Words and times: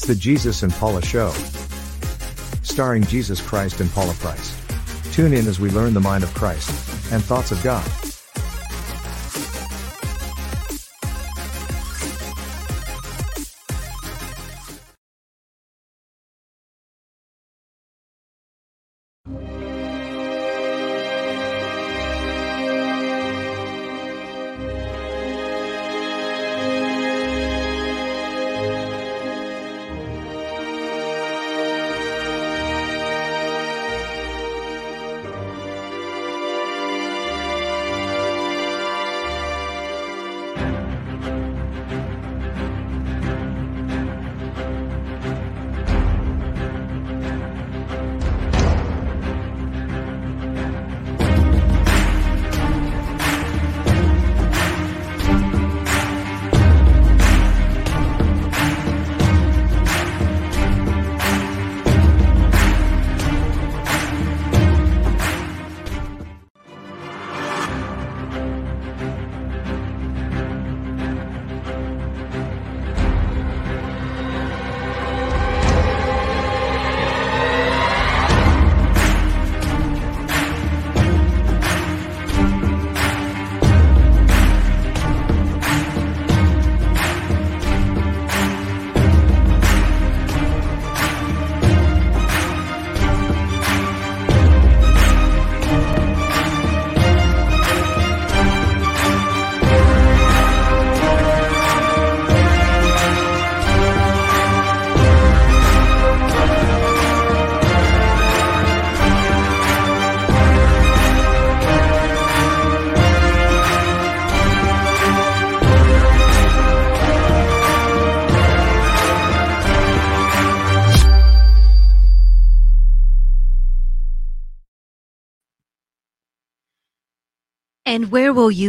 It's 0.00 0.06
the 0.06 0.14
Jesus 0.14 0.62
and 0.62 0.72
Paula 0.72 1.02
Show. 1.02 1.30
Starring 2.62 3.04
Jesus 3.04 3.38
Christ 3.46 3.82
and 3.82 3.90
Paula 3.90 4.14
Price. 4.14 4.56
Tune 5.12 5.34
in 5.34 5.46
as 5.46 5.60
we 5.60 5.68
learn 5.68 5.92
the 5.92 6.00
mind 6.00 6.24
of 6.24 6.32
Christ 6.32 6.70
and 7.12 7.22
thoughts 7.22 7.52
of 7.52 7.62
God. 7.62 7.84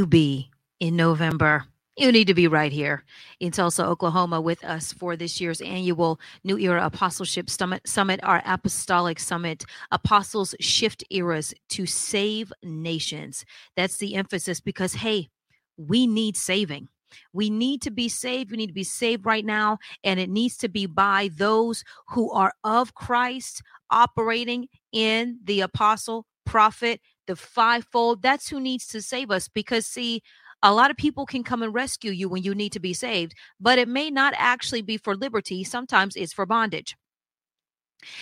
Be 0.08 0.52
in 0.80 0.96
November? 0.96 1.66
You 1.98 2.12
need 2.12 2.28
to 2.28 2.36
be 2.36 2.48
right 2.48 2.72
here 2.72 3.04
in 3.40 3.52
Tulsa, 3.52 3.86
Oklahoma, 3.86 4.40
with 4.40 4.64
us 4.64 4.94
for 4.94 5.16
this 5.16 5.42
year's 5.42 5.62
annual 5.62 6.20
New 6.44 6.58
Era 6.60 6.86
Apostleship 6.86 7.50
Summit, 7.50 7.88
Summit 7.88 8.20
our 8.24 8.42
Apostolic 8.46 9.20
Summit, 9.20 9.66
Apostles 9.92 10.56
Shift 10.60 11.04
Eras 11.10 11.54
to 11.70 11.86
Save 11.86 12.54
Nations. 12.64 13.46
That's 13.76 13.98
the 13.98 14.16
emphasis 14.16 14.60
because, 14.62 14.94
hey, 14.94 15.30
we 15.78 16.08
need 16.08 16.38
saving. 16.38 16.88
We 17.34 17.50
need 17.50 17.82
to 17.82 17.92
be 17.92 18.08
saved. 18.08 18.52
We 18.52 18.58
need 18.58 18.68
to 18.68 18.74
be 18.74 18.84
saved 18.84 19.26
right 19.26 19.46
now. 19.46 19.80
And 20.04 20.20
it 20.20 20.30
needs 20.30 20.58
to 20.58 20.70
be 20.70 20.86
by 20.86 21.32
those 21.36 21.84
who 22.10 22.32
are 22.32 22.54
of 22.64 22.94
Christ, 22.94 23.64
operating 23.90 24.68
in 24.94 25.40
the 25.44 25.62
apostle, 25.62 26.26
prophet, 26.46 27.02
the 27.32 27.36
fivefold. 27.38 28.22
That's 28.22 28.50
who 28.50 28.60
needs 28.60 28.86
to 28.88 29.02
save 29.02 29.32
us 29.32 29.48
because, 29.48 29.86
see, 29.86 30.22
a 30.62 30.74
lot 30.74 30.92
of 30.92 30.98
people 30.98 31.26
can 31.26 31.44
come 31.44 31.64
and 31.64 31.74
rescue 31.74 32.12
you 32.12 32.28
when 32.28 32.44
you 32.44 32.54
need 32.54 32.74
to 32.74 32.80
be 32.80 32.94
saved, 32.94 33.34
but 33.58 33.80
it 33.80 33.88
may 33.88 34.12
not 34.12 34.34
actually 34.36 34.82
be 34.82 34.98
for 34.98 35.16
liberty. 35.16 35.64
Sometimes 35.64 36.18
it's 36.18 36.34
for 36.34 36.46
bondage. 36.46 36.98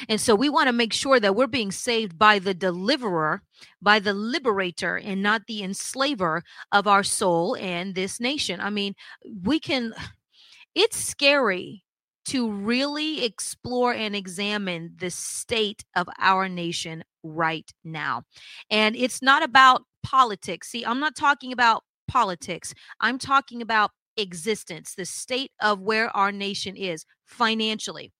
And 0.07 0.21
so 0.21 0.35
we 0.35 0.47
want 0.47 0.67
to 0.67 0.73
make 0.73 0.93
sure 0.93 1.19
that 1.19 1.35
we're 1.35 1.47
being 1.47 1.71
saved 1.71 2.19
by 2.19 2.37
the 2.37 2.53
deliverer, 2.53 3.41
by 3.81 3.97
the 3.99 4.13
liberator, 4.13 4.97
and 4.97 5.23
not 5.23 5.47
the 5.47 5.63
enslaver 5.63 6.43
of 6.71 6.85
our 6.85 7.03
soul 7.03 7.55
and 7.55 7.95
this 7.95 8.19
nation. 8.19 8.61
I 8.61 8.69
mean, 8.69 8.93
we 9.43 9.59
can, 9.59 9.93
it's 10.75 10.97
scary 10.97 11.83
to 12.25 12.51
really 12.51 13.25
explore 13.25 13.91
and 13.93 14.15
examine 14.15 14.93
the 14.99 15.09
state 15.09 15.83
of 15.95 16.07
our 16.19 16.47
nation 16.47 17.03
right 17.23 17.69
now. 17.83 18.23
And 18.69 18.95
it's 18.95 19.21
not 19.21 19.43
about 19.43 19.83
politics. 20.03 20.69
See, 20.69 20.85
I'm 20.85 20.99
not 20.99 21.15
talking 21.15 21.51
about 21.51 21.83
politics, 22.07 22.73
I'm 22.99 23.17
talking 23.19 23.61
about 23.61 23.91
existence, 24.17 24.95
the 24.95 25.05
state 25.05 25.51
of 25.61 25.79
where 25.79 26.15
our 26.15 26.31
nation 26.31 26.75
is 26.75 27.05
financially 27.25 28.11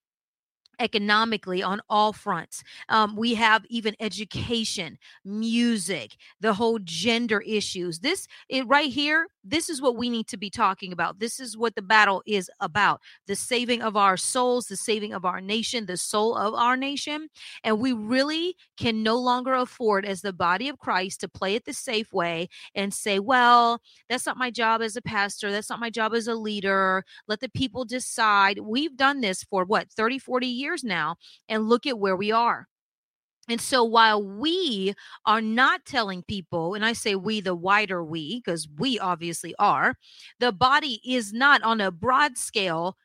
economically 0.79 1.61
on 1.61 1.81
all 1.89 2.13
fronts. 2.13 2.63
Um, 2.89 3.15
we 3.15 3.35
have 3.35 3.65
even 3.69 3.95
education, 3.99 4.97
music, 5.25 6.15
the 6.39 6.53
whole 6.53 6.79
gender 6.79 7.41
issues. 7.41 7.99
This 7.99 8.27
it 8.47 8.67
right 8.67 8.91
here, 8.91 9.27
this 9.43 9.69
is 9.69 9.81
what 9.81 9.95
we 9.95 10.09
need 10.09 10.27
to 10.27 10.37
be 10.37 10.49
talking 10.49 10.91
about. 10.91 11.19
This 11.19 11.39
is 11.39 11.57
what 11.57 11.75
the 11.75 11.81
battle 11.81 12.21
is 12.25 12.49
about. 12.59 13.01
The 13.27 13.35
saving 13.35 13.81
of 13.81 13.95
our 13.95 14.17
souls, 14.17 14.67
the 14.67 14.75
saving 14.75 15.13
of 15.13 15.25
our 15.25 15.41
nation, 15.41 15.85
the 15.85 15.97
soul 15.97 16.35
of 16.35 16.53
our 16.53 16.77
nation. 16.77 17.29
And 17.63 17.79
we 17.79 17.93
really 17.93 18.55
can 18.77 19.03
no 19.03 19.17
longer 19.17 19.53
afford 19.53 20.05
as 20.05 20.21
the 20.21 20.33
body 20.33 20.69
of 20.69 20.79
Christ 20.79 21.21
to 21.21 21.27
play 21.27 21.55
it 21.55 21.65
the 21.65 21.73
safe 21.73 22.13
way 22.13 22.49
and 22.75 22.93
say, 22.93 23.19
well, 23.19 23.81
that's 24.09 24.25
not 24.25 24.37
my 24.37 24.51
job 24.51 24.81
as 24.81 24.95
a 24.95 25.01
pastor. 25.01 25.51
That's 25.51 25.69
not 25.69 25.79
my 25.79 25.89
job 25.89 26.13
as 26.13 26.27
a 26.27 26.35
leader. 26.35 27.03
Let 27.27 27.39
the 27.39 27.49
people 27.49 27.85
decide. 27.85 28.59
We've 28.59 28.95
done 28.95 29.21
this 29.21 29.43
for 29.43 29.65
what, 29.65 29.91
30, 29.91 30.19
40 30.19 30.47
years 30.47 30.68
years 30.69 30.83
now, 30.83 31.17
and 31.47 31.67
look 31.67 31.87
at 31.87 31.99
where 31.99 32.15
we 32.15 32.31
are. 32.31 32.67
And 33.47 33.59
so 33.59 33.83
while 33.83 34.21
we 34.23 34.93
are 35.25 35.41
not 35.41 35.83
telling 35.85 36.21
people, 36.21 36.75
and 36.75 36.85
I 36.85 36.93
say 36.93 37.15
we, 37.15 37.41
the 37.41 37.55
wider 37.55 38.03
we, 38.03 38.41
because 38.45 38.67
we 38.77 38.99
obviously 38.99 39.55
are, 39.57 39.95
the 40.39 40.51
body 40.51 41.01
is 41.03 41.33
not 41.33 41.63
on 41.63 41.81
a 41.81 41.89
broad 41.89 42.37
scale. 42.37 42.95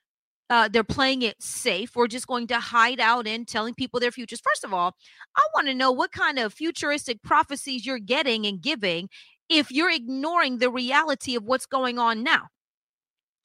Uh, 0.51 0.69
they're 0.69 0.85
playing 0.85 1.23
it 1.23 1.43
safe. 1.43 1.97
We're 1.97 2.09
just 2.09 2.27
going 2.27 2.47
to 2.49 2.61
hide 2.61 3.01
out 3.01 3.27
and 3.27 3.49
telling 3.49 3.73
people 3.73 3.99
their 3.99 4.13
futures. 4.13 4.43
First 4.45 4.65
of 4.65 4.75
all, 4.75 4.95
I 5.35 5.43
want 5.55 5.69
to 5.69 5.75
know 5.75 5.91
what 5.91 6.13
kind 6.13 6.39
of 6.39 6.53
futuristic 6.53 7.23
prophecies 7.23 7.87
you're 7.87 7.99
getting 7.99 8.45
and 8.45 8.61
giving 8.61 9.09
if 9.49 9.71
you're 9.71 9.91
ignoring 9.91 10.59
the 10.59 10.71
reality 10.71 11.37
of 11.37 11.45
what's 11.45 11.67
going 11.67 11.99
on 11.99 12.23
now 12.23 12.49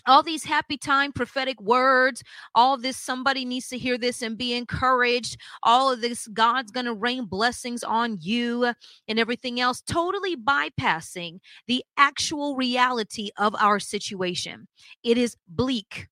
all 0.06 0.24
these 0.24 0.46
happy 0.46 0.78
time 0.78 1.12
prophetic 1.12 1.60
words 1.62 2.24
all 2.56 2.78
this 2.78 2.98
somebody 2.98 3.46
needs 3.46 3.68
to 3.70 3.78
hear 3.78 3.98
this 3.98 4.22
and 4.22 4.38
be 4.38 4.54
encouraged. 4.54 5.38
All 5.64 5.92
of 5.92 6.02
this 6.02 6.28
god's 6.28 6.72
going 6.72 6.86
to 6.86 6.94
rain 6.94 7.26
blessings 7.26 7.84
on 7.84 8.18
you 8.22 8.74
and 9.08 9.20
everything 9.20 9.60
else 9.60 9.82
totally 9.82 10.36
bypassing 10.36 11.40
the 11.68 11.84
actual 11.98 12.56
reality 12.56 13.30
of 13.38 13.56
our 13.60 13.80
situation. 13.80 14.68
It 15.04 15.18
is 15.18 15.36
bleak. 15.48 16.08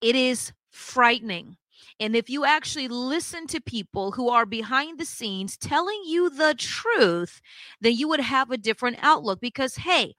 It 0.00 0.16
is 0.16 0.52
frightening. 0.70 1.56
And 2.00 2.16
if 2.16 2.28
you 2.28 2.44
actually 2.44 2.88
listen 2.88 3.46
to 3.48 3.60
people 3.60 4.12
who 4.12 4.28
are 4.28 4.46
behind 4.46 4.98
the 4.98 5.04
scenes 5.04 5.56
telling 5.56 6.02
you 6.04 6.30
the 6.30 6.54
truth, 6.54 7.40
then 7.80 7.94
you 7.94 8.08
would 8.08 8.20
have 8.20 8.50
a 8.50 8.56
different 8.56 8.98
outlook 9.02 9.40
because, 9.40 9.76
hey, 9.76 10.14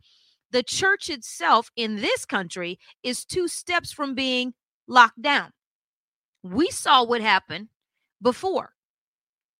the 0.53 0.63
church 0.63 1.09
itself 1.09 1.69
in 1.75 1.97
this 1.97 2.25
country 2.25 2.79
is 3.01 3.25
two 3.25 3.47
steps 3.47 3.91
from 3.91 4.13
being 4.15 4.53
locked 4.88 5.21
down. 5.21 5.51
We 6.44 6.69
saw 6.69 7.03
what 7.03 7.21
happened 7.21 7.69
before, 8.21 8.73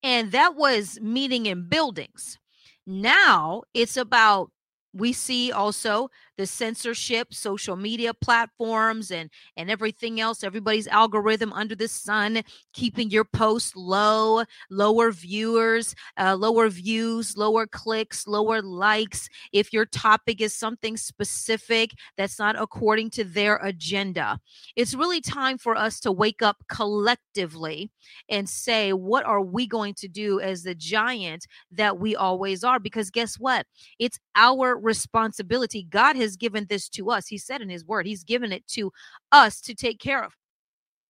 and 0.04 0.32
that 0.32 0.56
was 0.56 1.00
meeting 1.02 1.48
in 1.48 1.68
buildings. 1.68 2.38
Now 2.86 3.64
it's 3.74 3.98
about 3.98 4.52
we 4.94 5.12
see 5.14 5.52
also 5.52 6.10
the 6.38 6.46
censorship 6.46 7.34
social 7.34 7.76
media 7.76 8.14
platforms 8.14 9.12
and 9.12 9.30
and 9.58 9.70
everything 9.70 10.20
else 10.20 10.44
everybody's 10.44 10.88
algorithm 10.88 11.52
under 11.54 11.76
the 11.76 11.88
sun 11.88 12.42
keeping 12.74 13.10
your 13.10 13.26
post 13.26 13.76
low 13.76 14.44
lower 14.70 15.12
viewers 15.12 15.96
uh, 16.18 16.36
lower 16.36 16.70
views 16.70 17.36
lower 17.38 17.68
clicks 17.68 18.26
lower 18.28 18.62
likes. 18.62 19.28
If 19.52 19.74
your 19.74 19.86
topic 19.86 20.42
is 20.42 20.56
something 20.56 20.98
specific 20.98 21.92
that's 22.18 22.40
not 22.40 22.60
according 22.60 23.10
to 23.12 23.24
their 23.24 23.58
agenda 23.58 24.40
it's 24.76 24.94
really 24.94 25.22
time 25.22 25.58
for 25.58 25.76
us 25.76 26.00
to 26.02 26.12
wake 26.12 26.42
up 26.42 26.58
collectively 26.70 27.92
and 28.30 28.48
say 28.48 28.94
what 28.94 29.26
are 29.26 29.42
we 29.42 29.68
going 29.68 29.94
to 29.96 30.08
do 30.08 30.40
as 30.40 30.64
the 30.64 30.76
giant 30.76 31.46
that 31.72 32.00
we 32.00 32.16
always 32.16 32.64
are? 32.64 32.80
Because 32.80 33.10
guess 33.10 33.36
what? 33.36 33.66
It's 34.00 34.20
our 34.36 34.78
responsibility. 34.78 35.84
God 35.84 36.16
has 36.16 36.23
given 36.36 36.66
this 36.70 36.90
to 36.90 37.12
us. 37.12 37.28
He 37.28 37.38
said 37.38 37.62
in 37.62 37.70
his 37.70 37.86
word, 37.86 38.06
he's 38.06 38.24
given 38.24 38.52
it 38.52 38.68
to 38.70 38.92
us 39.32 39.62
to 39.62 39.76
take 39.76 40.00
care 40.00 40.24
of. 40.24 40.34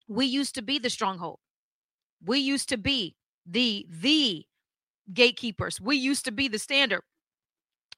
We 0.07 0.25
used 0.25 0.55
to 0.55 0.61
be 0.61 0.79
the 0.79 0.89
stronghold. 0.89 1.39
We 2.25 2.39
used 2.39 2.69
to 2.69 2.77
be 2.77 3.15
the 3.45 3.85
the 3.89 4.45
gatekeepers. 5.13 5.81
We 5.81 5.97
used 5.97 6.25
to 6.25 6.31
be 6.31 6.47
the 6.47 6.59
standard. 6.59 7.01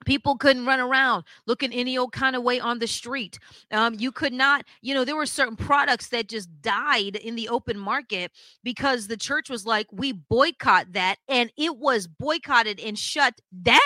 People 0.05 0.35
couldn't 0.37 0.65
run 0.65 0.79
around 0.79 1.23
looking 1.47 1.71
any 1.71 1.97
old 1.97 2.11
kind 2.11 2.35
of 2.35 2.43
way 2.43 2.59
on 2.59 2.79
the 2.79 2.87
street. 2.87 3.39
Um, 3.71 3.95
you 3.97 4.11
could 4.11 4.33
not, 4.33 4.65
you 4.81 4.93
know, 4.93 5.05
there 5.05 5.15
were 5.15 5.25
certain 5.25 5.55
products 5.55 6.09
that 6.09 6.27
just 6.27 6.49
died 6.61 7.15
in 7.15 7.35
the 7.35 7.47
open 7.47 7.79
market 7.79 8.31
because 8.63 9.07
the 9.07 9.17
church 9.17 9.49
was 9.49 9.65
like, 9.65 9.87
we 9.91 10.11
boycott 10.11 10.91
that, 10.91 11.15
and 11.29 11.51
it 11.57 11.77
was 11.77 12.07
boycotted 12.07 12.79
and 12.79 12.99
shut 12.99 13.39
down. 13.63 13.79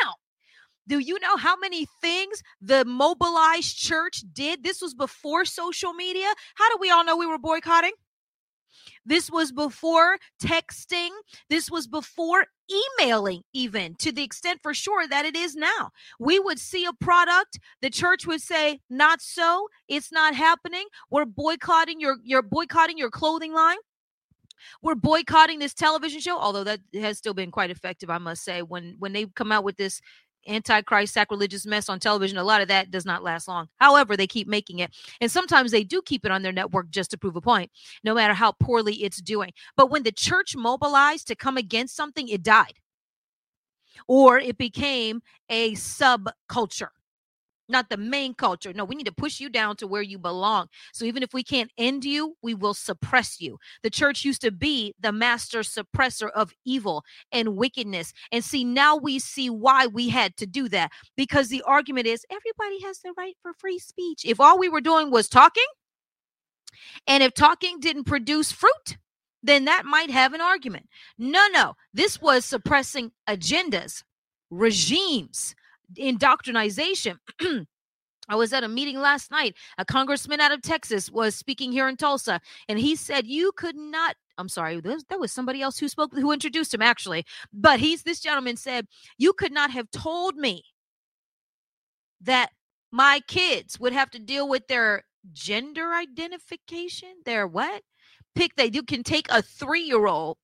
Do 0.90 0.98
you 0.98 1.20
know 1.20 1.38
how 1.38 1.56
many 1.56 1.86
things 2.02 2.42
the 2.60 2.84
mobilized 2.84 3.78
church 3.78 4.24
did? 4.34 4.64
This 4.64 4.82
was 4.82 4.96
before 4.96 5.46
social 5.46 5.94
media. 5.94 6.28
How 6.56 6.68
do 6.72 6.78
we 6.82 6.90
all 6.90 7.06
know 7.06 7.16
we 7.16 7.28
were 7.28 7.38
boycotting? 7.38 7.92
This 9.06 9.30
was 9.30 9.52
before 9.52 10.18
texting. 10.44 11.10
This 11.48 11.70
was 11.70 11.88
before 11.88 12.48
emailing, 12.72 13.44
even 13.54 13.96
to 14.00 14.12
the 14.12 14.24
extent 14.24 14.62
for 14.64 14.74
sure 14.74 15.08
that 15.08 15.26
it 15.26 15.36
is 15.36 15.56
now. 15.56 15.92
We 16.20 16.40
would 16.40 16.60
see 16.60 16.86
a 16.86 16.94
product, 16.94 17.60
the 17.82 17.90
church 17.92 18.26
would 18.26 18.42
say, 18.42 18.82
"Not 18.90 19.22
so. 19.22 19.70
It's 19.88 20.12
not 20.12 20.34
happening. 20.34 20.88
We're 21.12 21.26
boycotting 21.26 22.00
your 22.00 22.18
you're 22.24 22.42
boycotting 22.42 22.98
your 22.98 23.12
clothing 23.12 23.54
line." 23.54 23.78
We're 24.82 24.96
boycotting 24.96 25.60
this 25.60 25.74
television 25.74 26.20
show, 26.20 26.38
although 26.38 26.66
that 26.66 26.82
has 26.94 27.18
still 27.18 27.34
been 27.34 27.52
quite 27.52 27.72
effective, 27.72 28.10
I 28.10 28.18
must 28.18 28.44
say. 28.44 28.62
When 28.62 28.96
when 29.00 29.14
they 29.14 29.26
come 29.28 29.52
out 29.52 29.64
with 29.64 29.78
this 29.78 30.02
antichrist 30.48 31.14
sacrilegious 31.14 31.66
mess 31.66 31.90
on 31.90 32.00
television 32.00 32.38
a 32.38 32.44
lot 32.44 32.62
of 32.62 32.68
that 32.68 32.92
does 32.92 33.06
not 33.06 33.24
last 33.24 33.48
long. 33.48 33.68
However 33.78 34.16
they 34.16 34.28
keep 34.28 34.48
making 34.48 34.80
it 34.80 34.92
and 35.22 35.32
sometimes 35.32 35.72
they 35.72 35.84
do 35.84 36.02
keep 36.02 36.26
it 36.26 36.32
on 36.32 36.42
their 36.42 36.52
network 36.52 36.90
just 36.90 37.12
to 37.12 37.18
prove 37.18 37.36
a 37.36 37.42
point 37.42 37.72
no 38.04 38.14
matter 38.14 38.34
how 38.34 38.52
poorly 38.54 38.96
it's 39.04 39.22
doing. 39.22 39.52
But 39.76 39.90
when 39.90 40.04
the 40.04 40.12
church 40.12 40.56
mobilized 40.56 41.28
to 41.28 41.36
come 41.36 41.58
against 41.58 41.96
something 41.96 42.28
it 42.28 42.44
died 42.44 42.74
or 44.08 44.40
it 44.40 44.58
became 44.58 45.22
a 45.50 45.74
subculture 45.74 46.90
not 47.70 47.90
the 47.90 47.98
main 47.98 48.34
culture. 48.34 48.74
No, 48.74 48.86
we 48.86 48.96
need 48.96 49.06
to 49.06 49.14
push 49.14 49.40
you 49.40 49.50
down 49.50 49.76
to 49.78 49.88
where 49.88 50.02
you 50.02 50.18
belong. 50.20 50.68
So 50.94 51.06
even 51.06 51.24
if 51.24 51.34
we 51.34 51.44
can't 51.44 51.72
end 51.78 52.06
you, 52.06 52.36
we 52.42 52.54
will 52.54 52.74
suppress 52.74 53.40
you. 53.40 53.58
The 53.84 53.90
church 53.90 54.26
used 54.26 54.42
to 54.42 54.52
be 54.52 54.94
the 55.00 55.12
master 55.12 55.60
suppressor 55.60 56.30
of 56.32 56.54
evil 56.66 57.04
and 57.32 57.56
wickedness. 57.56 58.14
And 58.32 58.44
see, 58.44 58.64
now 58.64 58.96
we 58.96 59.20
see 59.20 59.50
why 59.50 59.88
we 59.88 60.10
had 60.10 60.36
to 60.38 60.46
do 60.46 60.68
that 60.70 60.92
because 61.16 61.50
the 61.50 61.64
argument 61.64 62.08
is 62.08 62.26
everybody 62.30 62.82
has 62.84 63.00
the 63.00 63.14
right 63.18 63.36
for 63.42 63.54
free 63.54 63.80
speech. 63.80 64.26
If 64.26 64.40
all 64.40 64.58
we 64.58 64.70
were 64.70 64.82
doing 64.82 65.12
was 65.12 65.30
talking, 65.30 65.66
and 67.08 67.24
if 67.24 67.34
talking 67.34 67.80
didn't 67.80 68.06
produce 68.06 68.52
fruit, 68.52 68.98
then 69.44 69.66
that 69.66 69.86
might 69.86 70.10
have 70.10 70.34
an 70.34 70.42
argument. 70.42 70.88
No, 71.18 71.48
no, 71.52 71.76
this 71.94 72.22
was 72.22 72.46
suppressing 72.46 73.12
agendas, 73.28 74.04
regimes, 74.50 75.56
indoctrination. 75.96 77.20
I 78.30 78.36
was 78.36 78.54
at 78.54 78.64
a 78.64 78.68
meeting 78.68 79.00
last 79.00 79.32
night. 79.32 79.56
A 79.80 79.86
congressman 79.86 80.40
out 80.40 80.52
of 80.52 80.62
Texas 80.62 81.10
was 81.10 81.36
speaking 81.36 81.72
here 81.72 81.90
in 81.90 81.98
Tulsa, 81.98 82.40
and 82.70 82.80
he 82.80 82.96
said, 82.96 83.26
You 83.26 83.52
could 83.54 83.76
not. 83.76 84.16
I'm 84.38 84.50
sorry, 84.50 84.80
that 84.80 85.20
was 85.20 85.34
somebody 85.34 85.62
else 85.62 85.78
who 85.78 85.90
spoke, 85.90 86.14
who 86.14 86.32
introduced 86.32 86.74
him 86.74 86.82
actually. 86.82 87.26
But 87.52 87.80
he's 87.80 88.04
this 88.04 88.22
gentleman 88.22 88.56
said, 88.56 88.88
You 89.18 89.34
could 89.34 89.52
not 89.52 89.72
have 89.72 89.90
told 89.92 90.36
me 90.36 90.64
that 92.22 92.52
my 92.92 93.22
kids 93.28 93.80
would 93.80 93.94
have 93.94 94.12
to 94.12 94.20
deal 94.20 94.48
with 94.48 94.68
their 94.68 95.04
gender 95.34 95.94
identification, 95.94 97.10
their 97.26 97.48
what? 97.48 97.84
Pick 98.36 98.56
they 98.56 98.70
you 98.72 98.84
can 98.84 99.04
take 99.04 99.28
a 99.30 99.42
three 99.42 99.82
year 99.82 100.06
old 100.06 100.38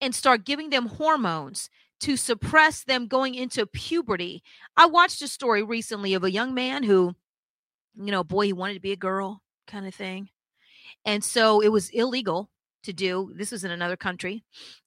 and 0.00 0.14
start 0.14 0.44
giving 0.44 0.70
them 0.70 0.86
hormones 0.86 1.68
to 2.04 2.18
suppress 2.18 2.84
them 2.84 3.06
going 3.06 3.34
into 3.34 3.64
puberty. 3.64 4.42
I 4.76 4.84
watched 4.84 5.22
a 5.22 5.28
story 5.28 5.62
recently 5.62 6.12
of 6.12 6.22
a 6.22 6.30
young 6.30 6.52
man 6.52 6.82
who, 6.82 7.14
you 7.94 8.12
know, 8.12 8.22
boy, 8.22 8.44
he 8.44 8.52
wanted 8.52 8.74
to 8.74 8.80
be 8.80 8.92
a 8.92 8.96
girl 8.96 9.40
kind 9.66 9.86
of 9.86 9.94
thing. 9.94 10.28
And 11.06 11.24
so 11.24 11.60
it 11.60 11.68
was 11.68 11.88
illegal 11.88 12.50
to 12.82 12.92
do. 12.92 13.32
This 13.34 13.52
was 13.52 13.64
in 13.64 13.70
another 13.70 13.96
country. 13.96 14.44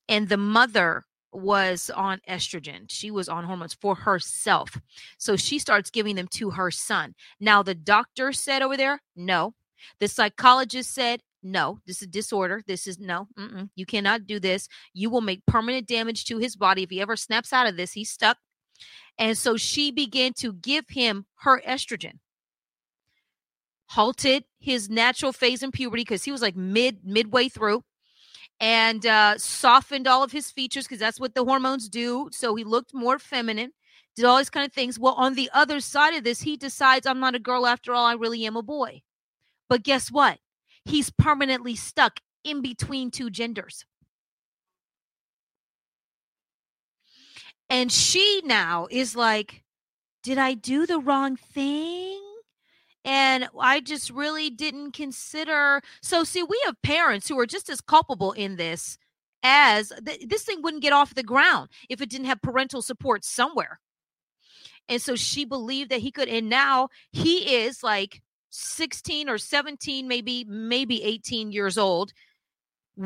And 0.08 0.30
the 0.30 0.38
mother 0.38 1.06
was 1.32 1.90
on 1.90 2.22
estrogen. 2.30 2.86
She 2.88 3.10
was 3.10 3.28
on 3.28 3.46
hormones 3.46 3.74
for 3.74 3.96
herself. 3.96 4.80
So 5.18 5.36
she 5.36 5.58
starts 5.58 5.90
giving 5.90 6.16
them 6.16 6.28
to 6.34 6.52
her 6.52 6.70
son. 6.70 7.16
Now, 7.40 7.64
the 7.64 7.74
doctor 7.74 8.32
said 8.32 8.62
over 8.62 8.78
there, 8.78 9.02
no. 9.16 9.56
The 10.00 10.08
psychologist 10.08 10.94
said, 10.94 11.22
no, 11.44 11.80
this 11.86 12.02
is 12.02 12.08
disorder. 12.08 12.62
This 12.66 12.88
is 12.88 13.00
no, 13.00 13.28
you 13.76 13.86
cannot 13.86 14.26
do 14.26 14.40
this. 14.40 14.68
You 14.94 15.10
will 15.10 15.22
make 15.22 15.46
permanent 15.46 15.88
damage 15.88 16.26
to 16.26 16.38
his 16.38 16.56
body. 16.56 16.84
If 16.84 16.90
he 16.90 17.02
ever 17.02 17.16
snaps 17.16 17.54
out 17.54 17.68
of 17.68 17.78
this, 17.78 17.94
he's 17.94 18.10
stuck. 18.10 18.38
And 19.18 19.38
so 19.38 19.58
she 19.58 19.92
began 19.92 20.34
to 20.40 20.54
give 20.54 20.86
him 20.90 21.26
her 21.40 21.62
estrogen, 21.68 22.20
halted 23.88 24.44
his 24.60 24.90
natural 24.90 25.32
phase 25.32 25.64
in 25.64 25.72
puberty 25.72 26.02
because 26.02 26.24
he 26.24 26.32
was 26.32 26.42
like 26.42 26.56
mid 26.56 27.04
midway 27.04 27.50
through 27.50 27.84
and 28.60 29.06
uh, 29.06 29.38
softened 29.38 30.08
all 30.08 30.24
of 30.24 30.32
his 30.32 30.52
features 30.52 30.86
because 30.86 31.00
that's 31.00 31.20
what 31.20 31.36
the 31.36 31.46
hormones 31.46 31.90
do. 31.90 32.30
So 32.32 32.56
he 32.56 32.64
looked 32.64 32.94
more 32.94 33.20
feminine, 33.20 33.72
did 34.16 34.26
all 34.26 34.38
these 34.38 34.50
kind 34.50 34.66
of 34.66 34.74
things. 34.74 35.00
Well, 35.00 35.14
on 35.14 35.36
the 35.36 35.50
other 35.54 35.80
side 35.80 36.16
of 36.16 36.24
this, 36.24 36.42
he 36.42 36.58
decides, 36.58 37.06
I'm 37.06 37.20
not 37.20 37.36
a 37.36 37.40
girl 37.40 37.66
after 37.66 37.94
all. 37.94 38.06
I 38.06 38.14
really 38.14 38.46
am 38.46 38.56
a 38.56 38.64
boy. 38.64 39.02
But 39.70 39.84
guess 39.84 40.12
what? 40.12 40.40
He's 40.88 41.10
permanently 41.10 41.76
stuck 41.76 42.20
in 42.44 42.62
between 42.62 43.12
two 43.12 43.30
genders. 43.30 43.86
And 47.70 47.92
she 47.92 48.42
now 48.46 48.88
is 48.90 49.16
like, 49.16 49.64
Did 50.24 50.38
I 50.38 50.54
do 50.54 50.86
the 50.86 51.00
wrong 51.00 51.36
thing? 51.36 52.22
And 53.04 53.48
I 53.60 53.80
just 53.80 54.10
really 54.10 54.50
didn't 54.50 54.92
consider. 54.92 55.82
So, 56.02 56.24
see, 56.24 56.44
we 56.44 56.60
have 56.66 56.82
parents 56.82 57.28
who 57.28 57.40
are 57.40 57.46
just 57.46 57.70
as 57.70 57.82
culpable 57.82 58.34
in 58.34 58.58
this 58.58 58.98
as 59.44 59.94
th- 60.06 60.28
this 60.28 60.44
thing 60.44 60.62
wouldn't 60.62 60.84
get 60.84 60.94
off 60.94 61.16
the 61.16 61.24
ground 61.24 61.70
if 61.90 62.02
it 62.02 62.10
didn't 62.10 62.26
have 62.26 62.42
parental 62.42 62.82
support 62.82 63.24
somewhere. 63.24 63.80
And 64.90 65.02
so 65.02 65.16
she 65.16 65.46
believed 65.46 65.92
that 65.92 66.00
he 66.00 66.12
could. 66.12 66.28
And 66.28 66.50
now 66.50 66.90
he 67.12 67.56
is 67.58 67.84
like 67.84 68.22
16 68.50 69.30
or 69.30 69.38
17 69.38 70.08
maybe 70.08 70.46
maybe 70.48 71.04
18 71.04 71.52
years 71.52 71.78
old 71.78 72.14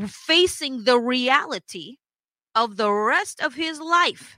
facing 0.07 0.83
the 0.83 0.99
reality 0.99 1.97
of 2.55 2.77
the 2.77 2.91
rest 2.91 3.41
of 3.41 3.55
his 3.55 3.79
life 3.79 4.37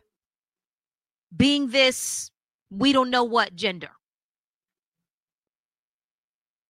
being 1.35 1.69
this 1.69 2.31
we 2.69 2.91
don't 2.91 3.09
know 3.09 3.23
what 3.23 3.55
gender. 3.55 3.91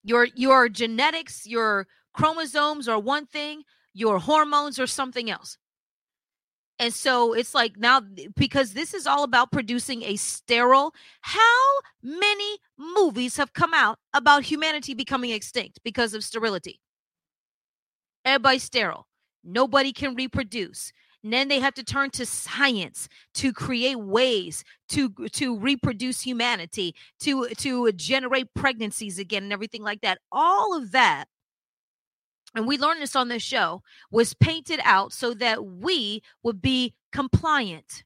Your 0.04 0.28
your 0.36 0.68
genetics 0.68 1.48
your 1.48 1.88
chromosomes 2.14 2.88
are 2.88 3.00
one 3.00 3.26
thing 3.26 3.64
your 3.94 4.20
hormones 4.20 4.80
are 4.80 4.88
something 4.88 5.30
else 5.30 5.58
and 6.80 6.94
so 6.94 7.34
it's 7.34 7.54
like 7.54 7.78
now, 7.78 8.02
because 8.36 8.74
this 8.74 8.94
is 8.94 9.06
all 9.08 9.24
about 9.24 9.52
producing 9.52 10.04
a 10.04 10.16
sterile. 10.16 10.94
How 11.22 11.80
many 12.02 12.58
movies 12.78 13.38
have 13.38 13.54
come 13.54 13.74
out 13.74 14.00
about 14.14 14.44
humanity 14.44 14.94
becoming 14.94 15.32
extinct 15.32 15.80
because 15.84 16.14
of 16.14 16.24
sterility? 16.24 16.80
Everybody's 18.26 18.64
sterile. 18.64 19.08
Nobody 19.44 19.92
can 19.92 20.16
reproduce. 20.16 20.92
And 21.24 21.32
then 21.32 21.48
they 21.48 21.60
have 21.60 21.74
to 21.76 21.84
turn 21.84 22.10
to 22.12 22.26
science 22.26 23.08
to 23.36 23.54
create 23.54 23.98
ways 23.98 24.64
to 24.90 25.10
to 25.32 25.58
reproduce 25.58 26.22
humanity, 26.22 26.96
to 27.22 27.48
to 27.60 27.92
generate 27.94 28.54
pregnancies 28.56 29.20
again, 29.20 29.44
and 29.44 29.54
everything 29.54 29.84
like 29.84 30.02
that. 30.02 30.20
All 30.34 30.76
of 30.76 30.92
that 30.92 31.26
and 32.56 32.68
we 32.68 32.78
learned 32.78 33.02
this 33.02 33.16
on 33.16 33.28
this 33.30 33.44
show, 33.44 33.82
was 34.12 34.34
painted 34.34 34.80
out 34.84 35.14
so 35.14 35.34
that 35.36 35.66
we 35.66 36.22
would 36.44 36.62
be 36.62 36.94
compliant. 37.12 38.04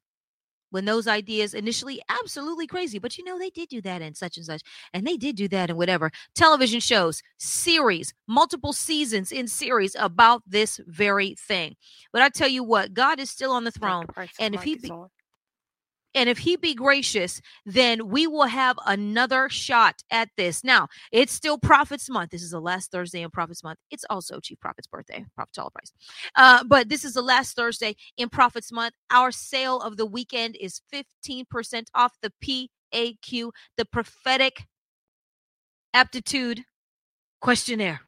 when 0.69 0.85
those 0.85 1.07
ideas 1.07 1.53
initially 1.53 2.01
absolutely 2.09 2.67
crazy, 2.67 2.99
but 2.99 3.17
you 3.17 3.23
know, 3.23 3.39
they 3.39 3.49
did 3.49 3.69
do 3.69 3.81
that 3.81 4.01
in 4.01 4.13
such 4.13 4.37
and 4.37 4.45
such, 4.45 4.61
and 4.93 5.07
they 5.07 5.17
did 5.17 5.35
do 5.35 5.47
that 5.47 5.69
in 5.69 5.77
whatever 5.77 6.11
television 6.35 6.79
shows, 6.79 7.21
series, 7.37 8.13
multiple 8.27 8.73
seasons 8.73 9.31
in 9.31 9.47
series 9.47 9.95
about 9.97 10.43
this 10.45 10.79
very 10.85 11.35
thing. 11.35 11.75
But 12.11 12.21
I 12.21 12.29
tell 12.29 12.49
you 12.49 12.63
what, 12.63 12.93
God 12.93 13.19
is 13.19 13.29
still 13.29 13.51
on 13.51 13.63
the 13.63 13.71
throne, 13.71 14.07
and 14.39 14.53
if 14.55 14.63
He 14.63 14.75
be, 14.75 14.93
and 16.17 16.27
if 16.27 16.39
he 16.39 16.55
be 16.55 16.73
gracious, 16.73 17.39
then 17.63 18.09
we 18.09 18.25
will 18.25 18.47
have 18.47 18.75
another 18.87 19.49
shot 19.49 20.01
at 20.09 20.29
this. 20.35 20.63
Now, 20.63 20.87
it's 21.11 21.31
still 21.31 21.59
Prophets 21.59 22.09
Month. 22.09 22.31
This 22.31 22.41
is 22.41 22.49
the 22.49 22.59
last 22.59 22.91
Thursday 22.91 23.21
in 23.21 23.29
Prophets 23.29 23.63
Month. 23.63 23.77
It's 23.91 24.03
also 24.09 24.39
Chief 24.39 24.59
Prophet's 24.59 24.87
birthday, 24.87 25.23
Prophet 25.35 25.53
Paula 25.55 25.69
Price. 25.69 25.93
Uh, 26.35 26.63
but 26.63 26.89
this 26.89 27.05
is 27.05 27.13
the 27.13 27.21
last 27.21 27.55
Thursday 27.55 27.95
in 28.17 28.29
Prophets 28.29 28.71
Month. 28.71 28.95
Our 29.11 29.31
sale 29.31 29.79
of 29.79 29.97
the 29.97 30.07
weekend 30.07 30.57
is 30.59 30.81
15% 30.91 31.83
off 31.93 32.13
the 32.23 32.33
PAQ, 32.43 33.51
the 33.77 33.85
prophetic 33.85 34.65
aptitude 35.93 36.63
questionnaire. 37.41 38.06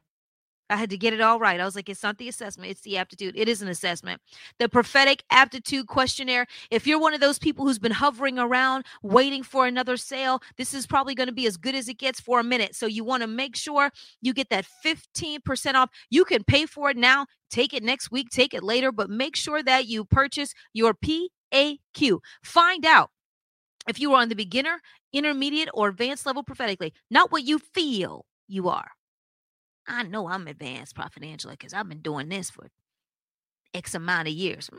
I 0.70 0.76
had 0.76 0.90
to 0.90 0.96
get 0.96 1.12
it 1.12 1.20
all 1.20 1.40
right. 1.40 1.60
I 1.60 1.64
was 1.64 1.74
like, 1.74 1.88
it's 1.88 2.02
not 2.02 2.18
the 2.18 2.28
assessment, 2.28 2.70
it's 2.70 2.82
the 2.82 2.96
aptitude. 2.96 3.34
It 3.36 3.48
is 3.48 3.60
an 3.60 3.68
assessment. 3.68 4.22
The 4.58 4.68
prophetic 4.68 5.24
aptitude 5.30 5.88
questionnaire. 5.88 6.46
If 6.70 6.86
you're 6.86 7.00
one 7.00 7.12
of 7.12 7.20
those 7.20 7.40
people 7.40 7.66
who's 7.66 7.80
been 7.80 7.90
hovering 7.92 8.38
around 8.38 8.86
waiting 9.02 9.42
for 9.42 9.66
another 9.66 9.96
sale, 9.96 10.40
this 10.56 10.72
is 10.72 10.86
probably 10.86 11.16
going 11.16 11.26
to 11.26 11.34
be 11.34 11.46
as 11.46 11.56
good 11.56 11.74
as 11.74 11.88
it 11.88 11.98
gets 11.98 12.20
for 12.20 12.38
a 12.38 12.44
minute. 12.44 12.76
So 12.76 12.86
you 12.86 13.02
want 13.02 13.22
to 13.22 13.26
make 13.26 13.56
sure 13.56 13.90
you 14.22 14.32
get 14.32 14.48
that 14.50 14.66
15% 14.84 15.74
off. 15.74 15.90
You 16.08 16.24
can 16.24 16.44
pay 16.44 16.66
for 16.66 16.90
it 16.90 16.96
now, 16.96 17.26
take 17.50 17.74
it 17.74 17.82
next 17.82 18.12
week, 18.12 18.28
take 18.30 18.54
it 18.54 18.62
later, 18.62 18.92
but 18.92 19.10
make 19.10 19.34
sure 19.34 19.62
that 19.64 19.86
you 19.86 20.04
purchase 20.04 20.54
your 20.72 20.94
PAQ. 20.94 22.20
Find 22.44 22.86
out 22.86 23.10
if 23.88 23.98
you 23.98 24.14
are 24.14 24.22
on 24.22 24.28
the 24.28 24.36
beginner, 24.36 24.80
intermediate, 25.12 25.68
or 25.74 25.88
advanced 25.88 26.26
level 26.26 26.44
prophetically, 26.44 26.92
not 27.10 27.32
what 27.32 27.42
you 27.42 27.58
feel 27.58 28.24
you 28.46 28.68
are 28.68 28.90
I 29.90 30.04
know 30.04 30.28
I'm 30.28 30.46
advanced, 30.46 30.94
Prophet 30.94 31.24
Angela, 31.24 31.54
because 31.54 31.74
I've 31.74 31.88
been 31.88 32.00
doing 32.00 32.28
this 32.28 32.48
for 32.48 32.68
X 33.74 33.94
amount 33.94 34.28
of 34.28 34.34
years. 34.34 34.70
Mm. 34.72 34.78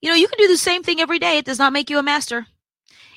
You 0.00 0.08
know, 0.08 0.16
you 0.16 0.26
can 0.26 0.38
do 0.38 0.48
the 0.48 0.56
same 0.56 0.82
thing 0.82 1.00
every 1.00 1.18
day. 1.18 1.38
It 1.38 1.44
does 1.44 1.58
not 1.58 1.72
make 1.72 1.90
you 1.90 1.98
a 1.98 2.02
master. 2.02 2.46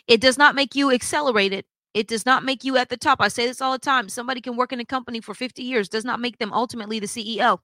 It 0.08 0.20
does 0.20 0.38
not 0.38 0.55
make 0.55 0.75
you 0.75 0.91
accelerated. 0.91 1.65
It 1.93 2.08
does 2.08 2.25
not 2.25 2.43
make 2.43 2.63
you 2.63 2.77
at 2.77 2.89
the 2.89 2.98
top. 2.98 3.20
I 3.22 3.29
say 3.29 3.48
this 3.48 3.62
all 3.62 3.72
the 3.72 3.79
time. 3.79 4.10
Somebody 4.10 4.41
can 4.41 4.58
work 4.58 4.74
in 4.74 4.79
a 4.79 4.86
company 4.86 5.22
for 5.22 5.34
50 5.34 5.63
years, 5.63 5.89
does 5.89 6.05
not 6.05 6.20
make 6.20 6.38
them 6.38 6.53
ultimately 6.53 7.00
the 7.00 7.08
CEO. 7.08 7.60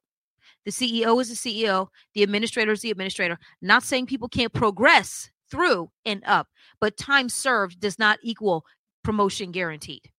The 0.66 0.72
CEO 0.72 1.22
is 1.22 1.30
the 1.30 1.66
CEO, 1.66 1.88
the 2.14 2.24
administrator 2.24 2.72
is 2.72 2.82
the 2.82 2.92
administrator. 2.92 3.38
Not 3.62 3.84
saying 3.84 4.06
people 4.06 4.28
can't 4.28 4.54
progress 4.54 5.30
through 5.50 5.90
and 6.06 6.22
up, 6.26 6.48
but 6.80 6.98
time 6.98 7.30
served 7.30 7.80
does 7.80 7.98
not 7.98 8.20
equal 8.22 8.66
promotion 9.04 9.52
guaranteed. 9.52 10.10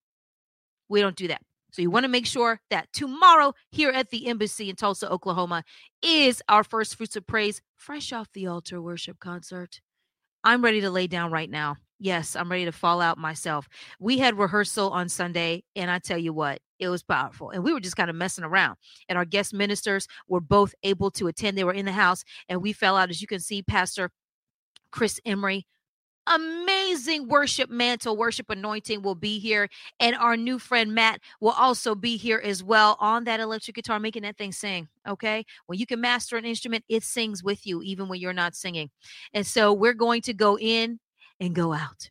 We 0.88 1.00
don't 1.00 1.16
do 1.16 1.28
that. 1.28 1.42
So 1.70 1.82
you 1.82 1.90
want 1.90 2.04
to 2.04 2.08
make 2.08 2.26
sure 2.26 2.60
that 2.70 2.88
tomorrow 2.92 3.52
here 3.70 3.90
at 3.90 4.10
the 4.10 4.26
embassy 4.28 4.70
in 4.70 4.76
Tulsa, 4.76 5.10
Oklahoma 5.10 5.64
is 6.02 6.42
our 6.48 6.64
first 6.64 6.96
fruits 6.96 7.16
of 7.16 7.26
praise 7.26 7.60
fresh 7.76 8.12
off 8.12 8.32
the 8.32 8.46
altar 8.46 8.80
worship 8.80 9.18
concert. 9.18 9.80
I'm 10.44 10.62
ready 10.62 10.80
to 10.80 10.90
lay 10.90 11.06
down 11.06 11.30
right 11.30 11.50
now. 11.50 11.76
Yes, 11.98 12.36
I'm 12.36 12.50
ready 12.50 12.64
to 12.64 12.72
fall 12.72 13.00
out 13.00 13.18
myself. 13.18 13.68
We 13.98 14.18
had 14.18 14.38
rehearsal 14.38 14.90
on 14.90 15.08
Sunday, 15.08 15.64
and 15.74 15.90
I 15.90 15.98
tell 15.98 16.16
you 16.16 16.32
what, 16.32 16.60
it 16.78 16.88
was 16.88 17.02
powerful. 17.02 17.50
And 17.50 17.64
we 17.64 17.72
were 17.72 17.80
just 17.80 17.96
kind 17.96 18.08
of 18.08 18.14
messing 18.14 18.44
around. 18.44 18.76
And 19.08 19.18
our 19.18 19.24
guest 19.24 19.52
ministers 19.52 20.06
were 20.28 20.40
both 20.40 20.74
able 20.84 21.10
to 21.12 21.26
attend. 21.26 21.58
They 21.58 21.64
were 21.64 21.72
in 21.72 21.86
the 21.86 21.92
house, 21.92 22.22
and 22.48 22.62
we 22.62 22.72
fell 22.72 22.96
out. 22.96 23.10
As 23.10 23.20
you 23.20 23.26
can 23.26 23.40
see, 23.40 23.62
Pastor 23.62 24.10
Chris 24.92 25.20
Emery 25.26 25.66
amazing 26.30 27.28
worship 27.28 27.70
mantle, 27.70 28.16
worship 28.16 28.50
anointing 28.50 29.02
will 29.02 29.14
be 29.14 29.38
here. 29.38 29.68
And 30.00 30.16
our 30.16 30.36
new 30.36 30.58
friend 30.58 30.94
Matt 30.94 31.20
will 31.40 31.52
also 31.52 31.94
be 31.94 32.16
here 32.16 32.40
as 32.42 32.62
well 32.62 32.96
on 33.00 33.24
that 33.24 33.40
electric 33.40 33.76
guitar, 33.76 33.98
making 33.98 34.22
that 34.22 34.36
thing 34.36 34.52
sing. 34.52 34.88
Okay. 35.06 35.44
When 35.66 35.78
you 35.78 35.86
can 35.86 36.00
master 36.00 36.36
an 36.36 36.44
instrument, 36.44 36.84
it 36.88 37.02
sings 37.02 37.42
with 37.42 37.66
you, 37.66 37.82
even 37.82 38.08
when 38.08 38.20
you're 38.20 38.32
not 38.32 38.54
singing. 38.54 38.90
And 39.32 39.46
so 39.46 39.72
we're 39.72 39.94
going 39.94 40.22
to 40.22 40.34
go 40.34 40.58
in 40.58 41.00
and 41.40 41.54
go 41.54 41.72
out. 41.72 42.10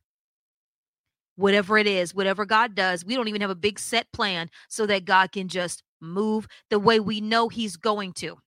Whatever 1.35 1.77
it 1.77 1.85
is, 1.85 2.15
whatever 2.15 2.45
God 2.45 2.73
does, 2.73 3.05
we 3.05 3.15
don't 3.15 3.27
even 3.27 3.41
have 3.41 3.51
a 3.51 3.55
big 3.55 3.77
set 3.77 4.11
plan 4.11 4.49
so 4.69 4.87
that 4.87 5.05
God 5.05 5.31
can 5.31 5.47
just 5.47 5.83
move 6.01 6.47
the 6.69 6.79
way 6.79 6.99
we 6.99 7.21
know 7.21 7.47
He's 7.47 7.77
going 7.77 8.13
to. 8.13 8.37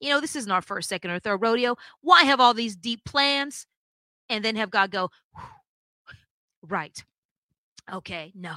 You 0.00 0.10
know, 0.10 0.20
this 0.20 0.34
isn't 0.34 0.50
our 0.50 0.62
first, 0.62 0.88
second, 0.88 1.12
or 1.12 1.20
third 1.20 1.40
rodeo. 1.40 1.76
Why 2.00 2.24
have 2.24 2.40
all 2.40 2.54
these 2.54 2.74
deep 2.74 3.04
plans? 3.04 3.68
And 4.32 4.44
then 4.44 4.56
have 4.56 4.70
God 4.70 4.90
go, 4.90 5.10
right. 6.62 7.04
Okay, 7.92 8.32
no. 8.34 8.56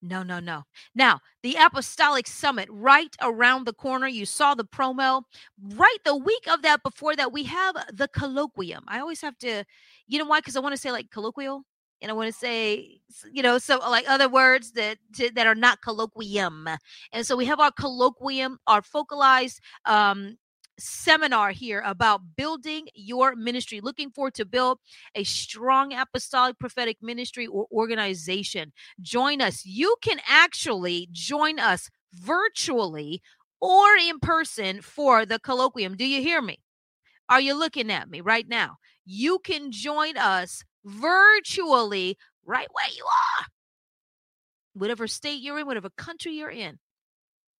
No, 0.00 0.22
no, 0.22 0.38
no. 0.38 0.62
Now, 0.94 1.20
the 1.42 1.56
Apostolic 1.56 2.26
Summit 2.26 2.68
right 2.70 3.14
around 3.20 3.66
the 3.66 3.72
corner. 3.72 4.06
You 4.06 4.26
saw 4.26 4.54
the 4.54 4.64
promo. 4.64 5.22
Right 5.60 5.96
the 6.04 6.16
week 6.16 6.46
of 6.48 6.62
that, 6.62 6.82
before 6.82 7.16
that, 7.16 7.32
we 7.32 7.44
have 7.44 7.74
the 7.92 8.08
colloquium. 8.08 8.82
I 8.86 9.00
always 9.00 9.20
have 9.22 9.36
to, 9.38 9.64
you 10.06 10.18
know 10.18 10.26
why? 10.26 10.38
Because 10.38 10.56
I 10.56 10.60
want 10.60 10.74
to 10.74 10.80
say 10.80 10.92
like 10.92 11.10
colloquial 11.10 11.64
and 12.00 12.10
I 12.10 12.14
want 12.14 12.32
to 12.32 12.38
say, 12.38 13.00
you 13.32 13.42
know, 13.42 13.58
so 13.58 13.78
like 13.78 14.08
other 14.08 14.28
words 14.28 14.72
that 14.72 14.98
to, 15.16 15.30
that 15.32 15.46
are 15.46 15.54
not 15.54 15.80
colloquium. 15.84 16.76
And 17.12 17.26
so 17.26 17.36
we 17.36 17.46
have 17.46 17.60
our 17.60 17.72
colloquium, 17.72 18.56
our 18.66 18.82
focalized 18.82 19.60
um, 19.84 20.36
seminar 20.82 21.52
here 21.52 21.82
about 21.84 22.20
building 22.36 22.88
your 22.94 23.34
ministry. 23.36 23.80
Looking 23.80 24.10
forward 24.10 24.34
to 24.34 24.44
build 24.44 24.78
a 25.14 25.24
strong 25.24 25.92
apostolic 25.92 26.58
prophetic 26.58 26.98
ministry 27.00 27.46
or 27.46 27.66
organization. 27.72 28.72
Join 29.00 29.40
us. 29.40 29.64
You 29.64 29.96
can 30.02 30.18
actually 30.28 31.08
join 31.12 31.58
us 31.58 31.88
virtually 32.14 33.22
or 33.60 33.94
in 33.94 34.18
person 34.18 34.82
for 34.82 35.24
the 35.24 35.38
colloquium. 35.38 35.96
Do 35.96 36.04
you 36.04 36.20
hear 36.20 36.42
me? 36.42 36.58
Are 37.28 37.40
you 37.40 37.58
looking 37.58 37.90
at 37.90 38.10
me 38.10 38.20
right 38.20 38.48
now? 38.48 38.76
You 39.04 39.38
can 39.38 39.70
join 39.70 40.16
us 40.16 40.62
virtually 40.84 42.18
right 42.44 42.68
where 42.72 42.88
you 42.88 43.04
are. 43.04 43.46
Whatever 44.74 45.06
state 45.06 45.40
you're 45.40 45.58
in, 45.58 45.66
whatever 45.66 45.90
country 45.90 46.32
you're 46.32 46.50
in. 46.50 46.78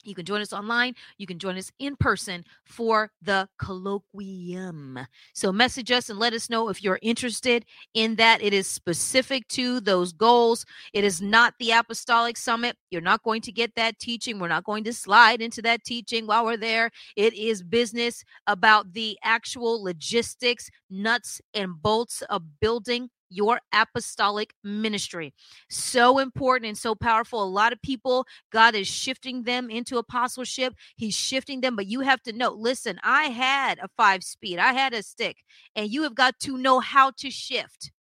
You 0.05 0.15
can 0.15 0.25
join 0.25 0.41
us 0.41 0.53
online. 0.53 0.95
You 1.19 1.27
can 1.27 1.39
join 1.39 1.57
us 1.57 1.71
in 1.79 1.97
person 1.97 2.45
for 2.65 3.11
the 3.23 3.49
colloquium. 3.61 5.07
So, 5.33 5.53
message 5.53 5.91
us 5.91 6.11
and 6.11 6.19
let 6.19 6.33
us 6.33 6.51
know 6.51 6.69
if 6.69 6.83
you're 6.83 6.99
interested 7.03 7.65
in 7.95 8.17
that. 8.17 8.43
It 8.43 8.53
is 8.53 8.67
specific 8.67 9.47
to 9.49 9.81
those 9.81 10.13
goals. 10.13 10.65
It 10.93 11.05
is 11.05 11.23
not 11.23 11.55
the 11.59 11.71
Apostolic 11.73 12.37
Summit. 12.37 12.77
You're 12.91 13.01
not 13.01 13.23
going 13.23 13.43
to 13.43 13.53
get 13.53 13.75
that 13.77 13.99
teaching. 13.99 14.39
We're 14.39 14.49
not 14.49 14.65
going 14.65 14.85
to 14.85 14.93
slide 14.93 15.41
into 15.41 15.63
that 15.63 15.85
teaching 15.85 16.27
while 16.27 16.45
we're 16.45 16.57
there. 16.57 16.91
It 17.17 17.35
is 17.35 17.63
business 17.63 18.25
about 18.47 18.93
the 18.93 19.19
actual 19.23 19.83
logistics, 19.83 20.71
nuts, 20.91 21.41
and 21.55 21.81
bolts 21.81 22.23
of 22.23 22.61
building 22.61 23.11
your 23.33 23.61
apostolic 23.73 24.55
ministry. 24.63 25.33
So 25.69 26.19
important 26.19 26.69
and 26.69 26.79
so 26.79 26.95
powerful. 26.95 27.43
A 27.43 27.45
lot 27.45 27.73
of 27.73 27.81
people, 27.83 28.27
God 28.51 28.75
is 28.75 28.87
shifting 28.87 29.43
them 29.43 29.71
into 29.71 29.99
apostleship. 29.99 30.75
He's 30.97 31.15
shifting 31.15 31.61
them, 31.61 31.77
but 31.77 31.87
you 31.87 32.01
have 32.01 32.23
to 32.25 32.33
know 32.33 32.51
listen, 32.51 33.01
I 33.03 33.25
had 33.25 33.79
a 33.79 33.89
five 33.97 34.23
speed, 34.23 34.59
I 34.59 34.73
had 34.73 34.93
a 34.93 35.03
stick, 35.03 35.39
and 35.75 35.91
you 35.91 36.03
have 36.03 36.15
got 36.15 36.39
to 36.41 36.57
know 36.57 36.81
how 36.81 37.11
to 37.19 37.31
shift 37.31 37.93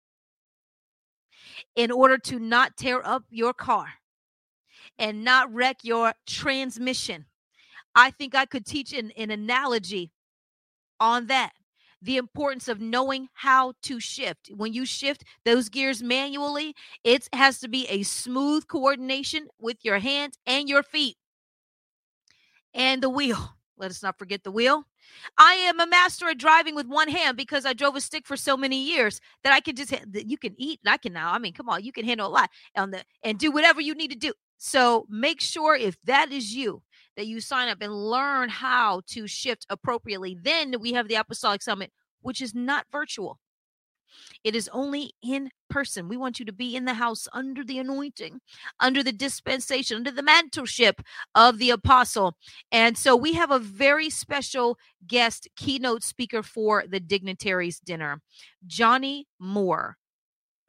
in 1.77 1.91
order 1.91 2.19
to 2.19 2.39
not 2.39 2.77
tear 2.77 3.07
up 3.07 3.25
your 3.31 3.53
car 3.53 3.87
and 4.99 5.25
not 5.25 5.53
wreck 5.53 5.79
your 5.83 6.13
transmission. 6.27 7.27
I 7.95 8.11
think 8.11 8.35
I 8.35 8.47
could 8.47 8.67
teach 8.67 8.93
an, 8.93 9.13
an 9.17 9.31
analogy 9.31 10.13
on 11.01 11.27
that 11.27 11.53
the 12.03 12.17
importance 12.17 12.69
of 12.69 12.81
knowing 12.81 13.29
how 13.35 13.75
to 13.83 14.01
shift. 14.01 14.51
When 14.55 14.73
you 14.73 14.87
shift 14.87 15.25
those 15.45 15.69
gears 15.69 16.03
manually, 16.03 16.75
it 17.05 17.29
has 17.33 17.59
to 17.61 17.69
be 17.69 17.87
a 17.89 18.03
smooth 18.03 18.67
coordination 18.69 19.49
with 19.59 19.79
your 19.83 19.99
hands 19.99 20.39
and 20.47 20.69
your 20.69 20.83
feet 20.83 21.17
and 22.75 23.03
the 23.03 23.11
wheel. 23.11 23.57
Let 23.77 23.91
us 23.91 24.03
not 24.03 24.19
forget 24.19 24.45
the 24.45 24.51
wheel. 24.51 24.85
I 25.39 25.55
am 25.55 25.81
a 25.81 25.87
master 25.87 26.29
at 26.29 26.39
driving 26.39 26.75
with 26.75 26.87
one 26.87 27.09
hand 27.09 27.39
because 27.39 27.65
I 27.65 27.73
drove 27.73 27.97
a 27.97 28.01
stick 28.01 28.27
for 28.27 28.37
so 28.37 28.55
many 28.55 28.77
years 28.77 29.23
that 29.43 29.55
I 29.55 29.61
can 29.61 29.75
just 29.75 29.95
you 30.13 30.37
can 30.37 30.55
eat 30.59 30.81
and 30.85 30.93
I 30.93 30.99
can 30.99 31.15
now. 31.15 31.33
I 31.33 31.39
mean, 31.39 31.55
come 31.55 31.71
on, 31.71 31.83
you 31.83 31.91
can 31.91 32.05
handle 32.05 32.29
a 32.29 32.31
lot 32.31 32.51
on 32.77 32.91
the 32.91 33.03
and 33.25 33.39
do 33.39 33.51
whatever 33.51 33.81
you 33.81 33.95
need 33.95 34.11
to 34.11 34.19
do. 34.19 34.35
So 34.59 35.07
make 35.09 35.41
sure 35.41 35.75
if 35.75 35.97
that 36.03 36.31
is 36.31 36.55
you 36.55 36.83
that 37.17 37.27
you 37.27 37.41
sign 37.41 37.69
up 37.69 37.79
and 37.81 37.93
learn 37.93 38.49
how 38.49 39.03
to 39.09 39.27
shift 39.27 39.67
appropriately. 39.71 40.37
Then 40.41 40.75
we 40.81 40.93
have 40.93 41.09
the 41.09 41.17
Apostolic 41.17 41.63
Summit, 41.63 41.93
which 42.23 42.41
is 42.41 42.55
not 42.55 42.87
virtual. 42.91 43.39
It 44.43 44.57
is 44.57 44.69
only 44.73 45.13
in 45.23 45.51
person. 45.69 46.09
We 46.09 46.17
want 46.17 46.41
you 46.41 46.45
to 46.47 46.53
be 46.53 46.75
in 46.75 46.85
the 46.85 46.95
house 46.95 47.29
under 47.33 47.63
the 47.63 47.79
anointing, 47.79 48.41
under 48.81 49.03
the 49.03 49.13
dispensation, 49.13 49.99
under 49.99 50.11
the 50.11 50.23
mantleship 50.23 51.01
of 51.35 51.59
the 51.59 51.71
apostle. 51.71 52.37
And 52.73 52.99
so 52.99 53.15
we 53.15 53.35
have 53.35 53.51
a 53.51 53.59
very 53.59 54.11
special 54.11 54.79
guest 55.07 55.49
keynote 55.57 56.03
speaker 56.03 56.43
for 56.43 56.85
the 56.89 57.01
dignitaries 57.01 57.79
dinner, 57.79 58.21
Johnny 58.67 59.27
Moore 59.39 59.97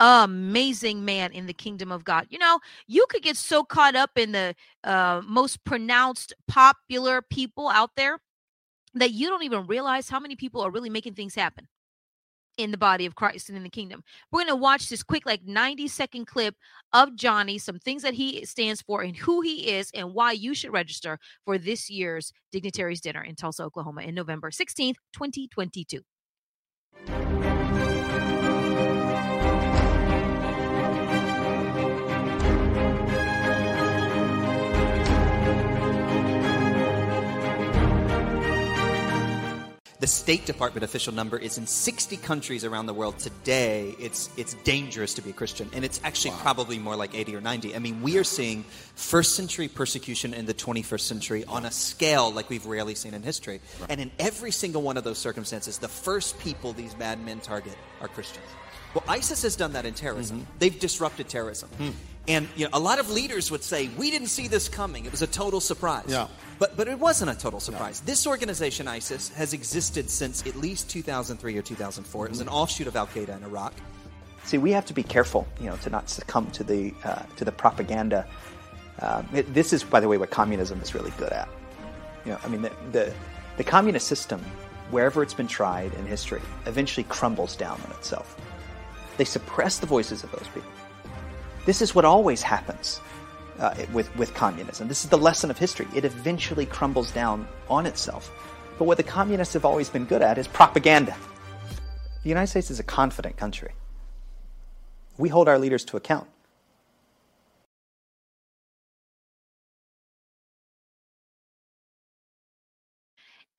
amazing 0.01 1.05
man 1.05 1.31
in 1.31 1.45
the 1.45 1.53
kingdom 1.53 1.91
of 1.91 2.03
God. 2.03 2.25
You 2.29 2.39
know, 2.39 2.59
you 2.87 3.05
could 3.09 3.21
get 3.21 3.37
so 3.37 3.63
caught 3.63 3.95
up 3.95 4.09
in 4.15 4.31
the 4.31 4.55
uh, 4.83 5.21
most 5.25 5.63
pronounced 5.63 6.33
popular 6.47 7.21
people 7.21 7.69
out 7.69 7.91
there 7.95 8.19
that 8.95 9.11
you 9.11 9.29
don't 9.29 9.43
even 9.43 9.67
realize 9.67 10.09
how 10.09 10.19
many 10.19 10.35
people 10.35 10.61
are 10.61 10.71
really 10.71 10.89
making 10.89 11.13
things 11.13 11.35
happen 11.35 11.67
in 12.57 12.71
the 12.71 12.77
body 12.77 13.05
of 13.05 13.15
Christ 13.15 13.49
and 13.49 13.57
in 13.57 13.63
the 13.63 13.69
kingdom. 13.69 14.03
We're 14.31 14.41
going 14.41 14.49
to 14.49 14.55
watch 14.55 14.89
this 14.89 15.03
quick, 15.03 15.25
like 15.25 15.43
90 15.45 15.87
second 15.87 16.25
clip 16.25 16.55
of 16.93 17.15
Johnny, 17.15 17.57
some 17.59 17.79
things 17.79 18.01
that 18.01 18.15
he 18.15 18.43
stands 18.43 18.81
for 18.81 19.03
and 19.03 19.15
who 19.15 19.41
he 19.41 19.69
is, 19.69 19.91
and 19.93 20.13
why 20.13 20.31
you 20.33 20.53
should 20.53 20.73
register 20.73 21.19
for 21.45 21.57
this 21.57 21.89
year's 21.89 22.33
Dignitaries 22.51 23.01
Dinner 23.01 23.23
in 23.23 23.35
Tulsa, 23.35 23.63
Oklahoma 23.63 24.01
in 24.01 24.15
November 24.15 24.49
16th, 24.49 24.95
2022. 25.13 26.01
The 40.01 40.07
State 40.07 40.47
Department 40.47 40.83
official 40.83 41.13
number 41.13 41.37
is 41.37 41.59
in 41.59 41.67
60 41.67 42.17
countries 42.17 42.65
around 42.65 42.87
the 42.87 42.93
world 42.93 43.19
today. 43.19 43.95
It's 43.99 44.31
it's 44.35 44.55
dangerous 44.63 45.13
to 45.13 45.21
be 45.21 45.29
a 45.29 45.33
Christian, 45.33 45.69
and 45.73 45.85
it's 45.85 46.01
actually 46.03 46.31
wow. 46.31 46.39
probably 46.41 46.79
more 46.79 46.95
like 46.95 47.13
80 47.13 47.35
or 47.35 47.41
90. 47.41 47.75
I 47.75 47.77
mean, 47.77 48.01
we 48.01 48.17
are 48.17 48.23
seeing 48.23 48.63
first 48.95 49.35
century 49.35 49.67
persecution 49.67 50.33
in 50.33 50.47
the 50.47 50.55
21st 50.55 51.01
century 51.01 51.45
on 51.45 51.65
a 51.65 51.71
scale 51.71 52.31
like 52.31 52.49
we've 52.49 52.65
rarely 52.65 52.95
seen 52.95 53.13
in 53.13 53.21
history. 53.21 53.61
Right. 53.79 53.91
And 53.91 54.01
in 54.01 54.11
every 54.17 54.49
single 54.49 54.81
one 54.81 54.97
of 54.97 55.03
those 55.03 55.19
circumstances, 55.19 55.77
the 55.77 55.87
first 55.87 56.39
people 56.39 56.73
these 56.73 56.95
bad 56.95 57.23
men 57.23 57.39
target 57.39 57.77
are 58.01 58.07
Christians. 58.07 58.47
Well, 58.95 59.03
ISIS 59.07 59.43
has 59.43 59.55
done 59.55 59.73
that 59.73 59.85
in 59.85 59.93
terrorism. 59.93 60.39
Mm-hmm. 60.39 60.57
They've 60.57 60.79
disrupted 60.79 61.29
terrorism. 61.29 61.69
Hmm. 61.77 61.89
And 62.27 62.47
you 62.55 62.65
know, 62.65 62.69
a 62.73 62.79
lot 62.79 62.99
of 62.99 63.09
leaders 63.09 63.49
would 63.49 63.63
say, 63.63 63.89
"We 63.97 64.11
didn't 64.11 64.27
see 64.27 64.47
this 64.47 64.69
coming. 64.69 65.05
It 65.05 65.11
was 65.11 65.21
a 65.21 65.27
total 65.27 65.59
surprise." 65.59 66.05
Yeah. 66.07 66.27
But 66.59 66.77
but 66.77 66.87
it 66.87 66.99
wasn't 66.99 67.31
a 67.31 67.35
total 67.35 67.59
surprise. 67.59 68.01
No. 68.01 68.05
This 68.05 68.27
organization, 68.27 68.87
ISIS, 68.87 69.29
has 69.29 69.53
existed 69.53 70.09
since 70.09 70.45
at 70.45 70.55
least 70.55 70.89
2003 70.89 71.57
or 71.57 71.61
2004. 71.61 72.25
It 72.25 72.29
was 72.29 72.39
an 72.39 72.47
mm-hmm. 72.47 72.55
offshoot 72.55 72.87
of 72.87 72.95
Al 72.95 73.07
Qaeda 73.07 73.35
in 73.35 73.43
Iraq. 73.43 73.73
See, 74.43 74.57
we 74.57 74.71
have 74.71 74.85
to 74.85 74.93
be 74.93 75.03
careful, 75.03 75.47
you 75.59 75.67
know, 75.67 75.77
to 75.77 75.89
not 75.89 76.09
succumb 76.09 76.49
to 76.51 76.63
the 76.63 76.93
uh, 77.03 77.23
to 77.37 77.45
the 77.45 77.51
propaganda. 77.51 78.27
Uh, 78.99 79.23
it, 79.33 79.51
this 79.53 79.73
is, 79.73 79.83
by 79.83 79.99
the 79.99 80.07
way, 80.07 80.17
what 80.17 80.29
communism 80.29 80.79
is 80.81 80.93
really 80.93 81.11
good 81.17 81.31
at. 81.31 81.49
You 82.25 82.33
know, 82.33 82.39
I 82.43 82.47
mean, 82.47 82.61
the, 82.61 82.71
the 82.91 83.13
the 83.57 83.63
communist 83.63 84.07
system, 84.07 84.39
wherever 84.91 85.23
it's 85.23 85.33
been 85.33 85.47
tried 85.47 85.93
in 85.95 86.05
history, 86.05 86.41
eventually 86.67 87.03
crumbles 87.05 87.55
down 87.55 87.81
on 87.85 87.91
itself. 87.93 88.39
They 89.17 89.25
suppress 89.25 89.79
the 89.79 89.87
voices 89.87 90.23
of 90.23 90.31
those 90.31 90.47
people. 90.53 90.69
This 91.65 91.81
is 91.81 91.93
what 91.93 92.05
always 92.05 92.41
happens 92.41 92.99
uh, 93.59 93.75
with, 93.93 94.13
with 94.15 94.33
communism. 94.33 94.87
This 94.87 95.03
is 95.03 95.09
the 95.09 95.17
lesson 95.17 95.51
of 95.51 95.57
history. 95.57 95.87
It 95.95 96.05
eventually 96.05 96.65
crumbles 96.65 97.11
down 97.11 97.47
on 97.69 97.85
itself. 97.85 98.31
But 98.77 98.85
what 98.85 98.97
the 98.97 99.03
communists 99.03 99.53
have 99.53 99.65
always 99.65 99.89
been 99.89 100.05
good 100.05 100.21
at 100.23 100.37
is 100.37 100.47
propaganda. 100.47 101.15
The 102.23 102.29
United 102.29 102.47
States 102.47 102.71
is 102.71 102.79
a 102.79 102.83
confident 102.83 103.37
country. 103.37 103.73
We 105.17 105.29
hold 105.29 105.47
our 105.47 105.59
leaders 105.59 105.85
to 105.85 105.97
account. 105.97 106.27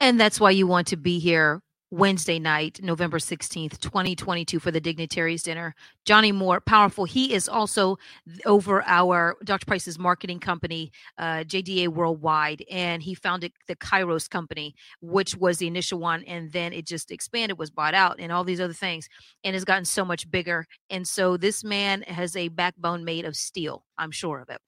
And 0.01 0.19
that's 0.19 0.41
why 0.41 0.51
you 0.51 0.67
want 0.67 0.88
to 0.88 0.97
be 0.97 1.21
here 1.21 1.61
Wednesday 1.93 2.39
night, 2.39 2.81
November 2.83 3.19
16th, 3.19 3.79
2022, 3.79 4.59
for 4.59 4.71
the 4.71 4.81
Dignitaries 4.81 5.43
Dinner. 5.43 5.75
Johnny 6.07 6.33
Moore, 6.33 6.59
powerful. 6.59 7.05
He 7.05 7.35
is 7.35 7.51
also 7.51 7.99
over 8.47 8.83
our 8.87 9.37
Dr. 9.45 9.67
Price's 9.67 9.99
marketing 9.99 10.41
company, 10.41 10.91
uh, 11.19 11.45
JDA 11.45 11.89
Worldwide, 11.89 12.65
and 12.71 13.03
he 13.03 13.15
founded 13.15 13.53
the 13.69 13.77
Kairos 13.77 14.27
Company, 14.31 14.75
which 15.03 15.37
was 15.37 15.59
the 15.59 15.67
initial 15.67 15.99
one. 15.99 16.25
And 16.25 16.51
then 16.51 16.73
it 16.73 16.87
just 16.87 17.11
expanded, 17.11 17.59
was 17.59 17.71
bought 17.71 17.93
out, 17.93 18.17
and 18.19 18.33
all 18.33 18.43
these 18.43 18.61
other 18.61 18.73
things, 18.73 19.07
and 19.45 19.53
has 19.53 19.67
gotten 19.67 19.85
so 19.85 20.03
much 20.03 20.31
bigger. 20.31 20.67
And 20.89 21.07
so 21.07 21.37
this 21.37 21.63
man 21.63 22.01
has 22.03 22.35
a 22.37 22.49
backbone 22.49 23.05
made 23.05 23.27
of 23.27 23.37
steel. 23.37 23.85
I'm 23.99 24.13
sure 24.13 24.41
of 24.41 24.49
it 24.49 24.63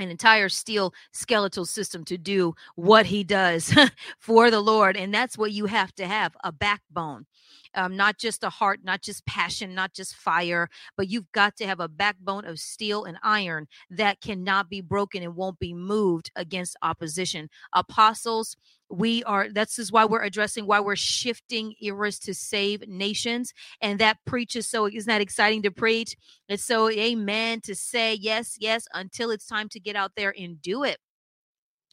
an 0.00 0.10
entire 0.10 0.48
steel 0.48 0.92
skeletal 1.12 1.64
system 1.64 2.04
to 2.04 2.18
do 2.18 2.54
what 2.76 3.06
he 3.06 3.24
does 3.24 3.74
for 4.18 4.50
the 4.50 4.60
Lord. 4.60 4.96
And 4.96 5.12
that's 5.12 5.38
what 5.38 5.52
you 5.52 5.66
have 5.66 5.94
to 5.96 6.06
have 6.06 6.36
a 6.44 6.52
backbone 6.52 7.26
um, 7.74 7.96
not 7.96 8.18
just 8.18 8.44
a 8.44 8.50
heart, 8.50 8.80
not 8.82 9.02
just 9.02 9.24
passion, 9.26 9.74
not 9.74 9.92
just 9.94 10.14
fire, 10.14 10.68
but 10.96 11.08
you've 11.08 11.30
got 11.32 11.56
to 11.56 11.66
have 11.66 11.80
a 11.80 11.88
backbone 11.88 12.44
of 12.44 12.58
steel 12.58 13.04
and 13.04 13.18
iron 13.22 13.66
that 13.90 14.20
cannot 14.20 14.68
be 14.68 14.80
broken 14.80 15.22
and 15.22 15.36
won't 15.36 15.58
be 15.58 15.74
moved 15.74 16.30
against 16.36 16.76
opposition. 16.82 17.48
Apostles, 17.72 18.56
we 18.90 19.22
are 19.24 19.48
this 19.50 19.78
is 19.78 19.92
why 19.92 20.04
we're 20.04 20.22
addressing 20.22 20.66
why 20.66 20.80
we're 20.80 20.96
shifting 20.96 21.74
eras 21.80 22.18
to 22.18 22.32
save 22.32 22.86
nations 22.88 23.52
and 23.82 23.98
that 23.98 24.16
preaches 24.24 24.66
so 24.66 24.86
isn't 24.86 25.06
that 25.06 25.20
exciting 25.20 25.62
to 25.62 25.70
preach 25.70 26.16
it's 26.48 26.64
so 26.64 26.88
amen 26.90 27.60
to 27.60 27.74
say 27.74 28.14
yes 28.14 28.56
yes 28.58 28.86
until 28.94 29.30
it's 29.30 29.46
time 29.46 29.68
to 29.68 29.78
get 29.78 29.94
out 29.94 30.12
there 30.16 30.34
and 30.38 30.62
do 30.62 30.84
it 30.84 30.98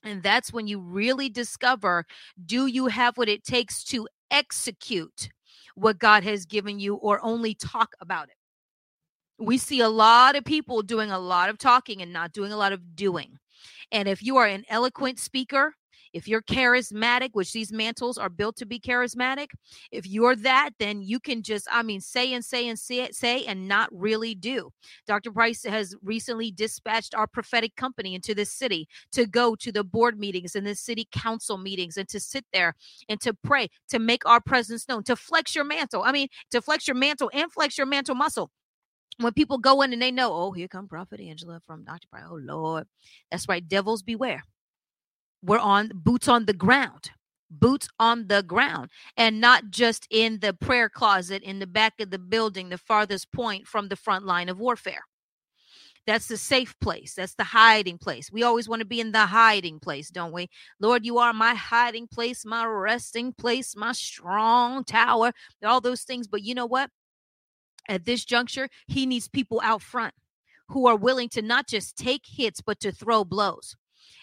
and 0.04 0.24
that's 0.24 0.54
when 0.54 0.68
you 0.68 0.80
really 0.80 1.28
discover 1.28 2.06
do 2.46 2.68
you 2.68 2.88
have 2.88 3.18
what 3.18 3.30
it 3.30 3.44
takes 3.44 3.84
to 3.84 4.08
execute 4.32 5.30
what 5.76 6.00
God 6.00 6.24
has 6.24 6.46
given 6.46 6.80
you 6.80 6.96
or 6.96 7.24
only 7.24 7.54
talk 7.54 7.96
about 8.02 8.30
it. 8.30 8.36
We 9.38 9.58
see 9.58 9.82
a 9.82 9.90
lot 9.90 10.36
of 10.36 10.46
people 10.46 10.82
doing 10.82 11.12
a 11.12 11.20
lot 11.20 11.50
of 11.50 11.58
talking 11.58 12.02
and 12.02 12.12
not 12.12 12.32
doing 12.32 12.52
a 12.52 12.58
lot 12.58 12.72
of 12.72 12.96
doing. 12.96 13.38
And 13.92 14.08
if 14.08 14.24
you 14.24 14.38
are 14.38 14.48
an 14.48 14.64
eloquent 14.70 15.20
speaker, 15.20 15.76
if 16.16 16.30
you're 16.30 16.42
charismatic, 16.42 17.32
which 17.34 17.52
these 17.52 17.74
mantles 17.74 18.18
are 18.18 18.30
built 18.30 18.56
to 18.56 18.66
be 18.66 18.80
charismatic, 18.80 19.48
if 19.92 20.08
you're 20.08 20.38
that, 20.38 20.70
then 20.80 21.02
you 21.02 21.20
can 21.20 21.44
just, 21.44 21.68
I 21.70 21.84
mean, 21.84 22.00
say 22.00 22.34
and 22.34 22.44
say 22.44 22.70
and 22.70 22.80
say, 22.80 23.10
say 23.12 23.44
and 23.44 23.68
not 23.68 23.90
really 23.92 24.34
do. 24.34 24.72
Dr. 25.08 25.30
Price 25.30 25.66
has 25.66 25.94
recently 26.02 26.52
dispatched 26.52 27.14
our 27.16 27.28
prophetic 27.28 27.76
company 27.76 28.16
into 28.16 28.34
this 28.34 28.50
city 28.50 28.88
to 29.12 29.26
go 29.26 29.56
to 29.58 29.74
the 29.74 29.84
board 29.84 30.18
meetings 30.18 30.56
and 30.56 30.66
the 30.66 30.74
city 30.74 31.06
council 31.12 31.58
meetings 31.58 31.98
and 31.98 32.08
to 32.08 32.20
sit 32.22 32.46
there 32.54 32.76
and 33.10 33.20
to 33.20 33.34
pray, 33.44 33.68
to 33.90 34.00
make 34.00 34.26
our 34.26 34.40
presence 34.40 34.88
known, 34.88 35.04
to 35.04 35.18
flex 35.18 35.54
your 35.54 35.66
mantle. 35.66 36.04
I 36.04 36.14
mean, 36.14 36.30
to 36.52 36.62
flex 36.62 36.88
your 36.88 36.96
mantle 36.96 37.30
and 37.34 37.52
flex 37.52 37.78
your 37.78 37.88
mantle 37.88 38.16
muscle 38.16 38.52
when 39.20 39.34
people 39.34 39.58
go 39.58 39.82
in 39.82 39.92
and 39.92 40.02
they 40.02 40.12
know, 40.12 40.34
oh, 40.34 40.54
here 40.54 40.70
come 40.70 40.88
Prophet 40.88 41.20
Angela 41.20 41.60
from 41.66 41.84
Dr. 41.84 42.08
Price. 42.10 42.24
Oh 42.30 42.40
Lord. 42.42 42.88
That's 43.32 43.50
right. 43.50 43.68
Devils 43.68 44.02
beware 44.02 44.44
we're 45.46 45.60
on 45.60 45.92
boots 45.94 46.28
on 46.28 46.46
the 46.46 46.54
ground 46.54 47.12
boots 47.50 47.88
on 48.00 48.28
the 48.28 48.44
ground 48.44 48.90
and 49.18 49.40
not 49.40 49.70
just 49.70 50.08
in 50.10 50.40
the 50.40 50.54
prayer 50.54 50.90
closet 50.90 51.44
in 51.44 51.60
the 51.60 51.68
back 51.68 51.94
of 52.00 52.10
the 52.10 52.20
building 52.20 52.70
the 52.70 52.78
farthest 52.78 53.32
point 53.32 53.68
from 53.68 53.88
the 53.88 53.96
front 53.96 54.26
line 54.26 54.50
of 54.50 54.60
warfare. 54.60 55.04
That's 56.08 56.28
the 56.28 56.38
safe 56.38 56.76
place. 56.80 57.16
That's 57.16 57.34
the 57.34 57.44
hiding 57.44 57.98
place. 57.98 58.32
We 58.32 58.44
always 58.44 58.70
want 58.70 58.82
to 58.82 58.86
be 58.86 59.00
in 59.00 59.12
the 59.12 59.26
hiding 59.26 59.80
place 59.80 60.10
don't 60.10 60.34
we? 60.34 60.50
Lord 60.80 61.06
you 61.06 61.18
are 61.18 61.34
my 61.34 61.54
hiding 61.54 62.08
place 62.08 62.46
my 62.46 62.66
resting 62.66 63.34
place 63.34 63.76
my 63.76 63.92
strong 63.92 64.84
tower 64.84 65.32
all 65.64 65.82
those 65.82 66.02
things. 66.02 66.28
But 66.28 66.44
you 66.44 66.56
know 66.56 66.66
what? 66.66 66.90
At 67.88 68.06
this 68.06 68.26
juncture 68.26 68.70
he 68.88 69.06
needs 69.06 69.28
people 69.28 69.62
out 69.64 69.82
front 69.82 70.14
who 70.70 70.88
are 70.88 70.96
willing 70.96 71.30
to 71.30 71.44
not 71.44 71.68
just 71.68 71.96
take 71.96 72.24
hits 72.26 72.60
but 72.62 72.80
to 72.80 72.92
throw 72.92 73.24
blows 73.24 73.76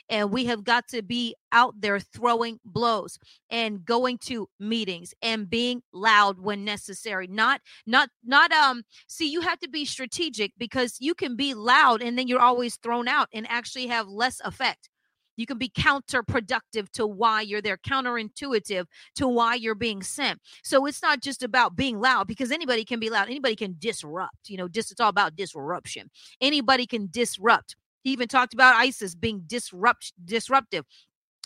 and 0.09 0.31
we 0.31 0.45
have 0.45 0.65
got 0.65 0.89
to 0.89 1.03
be 1.03 1.35
out 1.53 1.75
there 1.81 2.01
throwing 2.01 2.59
blows 2.65 3.19
and 3.51 3.85
going 3.85 4.19
to 4.19 4.49
meetings 4.59 5.15
and 5.23 5.49
being 5.49 5.83
loud 5.93 6.39
when 6.41 6.65
necessary 6.65 7.27
not 7.27 7.61
not 7.87 8.09
not 8.25 8.53
um 8.53 8.83
see 9.07 9.31
you 9.31 9.41
have 9.41 9.59
to 9.59 9.69
be 9.69 9.85
strategic 9.85 10.53
because 10.59 10.97
you 11.01 11.15
can 11.15 11.37
be 11.37 11.55
loud 11.55 12.03
and 12.03 12.19
then 12.19 12.29
you're 12.29 12.41
always 12.41 12.77
thrown 12.77 13.09
out 13.09 13.29
and 13.33 13.47
actually 13.49 13.87
have 13.87 14.07
less 14.09 14.41
effect 14.45 14.89
you 15.37 15.47
can 15.47 15.59
be 15.59 15.69
counterproductive 15.71 16.91
to 16.93 17.07
why 17.07 17.41
you're 17.41 17.63
there, 17.63 17.79
counterintuitive 17.79 18.87
to 19.17 19.29
why 19.29 19.55
you're 19.55 19.75
being 19.75 20.03
sent. 20.03 20.41
So 20.63 20.87
it's 20.87 21.03
not 21.03 21.21
just 21.21 21.43
about 21.43 21.77
being 21.77 22.01
loud 22.01 22.27
because 22.27 22.51
anybody 22.51 22.85
can 22.85 23.01
be 23.01 23.11
loud. 23.11 23.29
Anybody 23.29 23.57
can 23.57 23.77
disrupt. 23.79 24.49
You 24.49 24.59
know, 24.59 24.69
just 24.69 24.93
it's 24.93 25.01
all 25.01 25.09
about 25.09 25.37
disruption. 25.37 26.11
Anybody 26.41 26.87
can 26.87 27.09
disrupt. 27.11 27.77
He 28.03 28.11
even 28.11 28.29
talked 28.29 28.55
about 28.55 28.75
ISIS 28.77 29.15
being 29.15 29.43
disrupt 29.47 30.13
disruptive 30.25 30.85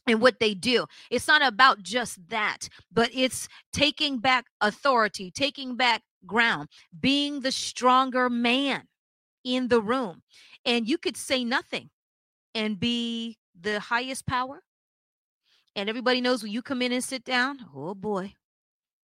and 0.06 0.20
what 0.20 0.38
they 0.40 0.54
do. 0.54 0.86
It's 1.10 1.28
not 1.28 1.44
about 1.44 1.82
just 1.82 2.18
that, 2.28 2.68
but 2.92 3.10
it's 3.12 3.48
taking 3.72 4.18
back 4.18 4.46
authority, 4.60 5.30
taking 5.30 5.76
back 5.76 6.02
ground, 6.26 6.68
being 6.98 7.40
the 7.40 7.52
stronger 7.52 8.30
man 8.30 8.84
in 9.44 9.68
the 9.68 9.80
room. 9.80 10.22
And 10.64 10.88
you 10.88 10.98
could 10.98 11.16
say 11.16 11.44
nothing 11.44 11.90
and 12.54 12.78
be 12.78 13.36
the 13.60 13.80
highest 13.80 14.26
power. 14.26 14.62
And 15.74 15.88
everybody 15.88 16.20
knows 16.20 16.42
when 16.42 16.52
you 16.52 16.62
come 16.62 16.82
in 16.82 16.92
and 16.92 17.04
sit 17.04 17.24
down, 17.24 17.58
oh 17.74 17.94
boy, 17.94 18.32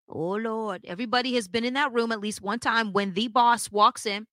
oh 0.08 0.34
Lord, 0.34 0.86
everybody 0.86 1.34
has 1.36 1.48
been 1.48 1.66
in 1.66 1.74
that 1.74 1.92
room 1.92 2.12
at 2.12 2.20
least 2.20 2.42
one 2.42 2.60
time 2.60 2.94
when 2.94 3.14
the 3.14 3.28
boss 3.28 3.72
walks 3.72 4.06
in 4.06 4.28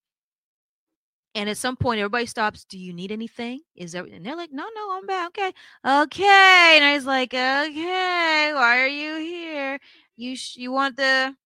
and 1.37 1.51
at 1.51 1.59
some 1.59 1.77
point, 1.77 2.01
everybody 2.01 2.25
stops. 2.27 2.64
Do 2.64 2.79
you 2.79 2.94
need 2.94 3.12
anything? 3.12 3.61
Is 3.77 3.92
there? 3.92 4.05
And 4.05 4.25
they're 4.25 4.37
like, 4.37 4.53
No, 4.53 4.64
no, 4.75 4.92
I'm 4.96 5.07
back. 5.07 5.29
Okay, 5.29 5.53
okay. 5.87 6.72
And 6.77 6.85
I 6.85 6.94
was 6.94 7.05
like, 7.05 7.35
Okay, 7.35 8.53
why 8.55 8.81
are 8.81 8.88
you 8.88 9.16
here? 9.18 9.79
You 10.16 10.35
sh- 10.35 10.57
you 10.57 10.72
want 10.72 10.96
the? 10.96 11.37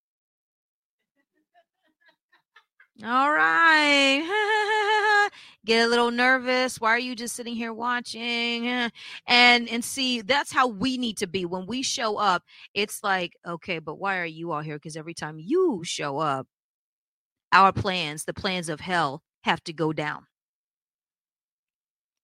All 3.05 3.33
right. 3.33 5.29
Get 5.67 5.87
a 5.87 5.89
little 5.89 6.11
nervous. 6.11 6.81
Why 6.81 6.91
are 6.91 6.99
you 6.99 7.17
just 7.17 7.35
sitting 7.35 7.55
here 7.57 7.73
watching? 7.73 8.67
And 9.27 9.69
and 9.69 9.85
see, 9.85 10.21
that's 10.23 10.53
how 10.53 10.69
we 10.69 10.99
need 10.99 11.17
to 11.19 11.27
be 11.27 11.45
when 11.47 11.67
we 11.67 11.83
show 11.83 12.17
up. 12.17 12.43
It's 12.75 13.03
like, 13.03 13.37
okay, 13.47 13.79
but 13.81 13.99
why 13.99 14.19
are 14.19 14.25
you 14.27 14.53
all 14.53 14.61
here? 14.61 14.77
Because 14.77 14.97
every 14.97 15.15
time 15.15 15.39
you 15.41 15.83
show 15.85 16.19
up, 16.19 16.47
our 17.53 17.73
plans, 17.73 18.25
the 18.25 18.35
plans 18.35 18.69
of 18.69 18.81
hell, 18.81 19.23
have 19.43 19.63
to 19.65 19.73
go 19.73 19.93
down 19.93 20.27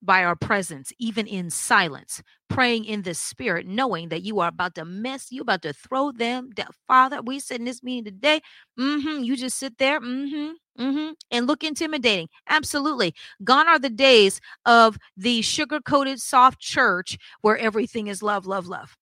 by 0.03 0.25
our 0.25 0.37
presence, 0.37 0.93
even 0.99 1.27
in 1.27 1.51
silence, 1.51 2.23
praying 2.49 2.85
in 2.85 3.03
the 3.03 3.15
spirit, 3.15 3.67
knowing 3.67 4.09
that 4.11 4.23
you 4.23 4.41
are 4.41 4.49
about 4.49 4.75
to 4.77 4.85
mess, 4.85 5.33
you 5.33 5.43
about 5.43 5.63
to 5.63 5.73
throw 5.73 6.13
them 6.13 6.51
down. 6.51 6.69
Father, 6.87 7.21
we 7.23 7.41
sit 7.41 7.59
in 7.59 7.65
this 7.65 7.83
meeting 7.83 8.05
today. 8.05 8.41
Mm-hmm. 8.79 9.25
You 9.25 9.37
just 9.37 9.59
sit 9.59 9.79
there, 9.79 10.01
mm-hmm, 10.01 10.53
mm-hmm, 10.81 11.13
and 11.31 11.47
look 11.47 11.65
intimidating. 11.65 12.29
Absolutely. 12.49 13.15
Gone 13.43 13.67
are 13.69 13.79
the 13.79 13.91
days 13.91 14.41
of 14.65 14.97
the 15.17 15.43
sugar-coated 15.43 16.21
soft 16.21 16.61
church 16.61 17.19
where 17.41 17.59
everything 17.59 18.07
is 18.07 18.23
love, 18.23 18.47
love, 18.47 18.67
love. 18.67 18.97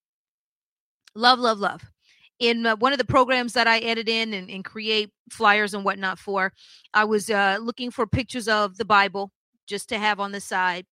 Love, 1.15 1.39
love, 1.39 1.59
love 1.59 1.94
in 2.39 2.67
uh, 2.67 2.77
one 2.77 2.93
of 2.93 2.99
the 2.99 3.05
programs 3.05 3.53
that 3.53 3.67
I 3.67 3.79
edit 3.79 4.09
in 4.09 4.35
and, 4.35 4.51
and 4.51 4.65
create 4.65 5.11
flyers 5.31 5.75
and 5.75 5.85
whatnot 5.85 6.19
for, 6.19 6.53
I 6.93 7.05
was 7.05 7.31
uh, 7.31 7.59
looking 7.61 7.91
for 7.91 8.07
pictures 8.07 8.49
of 8.49 8.77
the 8.77 8.85
Bible 8.85 9.31
just 9.67 9.89
to 9.91 9.99
have 9.99 10.21
on 10.21 10.33
the 10.33 10.41
side. 10.41 10.87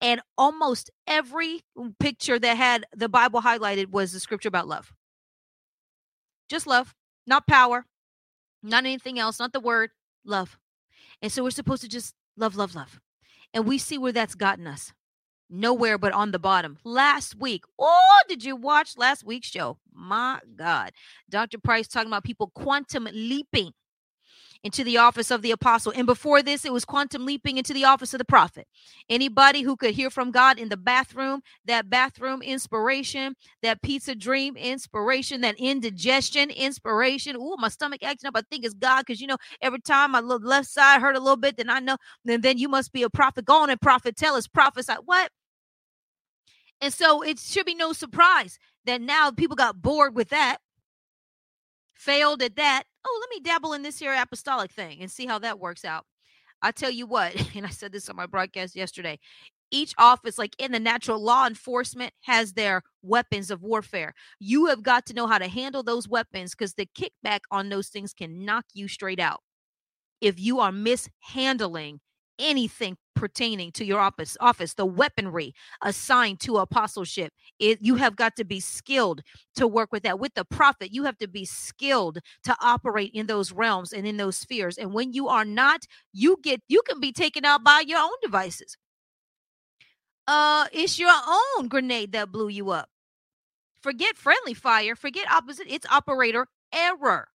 And 0.00 0.20
almost 0.36 0.90
every 1.06 1.60
picture 1.98 2.38
that 2.38 2.56
had 2.56 2.84
the 2.94 3.08
Bible 3.08 3.40
highlighted 3.40 3.90
was 3.90 4.12
the 4.12 4.20
scripture 4.20 4.48
about 4.48 4.68
love. 4.68 4.92
Just 6.48 6.66
love, 6.66 6.94
not 7.26 7.46
power, 7.46 7.86
not 8.62 8.84
anything 8.84 9.18
else, 9.18 9.38
not 9.38 9.52
the 9.52 9.60
word, 9.60 9.90
love. 10.24 10.58
And 11.22 11.32
so 11.32 11.42
we're 11.42 11.50
supposed 11.50 11.82
to 11.82 11.88
just 11.88 12.14
love, 12.36 12.56
love, 12.56 12.74
love. 12.74 13.00
And 13.54 13.66
we 13.66 13.78
see 13.78 13.96
where 13.96 14.12
that's 14.12 14.34
gotten 14.34 14.66
us 14.66 14.92
nowhere 15.50 15.98
but 15.98 16.12
on 16.12 16.30
the 16.32 16.38
bottom. 16.38 16.78
Last 16.84 17.34
week, 17.36 17.64
oh, 17.78 18.20
did 18.28 18.44
you 18.44 18.56
watch 18.56 18.96
last 18.96 19.24
week's 19.24 19.48
show? 19.48 19.78
My 19.92 20.40
God. 20.56 20.92
Dr. 21.28 21.58
Price 21.58 21.88
talking 21.88 22.08
about 22.08 22.24
people 22.24 22.50
quantum 22.54 23.08
leaping 23.12 23.72
into 24.62 24.82
the 24.82 24.98
office 24.98 25.30
of 25.30 25.42
the 25.42 25.52
apostle. 25.52 25.92
And 25.94 26.06
before 26.06 26.42
this, 26.42 26.64
it 26.64 26.72
was 26.72 26.84
quantum 26.84 27.24
leaping 27.24 27.56
into 27.56 27.72
the 27.72 27.84
office 27.84 28.12
of 28.14 28.18
the 28.18 28.24
prophet. 28.24 28.66
Anybody 29.08 29.62
who 29.62 29.76
could 29.76 29.94
hear 29.94 30.10
from 30.10 30.32
God 30.32 30.58
in 30.58 30.68
the 30.68 30.76
bathroom, 30.76 31.40
that 31.66 31.88
bathroom 31.88 32.42
inspiration, 32.42 33.36
that 33.62 33.80
pizza 33.82 34.16
dream 34.16 34.56
inspiration, 34.56 35.40
that 35.42 35.54
indigestion 35.58 36.50
inspiration. 36.50 37.36
Oh, 37.38 37.56
my 37.58 37.68
stomach 37.68 38.02
acting 38.02 38.26
up. 38.26 38.36
I 38.36 38.42
think 38.50 38.64
it's 38.64 38.74
God 38.74 39.04
because, 39.06 39.20
you 39.20 39.28
know, 39.28 39.38
every 39.62 39.80
time 39.80 40.10
my 40.10 40.20
left 40.20 40.68
side 40.68 41.00
hurt 41.00 41.16
a 41.16 41.20
little 41.20 41.36
bit, 41.36 41.56
then 41.56 41.70
I 41.70 41.78
know, 41.78 41.96
then, 42.24 42.40
then 42.40 42.58
you 42.58 42.68
must 42.68 42.92
be 42.92 43.04
a 43.04 43.10
prophet. 43.10 43.44
Go 43.44 43.62
on 43.62 43.70
and 43.70 43.80
prophet, 43.80 44.16
tell 44.16 44.34
us, 44.34 44.48
prophesy. 44.48 44.94
What? 45.04 45.30
And 46.80 46.92
so 46.92 47.22
it 47.22 47.38
should 47.38 47.66
be 47.66 47.74
no 47.74 47.92
surprise 47.92 48.58
that 48.84 49.00
now 49.00 49.30
people 49.30 49.56
got 49.56 49.80
bored 49.80 50.14
with 50.14 50.28
that, 50.30 50.58
failed 51.94 52.42
at 52.42 52.56
that. 52.56 52.84
Oh, 53.04 53.18
let 53.20 53.30
me 53.30 53.40
dabble 53.42 53.72
in 53.72 53.82
this 53.82 53.98
here 53.98 54.14
apostolic 54.14 54.70
thing 54.70 55.00
and 55.00 55.10
see 55.10 55.26
how 55.26 55.38
that 55.40 55.58
works 55.58 55.84
out. 55.84 56.04
I 56.62 56.72
tell 56.72 56.90
you 56.90 57.06
what, 57.06 57.34
and 57.56 57.66
I 57.66 57.70
said 57.70 57.92
this 57.92 58.08
on 58.08 58.16
my 58.16 58.26
broadcast 58.26 58.76
yesterday. 58.76 59.18
Each 59.72 59.94
office, 59.98 60.38
like 60.38 60.54
in 60.58 60.70
the 60.70 60.78
natural 60.78 61.20
law 61.20 61.46
enforcement, 61.46 62.12
has 62.22 62.52
their 62.52 62.82
weapons 63.02 63.50
of 63.50 63.62
warfare. 63.62 64.14
You 64.38 64.66
have 64.66 64.82
got 64.82 65.06
to 65.06 65.14
know 65.14 65.26
how 65.26 65.38
to 65.38 65.48
handle 65.48 65.82
those 65.82 66.08
weapons 66.08 66.54
because 66.54 66.74
the 66.74 66.88
kickback 66.96 67.40
on 67.50 67.68
those 67.68 67.88
things 67.88 68.12
can 68.12 68.44
knock 68.44 68.64
you 68.74 68.86
straight 68.86 69.18
out 69.18 69.40
if 70.20 70.38
you 70.38 70.60
are 70.60 70.72
mishandling 70.72 72.00
anything 72.38 72.96
pertaining 73.16 73.72
to 73.72 73.84
your 73.84 73.98
office 74.00 74.36
office 74.40 74.74
the 74.74 74.86
weaponry 74.86 75.54
assigned 75.82 76.40
to 76.40 76.58
apostleship. 76.58 77.32
It, 77.58 77.78
you 77.82 77.96
have 77.96 78.16
got 78.16 78.36
to 78.36 78.44
be 78.44 78.60
skilled 78.60 79.22
to 79.56 79.66
work 79.66 79.90
with 79.92 80.04
that. 80.04 80.20
With 80.20 80.34
the 80.34 80.44
prophet 80.44 80.92
you 80.92 81.04
have 81.04 81.18
to 81.18 81.28
be 81.28 81.44
skilled 81.44 82.18
to 82.44 82.56
operate 82.60 83.10
in 83.14 83.26
those 83.26 83.52
realms 83.52 83.92
and 83.92 84.06
in 84.06 84.16
those 84.18 84.36
spheres. 84.36 84.78
And 84.78 84.92
when 84.92 85.12
you 85.12 85.28
are 85.28 85.44
not 85.44 85.86
you 86.12 86.36
get 86.42 86.60
you 86.68 86.82
can 86.86 87.00
be 87.00 87.12
taken 87.12 87.44
out 87.44 87.64
by 87.64 87.82
your 87.86 87.98
own 88.00 88.16
devices. 88.22 88.76
Uh 90.28 90.66
it's 90.72 90.98
your 90.98 91.12
own 91.58 91.68
grenade 91.68 92.12
that 92.12 92.30
blew 92.30 92.48
you 92.48 92.70
up. 92.70 92.88
Forget 93.82 94.16
friendly 94.16 94.54
fire 94.54 94.94
forget 94.96 95.30
opposite 95.30 95.66
it's 95.68 95.86
operator 95.90 96.46
error 96.72 97.28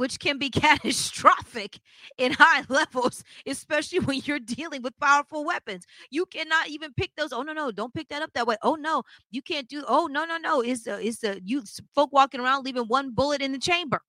which 0.00 0.18
can 0.18 0.38
be 0.38 0.48
catastrophic 0.50 1.78
in 2.16 2.32
high 2.32 2.64
levels, 2.70 3.22
especially 3.44 3.98
when 3.98 4.18
you're 4.24 4.38
dealing 4.38 4.80
with 4.80 4.98
powerful 4.98 5.44
weapons. 5.44 5.84
You 6.10 6.24
cannot 6.24 6.68
even 6.68 6.94
pick 6.94 7.10
those. 7.16 7.34
Oh 7.34 7.42
no, 7.42 7.52
no, 7.52 7.70
don't 7.70 7.92
pick 7.92 8.08
that 8.08 8.22
up 8.22 8.32
that 8.32 8.46
way. 8.46 8.56
Oh 8.62 8.76
no, 8.76 9.02
you 9.30 9.42
can't 9.42 9.68
do. 9.68 9.84
Oh 9.86 10.06
no, 10.06 10.24
no, 10.24 10.38
no. 10.38 10.62
Is 10.62 10.84
the 10.84 10.98
is 10.98 11.18
the 11.18 11.38
you 11.44 11.62
folk 11.94 12.14
walking 12.14 12.40
around 12.40 12.64
leaving 12.64 12.84
one 12.84 13.10
bullet 13.10 13.42
in 13.42 13.52
the 13.52 13.58
chamber? 13.58 14.00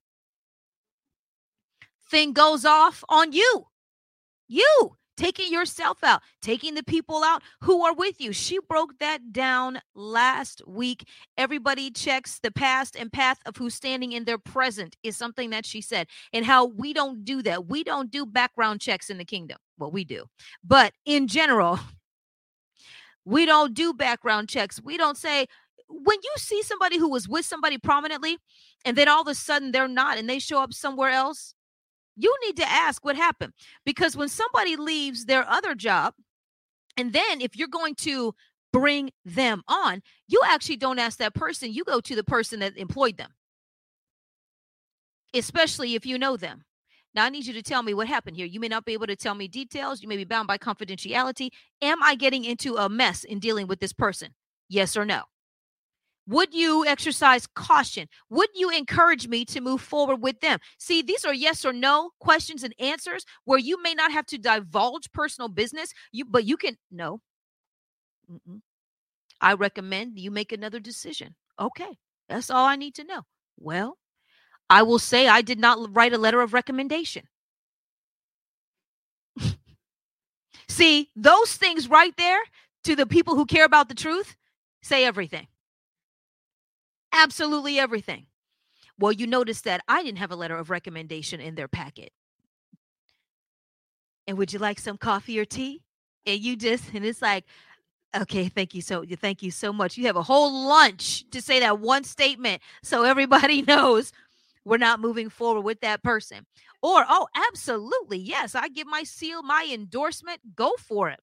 Thing 2.10 2.32
goes 2.32 2.64
off 2.64 3.04
on 3.10 3.34
you. 3.34 3.66
You 4.48 4.96
taking 5.22 5.54
yourself 5.54 6.04
out, 6.04 6.20
taking 6.42 6.74
the 6.74 6.84
people 6.84 7.24
out 7.24 7.44
who 7.62 7.86
are 7.86 7.94
with 7.94 8.20
you. 8.20 8.34
She 8.34 8.58
broke 8.68 8.98
that 8.98 9.32
down 9.32 9.80
last 9.94 10.64
week. 10.66 11.08
Everybody 11.38 11.92
checks 11.92 12.40
the 12.40 12.50
past 12.50 12.96
and 12.96 13.14
path 13.14 13.38
of 13.46 13.56
who's 13.56 13.76
standing 13.76 14.14
in 14.14 14.26
their 14.26 14.40
present, 14.40 14.96
is 15.04 15.16
something 15.16 15.52
that 15.52 15.64
she 15.64 15.80
said, 15.80 16.08
and 16.34 16.44
how 16.44 16.66
we 16.66 16.92
don't 16.92 17.24
do 17.24 17.44
that. 17.44 17.68
We 17.68 17.84
don't 17.84 18.10
do 18.10 18.26
background 18.26 18.82
checks 18.82 19.12
in 19.12 19.20
the 19.20 19.26
kingdom. 19.26 19.60
Well, 19.78 19.92
we 19.92 20.06
do, 20.06 20.26
but 20.64 20.94
in 21.06 21.28
general, 21.28 21.80
we 23.24 23.46
don't 23.46 23.76
do 23.76 23.94
background 23.94 24.50
checks. 24.50 24.82
We 24.82 24.98
don't 24.98 25.18
say, 25.18 25.46
when 25.88 26.18
you 26.24 26.32
see 26.38 26.64
somebody 26.64 26.98
who 26.98 27.10
was 27.10 27.30
with 27.30 27.46
somebody 27.46 27.78
prominently 27.78 28.40
and 28.86 28.98
then 28.98 29.08
all 29.08 29.22
of 29.22 29.28
a 29.28 29.36
sudden 29.36 29.72
they're 29.72 29.88
not 29.88 30.18
and 30.18 30.28
they 30.28 30.40
show 30.40 30.64
up 30.64 30.74
somewhere 30.74 31.10
else 31.10 31.54
you 32.22 32.36
need 32.46 32.58
to 32.58 32.70
ask 32.70 33.04
what 33.04 33.16
happened 33.16 33.54
because 33.86 34.16
when 34.16 34.30
somebody 34.30 34.76
leaves 34.76 35.26
their 35.26 35.48
other 35.50 35.76
job, 35.76 36.14
and 36.98 37.14
then 37.14 37.42
if 37.42 37.56
you're 37.56 37.68
going 37.68 37.96
to 37.96 38.34
bring 38.74 39.12
them 39.26 39.64
on, 39.68 40.02
you 40.28 40.42
actually 40.46 40.78
don't 40.78 41.00
ask 41.00 41.18
that 41.18 41.34
person, 41.34 41.74
you 41.74 41.84
go 41.84 42.00
to 42.00 42.16
the 42.16 42.24
person 42.24 42.60
that 42.60 42.78
employed 42.78 43.18
them, 43.18 43.32
especially 45.34 45.96
if 45.96 46.06
you 46.06 46.18
know 46.18 46.38
them. 46.38 46.64
Now, 47.14 47.26
I 47.26 47.30
need 47.30 47.46
you 47.46 47.54
to 47.54 47.62
tell 47.62 47.84
me 47.84 47.94
what 47.94 48.08
happened 48.08 48.38
here. 48.38 48.46
You 48.46 48.62
may 48.62 48.70
not 48.70 48.86
be 48.86 48.94
able 48.94 49.08
to 49.08 49.18
tell 49.18 49.36
me 49.36 49.50
details. 49.50 50.02
You 50.02 50.08
may 50.08 50.16
be 50.16 50.24
bound 50.24 50.48
by 50.48 50.58
confidentiality. 50.58 51.50
Am 51.82 52.02
I 52.02 52.16
getting 52.16 52.46
into 52.46 52.78
a 52.78 52.88
mess 52.88 53.26
in 53.26 53.40
dealing 53.40 53.68
with 53.68 53.82
this 53.82 53.92
person? 53.92 54.34
Yes 54.70 54.96
or 54.96 55.04
no? 55.04 55.24
Would 56.32 56.54
you 56.54 56.86
exercise 56.86 57.46
caution? 57.46 58.08
Would 58.30 58.48
you 58.56 58.70
encourage 58.70 59.28
me 59.28 59.44
to 59.46 59.60
move 59.60 59.82
forward 59.82 60.22
with 60.22 60.40
them? 60.40 60.60
See, 60.78 61.02
these 61.02 61.26
are 61.26 61.34
yes 61.34 61.66
or 61.66 61.74
no 61.74 62.12
questions 62.22 62.64
and 62.64 62.74
answers 62.80 63.26
where 63.44 63.60
you 63.60 63.82
may 63.84 63.94
not 63.94 64.14
have 64.14 64.26
to 64.28 64.38
divulge 64.38 65.12
personal 65.12 65.50
business, 65.50 65.92
you 66.14 66.24
but 66.24 66.46
you 66.46 66.56
can 66.56 66.78
no. 66.90 67.20
Mm-mm. 68.32 68.62
I 69.42 69.56
recommend 69.56 70.20
you 70.20 70.32
make 70.32 70.54
another 70.54 70.80
decision. 70.80 71.36
Okay, 71.60 71.98
that's 72.30 72.50
all 72.50 72.66
I 72.66 72.78
need 72.78 72.96
to 72.96 73.04
know. 73.04 73.24
Well, 73.60 73.98
I 74.70 74.84
will 74.84 75.00
say 75.00 75.28
I 75.28 75.42
did 75.42 75.60
not 75.60 75.94
write 75.94 76.14
a 76.14 76.18
letter 76.18 76.40
of 76.40 76.54
recommendation. 76.54 77.24
See, 80.70 81.10
those 81.14 81.58
things 81.58 81.90
right 81.90 82.16
there 82.16 82.40
to 82.86 82.96
the 82.96 83.06
people 83.06 83.36
who 83.36 83.46
care 83.46 83.66
about 83.66 83.90
the 83.90 83.96
truth 83.96 84.38
say 84.82 85.04
everything 85.04 85.48
absolutely 87.14 87.80
everything. 87.80 88.26
Well, 89.00 89.12
you 89.12 89.28
notice 89.28 89.62
that 89.62 89.82
I 89.88 90.04
didn't 90.04 90.20
have 90.20 90.32
a 90.32 90.36
letter 90.36 90.58
of 90.58 90.70
recommendation 90.70 91.40
in 91.40 91.56
their 91.56 91.68
packet. 91.68 92.12
And 94.28 94.38
would 94.38 94.54
you 94.54 94.60
like 94.60 94.80
some 94.80 94.98
coffee 94.98 95.40
or 95.40 95.46
tea? 95.46 95.82
And 96.26 96.40
you 96.40 96.56
just, 96.56 96.94
and 96.94 97.04
it's 97.04 97.22
like, 97.22 97.46
okay, 98.16 98.48
thank 98.48 98.76
you 98.76 98.82
so, 98.82 99.04
thank 99.20 99.42
you 99.42 99.52
so 99.52 99.74
much. 99.74 99.98
You 99.98 100.06
have 100.06 100.16
a 100.16 100.24
whole 100.24 100.68
lunch 100.68 101.30
to 101.32 101.42
say 101.42 101.60
that 101.62 101.80
one 101.80 102.04
statement 102.04 102.62
so 102.84 103.04
everybody 103.04 103.62
knows 103.68 104.12
we're 104.64 104.78
not 104.78 105.00
moving 105.00 105.30
forward 105.30 105.62
with 105.62 105.82
that 105.82 106.04
person. 106.04 106.46
Or, 106.84 107.06
oh, 107.08 107.28
absolutely. 107.50 108.20
Yes, 108.20 108.56
I 108.56 108.68
give 108.68 108.88
my 108.88 109.04
seal, 109.04 109.42
my 109.42 109.68
endorsement. 109.72 110.56
Go 110.56 110.74
for 110.78 111.10
it. 111.10 111.20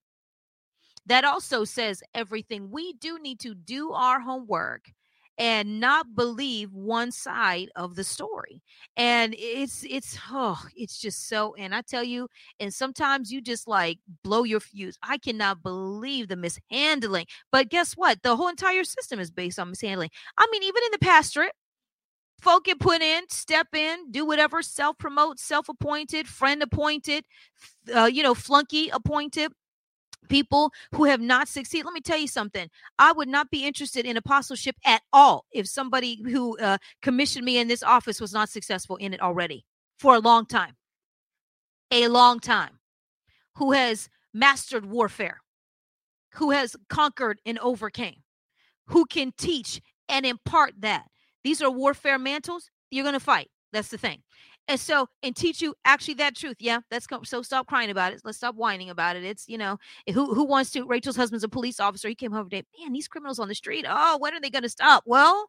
That 1.06 1.24
also 1.24 1.64
says 1.64 2.02
everything. 2.14 2.70
We 2.70 2.92
do 2.94 3.18
need 3.18 3.40
to 3.40 3.54
do 3.54 3.92
our 3.92 4.20
homework 4.20 4.92
and 5.38 5.78
not 5.80 6.14
believe 6.16 6.72
one 6.72 7.12
side 7.12 7.70
of 7.76 7.94
the 7.94 8.04
story. 8.04 8.60
And 8.96 9.34
it's 9.38 9.84
it's 9.88 10.18
oh 10.30 10.60
it's 10.76 10.98
just 10.98 11.28
so 11.28 11.54
and 11.54 11.74
i 11.74 11.82
tell 11.82 12.02
you 12.02 12.28
and 12.58 12.74
sometimes 12.74 13.30
you 13.30 13.40
just 13.40 13.68
like 13.68 13.98
blow 14.24 14.44
your 14.44 14.60
fuse. 14.60 14.98
I 15.02 15.18
cannot 15.18 15.62
believe 15.62 16.28
the 16.28 16.36
mishandling. 16.36 17.26
But 17.52 17.70
guess 17.70 17.94
what? 17.94 18.22
The 18.22 18.36
whole 18.36 18.48
entire 18.48 18.84
system 18.84 19.20
is 19.20 19.30
based 19.30 19.58
on 19.58 19.70
mishandling. 19.70 20.10
I 20.36 20.46
mean 20.50 20.62
even 20.64 20.82
in 20.84 20.90
the 20.92 20.98
pastorate 20.98 21.52
folk 22.40 22.64
get 22.64 22.78
put 22.78 23.02
in 23.02 23.24
step 23.28 23.66
in 23.74 24.10
do 24.10 24.24
whatever 24.24 24.62
self-promote 24.62 25.40
self-appointed 25.40 26.28
friend 26.28 26.62
appointed 26.62 27.24
uh, 27.94 28.04
you 28.04 28.22
know 28.22 28.34
flunky 28.34 28.88
appointed 28.90 29.52
people 30.28 30.72
who 30.94 31.04
have 31.04 31.20
not 31.20 31.48
succeeded. 31.48 31.86
Let 31.86 31.94
me 31.94 32.00
tell 32.00 32.18
you 32.18 32.28
something. 32.28 32.68
I 32.98 33.12
would 33.12 33.28
not 33.28 33.50
be 33.50 33.64
interested 33.64 34.06
in 34.06 34.16
apostleship 34.16 34.76
at 34.84 35.02
all 35.12 35.46
if 35.52 35.66
somebody 35.66 36.22
who 36.22 36.58
uh, 36.58 36.78
commissioned 37.02 37.44
me 37.44 37.58
in 37.58 37.68
this 37.68 37.82
office 37.82 38.20
was 38.20 38.32
not 38.32 38.48
successful 38.48 38.96
in 38.96 39.14
it 39.14 39.20
already 39.20 39.64
for 39.98 40.14
a 40.14 40.20
long 40.20 40.46
time. 40.46 40.76
A 41.90 42.08
long 42.08 42.40
time. 42.40 42.78
Who 43.56 43.72
has 43.72 44.08
mastered 44.34 44.86
warfare, 44.86 45.40
who 46.34 46.50
has 46.50 46.76
conquered 46.88 47.40
and 47.44 47.58
overcame, 47.58 48.22
who 48.86 49.04
can 49.06 49.32
teach 49.36 49.80
and 50.08 50.24
impart 50.24 50.74
that. 50.80 51.06
These 51.44 51.62
are 51.62 51.70
warfare 51.70 52.18
mantles. 52.18 52.70
You're 52.90 53.04
going 53.04 53.14
to 53.14 53.20
fight. 53.20 53.50
That's 53.72 53.88
the 53.88 53.98
thing 53.98 54.22
and 54.68 54.78
so 54.78 55.08
and 55.22 55.34
teach 55.34 55.60
you 55.60 55.74
actually 55.84 56.14
that 56.14 56.36
truth 56.36 56.56
yeah 56.60 56.80
that's 56.90 57.06
so 57.24 57.42
stop 57.42 57.66
crying 57.66 57.90
about 57.90 58.12
it 58.12 58.20
let's 58.24 58.38
stop 58.38 58.54
whining 58.54 58.90
about 58.90 59.16
it 59.16 59.24
it's 59.24 59.48
you 59.48 59.58
know 59.58 59.78
eh, 60.06 60.12
who 60.12 60.34
who 60.34 60.44
wants 60.44 60.70
to 60.70 60.84
rachel's 60.84 61.16
husband's 61.16 61.44
a 61.44 61.48
police 61.48 61.80
officer 61.80 62.08
he 62.08 62.14
came 62.14 62.30
home 62.30 62.48
today 62.48 62.62
man 62.80 62.92
these 62.92 63.08
criminals 63.08 63.38
on 63.38 63.48
the 63.48 63.54
street 63.54 63.86
oh 63.88 64.18
when 64.18 64.34
are 64.34 64.40
they 64.40 64.50
going 64.50 64.62
to 64.62 64.68
stop? 64.68 65.02
Well 65.06 65.48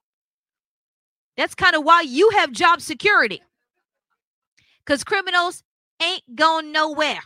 that's 1.39 1.55
kind 1.55 1.73
of 1.73 1.85
why 1.85 2.01
you 2.01 2.29
have 2.31 2.51
job 2.51 2.81
security. 2.81 3.41
Because 4.85 5.05
criminals 5.05 5.63
ain't 6.01 6.35
going 6.35 6.73
nowhere. 6.73 7.21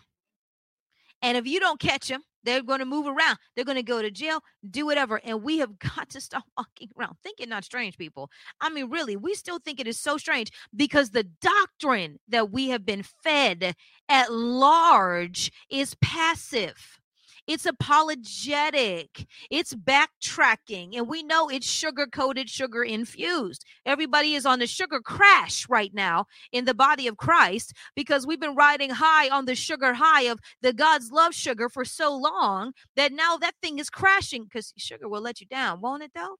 And 1.23 1.35
if 1.35 1.47
you 1.47 1.59
don't 1.59 1.79
catch 1.79 2.09
them 2.09 2.21
they're 2.43 2.63
going 2.63 2.79
to 2.79 2.85
move 2.85 3.07
around. 3.07 3.37
They're 3.55 3.65
going 3.65 3.77
to 3.77 3.83
go 3.83 4.01
to 4.01 4.11
jail, 4.11 4.41
do 4.69 4.85
whatever. 4.85 5.21
And 5.23 5.43
we 5.43 5.59
have 5.59 5.77
got 5.95 6.09
to 6.09 6.21
stop 6.21 6.43
walking 6.57 6.89
around 6.97 7.15
thinking 7.23 7.49
not 7.49 7.63
strange, 7.63 7.97
people. 7.97 8.29
I 8.61 8.69
mean, 8.69 8.89
really, 8.89 9.15
we 9.15 9.33
still 9.35 9.59
think 9.59 9.79
it 9.79 9.87
is 9.87 9.99
so 9.99 10.17
strange 10.17 10.51
because 10.75 11.09
the 11.09 11.27
doctrine 11.41 12.19
that 12.29 12.51
we 12.51 12.69
have 12.69 12.85
been 12.85 13.03
fed 13.23 13.75
at 14.09 14.31
large 14.31 15.51
is 15.69 15.95
passive. 16.01 16.99
It's 17.45 17.65
apologetic. 17.65 19.27
It's 19.49 19.73
backtracking. 19.73 20.95
And 20.95 21.07
we 21.07 21.23
know 21.23 21.49
it's 21.49 21.69
sugar 21.69 22.07
coated, 22.07 22.49
sugar 22.49 22.83
infused. 22.83 23.65
Everybody 23.85 24.33
is 24.33 24.45
on 24.45 24.59
the 24.59 24.67
sugar 24.67 25.01
crash 25.01 25.67
right 25.67 25.93
now 25.93 26.25
in 26.51 26.65
the 26.65 26.73
body 26.73 27.07
of 27.07 27.17
Christ 27.17 27.73
because 27.95 28.25
we've 28.25 28.39
been 28.39 28.55
riding 28.55 28.91
high 28.91 29.29
on 29.29 29.45
the 29.45 29.55
sugar 29.55 29.93
high 29.93 30.23
of 30.23 30.39
the 30.61 30.73
God's 30.73 31.11
love 31.11 31.33
sugar 31.33 31.67
for 31.67 31.83
so 31.83 32.15
long 32.15 32.71
that 32.95 33.11
now 33.11 33.35
that 33.37 33.55
thing 33.61 33.77
is 33.77 33.89
crashing 33.89 34.45
because 34.45 34.73
sugar 34.77 35.09
will 35.09 35.21
let 35.21 35.41
you 35.41 35.47
down, 35.47 35.81
won't 35.81 36.03
it 36.03 36.11
though? 36.15 36.37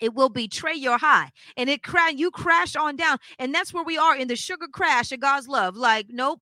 it 0.00 0.12
will 0.12 0.28
betray 0.28 0.74
your 0.74 0.98
high 0.98 1.30
and 1.56 1.70
it 1.70 1.82
cry 1.82 2.08
you 2.08 2.30
crash 2.30 2.74
on 2.74 2.96
down 2.96 3.16
and 3.38 3.54
that's 3.54 3.72
where 3.72 3.84
we 3.84 3.96
are 3.96 4.16
in 4.16 4.26
the 4.26 4.34
sugar 4.34 4.66
crash 4.66 5.12
of 5.12 5.20
god's 5.20 5.46
love 5.46 5.76
like 5.76 6.06
nope 6.10 6.40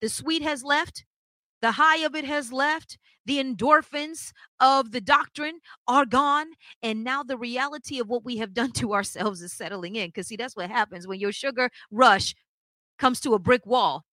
the 0.00 0.08
sweet 0.08 0.42
has 0.42 0.64
left 0.64 1.04
the 1.62 1.72
high 1.72 1.98
of 1.98 2.14
it 2.14 2.24
has 2.24 2.52
left. 2.52 2.98
The 3.24 3.42
endorphins 3.42 4.32
of 4.60 4.92
the 4.92 5.00
doctrine 5.00 5.58
are 5.88 6.06
gone. 6.06 6.46
And 6.82 7.02
now 7.02 7.22
the 7.22 7.36
reality 7.36 7.98
of 7.98 8.08
what 8.08 8.24
we 8.24 8.36
have 8.36 8.54
done 8.54 8.72
to 8.72 8.94
ourselves 8.94 9.42
is 9.42 9.52
settling 9.52 9.96
in. 9.96 10.08
Because, 10.08 10.28
see, 10.28 10.36
that's 10.36 10.56
what 10.56 10.70
happens 10.70 11.06
when 11.06 11.18
your 11.18 11.32
sugar 11.32 11.70
rush 11.90 12.34
comes 12.98 13.20
to 13.20 13.34
a 13.34 13.38
brick 13.38 13.66
wall. 13.66 14.04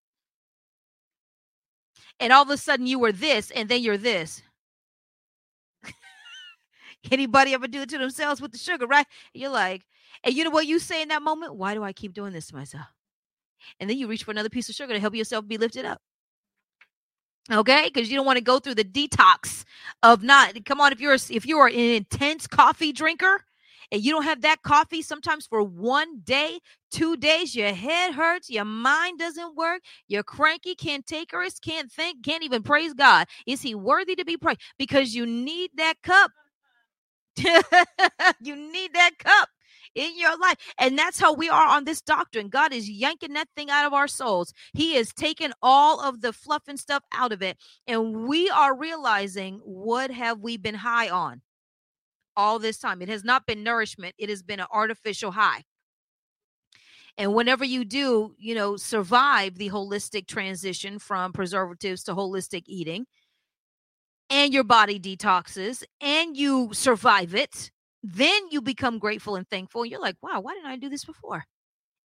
And 2.20 2.32
all 2.32 2.42
of 2.42 2.50
a 2.50 2.56
sudden 2.56 2.86
you 2.86 2.98
were 2.98 3.12
this, 3.12 3.50
and 3.50 3.68
then 3.68 3.82
you're 3.82 3.98
this. 3.98 4.42
Anybody 7.10 7.54
ever 7.54 7.66
do 7.66 7.82
it 7.82 7.88
to 7.90 7.98
themselves 7.98 8.40
with 8.40 8.52
the 8.52 8.58
sugar, 8.58 8.86
right? 8.86 9.06
You're 9.32 9.50
like, 9.50 9.82
and 10.22 10.34
you 10.34 10.44
know 10.44 10.50
what 10.50 10.66
you 10.66 10.78
say 10.78 11.02
in 11.02 11.08
that 11.08 11.22
moment? 11.22 11.56
Why 11.56 11.74
do 11.74 11.82
I 11.82 11.92
keep 11.92 12.14
doing 12.14 12.32
this 12.32 12.46
to 12.48 12.54
myself? 12.54 12.86
And 13.80 13.90
then 13.90 13.98
you 13.98 14.06
reach 14.06 14.24
for 14.24 14.30
another 14.30 14.48
piece 14.48 14.68
of 14.68 14.74
sugar 14.74 14.92
to 14.92 15.00
help 15.00 15.14
yourself 15.14 15.46
be 15.46 15.58
lifted 15.58 15.84
up 15.84 16.00
okay? 17.50 17.90
Because 17.92 18.10
you 18.10 18.16
don't 18.16 18.26
want 18.26 18.38
to 18.38 18.44
go 18.44 18.58
through 18.58 18.74
the 18.74 18.84
detox 18.84 19.64
of 20.02 20.22
not 20.22 20.64
come 20.64 20.80
on 20.80 20.92
if 20.92 21.00
you're 21.00 21.14
if 21.14 21.46
you're 21.46 21.66
an 21.66 21.74
intense 21.74 22.46
coffee 22.46 22.92
drinker 22.92 23.44
and 23.92 24.02
you 24.02 24.12
don't 24.12 24.24
have 24.24 24.42
that 24.42 24.62
coffee 24.62 25.02
sometimes 25.02 25.46
for 25.46 25.62
one 25.62 26.20
day 26.20 26.58
two 26.90 27.16
days 27.16 27.54
your 27.54 27.72
head 27.72 28.14
hurts 28.14 28.50
your 28.50 28.64
mind 28.64 29.18
doesn't 29.18 29.56
work 29.56 29.82
you're 30.08 30.22
cranky 30.22 30.74
can't 30.74 31.06
take 31.06 31.32
risks 31.32 31.60
can't 31.60 31.90
think 31.90 32.24
can't 32.24 32.42
even 32.44 32.62
praise 32.62 32.94
god. 32.94 33.26
Is 33.46 33.62
he 33.62 33.74
worthy 33.74 34.14
to 34.16 34.24
be 34.24 34.36
praised? 34.36 34.60
Because 34.78 35.14
you 35.14 35.26
need 35.26 35.70
that 35.76 35.94
cup. 36.02 36.30
You 38.40 38.56
need 38.56 38.94
that 38.94 39.12
cup 39.18 39.48
in 39.94 40.18
your 40.18 40.36
life. 40.38 40.56
And 40.78 40.98
that's 40.98 41.18
how 41.18 41.32
we 41.32 41.48
are 41.48 41.66
on 41.66 41.84
this 41.84 42.00
doctrine. 42.00 42.48
God 42.48 42.72
is 42.72 42.88
yanking 42.90 43.34
that 43.34 43.48
thing 43.56 43.70
out 43.70 43.86
of 43.86 43.92
our 43.92 44.08
souls. 44.08 44.52
He 44.72 44.96
is 44.96 45.12
taking 45.12 45.52
all 45.62 46.00
of 46.00 46.20
the 46.20 46.32
fluff 46.32 46.62
and 46.68 46.78
stuff 46.78 47.02
out 47.12 47.32
of 47.32 47.42
it. 47.42 47.56
And 47.86 48.26
we 48.26 48.50
are 48.50 48.76
realizing 48.76 49.60
what 49.64 50.10
have 50.10 50.40
we 50.40 50.56
been 50.56 50.74
high 50.74 51.08
on 51.08 51.42
all 52.36 52.58
this 52.58 52.78
time? 52.78 53.02
It 53.02 53.08
has 53.08 53.24
not 53.24 53.46
been 53.46 53.62
nourishment, 53.62 54.14
it 54.18 54.28
has 54.28 54.42
been 54.42 54.60
an 54.60 54.66
artificial 54.72 55.30
high. 55.30 55.64
And 57.16 57.32
whenever 57.32 57.64
you 57.64 57.84
do, 57.84 58.34
you 58.38 58.56
know, 58.56 58.76
survive 58.76 59.56
the 59.56 59.70
holistic 59.70 60.26
transition 60.26 60.98
from 60.98 61.32
preservatives 61.32 62.02
to 62.04 62.14
holistic 62.14 62.64
eating, 62.66 63.06
and 64.30 64.52
your 64.52 64.64
body 64.64 64.98
detoxes 64.98 65.84
and 66.00 66.36
you 66.36 66.70
survive 66.72 67.34
it, 67.34 67.70
then 68.04 68.42
you 68.50 68.60
become 68.60 68.98
grateful 68.98 69.34
and 69.34 69.48
thankful. 69.48 69.86
You're 69.86 70.00
like, 70.00 70.16
wow, 70.22 70.40
why 70.40 70.52
didn't 70.52 70.70
I 70.70 70.76
do 70.76 70.90
this 70.90 71.06
before? 71.06 71.46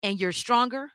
And 0.03 0.19
you're 0.19 0.33
stronger 0.33 0.89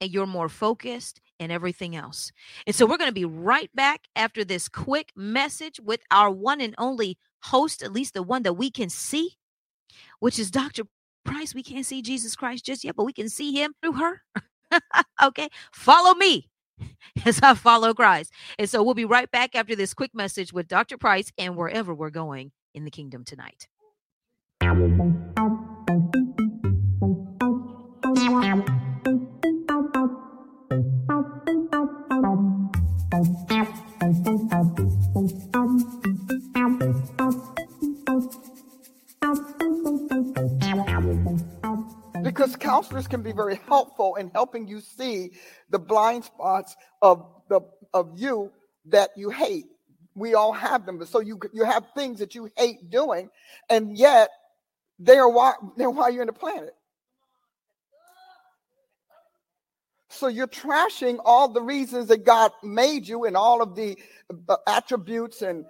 and 0.00 0.10
you're 0.10 0.26
more 0.26 0.48
focused 0.48 1.20
and 1.38 1.52
everything 1.52 1.94
else. 1.94 2.32
And 2.66 2.74
so 2.74 2.86
we're 2.86 2.96
going 2.96 3.10
to 3.10 3.14
be 3.14 3.26
right 3.26 3.70
back 3.74 4.04
after 4.16 4.44
this 4.44 4.66
quick 4.66 5.12
message 5.14 5.78
with 5.84 6.00
our 6.10 6.30
one 6.30 6.62
and 6.62 6.74
only 6.78 7.18
host, 7.42 7.82
at 7.82 7.92
least 7.92 8.14
the 8.14 8.22
one 8.22 8.42
that 8.44 8.54
we 8.54 8.70
can 8.70 8.88
see, 8.88 9.32
which 10.18 10.38
is 10.38 10.50
Dr. 10.50 10.84
Price. 11.26 11.54
We 11.54 11.62
can't 11.62 11.84
see 11.84 12.00
Jesus 12.00 12.34
Christ 12.34 12.64
just 12.64 12.84
yet, 12.84 12.96
but 12.96 13.04
we 13.04 13.12
can 13.12 13.28
see 13.28 13.52
him 13.52 13.74
through 13.82 13.94
her. 13.94 14.22
okay. 15.22 15.50
Follow 15.72 16.14
me 16.14 16.48
as 17.26 17.38
I 17.42 17.52
follow 17.52 17.92
Christ. 17.92 18.32
And 18.58 18.68
so 18.68 18.82
we'll 18.82 18.94
be 18.94 19.04
right 19.04 19.30
back 19.30 19.54
after 19.54 19.76
this 19.76 19.92
quick 19.92 20.14
message 20.14 20.54
with 20.54 20.68
Dr. 20.68 20.96
Price 20.96 21.30
and 21.36 21.54
wherever 21.54 21.94
we're 21.94 22.08
going 22.08 22.50
in 22.72 22.84
the 22.84 22.90
kingdom 22.90 23.24
tonight. 23.24 23.68
Because 42.22 42.56
counselors 42.56 43.08
can 43.08 43.22
be 43.22 43.32
very 43.32 43.58
helpful 43.66 44.16
in 44.16 44.30
helping 44.34 44.68
you 44.68 44.80
see 44.80 45.30
the 45.70 45.78
blind 45.78 46.24
spots 46.24 46.76
of 47.00 47.26
the 47.48 47.60
of 47.94 48.12
you 48.16 48.52
that 48.86 49.10
you 49.16 49.30
hate. 49.30 49.66
We 50.14 50.34
all 50.34 50.52
have 50.52 50.84
them 50.84 51.04
so 51.06 51.20
you 51.20 51.40
you 51.52 51.64
have 51.64 51.86
things 51.94 52.18
that 52.18 52.34
you 52.34 52.50
hate 52.56 52.90
doing 52.90 53.30
and 53.70 53.96
yet 53.96 54.28
they 54.98 55.16
are 55.16 55.28
why 55.28 55.52
why 55.76 56.08
you're 56.08 56.22
in 56.22 56.26
the 56.26 56.32
planet. 56.32 56.74
So 60.08 60.26
you're 60.28 60.48
trashing 60.48 61.18
all 61.24 61.48
the 61.48 61.62
reasons 61.62 62.08
that 62.08 62.24
God 62.24 62.50
made 62.62 63.06
you 63.06 63.24
and 63.24 63.36
all 63.36 63.62
of 63.62 63.76
the 63.76 63.96
attributes 64.66 65.42
and 65.42 65.64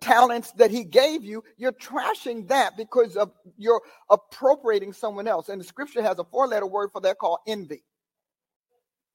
talents 0.00 0.52
that 0.52 0.70
he 0.70 0.84
gave 0.84 1.24
you. 1.24 1.42
You're 1.58 1.72
trashing 1.72 2.48
that 2.48 2.76
because 2.76 3.16
of 3.16 3.32
you're 3.58 3.82
appropriating 4.08 4.92
someone 4.92 5.26
else. 5.28 5.48
And 5.48 5.60
the 5.60 5.64
scripture 5.64 6.02
has 6.02 6.18
a 6.18 6.24
four 6.24 6.46
letter 6.46 6.66
word 6.66 6.90
for 6.92 7.00
that 7.02 7.18
called 7.18 7.40
envy. 7.46 7.82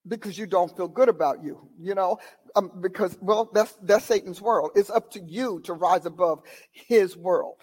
Because 0.08 0.38
you 0.38 0.46
don't 0.46 0.76
feel 0.78 0.88
good 0.88 1.10
about 1.10 1.44
you, 1.44 1.68
you 1.82 1.94
know, 1.94 2.18
um, 2.56 2.72
because 2.80 3.18
well, 3.20 3.50
that's 3.54 3.76
that's 3.82 4.06
Satan's 4.06 4.42
world. 4.42 4.72
It's 4.74 4.90
up 4.90 5.12
to 5.12 5.20
you 5.20 5.60
to 5.66 5.74
rise 5.74 6.06
above 6.06 6.44
his 6.72 7.18
world 7.18 7.58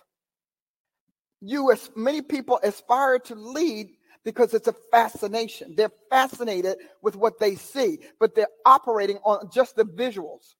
you 1.45 1.71
as 1.71 1.91
many 1.95 2.23
people 2.23 2.59
aspire 2.63 3.19
to 3.19 3.35
lead 3.35 3.91
because 4.25 4.55
it's 4.55 4.69
a 4.69 4.75
fascination. 4.91 5.75
They're 5.77 5.93
fascinated 6.09 6.77
with 7.03 7.17
what 7.17 7.39
they 7.39 7.55
see, 7.57 7.99
but 8.19 8.35
they're 8.35 8.49
operating 8.65 9.19
on 9.19 9.51
just 9.53 9.77
the 9.77 9.85
visuals. 9.85 10.55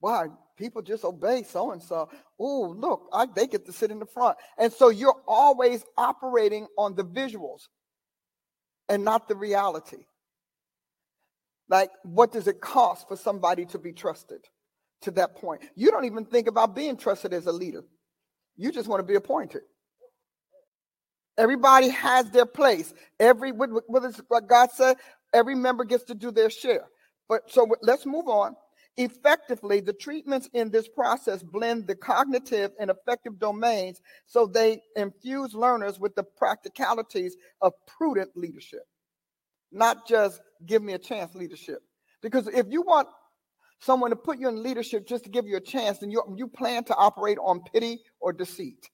Why? 0.00 0.26
People 0.58 0.82
just 0.82 1.04
obey 1.04 1.42
so 1.42 1.72
and 1.72 1.82
so. 1.82 2.10
Oh, 2.38 2.74
look, 2.78 3.08
I, 3.12 3.26
they 3.26 3.46
get 3.46 3.64
to 3.66 3.72
sit 3.72 3.90
in 3.90 3.98
the 3.98 4.06
front. 4.06 4.36
And 4.58 4.72
so 4.72 4.90
you're 4.90 5.22
always 5.26 5.82
operating 5.96 6.66
on 6.76 6.94
the 6.94 7.04
visuals 7.04 7.62
and 8.88 9.02
not 9.02 9.26
the 9.26 9.34
reality. 9.34 10.04
Like, 11.70 11.90
what 12.02 12.32
does 12.32 12.46
it 12.46 12.60
cost 12.60 13.08
for 13.08 13.16
somebody 13.16 13.64
to 13.66 13.78
be 13.78 13.92
trusted 13.92 14.40
to 15.00 15.10
that 15.12 15.36
point? 15.36 15.62
You 15.74 15.90
don't 15.90 16.04
even 16.04 16.26
think 16.26 16.46
about 16.46 16.76
being 16.76 16.98
trusted 16.98 17.32
as 17.32 17.46
a 17.46 17.52
leader, 17.52 17.84
you 18.56 18.72
just 18.72 18.88
want 18.88 19.00
to 19.00 19.06
be 19.06 19.16
appointed. 19.16 19.62
Everybody 21.36 21.88
has 21.88 22.30
their 22.30 22.46
place. 22.46 22.94
Every 23.18 23.52
what, 23.52 23.70
is, 24.04 24.20
what 24.28 24.48
God 24.48 24.70
said, 24.70 24.96
every 25.32 25.54
member 25.54 25.84
gets 25.84 26.04
to 26.04 26.14
do 26.14 26.30
their 26.30 26.50
share. 26.50 26.86
But 27.28 27.50
so 27.50 27.66
let's 27.82 28.06
move 28.06 28.28
on. 28.28 28.54
Effectively, 28.96 29.80
the 29.80 29.92
treatments 29.92 30.48
in 30.52 30.70
this 30.70 30.86
process 30.86 31.42
blend 31.42 31.88
the 31.88 31.96
cognitive 31.96 32.70
and 32.78 32.90
affective 32.90 33.40
domains 33.40 34.00
so 34.26 34.46
they 34.46 34.80
infuse 34.94 35.52
learners 35.52 35.98
with 35.98 36.14
the 36.14 36.22
practicalities 36.22 37.36
of 37.60 37.72
prudent 37.88 38.30
leadership, 38.36 38.84
not 39.72 40.06
just 40.06 40.40
give 40.64 40.80
me 40.80 40.92
a 40.92 40.98
chance 40.98 41.34
leadership. 41.34 41.82
Because 42.22 42.46
if 42.46 42.66
you 42.70 42.82
want 42.82 43.08
someone 43.84 44.10
to 44.10 44.16
put 44.16 44.38
you 44.38 44.48
in 44.48 44.62
leadership 44.62 45.06
just 45.06 45.24
to 45.24 45.30
give 45.30 45.46
you 45.46 45.56
a 45.56 45.60
chance, 45.60 46.02
and 46.02 46.10
you, 46.10 46.22
you 46.36 46.48
plan 46.48 46.84
to 46.84 46.94
operate 46.94 47.38
on 47.38 47.60
pity 47.72 48.00
or 48.20 48.32
deceit. 48.32 48.88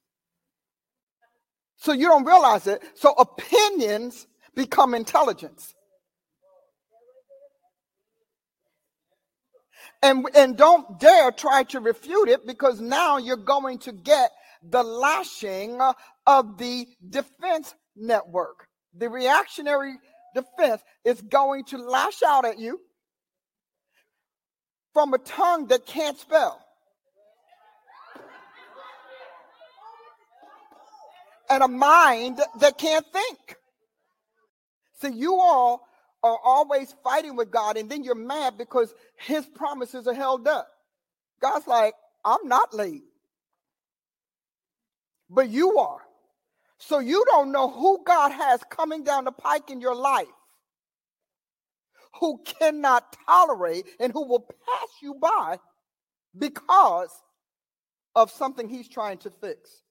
So 1.76 1.92
you 1.92 2.08
don't 2.08 2.24
realize 2.24 2.66
it. 2.66 2.82
So 2.94 3.12
opinions 3.12 4.26
become 4.54 4.94
intelligence. 4.94 5.74
And, 10.02 10.26
and 10.34 10.56
don't 10.56 10.98
dare 10.98 11.30
try 11.30 11.62
to 11.64 11.80
refute 11.80 12.28
it 12.28 12.46
because 12.46 12.80
now 12.80 13.18
you're 13.18 13.36
going 13.36 13.78
to 13.80 13.92
get 13.92 14.30
the 14.62 14.82
lashing 14.82 15.78
of 16.26 16.58
the 16.58 16.86
defense 17.08 17.74
network. 17.96 18.66
The 18.96 19.08
reactionary 19.08 19.94
defense 20.34 20.82
is 21.04 21.20
going 21.22 21.64
to 21.66 21.78
lash 21.78 22.22
out 22.22 22.44
at 22.44 22.58
you 22.58 22.80
from 24.92 25.14
a 25.14 25.18
tongue 25.18 25.66
that 25.68 25.86
can't 25.86 26.18
spell. 26.18 26.60
And 31.48 31.62
a 31.62 31.68
mind 31.68 32.40
that 32.60 32.78
can't 32.78 33.06
think. 33.12 33.56
So 35.00 35.08
you 35.08 35.34
all 35.34 35.86
are 36.22 36.38
always 36.44 36.94
fighting 37.02 37.34
with 37.34 37.50
God, 37.50 37.76
and 37.76 37.90
then 37.90 38.04
you're 38.04 38.14
mad 38.14 38.58
because 38.58 38.94
his 39.16 39.46
promises 39.46 40.06
are 40.06 40.14
held 40.14 40.46
up. 40.46 40.68
God's 41.40 41.66
like, 41.66 41.94
I'm 42.24 42.46
not 42.46 42.74
late, 42.74 43.02
but 45.30 45.48
you 45.48 45.78
are. 45.78 46.00
So 46.78 46.98
you 46.98 47.24
don't 47.26 47.52
know 47.52 47.70
who 47.70 48.02
God 48.04 48.30
has 48.30 48.62
coming 48.70 49.04
down 49.04 49.24
the 49.24 49.32
pike 49.32 49.70
in 49.70 49.80
your 49.80 49.94
life 49.94 50.26
who 52.18 52.40
cannot 52.44 53.16
tolerate 53.26 53.86
and 54.00 54.12
who 54.12 54.26
will 54.26 54.40
pass 54.40 54.88
you 55.02 55.14
by 55.14 55.58
because 56.38 57.10
of 58.16 58.30
something 58.30 58.68
he's 58.68 58.88
trying 58.88 59.18
to 59.18 59.30
fix. 59.30 59.82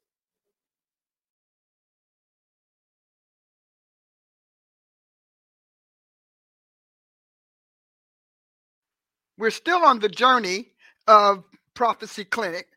We're 9.38 9.52
still 9.52 9.84
on 9.86 10.00
the 10.00 10.10
journey 10.10 10.68
of 11.08 11.44
Prophecy 11.76 12.26
Clinic 12.26 12.68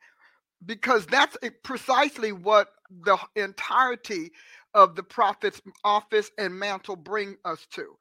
because 0.67 1.07
that's 1.07 1.37
precisely 1.65 2.33
what 2.33 2.69
the 3.05 3.19
entirety 3.37 4.33
of 4.75 4.97
the 4.97 5.03
prophet's 5.03 5.61
office 5.85 6.31
and 6.39 6.55
mantle 6.59 6.97
bring 6.97 7.37
us 7.45 7.67
to. 7.75 7.97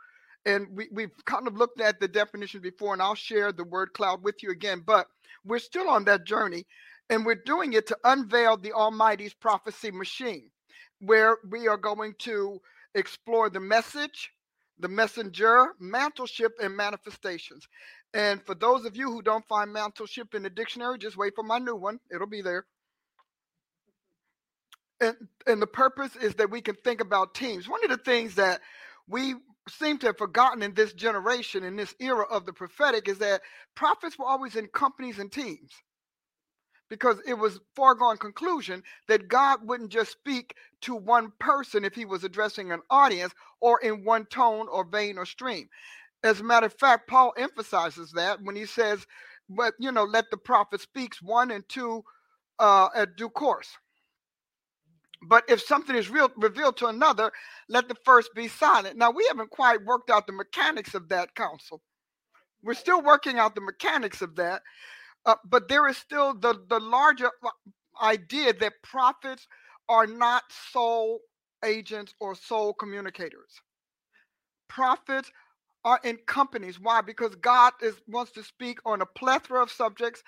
And 0.45 0.67
we, 0.75 0.87
we've 0.91 1.25
kind 1.25 1.47
of 1.47 1.55
looked 1.55 1.81
at 1.81 1.99
the 1.99 2.07
definition 2.07 2.61
before, 2.61 2.93
and 2.93 3.01
I'll 3.01 3.15
share 3.15 3.51
the 3.51 3.63
word 3.63 3.93
cloud 3.93 4.23
with 4.23 4.41
you 4.41 4.49
again, 4.49 4.81
but 4.85 5.07
we're 5.45 5.59
still 5.59 5.87
on 5.89 6.05
that 6.05 6.25
journey, 6.25 6.65
and 7.09 7.25
we're 7.25 7.43
doing 7.45 7.73
it 7.73 7.87
to 7.87 7.97
unveil 8.03 8.57
the 8.57 8.73
Almighty's 8.73 9.33
prophecy 9.33 9.91
machine, 9.91 10.49
where 10.99 11.37
we 11.49 11.67
are 11.67 11.77
going 11.77 12.15
to 12.19 12.59
explore 12.95 13.49
the 13.49 13.59
message, 13.59 14.31
the 14.79 14.87
messenger, 14.87 15.73
mantleship, 15.81 16.51
and 16.61 16.75
manifestations. 16.75 17.67
And 18.13 18.43
for 18.45 18.55
those 18.55 18.85
of 18.85 18.95
you 18.95 19.11
who 19.11 19.21
don't 19.21 19.47
find 19.47 19.73
mantleship 19.73 20.33
in 20.33 20.43
the 20.43 20.49
dictionary, 20.49 20.97
just 20.97 21.17
wait 21.17 21.33
for 21.35 21.43
my 21.43 21.59
new 21.59 21.75
one. 21.75 21.99
It'll 22.13 22.27
be 22.27 22.41
there. 22.41 22.65
And, 24.99 25.15
and 25.47 25.61
the 25.61 25.67
purpose 25.67 26.15
is 26.15 26.35
that 26.35 26.51
we 26.51 26.61
can 26.61 26.75
think 26.75 27.01
about 27.01 27.33
teams. 27.33 27.69
One 27.69 27.83
of 27.83 27.89
the 27.89 27.97
things 27.97 28.35
that 28.35 28.59
we 29.07 29.35
seem 29.71 29.97
to 29.99 30.07
have 30.07 30.17
forgotten 30.17 30.63
in 30.63 30.73
this 30.73 30.93
generation, 30.93 31.63
in 31.63 31.75
this 31.75 31.95
era 31.99 32.25
of 32.29 32.45
the 32.45 32.53
prophetic, 32.53 33.07
is 33.07 33.17
that 33.19 33.41
prophets 33.75 34.17
were 34.17 34.25
always 34.25 34.55
in 34.55 34.67
companies 34.67 35.19
and 35.19 35.31
teams. 35.31 35.71
Because 36.89 37.17
it 37.25 37.35
was 37.35 37.59
foregone 37.75 38.17
conclusion 38.17 38.83
that 39.07 39.29
God 39.29 39.59
wouldn't 39.63 39.91
just 39.91 40.11
speak 40.11 40.55
to 40.81 40.95
one 40.95 41.31
person 41.39 41.85
if 41.85 41.95
he 41.95 42.03
was 42.03 42.23
addressing 42.23 42.71
an 42.71 42.81
audience 42.89 43.33
or 43.61 43.79
in 43.81 44.03
one 44.03 44.25
tone 44.25 44.67
or 44.69 44.83
vein 44.83 45.17
or 45.17 45.25
stream. 45.25 45.69
As 46.23 46.41
a 46.41 46.43
matter 46.43 46.65
of 46.65 46.73
fact, 46.73 47.07
Paul 47.07 47.33
emphasizes 47.37 48.11
that 48.11 48.41
when 48.43 48.55
he 48.57 48.65
says, 48.65 49.05
but 49.49 49.73
you 49.79 49.91
know, 49.91 50.03
let 50.03 50.25
the 50.31 50.37
prophet 50.37 50.81
speaks 50.81 51.21
one 51.21 51.51
and 51.51 51.67
two 51.69 52.03
uh, 52.59 52.89
at 52.95 53.15
due 53.15 53.29
course. 53.29 53.69
But 55.23 55.45
if 55.49 55.61
something 55.61 55.95
is 55.95 56.09
real, 56.09 56.29
revealed 56.37 56.77
to 56.77 56.87
another, 56.87 57.31
let 57.69 57.87
the 57.89 57.95
first 58.05 58.31
be 58.35 58.47
silent. 58.47 58.97
Now, 58.97 59.11
we 59.11 59.25
haven't 59.27 59.51
quite 59.51 59.85
worked 59.85 60.09
out 60.09 60.27
the 60.27 60.33
mechanics 60.33 60.95
of 60.95 61.09
that 61.09 61.35
counsel. 61.35 61.81
We're 62.63 62.73
still 62.75 63.01
working 63.01 63.39
out 63.39 63.55
the 63.55 63.61
mechanics 63.61 64.21
of 64.21 64.35
that. 64.37 64.61
Uh, 65.25 65.35
but 65.45 65.69
there 65.69 65.87
is 65.89 65.97
still 65.97 66.35
the, 66.35 66.55
the 66.69 66.79
larger 66.79 67.31
uh, 67.45 67.49
idea 68.03 68.53
that 68.53 68.73
prophets 68.83 69.47
are 69.89 70.07
not 70.07 70.43
sole 70.73 71.21
agents 71.65 72.13
or 72.19 72.35
sole 72.35 72.73
communicators. 72.73 73.61
Prophets 74.69 75.31
are 75.85 75.99
in 76.03 76.17
companies. 76.27 76.79
Why? 76.79 77.01
Because 77.01 77.35
God 77.35 77.73
is 77.81 77.95
wants 78.07 78.31
to 78.33 78.43
speak 78.43 78.79
on 78.85 79.01
a 79.01 79.05
plethora 79.05 79.63
of 79.63 79.71
subjects 79.71 80.23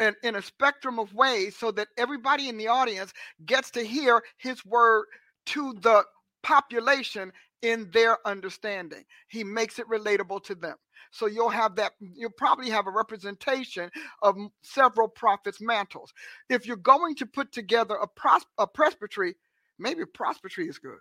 and 0.00 0.16
in 0.24 0.36
a 0.36 0.42
spectrum 0.42 1.00
of 1.00 1.14
ways 1.14 1.56
so 1.56 1.72
that 1.72 1.88
everybody 1.98 2.50
in 2.50 2.58
the 2.58 2.68
audience 2.68 3.14
gets 3.46 3.72
to 3.72 3.82
hear 3.84 4.22
his 4.38 4.66
word 4.66 5.06
to 5.48 5.74
the 5.82 6.04
population 6.44 7.32
in 7.62 7.90
their 7.92 8.18
understanding. 8.28 9.04
He 9.28 9.44
makes 9.44 9.80
it 9.80 9.88
relatable 9.88 10.44
to 10.46 10.56
them. 10.56 10.76
So 11.12 11.26
you'll 11.28 11.50
have 11.50 11.76
that, 11.76 11.94
you'll 12.00 12.30
probably 12.38 12.70
have 12.70 12.88
a 12.88 12.92
representation 12.92 13.90
of 14.22 14.36
several 14.62 15.08
prophets' 15.08 15.62
mantles. 15.62 16.12
If 16.50 16.66
you're 16.66 16.76
going 16.78 17.16
to 17.16 17.26
put 17.26 17.52
together 17.52 17.96
a, 17.96 18.08
pros- 18.08 18.46
a 18.58 18.68
presbytery, 18.68 19.36
maybe 19.78 20.02
a 20.02 20.08
presbytery 20.08 20.68
is 20.68 20.78
good. 20.78 20.98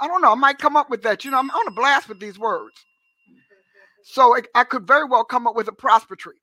I 0.00 0.08
don't 0.08 0.22
know. 0.22 0.32
I 0.32 0.36
might 0.36 0.58
come 0.58 0.76
up 0.76 0.90
with 0.90 1.02
that. 1.04 1.24
You 1.24 1.32
know, 1.32 1.38
I'm 1.38 1.50
on 1.50 1.68
a 1.68 1.72
blast 1.72 2.08
with 2.08 2.20
these 2.20 2.38
words. 2.38 2.76
So 4.04 4.34
it, 4.36 4.48
I 4.54 4.64
could 4.64 4.86
very 4.86 5.06
well 5.06 5.24
come 5.24 5.46
up 5.46 5.56
with 5.56 5.68
a 5.68 5.72
presbytery. 5.72 6.36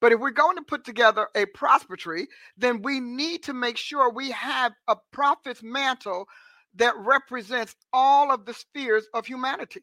But 0.00 0.12
if 0.12 0.20
we're 0.20 0.30
going 0.30 0.56
to 0.56 0.62
put 0.62 0.84
together 0.84 1.28
a 1.34 1.46
presbytery, 1.46 2.28
then 2.56 2.82
we 2.82 3.00
need 3.00 3.42
to 3.44 3.54
make 3.54 3.76
sure 3.76 4.10
we 4.10 4.30
have 4.30 4.72
a 4.88 4.96
prophet's 5.12 5.62
mantle 5.62 6.26
that 6.76 6.94
represents 6.96 7.74
all 7.92 8.32
of 8.32 8.46
the 8.46 8.54
spheres 8.54 9.06
of 9.14 9.26
humanity. 9.26 9.82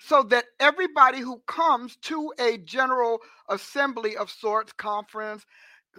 So 0.00 0.24
that 0.24 0.46
everybody 0.58 1.20
who 1.20 1.42
comes 1.46 1.96
to 2.02 2.32
a 2.40 2.58
general 2.58 3.20
assembly 3.48 4.16
of 4.16 4.30
sorts, 4.30 4.72
conference, 4.72 5.44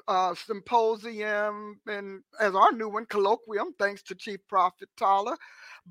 uh, 0.07 0.35
symposium 0.35 1.79
and 1.87 2.21
as 2.39 2.55
our 2.55 2.71
new 2.71 2.89
one, 2.89 3.05
colloquium, 3.05 3.71
thanks 3.79 4.03
to 4.03 4.15
Chief 4.15 4.39
Prophet 4.49 4.89
Tyler, 4.97 5.37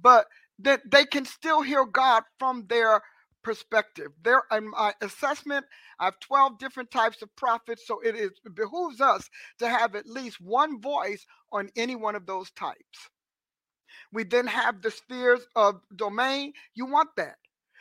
but 0.01 0.27
that 0.59 0.83
they 0.91 1.05
can 1.05 1.25
still 1.25 1.63
hear 1.63 1.85
God 1.85 2.25
from 2.39 2.67
their 2.69 3.01
perspective. 3.43 4.13
There, 4.23 4.43
in 4.53 4.71
my 4.71 4.95
assessment, 5.01 5.67
I 5.99 6.07
have 6.07 6.21
12 6.21 6.59
different 6.59 6.91
types 6.91 7.23
of 7.23 7.35
prophets, 7.37 7.87
so 7.87 8.01
it, 8.01 8.15
is, 8.17 8.31
it 8.45 8.55
behooves 8.55 9.01
us 9.01 9.29
to 9.59 9.69
have 9.69 9.95
at 9.95 10.07
least 10.07 10.41
one 10.41 10.81
voice 10.81 11.27
on 11.53 11.71
any 11.77 11.97
one 11.97 12.15
of 12.15 12.27
those 12.27 12.51
types. 12.53 13.11
We 14.13 14.25
then 14.25 14.47
have 14.47 14.83
the 14.83 14.91
spheres 14.91 15.41
of 15.57 15.81
domain. 15.95 16.53
You 16.75 16.87
want 16.87 17.11
that. 17.17 17.37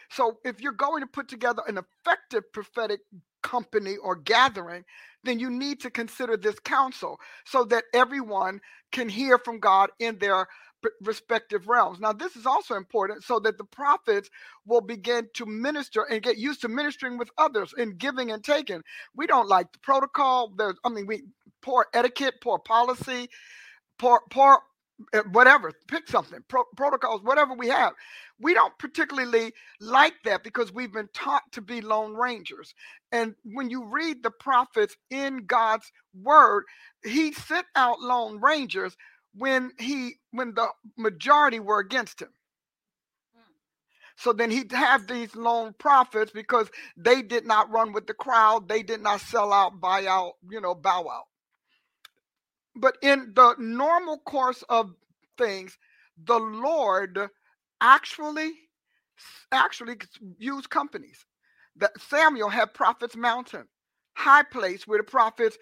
So 0.09 0.39
if 0.43 0.61
you're 0.61 0.73
going 0.73 1.01
to 1.01 1.07
put 1.07 1.27
together 1.27 1.63
an 1.67 1.77
effective 1.77 2.51
prophetic 2.51 3.01
company 3.43 3.97
or 3.97 4.15
gathering, 4.15 4.83
then 5.23 5.39
you 5.39 5.49
need 5.49 5.79
to 5.81 5.89
consider 5.89 6.37
this 6.37 6.59
council 6.59 7.19
so 7.45 7.63
that 7.65 7.85
everyone 7.93 8.59
can 8.91 9.07
hear 9.09 9.37
from 9.37 9.59
God 9.59 9.89
in 9.99 10.17
their 10.19 10.47
respective 11.01 11.67
realms. 11.67 11.99
Now, 11.99 12.13
this 12.13 12.35
is 12.35 12.45
also 12.45 12.75
important 12.75 13.23
so 13.23 13.39
that 13.39 13.57
the 13.57 13.63
prophets 13.65 14.29
will 14.65 14.81
begin 14.81 15.27
to 15.35 15.45
minister 15.45 16.03
and 16.03 16.21
get 16.21 16.37
used 16.37 16.61
to 16.61 16.67
ministering 16.69 17.17
with 17.17 17.31
others 17.37 17.73
in 17.77 17.97
giving 17.97 18.31
and 18.31 18.43
taking. 18.43 18.81
We 19.15 19.27
don't 19.27 19.47
like 19.49 19.71
the 19.71 19.79
protocol. 19.79 20.53
There's, 20.57 20.77
I 20.83 20.89
mean, 20.89 21.07
we 21.07 21.23
poor 21.61 21.87
etiquette, 21.93 22.35
poor 22.41 22.59
policy, 22.59 23.29
poor, 23.99 24.21
poor 24.31 24.59
eh, 25.13 25.21
whatever. 25.31 25.71
Pick 25.87 26.07
something, 26.09 26.39
Pro- 26.47 26.65
protocols, 26.77 27.23
whatever 27.23 27.53
we 27.53 27.67
have. 27.69 27.93
We 28.39 28.53
don't 28.53 28.77
particularly 28.79 29.53
like 29.79 30.15
that 30.25 30.43
because 30.43 30.73
we've 30.73 30.93
been 30.93 31.09
taught 31.13 31.43
to 31.53 31.61
be 31.61 31.81
lone 31.81 32.15
rangers. 32.15 32.73
And 33.11 33.35
when 33.43 33.69
you 33.69 33.85
read 33.85 34.23
the 34.23 34.31
prophets 34.31 34.97
in 35.11 35.45
God's 35.45 35.91
word, 36.21 36.65
He 37.03 37.33
sent 37.33 37.67
out 37.75 38.01
lone 38.01 38.39
rangers 38.41 38.97
when 39.33 39.71
he 39.79 40.15
when 40.31 40.53
the 40.53 40.67
majority 40.97 41.59
were 41.59 41.79
against 41.79 42.21
him. 42.21 42.29
Mm. 43.37 43.41
So 44.15 44.33
then 44.33 44.51
he'd 44.51 44.71
have 44.71 45.07
these 45.07 45.35
lone 45.35 45.73
prophets 45.77 46.31
because 46.31 46.69
they 46.97 47.21
did 47.21 47.45
not 47.45 47.71
run 47.71 47.93
with 47.93 48.07
the 48.07 48.13
crowd, 48.13 48.67
they 48.67 48.83
did 48.83 49.01
not 49.01 49.21
sell 49.21 49.53
out, 49.53 49.79
buy 49.79 50.05
out, 50.05 50.33
you 50.49 50.61
know, 50.61 50.75
bow 50.75 51.07
out. 51.09 51.25
But 52.75 52.97
in 53.01 53.33
the 53.35 53.55
normal 53.57 54.19
course 54.19 54.63
of 54.69 54.93
things, 55.37 55.77
the 56.23 56.39
Lord 56.39 57.29
actually 57.79 58.51
actually 59.51 59.97
used 60.37 60.69
companies. 60.69 61.25
That 61.77 61.91
Samuel 62.09 62.49
had 62.49 62.73
prophets 62.73 63.15
mountain, 63.15 63.67
high 64.13 64.43
place 64.43 64.85
where 64.85 64.99
the 64.99 65.03
prophets 65.03 65.57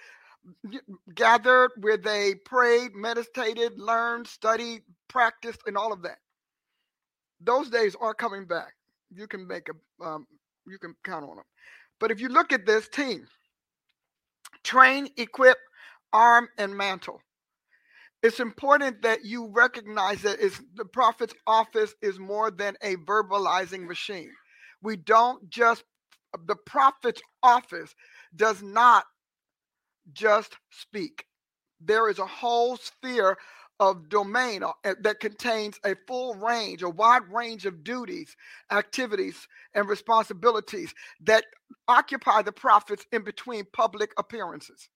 gathered 1.15 1.71
where 1.79 1.97
they 1.97 2.35
prayed, 2.45 2.91
meditated, 2.95 3.79
learned, 3.79 4.27
studied, 4.27 4.81
practiced, 5.07 5.61
and 5.65 5.77
all 5.77 5.93
of 5.93 6.01
that. 6.03 6.17
Those 7.41 7.69
days 7.69 7.95
are 7.99 8.13
coming 8.13 8.45
back. 8.45 8.73
You 9.13 9.27
can 9.27 9.47
make 9.47 9.69
a, 9.69 10.05
um, 10.05 10.27
you 10.67 10.77
can 10.77 10.95
count 11.03 11.23
on 11.23 11.37
them. 11.37 11.45
But 11.99 12.11
if 12.11 12.19
you 12.19 12.29
look 12.29 12.53
at 12.53 12.65
this 12.65 12.87
team, 12.89 13.27
train, 14.63 15.09
equip, 15.17 15.57
arm, 16.13 16.47
and 16.57 16.75
mantle. 16.75 17.21
It's 18.21 18.39
important 18.39 19.01
that 19.03 19.23
you 19.23 19.47
recognize 19.47 20.21
that 20.23 20.39
the 20.75 20.85
prophet's 20.85 21.33
office 21.47 21.93
is 22.01 22.19
more 22.19 22.51
than 22.51 22.75
a 22.81 22.97
verbalizing 22.97 23.87
machine. 23.87 24.29
We 24.81 24.97
don't 24.97 25.49
just, 25.49 25.83
the 26.45 26.57
prophet's 26.57 27.21
office 27.41 27.95
does 28.35 28.61
not 28.61 29.05
just 30.13 30.57
speak. 30.71 31.25
There 31.81 32.09
is 32.09 32.19
a 32.19 32.25
whole 32.25 32.77
sphere 32.77 33.37
of 33.79 34.09
domain 34.09 34.61
uh, 34.63 34.73
that 35.01 35.21
contains 35.21 35.79
a 35.85 35.95
full 36.05 36.35
range, 36.35 36.83
a 36.83 36.89
wide 36.89 37.23
range 37.31 37.65
of 37.65 37.83
duties, 37.83 38.35
activities, 38.71 39.47
and 39.73 39.87
responsibilities 39.87 40.93
that 41.21 41.45
occupy 41.87 42.41
the 42.41 42.51
prophets 42.51 43.05
in 43.13 43.23
between 43.23 43.65
public 43.71 44.11
appearances 44.17 44.89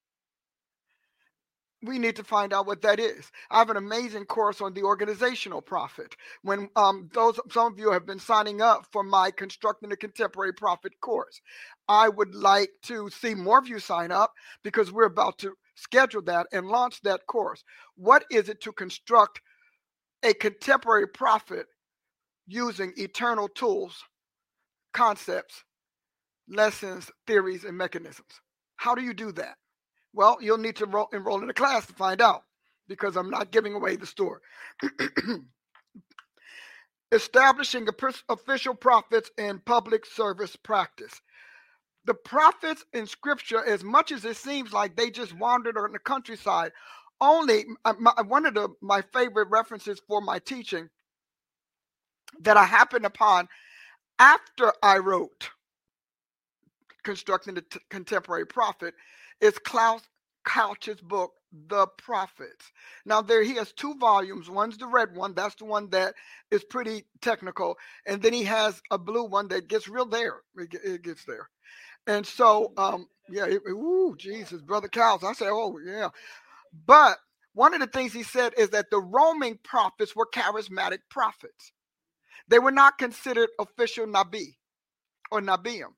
we 1.83 1.99
need 1.99 2.15
to 2.17 2.23
find 2.23 2.53
out 2.53 2.65
what 2.67 2.81
that 2.83 2.99
is. 2.99 3.31
I 3.51 3.59
have 3.59 3.69
an 3.69 3.77
amazing 3.77 4.25
course 4.25 4.61
on 4.61 4.73
the 4.73 4.83
organizational 4.83 5.61
prophet. 5.61 6.15
When 6.43 6.69
um, 6.75 7.09
those 7.13 7.39
some 7.51 7.73
of 7.73 7.79
you 7.79 7.91
have 7.91 8.05
been 8.05 8.19
signing 8.19 8.61
up 8.61 8.87
for 8.91 9.03
my 9.03 9.31
constructing 9.31 9.91
a 9.91 9.97
contemporary 9.97 10.53
prophet 10.53 10.93
course, 11.01 11.41
I 11.89 12.09
would 12.09 12.35
like 12.35 12.69
to 12.83 13.09
see 13.09 13.35
more 13.35 13.59
of 13.59 13.67
you 13.67 13.79
sign 13.79 14.11
up 14.11 14.33
because 14.63 14.91
we're 14.91 15.05
about 15.05 15.39
to 15.39 15.53
schedule 15.75 16.21
that 16.23 16.47
and 16.53 16.67
launch 16.67 17.01
that 17.01 17.27
course. 17.27 17.63
What 17.95 18.25
is 18.31 18.49
it 18.49 18.61
to 18.61 18.71
construct 18.71 19.41
a 20.23 20.33
contemporary 20.33 21.07
prophet 21.07 21.67
using 22.47 22.93
eternal 22.97 23.47
tools, 23.49 24.03
concepts, 24.93 25.63
lessons, 26.49 27.11
theories, 27.27 27.63
and 27.65 27.77
mechanisms? 27.77 28.41
How 28.77 28.95
do 28.95 29.03
you 29.03 29.13
do 29.13 29.31
that? 29.33 29.55
Well, 30.13 30.37
you'll 30.41 30.57
need 30.59 30.75
to 30.77 30.85
enroll, 30.85 31.07
enroll 31.13 31.43
in 31.43 31.49
a 31.49 31.53
class 31.55 31.85
to 31.87 31.93
find 31.93 32.21
out 32.21 32.43
because 32.87 33.15
I'm 33.17 33.29
not 33.29 33.51
giving 33.51 33.73
away 33.75 33.95
the 33.97 34.05
store. 34.07 34.41
Establishing 37.11 37.87
official 38.29 38.75
prophets 38.75 39.29
in 39.37 39.59
public 39.65 40.05
service 40.05 40.55
practice. 40.55 41.19
The 42.05 42.13
prophets 42.15 42.83
in 42.93 43.05
scripture, 43.07 43.63
as 43.65 43.83
much 43.83 44.11
as 44.11 44.25
it 44.25 44.35
seems 44.37 44.73
like 44.73 44.95
they 44.95 45.09
just 45.11 45.37
wandered 45.37 45.77
on 45.77 45.91
the 45.93 45.99
countryside, 45.99 46.71
only 47.21 47.65
uh, 47.85 47.93
my, 47.99 48.13
one 48.27 48.45
of 48.45 48.53
the, 48.55 48.69
my 48.81 49.01
favorite 49.13 49.47
references 49.49 50.01
for 50.07 50.19
my 50.21 50.39
teaching 50.39 50.89
that 52.41 52.57
I 52.57 52.65
happened 52.65 53.05
upon 53.05 53.47
after 54.19 54.73
I 54.83 54.99
wrote 54.99 55.51
Constructing 57.03 57.55
the 57.55 57.61
T- 57.61 57.79
Contemporary 57.89 58.45
Prophet 58.45 58.93
is 59.43 59.59
Klaus 59.59 60.01
Koch's 60.45 61.01
book, 61.01 61.33
The 61.69 61.87
Prophets. 61.99 62.71
Now, 63.05 63.21
there 63.21 63.43
he 63.43 63.55
has 63.55 63.73
two 63.73 63.95
volumes. 63.99 64.49
One's 64.49 64.79
the 64.79 64.87
red 64.87 65.15
one, 65.15 65.35
that's 65.35 65.55
the 65.57 65.65
one 65.65 65.91
that 65.91 66.15
is 66.51 66.65
pretty 66.65 67.05
technical. 67.21 67.77
And 68.07 68.23
then 68.23 68.33
he 68.33 68.45
has 68.45 68.81
a 68.91 68.99
blue 68.99 69.25
one 69.25 69.49
that 69.49 69.69
gets 69.69 69.89
real 69.89 70.07
there. 70.07 70.37
It, 70.57 71.03
gets 71.03 71.25
there. 71.25 71.49
And 72.07 72.25
so, 72.25 72.73
um, 72.77 73.07
yeah, 73.29 73.47
ooh, 73.69 74.15
Jesus, 74.17 74.61
Brother 74.61 74.89
Cows. 74.89 75.23
I 75.23 75.33
say, 75.33 75.47
oh, 75.49 75.79
yeah. 75.85 76.09
But 76.87 77.17
one 77.53 77.73
of 77.73 77.81
the 77.81 77.87
things 77.87 78.13
he 78.13 78.23
said 78.23 78.53
is 78.57 78.71
that 78.71 78.91
the 78.91 78.99
roaming 79.01 79.59
prophets 79.63 80.15
were 80.15 80.27
charismatic 80.33 80.99
prophets. 81.09 81.73
They 82.49 82.59
were 82.59 82.71
not 82.71 82.99
considered 82.99 83.49
official 83.59 84.07
Nabi 84.07 84.55
or 85.31 85.41
Nabiim 85.41 85.93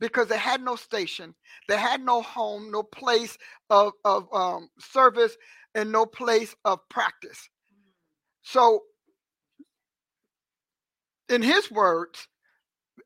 because 0.00 0.28
they 0.28 0.38
had 0.38 0.62
no 0.62 0.76
station, 0.76 1.34
they 1.68 1.76
had 1.78 2.02
no 2.02 2.22
home, 2.22 2.70
no 2.70 2.82
place 2.82 3.38
of, 3.70 3.92
of 4.04 4.28
um, 4.34 4.70
service, 4.80 5.36
and 5.74 5.92
no 5.92 6.06
place 6.06 6.54
of 6.64 6.80
practice. 6.88 7.48
So, 8.42 8.82
in 11.28 11.42
his 11.42 11.70
words, 11.70 12.26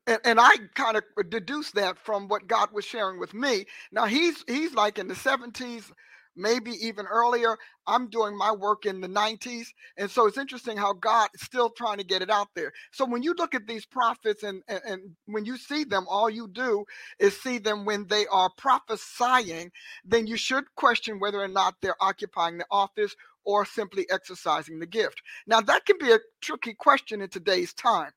and, 0.07 0.19
and 0.25 0.39
I 0.39 0.55
kind 0.75 0.97
of 0.97 1.03
deduced 1.29 1.75
that 1.75 1.97
from 1.97 2.27
what 2.27 2.47
God 2.47 2.69
was 2.73 2.85
sharing 2.85 3.19
with 3.19 3.33
me. 3.33 3.65
Now 3.91 4.05
he's 4.05 4.43
he's 4.47 4.73
like 4.73 4.99
in 4.99 5.07
the 5.07 5.13
70s, 5.15 5.91
maybe 6.35 6.71
even 6.85 7.05
earlier. 7.07 7.57
I'm 7.87 8.09
doing 8.09 8.37
my 8.37 8.51
work 8.51 8.85
in 8.85 9.01
the 9.01 9.07
90s. 9.07 9.67
And 9.97 10.09
so 10.09 10.27
it's 10.27 10.37
interesting 10.37 10.77
how 10.77 10.93
God 10.93 11.29
is 11.35 11.41
still 11.41 11.69
trying 11.69 11.97
to 11.97 12.03
get 12.03 12.21
it 12.21 12.29
out 12.29 12.49
there. 12.55 12.71
So 12.91 13.05
when 13.05 13.23
you 13.23 13.33
look 13.37 13.55
at 13.55 13.67
these 13.67 13.85
prophets 13.85 14.43
and, 14.43 14.63
and, 14.67 14.81
and 14.85 15.01
when 15.25 15.45
you 15.45 15.57
see 15.57 15.83
them, 15.83 16.05
all 16.09 16.29
you 16.29 16.47
do 16.47 16.85
is 17.19 17.39
see 17.39 17.57
them 17.57 17.85
when 17.85 18.07
they 18.07 18.27
are 18.27 18.49
prophesying, 18.57 19.71
then 20.03 20.27
you 20.27 20.37
should 20.37 20.65
question 20.75 21.19
whether 21.19 21.41
or 21.41 21.47
not 21.47 21.75
they're 21.81 22.01
occupying 22.01 22.57
the 22.57 22.65
office 22.71 23.15
or 23.45 23.65
simply 23.65 24.07
exercising 24.09 24.79
the 24.79 24.87
gift. 24.87 25.21
Now, 25.47 25.61
that 25.61 25.85
can 25.85 25.97
be 25.99 26.11
a 26.11 26.19
tricky 26.41 26.73
question 26.73 27.21
in 27.21 27.29
today's 27.29 27.73
time 27.73 28.11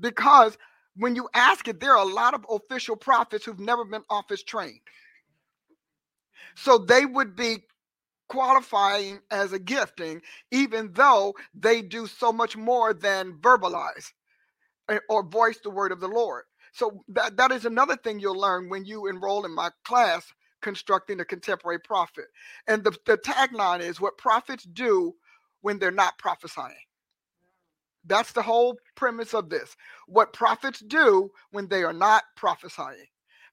because 0.00 0.56
when 0.96 1.14
you 1.14 1.28
ask 1.34 1.68
it, 1.68 1.80
there 1.80 1.96
are 1.96 2.04
a 2.08 2.12
lot 2.12 2.34
of 2.34 2.44
official 2.50 2.96
prophets 2.96 3.44
who've 3.44 3.60
never 3.60 3.84
been 3.84 4.02
office 4.10 4.42
trained. 4.42 4.80
So 6.58 6.78
they 6.78 7.06
would 7.06 7.36
be 7.36 7.64
qualifying 8.28 9.20
as 9.30 9.52
a 9.52 9.58
gifting, 9.58 10.22
even 10.50 10.92
though 10.94 11.34
they 11.54 11.82
do 11.82 12.06
so 12.06 12.32
much 12.32 12.56
more 12.56 12.94
than 12.94 13.34
verbalize 13.40 14.12
eh, 14.90 14.98
or 15.08 15.24
voice 15.24 15.58
the 15.62 15.70
word 15.70 15.92
of 15.92 16.00
the 16.00 16.08
Lord. 16.08 16.44
So 16.72 17.04
that, 17.08 17.36
that 17.38 17.52
is 17.52 17.64
another 17.66 17.96
thing 17.96 18.20
you'll 18.20 18.40
learn 18.40 18.68
when 18.70 18.84
you 18.84 19.08
enroll 19.08 19.46
in 19.46 19.54
my 19.54 19.70
class, 19.84 20.26
Constructing 20.62 21.20
a 21.20 21.24
Contemporary 21.26 21.80
Prophet. 21.80 22.26
And 22.68 22.84
the, 22.84 22.96
the 23.06 23.18
tagline 23.18 23.80
is 23.80 24.00
what 24.00 24.18
prophets 24.18 24.64
do 24.64 25.14
when 25.62 25.78
they're 25.78 25.90
not 25.92 26.18
prophesying. 26.18 26.74
That's 28.06 28.32
the 28.32 28.42
whole 28.42 28.78
premise 28.96 29.34
of 29.34 29.50
this. 29.50 29.76
What 30.08 30.32
prophets 30.32 30.80
do 30.80 31.30
when 31.52 31.68
they 31.68 31.84
are 31.84 31.92
not 31.94 32.24
prophesying 32.36 33.06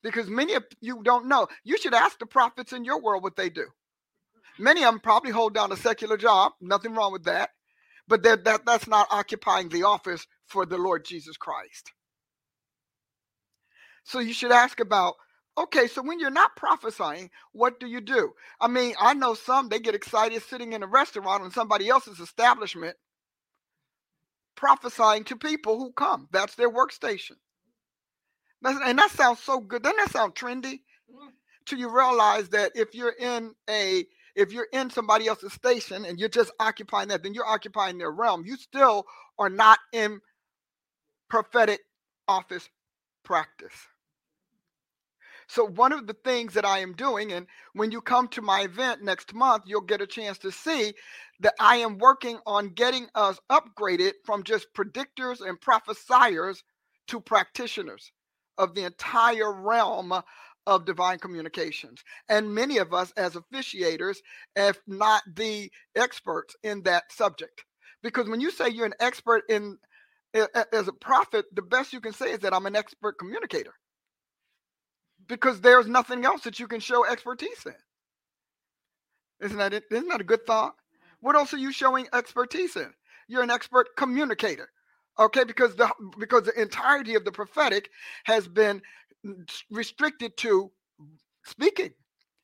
because 0.06 0.30
many 0.30 0.54
of 0.54 0.64
you 0.82 1.02
don't 1.04 1.28
know. 1.28 1.48
You 1.64 1.78
should 1.80 1.96
ask 1.96 2.20
the 2.20 2.28
prophets 2.28 2.74
in 2.74 2.86
your 2.86 3.02
world 3.02 3.24
what 3.24 3.36
they 3.36 3.50
do. 3.50 3.66
Many 4.60 4.84
of 4.84 4.94
them 4.94 5.02
probably 5.02 5.32
hold 5.32 5.56
down 5.56 5.72
a 5.72 5.78
secular 5.78 6.18
job. 6.18 6.54
Nothing 6.62 6.94
wrong 6.94 7.12
with 7.12 7.26
that. 7.26 7.50
But 8.08 8.24
that, 8.24 8.46
that 8.46 8.66
that's 8.66 8.88
not 8.88 9.08
occupying 9.12 9.70
the 9.70 9.84
office 9.84 10.28
for 10.48 10.66
the 10.66 10.78
Lord 10.78 11.06
Jesus 11.06 11.38
Christ. 11.38 11.92
So 14.06 14.20
you 14.20 14.34
should 14.34 14.52
ask 14.52 14.80
about 14.80 15.16
okay, 15.58 15.88
so 15.88 16.04
when 16.04 16.20
you're 16.20 16.30
not 16.32 16.56
prophesying, 16.58 17.32
what 17.54 17.80
do 17.80 17.88
you 17.88 18.02
do? 18.02 18.34
I 18.62 18.68
mean, 18.68 18.94
I 19.00 19.14
know 19.16 19.34
some 19.34 19.70
they 19.70 19.80
get 19.80 19.96
excited 19.96 20.44
sitting 20.44 20.74
in 20.74 20.84
a 20.84 20.88
restaurant 20.88 21.44
on 21.44 21.52
somebody 21.52 21.90
else's 21.90 22.20
establishment 22.20 22.98
prophesying 24.56 25.24
to 25.26 25.36
people 25.36 25.80
who 25.80 25.94
come. 25.94 26.30
That's 26.32 26.56
their 26.56 26.72
workstation 26.72 27.34
and 28.64 28.98
that 28.98 29.12
sounds 29.12 29.40
so 29.40 29.60
good. 29.60 29.84
Doesn't 29.84 29.98
that 29.98 30.12
sound 30.12 30.36
trendy? 30.36 30.82
Mm. 31.12 31.30
Till 31.66 31.80
you 31.80 31.90
realize 31.90 32.50
that 32.50 32.72
if 32.76 32.94
you're 32.94 33.16
in 33.20 33.54
a 33.70 34.06
if 34.36 34.52
you're 34.52 34.68
in 34.74 34.90
somebody 34.90 35.28
else's 35.28 35.54
station 35.54 36.06
and 36.06 36.20
you're 36.20 36.30
just 36.30 36.52
occupying 36.60 37.08
that, 37.08 37.24
then 37.24 37.34
you're 37.34 37.48
occupying 37.48 37.98
their 37.98 38.12
realm. 38.12 38.44
You 38.46 38.58
still 38.58 39.06
are 39.40 39.50
not 39.50 39.80
in 39.94 40.20
prophetic 41.30 41.80
office 42.28 42.70
practice. 43.24 43.74
So, 45.48 45.66
one 45.66 45.94
of 45.94 46.08
the 46.08 46.16
things 46.26 46.54
that 46.56 46.66
I 46.66 46.80
am 46.80 46.94
doing, 46.94 47.32
and 47.32 47.46
when 47.74 47.92
you 47.92 48.02
come 48.02 48.28
to 48.30 48.42
my 48.42 48.62
event 48.62 49.04
next 49.04 49.34
month, 49.34 49.64
you'll 49.68 49.82
get 49.82 50.02
a 50.02 50.08
chance 50.08 50.38
to 50.40 50.52
see 50.52 50.94
that 51.40 51.54
I 51.60 51.78
am 51.78 52.00
working 52.00 52.40
on 52.48 52.70
getting 52.70 53.08
us 53.14 53.40
upgraded 53.52 54.14
from 54.26 54.44
just 54.44 54.74
predictors 54.74 55.48
and 55.48 55.62
prophesiers 55.62 56.64
to 57.08 57.20
practitioners 57.22 58.12
of 58.58 58.74
the 58.74 58.86
entire 58.86 59.54
realm 59.54 60.14
of 60.68 60.86
divine 60.86 61.20
communications. 61.20 62.04
And 62.30 62.56
many 62.56 62.78
of 62.78 62.94
us, 62.94 63.12
as 63.18 63.34
officiators, 63.34 64.18
if 64.56 64.80
not 64.88 65.24
the 65.36 65.72
experts 65.96 66.56
in 66.64 66.84
that 66.84 67.12
subject. 67.12 67.64
Because 68.02 68.30
when 68.30 68.42
you 68.42 68.52
say 68.52 68.70
you're 68.70 68.86
an 68.86 68.94
expert 69.00 69.44
in 69.50 69.78
as 70.34 70.88
a 70.88 70.94
prophet, 70.94 71.46
the 71.54 71.62
best 71.62 71.94
you 71.94 72.02
can 72.02 72.14
say 72.14 72.32
is 72.32 72.40
that 72.40 72.54
I'm 72.54 72.66
an 72.66 72.76
expert 72.76 73.18
communicator. 73.18 73.74
Because 75.28 75.62
there's 75.62 75.88
nothing 75.88 76.26
else 76.26 76.42
that 76.42 76.60
you 76.60 76.68
can 76.68 76.80
show 76.80 77.06
expertise 77.06 77.66
in. 77.66 77.74
Isn't 79.46 79.58
that? 79.58 79.74
Isn't 79.92 80.10
that 80.10 80.22
a 80.22 80.26
good 80.26 80.46
thought? 80.46 80.76
What 81.20 81.36
else 81.36 81.54
are 81.54 81.58
you 81.58 81.72
showing 81.72 82.08
expertise 82.14 82.76
in? 82.76 82.94
You're 83.28 83.44
an 83.44 83.52
expert 83.52 83.88
communicator. 83.98 84.70
Okay, 85.20 85.46
because 85.46 85.76
the 85.76 85.90
because 86.20 86.44
the 86.44 86.62
entirety 86.62 87.16
of 87.16 87.26
the 87.26 87.32
prophetic 87.32 87.90
has 88.26 88.48
been 88.48 88.82
restricted 89.72 90.38
to 90.38 90.72
speaking. 91.46 91.92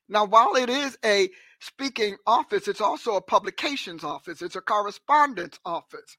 Now, 0.10 0.26
while 0.26 0.56
it 0.56 0.70
is 0.70 0.98
a 1.06 1.30
speaking 1.62 2.18
office, 2.28 2.68
it's 2.68 2.82
also 2.82 3.16
a 3.16 3.22
publications 3.22 4.04
office, 4.04 4.42
it's 4.42 4.56
a 4.56 4.62
correspondence 4.62 5.60
office. 5.66 6.18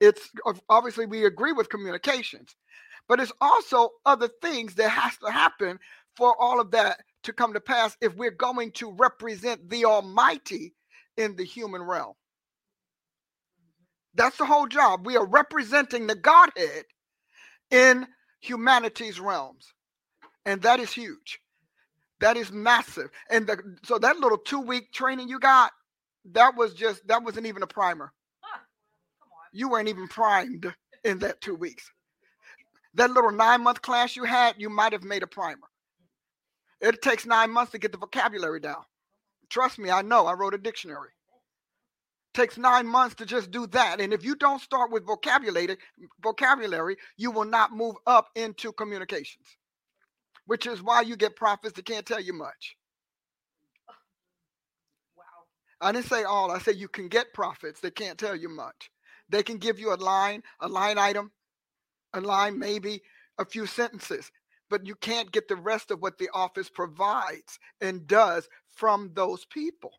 It's 0.00 0.30
obviously 0.68 1.06
we 1.06 1.26
agree 1.26 1.52
with 1.52 1.70
communications, 1.70 2.56
but 3.08 3.20
it's 3.20 3.32
also 3.40 3.90
other 4.06 4.28
things 4.42 4.74
that 4.76 4.90
has 4.90 5.16
to 5.18 5.30
happen 5.30 5.78
for 6.16 6.36
all 6.40 6.60
of 6.60 6.70
that 6.72 7.00
to 7.24 7.32
come 7.32 7.54
to 7.54 7.60
pass 7.60 7.96
if 8.00 8.14
we're 8.16 8.30
going 8.30 8.72
to 8.72 8.92
represent 8.92 9.70
the 9.70 9.86
Almighty 9.86 10.74
in 11.16 11.36
the 11.36 11.44
human 11.44 11.82
realm. 11.82 12.14
That's 14.14 14.36
the 14.36 14.46
whole 14.46 14.66
job. 14.66 15.06
We 15.06 15.16
are 15.16 15.26
representing 15.26 16.06
the 16.06 16.14
Godhead 16.14 16.84
in 17.70 18.06
humanity's 18.40 19.20
realms. 19.20 19.72
And 20.44 20.62
that 20.62 20.80
is 20.80 20.92
huge. 20.92 21.40
That 22.20 22.36
is 22.36 22.52
massive. 22.52 23.10
And 23.30 23.46
the, 23.46 23.58
so 23.84 23.98
that 23.98 24.18
little 24.18 24.38
two 24.38 24.60
week 24.60 24.92
training 24.92 25.28
you 25.28 25.38
got, 25.38 25.72
that 26.32 26.56
was 26.56 26.74
just, 26.74 27.06
that 27.08 27.22
wasn't 27.22 27.46
even 27.46 27.62
a 27.62 27.66
primer. 27.66 28.12
You 29.52 29.68
weren't 29.68 29.88
even 29.88 30.08
primed 30.08 30.72
in 31.04 31.20
that 31.20 31.40
two 31.40 31.54
weeks. 31.54 31.90
That 32.94 33.10
little 33.10 33.30
nine 33.32 33.62
month 33.62 33.82
class 33.82 34.16
you 34.16 34.24
had, 34.24 34.56
you 34.58 34.68
might 34.68 34.92
have 34.92 35.02
made 35.02 35.22
a 35.22 35.26
primer. 35.26 35.68
It 36.80 37.02
takes 37.02 37.26
nine 37.26 37.50
months 37.50 37.72
to 37.72 37.78
get 37.78 37.92
the 37.92 37.98
vocabulary 37.98 38.60
down. 38.60 38.82
Trust 39.48 39.78
me, 39.78 39.90
I 39.90 40.02
know. 40.02 40.26
I 40.26 40.32
wrote 40.34 40.54
a 40.54 40.58
dictionary. 40.58 41.10
Takes 42.34 42.58
nine 42.58 42.86
months 42.86 43.16
to 43.16 43.26
just 43.26 43.50
do 43.50 43.66
that. 43.68 44.00
And 44.00 44.12
if 44.12 44.24
you 44.24 44.36
don't 44.36 44.60
start 44.60 44.90
with 44.92 45.06
vocabulary, 45.06 45.76
vocabulary, 46.22 46.96
you 47.16 47.30
will 47.30 47.44
not 47.44 47.72
move 47.72 47.96
up 48.06 48.28
into 48.34 48.72
communications 48.72 49.56
which 50.50 50.66
is 50.66 50.82
why 50.82 51.00
you 51.02 51.16
get 51.16 51.36
prophets 51.36 51.74
that 51.74 51.84
can't 51.84 52.04
tell 52.04 52.20
you 52.20 52.32
much. 52.32 52.76
Wow. 55.16 55.22
I 55.80 55.92
didn't 55.92 56.06
say 56.06 56.24
all. 56.24 56.50
I 56.50 56.58
said 56.58 56.74
you 56.74 56.88
can 56.88 57.06
get 57.06 57.32
prophets 57.32 57.78
that 57.82 57.94
can't 57.94 58.18
tell 58.18 58.34
you 58.34 58.48
much. 58.48 58.90
They 59.28 59.44
can 59.44 59.58
give 59.58 59.78
you 59.78 59.94
a 59.94 59.94
line, 59.94 60.42
a 60.58 60.66
line 60.66 60.98
item, 60.98 61.30
a 62.14 62.20
line, 62.20 62.58
maybe 62.58 63.00
a 63.38 63.44
few 63.44 63.64
sentences, 63.64 64.32
but 64.68 64.84
you 64.84 64.96
can't 64.96 65.30
get 65.30 65.46
the 65.46 65.54
rest 65.54 65.92
of 65.92 66.02
what 66.02 66.18
the 66.18 66.28
office 66.34 66.68
provides 66.68 67.60
and 67.80 68.08
does 68.08 68.48
from 68.74 69.12
those 69.14 69.44
people 69.44 69.92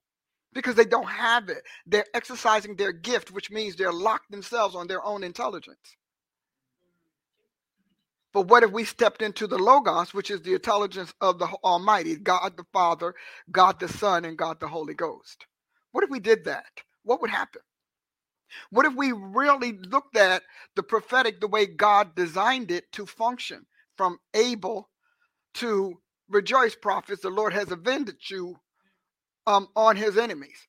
because 0.54 0.76
they 0.76 0.86
don't 0.86 1.10
have 1.10 1.50
it. 1.50 1.64
They're 1.88 2.06
exercising 2.14 2.76
their 2.76 2.94
gift, 2.94 3.32
which 3.32 3.52
means 3.52 3.76
they're 3.76 3.94
locked 3.94 4.32
themselves 4.32 4.76
on 4.76 4.88
their 4.88 5.04
own 5.06 5.24
intelligence. 5.24 5.98
But 8.34 8.48
what 8.48 8.64
if 8.64 8.72
we 8.72 8.86
stepped 8.86 9.22
into 9.24 9.48
the 9.48 9.58
Logos, 9.58 10.14
which 10.14 10.32
is 10.32 10.42
the 10.42 10.54
intelligence 10.54 11.14
of 11.22 11.40
the 11.40 11.48
Almighty, 11.64 12.16
God 12.18 12.58
the 12.58 12.66
Father, 12.74 13.16
God 13.52 13.80
the 13.80 13.88
Son, 13.90 14.26
and 14.26 14.38
God 14.38 14.60
the 14.60 14.68
Holy 14.68 14.94
Ghost? 14.94 15.46
What 15.92 16.04
if 16.04 16.12
we 16.12 16.20
did 16.20 16.46
that? 16.46 16.66
What 17.04 17.22
would 17.22 17.32
happen? 17.32 17.62
What 18.72 18.86
if 18.86 18.94
we 18.96 19.12
really 19.14 19.74
looked 19.74 20.18
at 20.18 20.44
the 20.76 20.84
prophetic 20.84 21.42
the 21.42 21.48
way 21.48 21.66
God 21.68 22.16
designed 22.16 22.72
it 22.72 22.92
to 22.94 23.06
function 23.06 23.66
from 23.98 24.20
Abel 24.34 24.90
to 25.56 26.02
rejoice, 26.30 26.76
prophets, 26.76 27.24
the 27.24 27.32
Lord 27.32 27.54
has 27.54 27.72
avenged 27.72 28.32
you 28.32 28.58
um, 29.48 29.68
on 29.76 29.96
his 29.96 30.18
enemies? 30.18 30.68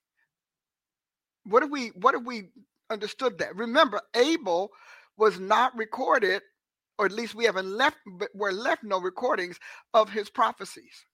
What 1.45 1.63
if 1.63 1.69
we 1.69 1.89
what 1.89 2.15
if 2.15 2.23
we 2.23 2.49
understood 2.89 3.39
that? 3.39 3.55
Remember, 3.55 4.01
Abel 4.15 4.71
was 5.17 5.39
not 5.39 5.75
recorded 5.77 6.41
or 6.97 7.05
at 7.05 7.11
least 7.11 7.35
we 7.35 7.45
haven't 7.45 7.69
left, 7.69 7.97
but 8.19 8.29
we're 8.33 8.51
left 8.51 8.83
no 8.83 8.99
recordings 8.99 9.59
of 9.93 10.09
his 10.09 10.29
prophecies. 10.29 11.05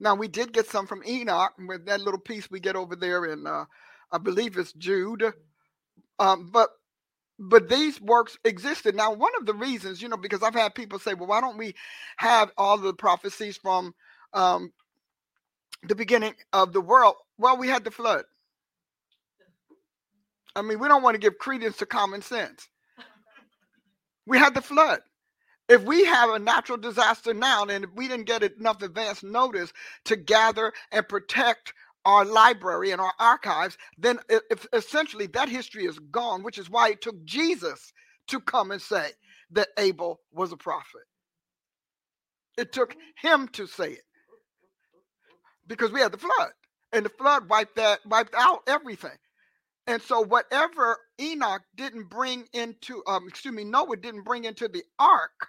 Now 0.00 0.14
we 0.14 0.28
did 0.28 0.52
get 0.52 0.68
some 0.68 0.86
from 0.86 1.02
Enoch 1.06 1.52
with 1.68 1.86
that 1.86 2.00
little 2.00 2.20
piece 2.20 2.50
we 2.50 2.60
get 2.60 2.76
over 2.76 2.96
there 2.96 3.26
in, 3.26 3.46
uh, 3.46 3.64
I 4.12 4.18
believe 4.18 4.56
it's 4.56 4.72
Jude, 4.74 5.32
um, 6.18 6.50
but 6.52 6.70
but 7.38 7.68
these 7.68 8.00
works 8.00 8.38
existed. 8.44 8.96
Now 8.96 9.12
one 9.12 9.32
of 9.40 9.46
the 9.46 9.54
reasons, 9.54 10.02
you 10.02 10.08
know, 10.08 10.16
because 10.16 10.42
I've 10.42 10.54
had 10.54 10.74
people 10.74 10.98
say, 10.98 11.14
well, 11.14 11.28
why 11.28 11.40
don't 11.40 11.58
we 11.58 11.74
have 12.18 12.50
all 12.58 12.78
the 12.78 12.94
prophecies 12.94 13.56
from 13.58 13.94
um, 14.34 14.72
the 15.82 15.94
beginning 15.94 16.34
of 16.52 16.72
the 16.72 16.80
world? 16.80 17.14
Well, 17.38 17.56
we 17.56 17.68
had 17.68 17.84
the 17.84 17.90
flood. 17.90 18.24
I 20.56 20.62
mean, 20.62 20.80
we 20.80 20.88
don't 20.88 21.02
want 21.02 21.14
to 21.14 21.20
give 21.20 21.38
credence 21.38 21.76
to 21.78 21.86
common 21.86 22.22
sense. 22.22 22.68
We 24.26 24.38
had 24.38 24.54
the 24.54 24.62
flood. 24.62 25.00
If 25.68 25.82
we 25.84 26.04
have 26.06 26.30
a 26.30 26.38
natural 26.38 26.78
disaster 26.78 27.34
now, 27.34 27.64
and 27.64 27.86
we 27.94 28.08
didn't 28.08 28.26
get 28.26 28.42
enough 28.42 28.82
advance 28.82 29.22
notice 29.22 29.72
to 30.06 30.16
gather 30.16 30.72
and 30.90 31.08
protect 31.08 31.74
our 32.04 32.24
library 32.24 32.90
and 32.90 33.00
our 33.00 33.12
archives, 33.18 33.76
then 33.98 34.18
if 34.30 34.66
essentially 34.72 35.26
that 35.28 35.48
history 35.48 35.84
is 35.84 35.98
gone, 36.10 36.42
which 36.42 36.58
is 36.58 36.70
why 36.70 36.88
it 36.90 37.02
took 37.02 37.22
Jesus 37.24 37.92
to 38.28 38.40
come 38.40 38.70
and 38.70 38.80
say 38.80 39.10
that 39.50 39.68
Abel 39.78 40.20
was 40.32 40.52
a 40.52 40.56
prophet. 40.56 41.02
It 42.56 42.72
took 42.72 42.96
him 43.20 43.48
to 43.48 43.66
say 43.66 43.92
it 43.92 44.04
because 45.68 45.92
we 45.92 46.00
had 46.00 46.12
the 46.12 46.18
flood, 46.18 46.50
and 46.92 47.04
the 47.04 47.10
flood 47.10 47.48
wiped 47.48 47.76
that 47.76 48.00
wiped 48.06 48.34
out 48.34 48.62
everything. 48.66 49.16
And 49.86 50.02
so 50.02 50.20
whatever 50.22 50.98
Enoch 51.20 51.62
didn't 51.76 52.10
bring 52.10 52.46
into, 52.52 53.02
um, 53.06 53.26
excuse 53.28 53.54
me, 53.54 53.64
Noah 53.64 53.96
didn't 53.96 54.24
bring 54.24 54.44
into 54.44 54.68
the 54.68 54.82
ark 54.98 55.48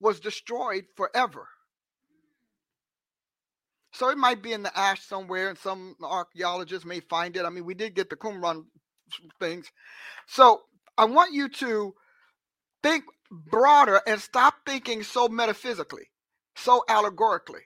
was 0.00 0.20
destroyed 0.20 0.84
forever. 0.96 1.48
So 3.92 4.10
it 4.10 4.18
might 4.18 4.42
be 4.42 4.52
in 4.52 4.62
the 4.62 4.78
ash 4.78 5.02
somewhere, 5.04 5.48
and 5.48 5.58
some 5.58 5.96
archaeologists 6.02 6.86
may 6.86 7.00
find 7.00 7.36
it. 7.36 7.44
I 7.44 7.50
mean, 7.50 7.64
we 7.64 7.74
did 7.74 7.94
get 7.94 8.10
the 8.10 8.16
Qumran 8.16 8.64
things. 9.40 9.70
So 10.28 10.62
I 10.96 11.06
want 11.06 11.34
you 11.34 11.48
to 11.48 11.94
think 12.82 13.04
broader 13.30 14.00
and 14.06 14.20
stop 14.20 14.54
thinking 14.66 15.02
so 15.02 15.28
metaphysically, 15.28 16.08
so 16.56 16.84
allegorically, 16.88 17.62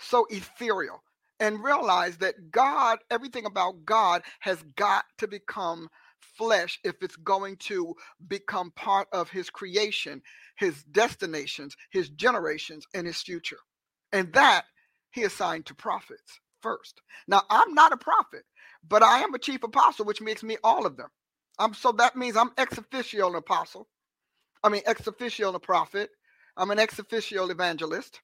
so 0.00 0.26
ethereal 0.30 1.02
and 1.40 1.64
realize 1.64 2.18
that 2.18 2.50
God, 2.50 2.98
everything 3.10 3.46
about 3.46 3.84
God 3.86 4.22
has 4.40 4.62
got 4.76 5.04
to 5.18 5.28
become 5.28 5.88
flesh 6.38 6.80
if 6.84 6.96
it's 7.02 7.16
going 7.16 7.56
to 7.56 7.94
become 8.28 8.72
part 8.72 9.08
of 9.12 9.30
his 9.30 9.50
creation, 9.50 10.22
his 10.56 10.82
destinations, 10.84 11.76
his 11.90 12.10
generations, 12.10 12.86
and 12.94 13.06
his 13.06 13.22
future. 13.22 13.58
And 14.12 14.32
that 14.34 14.64
he 15.12 15.24
assigned 15.24 15.66
to 15.66 15.74
prophets 15.74 16.40
first. 16.62 17.02
Now, 17.28 17.42
I'm 17.50 17.74
not 17.74 17.92
a 17.92 17.96
prophet, 17.98 18.44
but 18.88 19.02
I 19.02 19.20
am 19.20 19.34
a 19.34 19.38
chief 19.38 19.62
apostle, 19.64 20.06
which 20.06 20.22
makes 20.22 20.42
me 20.42 20.58
all 20.64 20.86
of 20.86 20.96
them. 20.96 21.08
I'm 21.58 21.74
so 21.74 21.92
that 21.92 22.16
means 22.16 22.36
I'm 22.36 22.52
ex 22.58 22.78
officio 22.78 23.28
an 23.30 23.36
apostle. 23.36 23.88
I 24.62 24.68
mean 24.68 24.82
ex 24.86 25.06
officio 25.06 25.54
a 25.54 25.60
prophet. 25.60 26.10
I'm 26.56 26.70
an 26.70 26.78
ex 26.78 26.98
officio 26.98 27.48
evangelist, 27.48 28.20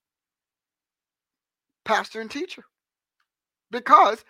pastor 1.85 2.21
and 2.21 2.31
teacher 2.31 2.65
because 3.71 4.25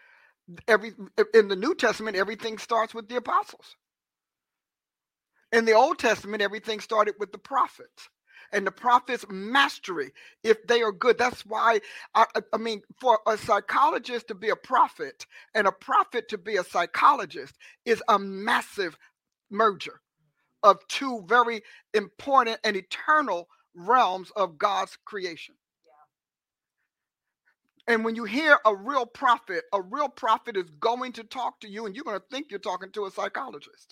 every 0.68 0.92
in 1.34 1.48
the 1.48 1.56
New 1.56 1.74
Testament 1.74 2.16
everything 2.16 2.58
starts 2.58 2.94
with 2.94 3.08
the 3.08 3.16
apostles. 3.16 3.76
In 5.52 5.64
the 5.66 5.74
Old 5.74 5.98
Testament 5.98 6.42
everything 6.42 6.80
started 6.80 7.14
with 7.20 7.32
the 7.32 7.38
prophets. 7.38 8.08
and 8.52 8.66
the 8.66 8.72
prophet's 8.72 9.24
mastery 9.30 10.12
if 10.42 10.66
they 10.66 10.82
are 10.82 10.92
good. 10.92 11.18
That's 11.18 11.44
why, 11.46 11.80
I, 12.14 12.26
I, 12.34 12.56
mean, 12.58 12.82
for 13.00 13.20
a 13.26 13.36
psychologist 13.36 14.28
to 14.28 14.34
be 14.34 14.50
a 14.50 14.56
prophet 14.56 15.26
and 15.54 15.66
a 15.66 15.72
prophet 15.72 16.28
to 16.30 16.38
be 16.38 16.56
a 16.56 16.64
psychologist 16.64 17.56
is 17.84 18.02
a 18.08 18.18
massive 18.18 18.96
merger 19.50 20.00
of 20.62 20.78
two 20.88 21.24
very 21.28 21.62
important 21.94 22.58
and 22.64 22.76
eternal 22.76 23.48
realms 23.74 24.32
of 24.36 24.58
God's 24.58 24.98
creation. 25.04 25.54
And 27.92 28.04
when 28.04 28.16
you 28.16 28.24
hear 28.24 28.58
a 28.66 28.74
real 28.76 29.06
prophet, 29.06 29.64
a 29.74 29.82
real 29.82 30.08
prophet 30.10 30.56
is 30.56 30.70
going 30.80 31.12
to 31.14 31.24
talk 31.24 31.60
to 31.62 31.68
you, 31.70 31.86
and 31.86 31.96
you're 31.96 32.04
going 32.04 32.18
to 32.20 32.26
think 32.32 32.48
you're 32.50 32.60
talking 32.60 32.92
to 32.92 33.06
a 33.06 33.12
psychologist 33.12 33.88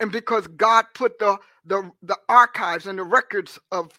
and 0.00 0.12
because 0.12 0.46
God 0.46 0.86
put 0.94 1.18
the, 1.18 1.38
the, 1.64 1.90
the 2.02 2.16
archives 2.28 2.86
and 2.86 2.98
the 2.98 3.04
records 3.04 3.58
of 3.72 3.90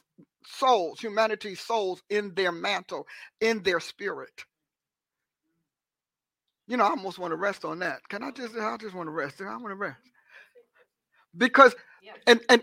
souls, 0.45 0.99
humanity's 0.99 1.59
souls, 1.59 2.01
in 2.09 2.33
their 2.35 2.51
mantle, 2.51 3.07
in 3.41 3.63
their 3.63 3.79
spirit. 3.79 4.45
You 6.67 6.77
know, 6.77 6.85
I 6.85 6.89
almost 6.89 7.19
want 7.19 7.31
to 7.31 7.37
rest 7.37 7.65
on 7.65 7.79
that. 7.79 7.99
Can 8.09 8.23
I 8.23 8.31
just? 8.31 8.55
I 8.57 8.77
just 8.77 8.95
want 8.95 9.07
to 9.07 9.11
rest. 9.11 9.41
I 9.41 9.45
want 9.57 9.69
to 9.69 9.75
rest 9.75 9.99
because, 11.37 11.75
yeah. 12.03 12.13
and 12.27 12.41
and, 12.49 12.61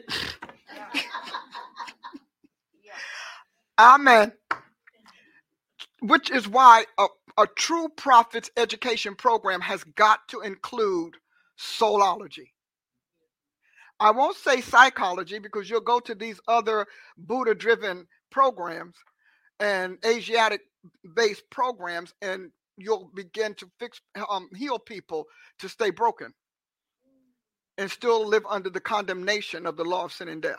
amen. 3.81 4.33
Which 6.03 6.31
is 6.31 6.49
why 6.49 6.87
a, 6.99 7.07
a 7.39 7.47
true 7.57 7.89
prophet's 7.97 8.51
education 8.57 9.15
program 9.15 9.61
has 9.63 9.85
got 9.85 10.21
to 10.29 10.41
include 10.41 11.15
soulology. 11.59 12.51
I 14.01 14.11
won't 14.11 14.37
say 14.37 14.61
psychology 14.61 15.39
because 15.39 15.71
you'll 15.71 15.81
go 15.81 16.01
to 16.01 16.15
these 16.15 16.41
other 16.49 16.87
Buddha 17.17 17.55
driven 17.55 18.09
programs 18.33 18.97
and 19.61 19.99
Asiatic 20.05 20.63
based 21.15 21.45
programs 21.51 22.13
and 22.21 22.51
you'll 22.77 23.11
begin 23.15 23.55
to 23.55 23.71
fix 23.79 24.01
um, 24.29 24.49
heal 24.57 24.81
people 24.81 25.27
to 25.61 25.69
stay 25.69 25.91
broken 25.91 26.35
and 27.79 27.91
still 27.91 28.27
live 28.27 28.45
under 28.49 28.71
the 28.71 28.81
condemnation 28.81 29.67
of 29.67 29.77
the 29.77 29.85
law 29.85 30.05
of 30.07 30.13
sin 30.13 30.29
and 30.29 30.43
death. 30.43 30.59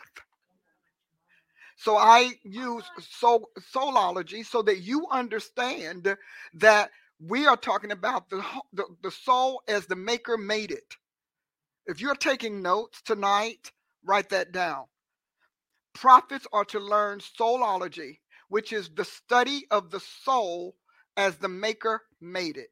So 1.76 1.96
I 1.96 2.32
use 2.44 2.84
soul, 3.00 3.50
soulology 3.74 4.44
so 4.46 4.62
that 4.62 4.80
you 4.80 5.06
understand 5.10 6.16
that 6.54 6.90
we 7.20 7.46
are 7.46 7.56
talking 7.56 7.92
about 7.92 8.30
the, 8.30 8.44
the, 8.72 8.84
the 9.02 9.10
soul 9.10 9.62
as 9.68 9.86
the 9.86 9.96
maker 9.96 10.36
made 10.38 10.70
it. 10.70 10.96
If 11.86 12.00
you're 12.00 12.14
taking 12.16 12.62
notes 12.62 13.02
tonight, 13.02 13.72
write 14.04 14.30
that 14.30 14.52
down. 14.52 14.84
Prophets 15.94 16.46
are 16.52 16.64
to 16.66 16.80
learn 16.80 17.20
soulology, 17.20 18.18
which 18.48 18.72
is 18.72 18.90
the 18.94 19.04
study 19.04 19.66
of 19.70 19.90
the 19.90 20.00
soul 20.00 20.76
as 21.16 21.36
the 21.36 21.48
maker 21.48 22.02
made 22.20 22.56
it. 22.56 22.70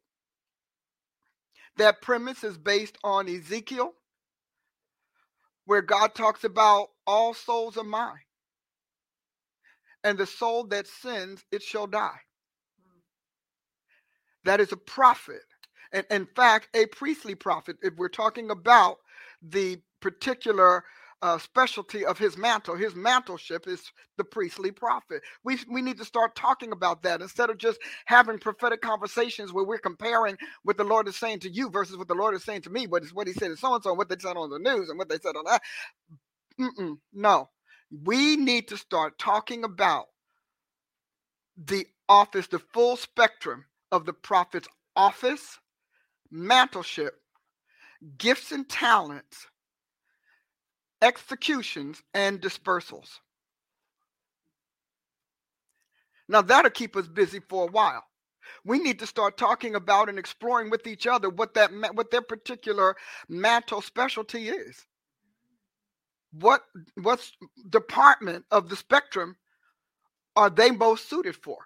That 1.78 2.02
premise 2.02 2.44
is 2.44 2.58
based 2.58 2.98
on 3.04 3.28
Ezekiel, 3.28 3.92
where 5.66 5.82
God 5.82 6.14
talks 6.14 6.44
about 6.44 6.88
all 7.06 7.34
souls 7.34 7.76
are 7.78 7.84
mine. 7.84 8.20
And 10.04 10.18
the 10.18 10.26
soul 10.26 10.64
that 10.66 10.86
sins, 10.88 11.44
it 11.52 11.62
shall 11.62 11.86
die. 11.86 12.18
That 14.44 14.60
is 14.60 14.72
a 14.72 14.76
prophet. 14.76 15.42
And 15.92 16.06
in 16.10 16.26
fact, 16.36 16.68
a 16.74 16.86
priestly 16.86 17.34
prophet, 17.34 17.76
if 17.82 17.94
we're 17.96 18.08
talking 18.08 18.50
about 18.50 18.98
the 19.42 19.80
particular 20.00 20.84
uh, 21.22 21.36
specialty 21.36 22.06
of 22.06 22.16
his 22.18 22.38
mantle. 22.38 22.74
His 22.74 22.94
mantleship 22.94 23.68
is 23.68 23.82
the 24.16 24.24
priestly 24.24 24.70
prophet. 24.70 25.22
We, 25.44 25.58
we 25.70 25.82
need 25.82 25.98
to 25.98 26.04
start 26.06 26.34
talking 26.34 26.72
about 26.72 27.02
that 27.02 27.20
instead 27.20 27.50
of 27.50 27.58
just 27.58 27.78
having 28.06 28.38
prophetic 28.38 28.80
conversations 28.80 29.52
where 29.52 29.66
we're 29.66 29.76
comparing 29.78 30.38
what 30.62 30.78
the 30.78 30.84
Lord 30.84 31.06
is 31.08 31.16
saying 31.16 31.40
to 31.40 31.50
you 31.50 31.68
versus 31.68 31.98
what 31.98 32.08
the 32.08 32.14
Lord 32.14 32.34
is 32.34 32.42
saying 32.44 32.62
to 32.62 32.70
me, 32.70 32.86
what 32.86 33.02
is 33.04 33.12
what 33.12 33.26
he 33.26 33.34
said 33.34 33.48
to 33.48 33.56
so 33.58 33.74
and 33.74 33.84
so, 33.84 33.92
what 33.92 34.08
they 34.08 34.16
said 34.18 34.38
on 34.38 34.48
the 34.48 34.58
news, 34.58 34.88
and 34.88 34.98
what 34.98 35.10
they 35.10 35.18
said 35.18 35.36
on 35.36 35.44
that. 35.44 35.62
Mm-mm, 36.60 36.98
no, 37.14 37.50
we 37.92 38.36
need 38.36 38.68
to 38.68 38.76
start 38.76 39.18
talking 39.18 39.64
about 39.64 40.06
the 41.56 41.86
office, 42.08 42.46
the 42.46 42.58
full 42.58 42.96
spectrum 42.96 43.64
of 43.90 44.06
the 44.06 44.12
prophet's 44.12 44.68
office, 44.96 45.58
mantleship, 46.32 47.10
gifts 48.18 48.52
and 48.52 48.68
talents, 48.68 49.46
executions, 51.02 52.02
and 52.14 52.40
dispersals. 52.40 53.18
Now, 56.28 56.40
that'll 56.42 56.70
keep 56.70 56.96
us 56.96 57.08
busy 57.08 57.40
for 57.40 57.68
a 57.68 57.70
while. 57.70 58.04
We 58.64 58.78
need 58.78 58.98
to 59.00 59.06
start 59.06 59.36
talking 59.36 59.74
about 59.74 60.08
and 60.08 60.18
exploring 60.18 60.70
with 60.70 60.86
each 60.86 61.06
other 61.06 61.28
what 61.28 61.54
that 61.54 61.70
what 61.94 62.10
their 62.10 62.22
particular 62.22 62.96
mantle 63.28 63.82
specialty 63.82 64.48
is. 64.48 64.86
What 66.32 66.62
what 66.94 67.30
department 67.68 68.44
of 68.50 68.68
the 68.68 68.76
spectrum 68.76 69.36
are 70.34 70.50
they 70.50 70.70
most 70.70 71.08
suited 71.08 71.36
for? 71.36 71.58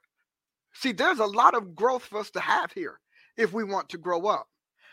See, 0.75 0.93
there's 0.93 1.21
a 1.21 1.27
lot 1.27 1.55
of 1.55 1.75
growth 1.75 2.05
for 2.05 2.19
us 2.19 2.31
to 2.33 2.41
have 2.41 2.73
here 2.73 3.01
if 3.37 3.53
we 3.53 3.65
want 3.65 3.89
to 3.91 3.99
grow 3.99 4.27
up 4.27 4.49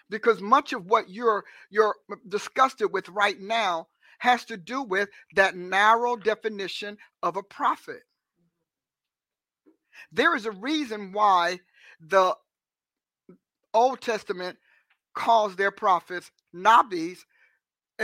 because 0.09 0.41
much 0.41 0.73
of 0.73 0.85
what 0.85 1.09
you're 1.09 1.43
you're 1.69 1.95
disgusted 2.27 2.93
with 2.93 3.09
right 3.09 3.39
now 3.39 3.87
has 4.19 4.45
to 4.45 4.57
do 4.57 4.83
with 4.83 5.09
that 5.35 5.55
narrow 5.55 6.15
definition 6.15 6.97
of 7.23 7.35
a 7.35 7.43
prophet. 7.43 8.03
There 10.11 10.35
is 10.35 10.45
a 10.45 10.51
reason 10.51 11.11
why 11.11 11.59
the 11.99 12.35
Old 13.73 14.01
Testament 14.01 14.57
calls 15.13 15.55
their 15.55 15.71
prophets 15.71 16.31
nabis 16.53 17.25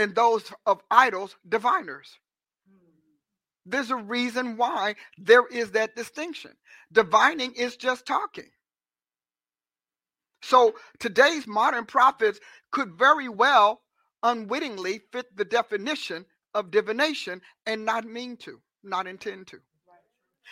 and 0.00 0.14
those 0.14 0.50
of 0.64 0.80
idols 0.90 1.36
diviners. 1.46 2.18
Hmm. 2.66 2.78
There's 3.66 3.90
a 3.90 3.96
reason 3.96 4.56
why 4.56 4.94
there 5.18 5.46
is 5.46 5.72
that 5.72 5.94
distinction. 5.94 6.52
Divining 6.90 7.52
is 7.52 7.76
just 7.76 8.06
talking. 8.06 8.48
So 10.42 10.74
today's 10.98 11.46
modern 11.46 11.84
prophets 11.84 12.40
could 12.72 12.94
very 12.98 13.28
well 13.28 13.82
unwittingly 14.22 15.02
fit 15.12 15.26
the 15.36 15.44
definition 15.44 16.24
of 16.54 16.70
divination 16.70 17.42
and 17.66 17.84
not 17.84 18.06
mean 18.06 18.38
to, 18.38 18.58
not 18.82 19.06
intend 19.06 19.48
to. 19.48 19.58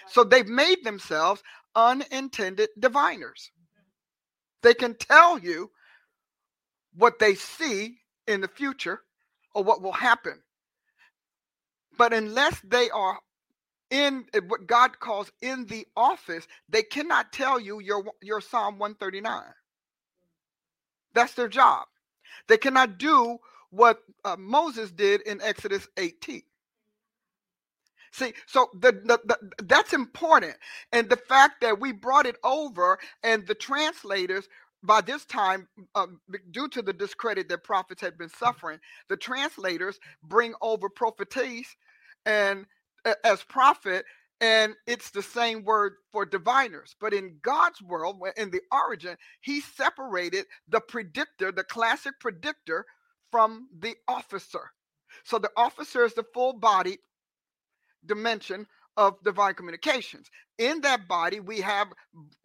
So 0.08 0.24
they've 0.24 0.46
made 0.46 0.84
themselves 0.84 1.42
unintended 1.74 2.68
diviners. 2.78 3.50
They 4.62 4.74
can 4.74 4.94
tell 4.94 5.38
you 5.38 5.70
what 6.94 7.18
they 7.18 7.34
see 7.34 7.96
in 8.26 8.42
the 8.42 8.48
future 8.48 9.00
or 9.54 9.64
what 9.64 9.82
will 9.82 9.92
happen. 9.92 10.40
But 11.96 12.12
unless 12.12 12.60
they 12.60 12.90
are 12.90 13.18
in 13.90 14.24
what 14.46 14.66
God 14.66 15.00
calls 15.00 15.30
in 15.40 15.66
the 15.66 15.86
office, 15.96 16.46
they 16.68 16.82
cannot 16.82 17.32
tell 17.32 17.58
you 17.58 17.80
your, 17.80 18.04
your 18.22 18.40
Psalm 18.40 18.78
139. 18.78 19.42
That's 21.14 21.34
their 21.34 21.48
job. 21.48 21.86
They 22.48 22.58
cannot 22.58 22.98
do 22.98 23.38
what 23.70 24.00
uh, 24.24 24.36
Moses 24.38 24.90
did 24.90 25.22
in 25.22 25.40
Exodus 25.42 25.88
18. 25.96 26.42
See, 28.12 28.32
so 28.46 28.70
the, 28.74 28.92
the, 28.92 29.20
the, 29.24 29.38
that's 29.64 29.92
important. 29.92 30.56
And 30.92 31.08
the 31.08 31.16
fact 31.16 31.60
that 31.60 31.80
we 31.80 31.92
brought 31.92 32.26
it 32.26 32.36
over 32.42 32.98
and 33.22 33.46
the 33.46 33.54
translators, 33.54 34.48
by 34.88 35.02
this 35.02 35.26
time, 35.26 35.68
um, 35.96 36.20
due 36.52 36.68
to 36.70 36.82
the 36.82 36.94
discredit 36.94 37.50
that 37.50 37.64
prophets 37.64 38.02
had 38.02 38.18
been 38.18 38.30
suffering, 38.30 38.80
the 39.10 39.18
translators 39.18 40.00
bring 40.24 40.54
over 40.62 40.90
prophetess 40.90 41.76
and 42.26 42.66
uh, 43.06 43.14
as 43.24 43.44
prophet 43.44 44.06
and 44.40 44.74
it's 44.86 45.10
the 45.10 45.22
same 45.22 45.64
word 45.64 45.94
for 46.12 46.26
diviners. 46.26 46.96
But 47.00 47.14
in 47.14 47.38
God's 47.42 47.82
world, 47.82 48.22
in 48.38 48.52
the 48.52 48.62
origin, 48.72 49.16
he 49.42 49.62
separated 49.62 50.46
the 50.68 50.80
predictor, 50.80 51.52
the 51.52 51.64
classic 51.64 52.14
predictor, 52.20 52.86
from 53.32 53.68
the 53.80 53.96
officer. 54.08 54.72
So 55.24 55.40
the 55.40 55.50
officer 55.58 56.04
is 56.06 56.14
the 56.14 56.24
full 56.34 56.54
body 56.54 56.98
dimension 58.06 58.66
of 58.98 59.22
divine 59.24 59.54
communications. 59.54 60.30
In 60.58 60.82
that 60.82 61.08
body, 61.08 61.40
we 61.40 61.62
have 61.62 61.88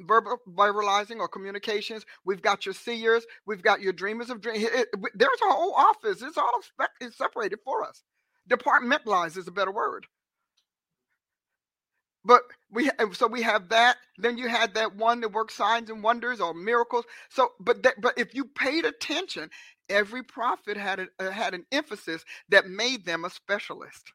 verbal 0.01 0.39
verbalizing 0.49 1.19
or 1.19 1.29
communications. 1.29 2.05
We've 2.25 2.43
got 2.43 2.65
your 2.67 2.75
seers. 2.75 3.25
We've 3.47 3.63
got 3.63 3.81
your 3.81 3.93
dreamers 3.93 4.31
of 4.31 4.41
dreams. 4.41 4.69
there's 5.15 5.41
a 5.49 5.53
whole 5.53 5.73
office. 5.75 6.23
It's 6.23 6.39
all 6.39 6.61
it's 7.01 7.17
separated 7.19 7.59
for 7.65 7.83
us. 7.85 8.03
Departmentalized 8.49 9.37
is 9.37 9.49
a 9.49 9.53
better 9.53 9.73
word. 9.73 10.07
But 12.25 12.43
we 12.71 12.91
so 13.13 13.27
we 13.27 13.43
have 13.43 13.69
that. 13.71 13.97
Then 14.19 14.37
you 14.37 14.49
had 14.49 14.75
that 14.75 14.95
one 14.97 15.21
that 15.21 15.33
works 15.33 15.55
signs 15.55 15.89
and 15.89 16.03
wonders 16.03 16.41
or 16.41 16.53
miracles. 16.53 17.05
So, 17.31 17.53
but 17.59 17.83
that, 17.83 18.01
but 18.01 18.19
if 18.19 18.35
you 18.35 18.45
paid 18.45 18.85
attention, 18.85 19.49
every 19.89 20.23
prophet 20.23 20.77
had 20.77 21.01
a, 21.01 21.07
uh, 21.19 21.31
had 21.31 21.55
an 21.55 21.65
emphasis 21.73 22.25
that 22.51 22.69
made 22.69 23.07
them 23.07 23.25
a 23.25 23.31
specialist. 23.31 24.13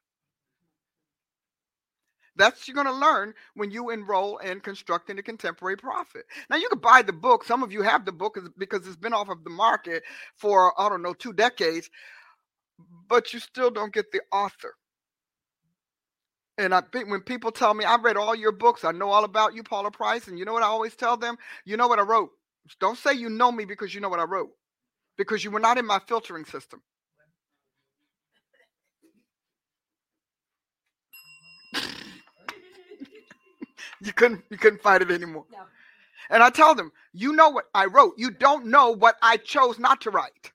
That's 2.39 2.67
you're 2.67 2.75
going 2.75 2.87
to 2.87 2.93
learn 2.93 3.35
when 3.55 3.71
you 3.71 3.91
enroll 3.91 4.39
in 4.39 4.61
constructing 4.61 5.17
the 5.17 5.23
contemporary 5.23 5.77
prophet. 5.77 6.25
Now 6.49 6.57
you 6.57 6.69
can 6.69 6.79
buy 6.79 7.03
the 7.03 7.13
book. 7.13 7.45
Some 7.45 7.63
of 7.63 7.73
you 7.73 7.83
have 7.83 8.05
the 8.05 8.13
book 8.13 8.39
because 8.59 8.87
it's 8.87 8.97
been 8.97 9.13
off 9.13 9.29
of 9.29 9.45
the 9.45 9.51
market 9.51 10.03
for 10.37 10.79
I 10.81 10.89
don't 10.89 11.03
know 11.03 11.13
two 11.15 11.33
decades, 11.33 11.91
but 13.09 13.33
you 13.33 13.39
still 13.41 13.71
don't 13.71 13.93
get 13.93 14.11
the 14.13 14.21
author. 14.33 14.75
And 16.57 16.75
I 16.75 16.83
think 16.93 17.09
when 17.11 17.21
people 17.21 17.51
tell 17.51 17.75
me, 17.75 17.85
I've 17.85 18.05
read 18.05 18.17
all 18.17 18.35
your 18.35 18.53
books, 18.53 18.85
I 18.85 18.93
know 18.93 19.09
all 19.11 19.25
about 19.25 19.55
you, 19.55 19.63
Paula 19.63 19.91
Price, 19.91 20.29
and 20.29 20.39
you 20.39 20.45
know 20.45 20.53
what 20.53 20.63
I 20.63 20.67
always 20.67 20.95
tell 20.95 21.17
them? 21.17 21.37
You 21.65 21.77
know 21.77 21.89
what 21.89 21.99
I 21.99 22.03
wrote. 22.03 22.31
Don't 22.81 22.97
say 22.97 23.13
you 23.13 23.29
know 23.29 23.51
me 23.51 23.65
because 23.65 23.95
you 23.95 24.01
know 24.01 24.09
what 24.09 24.21
I 24.21 24.25
wrote, 24.25 24.51
because 25.17 25.43
you 25.43 25.51
were 25.51 25.59
not 25.61 25.77
in 25.77 25.85
my 25.87 25.99
filtering 26.07 26.45
system. 26.45 26.81
You 34.01 34.13
couldn't 34.13 34.43
you 34.49 34.57
couldn't 34.57 34.81
fight 34.81 35.01
it 35.01 35.11
anymore. 35.11 35.45
No. 35.51 35.59
And 36.29 36.43
I 36.43 36.49
tell 36.49 36.75
them, 36.75 36.91
you 37.13 37.33
know 37.33 37.49
what 37.49 37.65
I 37.73 37.85
wrote. 37.85 38.13
You 38.17 38.31
don't 38.31 38.67
know 38.67 38.91
what 38.91 39.15
I 39.21 39.37
chose 39.37 39.79
not 39.79 40.01
to 40.01 40.11
write. 40.11 40.51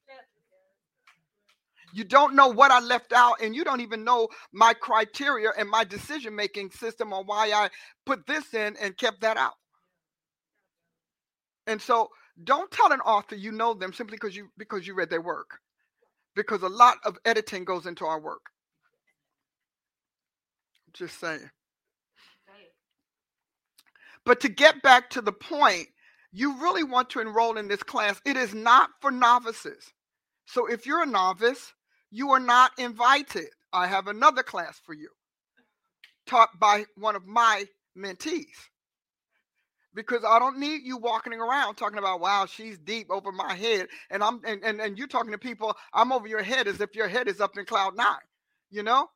You 1.93 2.03
don't 2.03 2.35
know 2.35 2.49
what 2.49 2.73
I 2.73 2.81
left 2.81 3.13
out, 3.13 3.41
and 3.41 3.55
you 3.55 3.63
don't 3.63 3.81
even 3.81 4.03
know 4.03 4.29
my 4.53 4.75
criteria 4.75 5.51
and 5.57 5.71
my 5.71 5.85
decision 5.85 6.35
making 6.35 6.73
system 6.73 7.13
on 7.13 7.25
why 7.25 7.53
I 7.53 7.71
put 8.05 8.27
this 8.27 8.53
in 8.53 8.77
and 8.81 8.97
kept 8.97 9.21
that 9.21 9.37
out. 9.37 9.55
And 11.69 11.81
so 11.81 12.09
don't 12.43 12.69
tell 12.73 12.93
an 12.93 13.01
author 13.01 13.37
you 13.37 13.53
know 13.53 13.75
them 13.75 13.93
simply 13.93 14.17
because 14.17 14.35
you 14.35 14.49
because 14.59 14.87
you 14.89 14.95
read 14.95 15.09
their 15.09 15.23
work. 15.23 15.59
Because 16.35 16.63
a 16.63 16.69
lot 16.69 16.97
of 17.05 17.17
editing 17.25 17.65
goes 17.65 17.87
into 17.87 18.05
our 18.05 18.21
work. 18.21 18.43
Just 20.93 21.21
saying. 21.21 21.49
But 24.25 24.41
to 24.41 24.49
get 24.49 24.83
back 24.83 25.11
to 25.11 25.21
the 25.21 25.33
point, 25.33 25.89
you 26.33 26.61
really 26.61 26.85
want 26.85 27.11
to 27.11 27.21
enroll 27.21 27.59
in 27.59 27.69
this 27.69 27.83
class. 27.83 28.21
It 28.25 28.37
is 28.37 28.55
not 28.55 28.91
for 29.01 29.11
novices. 29.11 29.93
So 30.47 30.67
if 30.67 30.87
you're 30.87 31.03
a 31.03 31.07
novice, 31.07 31.73
you 32.11 32.31
are 32.31 32.41
not 32.41 32.73
invited. 32.79 33.49
I 33.73 33.87
have 33.87 34.07
another 34.07 34.43
class 34.43 34.81
for 34.85 34.95
you, 34.95 35.09
taught 36.27 36.59
by 36.59 36.85
one 36.97 37.17
of 37.17 37.27
my 37.27 37.65
mentees. 37.97 38.47
Because 39.95 40.25
I 40.27 40.41
don't 40.41 40.59
need 40.59 40.83
you 40.83 40.97
walking 40.97 41.35
around 41.35 41.77
talking 41.77 41.99
about, 41.99 42.21
wow, 42.21 42.47
she's 42.47 42.79
deep 42.79 43.09
over 43.11 43.31
my 43.31 43.55
head. 43.55 43.87
And 44.11 44.25
I'm 44.25 44.41
and, 44.45 44.63
and, 44.65 44.81
and 44.81 44.99
you 44.99 45.07
talking 45.07 45.31
to 45.31 45.39
people, 45.39 45.77
I'm 45.93 46.11
over 46.13 46.27
your 46.27 46.43
head 46.43 46.67
as 46.67 46.81
if 46.81 46.97
your 46.97 47.07
head 47.07 47.29
is 47.29 47.41
up 47.41 47.57
in 47.57 47.65
cloud 47.65 47.97
nine. 47.97 48.17
You 48.71 48.83
know? 48.83 49.09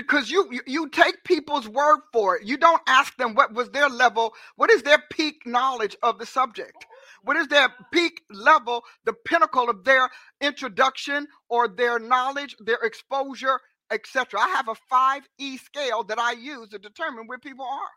Because 0.00 0.30
you, 0.30 0.48
you, 0.66 0.88
take 0.88 1.24
people's 1.24 1.68
word 1.68 2.00
for 2.12 2.36
it. 2.36 2.46
You 2.46 2.56
don't 2.56 2.80
ask 2.86 3.14
them 3.18 3.34
what 3.34 3.52
was 3.52 3.68
their 3.70 3.88
level, 3.88 4.32
what 4.56 4.70
is 4.70 4.82
their 4.82 5.02
peak 5.12 5.42
knowledge 5.44 5.94
of 6.02 6.18
the 6.18 6.24
subject. 6.24 6.86
What 7.22 7.36
is 7.36 7.48
their 7.48 7.68
peak 7.92 8.22
level, 8.30 8.82
the 9.04 9.12
pinnacle 9.12 9.68
of 9.68 9.84
their 9.84 10.08
introduction 10.40 11.28
or 11.50 11.68
their 11.68 11.98
knowledge, 11.98 12.56
their 12.60 12.78
exposure, 12.82 13.60
etc. 13.90 14.40
I 14.40 14.48
have 14.48 14.68
a 14.68 14.76
5E 14.90 15.60
scale 15.60 16.02
that 16.04 16.18
I 16.18 16.32
use 16.32 16.70
to 16.70 16.78
determine 16.78 17.26
where 17.26 17.38
people 17.38 17.66
are. 17.66 17.90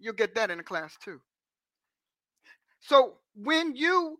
You'll 0.00 0.14
get 0.14 0.34
that 0.34 0.50
in 0.50 0.58
the 0.58 0.64
class 0.64 0.96
too. 1.02 1.20
So 2.80 3.14
when 3.36 3.76
you 3.76 4.18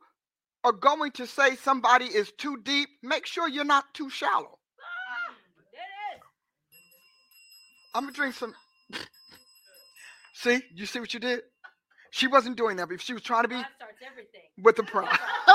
are 0.62 0.72
going 0.72 1.10
to 1.12 1.26
say 1.26 1.56
somebody 1.56 2.06
is 2.06 2.32
too 2.38 2.58
deep, 2.62 2.88
make 3.02 3.26
sure 3.26 3.48
you're 3.48 3.64
not 3.64 3.92
too 3.94 4.08
shallow. 4.10 4.58
I'm 7.94 8.04
gonna 8.04 8.12
drink 8.12 8.34
some. 8.34 8.54
see, 10.34 10.60
you 10.74 10.86
see 10.86 11.00
what 11.00 11.14
you 11.14 11.20
did? 11.20 11.42
She 12.10 12.26
wasn't 12.26 12.56
doing 12.56 12.76
that, 12.76 12.88
but 12.88 12.94
if 12.94 13.00
she 13.02 13.12
was 13.12 13.22
trying 13.22 13.42
to 13.44 13.48
be 13.48 13.62
with 14.62 14.76
the 14.76 14.84
pride. 14.84 15.18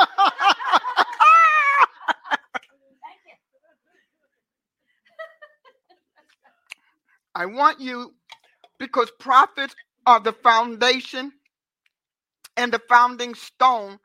I 7.35 7.45
want 7.45 7.79
you 7.79 8.13
because 8.79 9.11
prophets 9.19 9.75
are 10.05 10.19
the 10.19 10.33
foundation 10.33 11.31
and 12.57 12.73
the 12.73 12.81
founding 12.89 13.35
stone 13.35 13.99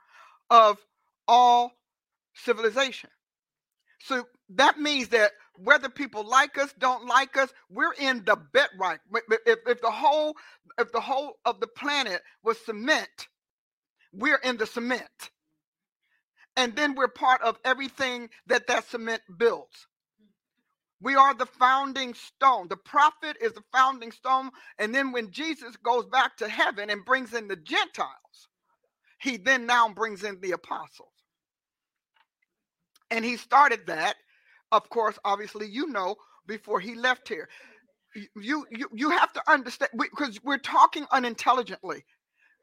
of 0.51 0.79
all 1.27 1.73
civilization. 2.35 3.11
So 4.01 4.27
that 4.51 4.79
means 4.79 5.09
that 5.09 5.33
whether 5.57 5.89
people 5.89 6.27
like 6.29 6.59
us, 6.59 6.73
don't 6.79 7.07
like 7.07 7.37
us, 7.37 7.53
we're 7.71 7.95
in 7.95 8.25
the 8.25 8.37
bedrock. 8.53 9.01
If, 9.47 9.59
if 9.67 9.81
the 9.81 9.91
whole 9.91 10.37
if 10.79 10.93
the 10.93 11.01
whole 11.01 11.39
of 11.45 11.61
the 11.61 11.67
planet 11.69 12.23
was 12.43 12.59
cement, 12.65 13.29
we're 14.13 14.39
in 14.45 14.57
the 14.59 14.67
cement. 14.67 15.31
And 16.57 16.77
then 16.77 16.95
we're 16.95 17.09
part 17.09 17.43
of 17.43 17.59
everything 17.65 18.31
that 18.47 18.67
that 18.69 18.89
cement 18.89 19.23
builds. 19.39 19.87
We 21.01 21.15
are 21.17 21.35
the 21.35 21.47
founding 21.47 22.15
stone. 22.15 22.69
The 22.69 22.77
prophet 22.77 23.37
is 23.41 23.53
the 23.53 23.65
founding 23.73 24.13
stone. 24.13 24.51
And 24.79 24.95
then 24.95 25.13
when 25.13 25.31
Jesus 25.31 25.77
goes 25.77 26.07
back 26.07 26.37
to 26.39 26.49
heaven 26.49 26.91
and 26.91 27.05
brings 27.05 27.35
in 27.35 27.49
the 27.49 27.57
Gentiles, 27.57 28.49
he 29.21 29.37
then 29.37 29.67
now 29.67 29.89
brings 29.91 30.25
in 30.25 30.41
the 30.41 30.53
apostles. 30.53 31.11
And 33.11 33.25
he 33.25 33.37
started 33.37 33.87
that 33.89 34.17
of 34.75 34.91
course, 34.91 35.19
obviously, 35.25 35.69
you 35.69 35.89
know 35.89 36.17
before 36.47 36.81
he 36.81 36.97
left 36.97 37.29
here. 37.29 37.49
You 38.37 38.67
you 38.71 38.89
you 38.95 39.11
have 39.11 39.33
to 39.35 39.43
understand 39.51 39.93
because 39.99 40.41
we, 40.45 40.55
are 40.55 40.59
talking 40.59 41.07
unintelligently. 41.13 42.05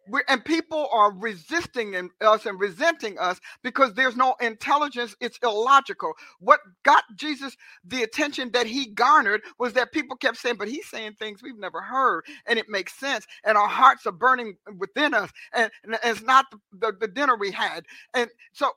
We're, 0.10 0.24
and 0.30 0.44
people 0.46 0.90
are 0.94 1.14
resisting 1.14 2.10
us 2.22 2.46
and 2.46 2.60
resenting 2.60 3.20
us 3.20 3.40
because 3.64 3.94
there's 3.94 4.18
no 4.18 4.36
intelligence. 4.42 5.16
It's 5.22 5.40
illogical. 5.44 6.14
What 6.40 6.62
got 6.84 7.04
Jesus 7.16 7.56
the 7.86 8.04
attention 8.04 8.52
that 8.54 8.68
he 8.68 8.88
garnered 8.88 9.42
was 9.60 9.74
that 9.74 9.94
people 9.94 10.18
kept 10.18 10.38
saying, 10.38 10.58
but 10.58 10.70
he's 10.70 10.90
saying 10.90 11.14
things 11.20 11.44
we've 11.44 11.60
never 11.60 11.82
heard, 11.82 12.26
and 12.48 12.60
it 12.60 12.70
makes 12.70 13.00
sense. 13.00 13.26
And 13.46 13.58
our 13.58 13.68
hearts 13.70 14.06
are 14.08 14.14
burning 14.14 14.56
within 14.78 15.14
us, 15.14 15.32
and, 15.54 15.72
and 15.84 15.98
it's 16.04 16.24
not 16.24 16.48
the, 16.52 16.60
the, 16.80 16.94
the 17.02 17.08
dinner 17.08 17.38
we 17.38 17.52
had. 17.52 17.86
And 18.14 18.30
so 18.54 18.72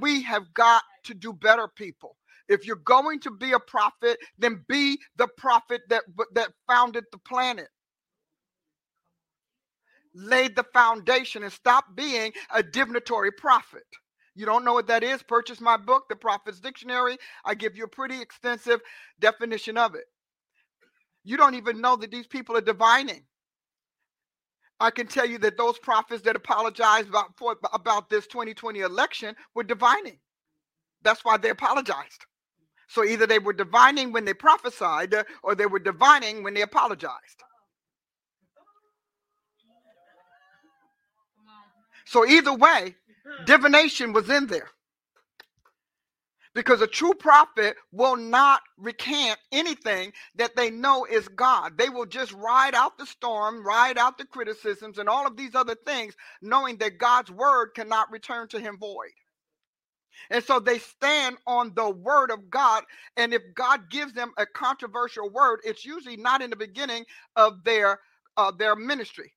we 0.00 0.22
have 0.22 0.54
got 0.54 0.82
to 1.04 1.14
do 1.14 1.32
better, 1.32 1.68
people. 1.68 2.16
If 2.48 2.66
you're 2.66 2.76
going 2.76 3.20
to 3.20 3.30
be 3.30 3.52
a 3.52 3.58
prophet, 3.60 4.18
then 4.38 4.64
be 4.68 4.98
the 5.16 5.28
prophet 5.38 5.82
that, 5.88 6.04
that 6.34 6.50
founded 6.68 7.04
the 7.12 7.18
planet. 7.18 7.68
Laid 10.14 10.54
the 10.56 10.64
foundation 10.72 11.42
and 11.42 11.52
stop 11.52 11.84
being 11.96 12.32
a 12.54 12.62
divinatory 12.62 13.32
prophet. 13.32 13.84
You 14.34 14.46
don't 14.46 14.64
know 14.64 14.74
what 14.74 14.88
that 14.88 15.04
is? 15.04 15.22
Purchase 15.22 15.60
my 15.60 15.76
book, 15.76 16.04
The 16.08 16.16
Prophet's 16.16 16.60
Dictionary. 16.60 17.16
I 17.44 17.54
give 17.54 17.76
you 17.76 17.84
a 17.84 17.88
pretty 17.88 18.20
extensive 18.20 18.80
definition 19.20 19.78
of 19.78 19.94
it. 19.94 20.04
You 21.24 21.36
don't 21.36 21.54
even 21.54 21.80
know 21.80 21.96
that 21.96 22.10
these 22.10 22.26
people 22.26 22.56
are 22.56 22.60
divining. 22.60 23.24
I 24.80 24.90
can 24.90 25.06
tell 25.06 25.26
you 25.26 25.38
that 25.38 25.56
those 25.56 25.78
prophets 25.78 26.22
that 26.22 26.36
apologized 26.36 27.08
about, 27.08 27.36
for, 27.38 27.56
about 27.72 28.10
this 28.10 28.26
2020 28.26 28.80
election 28.80 29.34
were 29.54 29.62
divining. 29.62 30.18
That's 31.02 31.24
why 31.24 31.36
they 31.36 31.50
apologized. 31.50 32.26
So 32.88 33.04
either 33.04 33.26
they 33.26 33.38
were 33.38 33.52
divining 33.52 34.12
when 34.12 34.24
they 34.24 34.34
prophesied 34.34 35.14
uh, 35.14 35.24
or 35.42 35.54
they 35.54 35.66
were 35.66 35.78
divining 35.78 36.42
when 36.42 36.54
they 36.54 36.62
apologized. 36.62 37.42
So 42.06 42.26
either 42.26 42.54
way, 42.54 42.96
divination 43.46 44.12
was 44.12 44.28
in 44.30 44.46
there. 44.46 44.68
Because 46.54 46.80
a 46.80 46.86
true 46.86 47.14
prophet 47.14 47.76
will 47.90 48.14
not 48.14 48.62
recant 48.78 49.38
anything 49.50 50.12
that 50.36 50.54
they 50.54 50.70
know 50.70 51.04
is 51.04 51.26
God. 51.26 51.76
They 51.76 51.88
will 51.88 52.06
just 52.06 52.32
ride 52.32 52.76
out 52.76 52.96
the 52.96 53.06
storm, 53.06 53.66
ride 53.66 53.98
out 53.98 54.18
the 54.18 54.24
criticisms, 54.24 54.98
and 54.98 55.08
all 55.08 55.26
of 55.26 55.36
these 55.36 55.56
other 55.56 55.74
things, 55.74 56.14
knowing 56.40 56.76
that 56.76 56.98
God's 56.98 57.32
word 57.32 57.70
cannot 57.74 58.12
return 58.12 58.46
to 58.48 58.60
him 58.60 58.78
void. 58.78 59.10
And 60.30 60.44
so 60.44 60.60
they 60.60 60.78
stand 60.80 61.38
on 61.46 61.74
the 61.76 61.90
word 61.90 62.30
of 62.30 62.50
God. 62.50 62.84
And 63.16 63.34
if 63.34 63.42
God 63.54 63.90
gives 63.90 64.14
them 64.14 64.32
a 64.38 64.46
controversial 64.46 65.30
word, 65.30 65.60
it's 65.64 65.84
usually 65.84 66.16
not 66.18 66.42
in 66.42 66.50
the 66.50 66.56
beginning 66.56 67.04
of 67.36 67.64
their 67.64 68.00
uh, 68.36 68.52
their 68.52 68.76
ministry. 68.76 69.32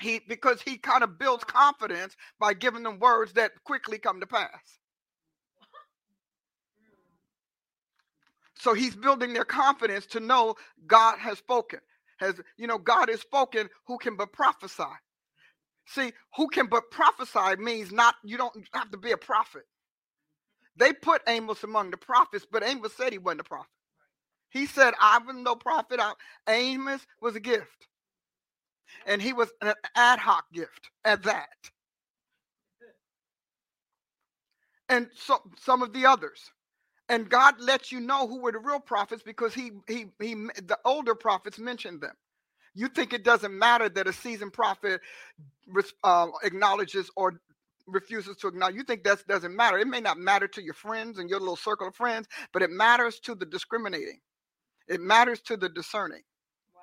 He 0.00 0.20
because 0.28 0.62
he 0.62 0.78
kind 0.78 1.04
of 1.04 1.18
builds 1.18 1.44
confidence 1.44 2.16
by 2.40 2.54
giving 2.54 2.84
them 2.84 2.98
words 3.00 3.34
that 3.34 3.52
quickly 3.64 3.98
come 3.98 4.20
to 4.20 4.26
pass. 4.26 4.78
So 8.58 8.74
he's 8.74 8.96
building 8.96 9.32
their 9.34 9.44
confidence 9.44 10.06
to 10.08 10.20
know 10.20 10.56
God 10.86 11.18
has 11.18 11.38
spoken. 11.38 11.80
has, 12.18 12.40
you 12.56 12.66
know, 12.66 12.78
God 12.78 13.08
has 13.10 13.20
spoken, 13.20 13.68
who 13.86 13.98
can 13.98 14.16
but 14.16 14.32
prophesy? 14.32 14.84
See, 15.86 16.12
who 16.36 16.48
can 16.48 16.66
but 16.66 16.90
prophesy 16.90 17.56
means 17.62 17.92
not, 17.92 18.16
you 18.24 18.36
don't 18.36 18.56
have 18.74 18.90
to 18.92 18.98
be 18.98 19.12
a 19.12 19.16
prophet. 19.16 19.64
They 20.76 20.92
put 20.92 21.22
Amos 21.28 21.64
among 21.64 21.90
the 21.90 21.96
prophets, 21.96 22.46
but 22.50 22.64
Amos 22.64 22.94
said 22.96 23.12
he 23.12 23.18
wasn't 23.18 23.42
a 23.42 23.44
prophet. 23.44 23.70
He 24.50 24.66
said, 24.66 24.94
I 25.00 25.18
was 25.26 25.36
no 25.36 25.56
prophet. 25.56 26.00
I, 26.00 26.12
Amos 26.48 27.06
was 27.20 27.36
a 27.36 27.40
gift. 27.40 27.88
And 29.06 29.22
he 29.22 29.32
was 29.32 29.50
an 29.62 29.74
ad 29.96 30.18
hoc 30.18 30.44
gift 30.52 30.90
at 31.04 31.22
that. 31.24 31.48
And 34.88 35.08
so 35.16 35.40
some 35.58 35.82
of 35.82 35.92
the 35.92 36.06
others. 36.06 36.40
And 37.08 37.30
God 37.30 37.60
lets 37.60 37.92
you 37.92 38.00
know 38.00 38.28
who 38.28 38.40
were 38.40 38.52
the 38.52 38.58
real 38.58 38.80
prophets 38.80 39.22
because 39.24 39.54
he 39.54 39.72
he 39.88 40.06
he 40.20 40.34
the 40.34 40.78
older 40.84 41.14
prophets 41.14 41.58
mentioned 41.58 42.00
them. 42.02 42.14
You 42.76 42.88
think 42.88 43.14
it 43.14 43.24
doesn't 43.24 43.58
matter 43.58 43.88
that 43.90 44.08
a 44.08 44.14
seasoned 44.14 44.54
prophet 44.54 45.00
uh, 46.04 46.28
acknowledges 46.44 47.10
or 47.16 47.40
refuses 47.88 48.36
to 48.38 48.48
acknowledge. 48.48 48.76
You 48.76 48.84
think 48.84 49.04
that 49.04 49.26
doesn't 49.28 49.56
matter. 49.56 49.78
It 49.78 49.88
may 49.88 50.00
not 50.00 50.18
matter 50.18 50.48
to 50.48 50.62
your 50.62 50.74
friends 50.74 51.18
and 51.18 51.30
your 51.30 51.40
little 51.40 51.56
circle 51.56 51.88
of 51.88 51.96
friends, 51.96 52.28
but 52.52 52.62
it 52.62 52.70
matters 52.70 53.20
to 53.20 53.34
the 53.34 53.46
discriminating. 53.46 54.20
It 54.88 55.00
matters 55.00 55.40
to 55.42 55.56
the 55.56 55.70
discerning. 55.70 56.22
Wow. 56.74 56.82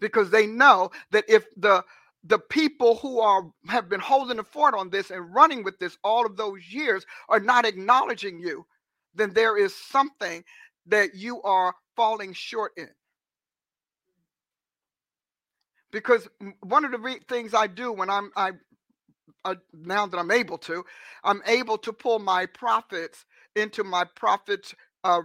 Because 0.00 0.30
they 0.30 0.46
know 0.46 0.90
that 1.12 1.24
if 1.28 1.46
the 1.56 1.84
the 2.24 2.38
people 2.38 2.96
who 2.96 3.20
are 3.20 3.44
have 3.68 3.88
been 3.88 4.00
holding 4.00 4.38
the 4.38 4.44
fort 4.44 4.74
on 4.74 4.90
this 4.90 5.10
and 5.10 5.34
running 5.34 5.64
with 5.64 5.78
this 5.78 5.98
all 6.04 6.26
of 6.26 6.36
those 6.36 6.60
years 6.72 7.06
are 7.28 7.40
not 7.40 7.66
acknowledging 7.66 8.40
you, 8.40 8.66
then 9.14 9.32
there 9.34 9.58
is 9.58 9.74
something 9.74 10.44
that 10.86 11.14
you 11.14 11.42
are 11.42 11.74
falling 11.96 12.32
short 12.32 12.72
in. 12.76 12.90
Because 15.92 16.28
one 16.62 16.84
of 16.84 16.92
the 16.92 16.98
re- 16.98 17.20
things 17.28 17.54
I 17.54 17.66
do 17.66 17.92
when 17.92 18.10
I'm 18.10 18.30
I, 18.36 18.52
I 19.44 19.56
now 19.74 20.06
that 20.06 20.18
I'm 20.18 20.30
able 20.30 20.58
to, 20.58 20.84
I'm 21.24 21.42
able 21.46 21.78
to 21.78 21.92
pull 21.92 22.18
my 22.20 22.46
prophets 22.46 23.24
into 23.56 23.84
my 23.84 24.04
prophets 24.16 24.74
uh, 25.04 25.22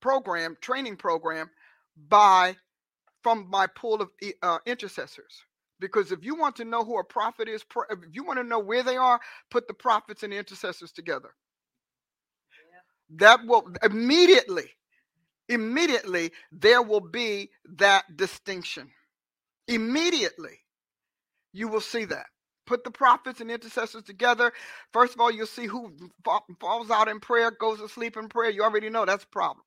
program, 0.00 0.56
training 0.60 0.96
program, 0.96 1.50
by 2.08 2.56
from 3.22 3.48
my 3.50 3.68
pool 3.68 4.02
of 4.02 4.10
uh, 4.42 4.58
intercessors. 4.66 5.44
Because 5.80 6.12
if 6.12 6.24
you 6.24 6.36
want 6.36 6.56
to 6.56 6.66
know 6.66 6.84
who 6.84 6.98
a 6.98 7.04
prophet 7.04 7.48
is, 7.48 7.64
if 7.90 7.98
you 8.12 8.24
want 8.24 8.38
to 8.38 8.44
know 8.44 8.60
where 8.60 8.82
they 8.82 8.96
are, 8.96 9.20
put 9.50 9.68
the 9.68 9.74
prophets 9.74 10.22
and 10.22 10.32
the 10.32 10.38
intercessors 10.38 10.92
together. 10.92 11.30
Yeah. 13.10 13.18
That 13.28 13.46
will 13.46 13.68
immediately, 13.84 14.70
immediately, 15.48 16.32
there 16.52 16.82
will 16.82 17.00
be 17.00 17.50
that 17.78 18.16
distinction. 18.16 18.90
Immediately, 19.70 20.58
you 21.54 21.68
will 21.68 21.82
see 21.82 22.06
that. 22.06 22.26
Put 22.66 22.84
the 22.84 22.92
prophets 22.92 23.40
and 23.40 23.50
intercessors 23.50 24.04
together. 24.04 24.52
First 24.92 25.14
of 25.14 25.20
all, 25.20 25.30
you'll 25.32 25.46
see 25.46 25.66
who 25.66 25.92
falls 26.60 26.90
out 26.90 27.08
in 27.08 27.20
prayer, 27.20 27.50
goes 27.52 27.80
to 27.80 27.88
sleep 27.88 28.16
in 28.16 28.28
prayer. 28.28 28.50
You 28.50 28.62
already 28.64 28.90
know 28.90 29.06
that's 29.06 29.24
a 29.24 29.28
problem. 29.28 29.64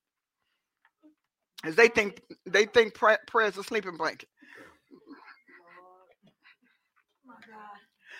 As 1.65 1.75
they 1.75 1.89
think 1.89 2.21
they 2.45 2.65
think 2.65 2.95
prayer, 2.95 3.19
prayer 3.27 3.47
is 3.47 3.57
a 3.57 3.63
sleeping 3.63 3.97
blanket. 3.97 4.29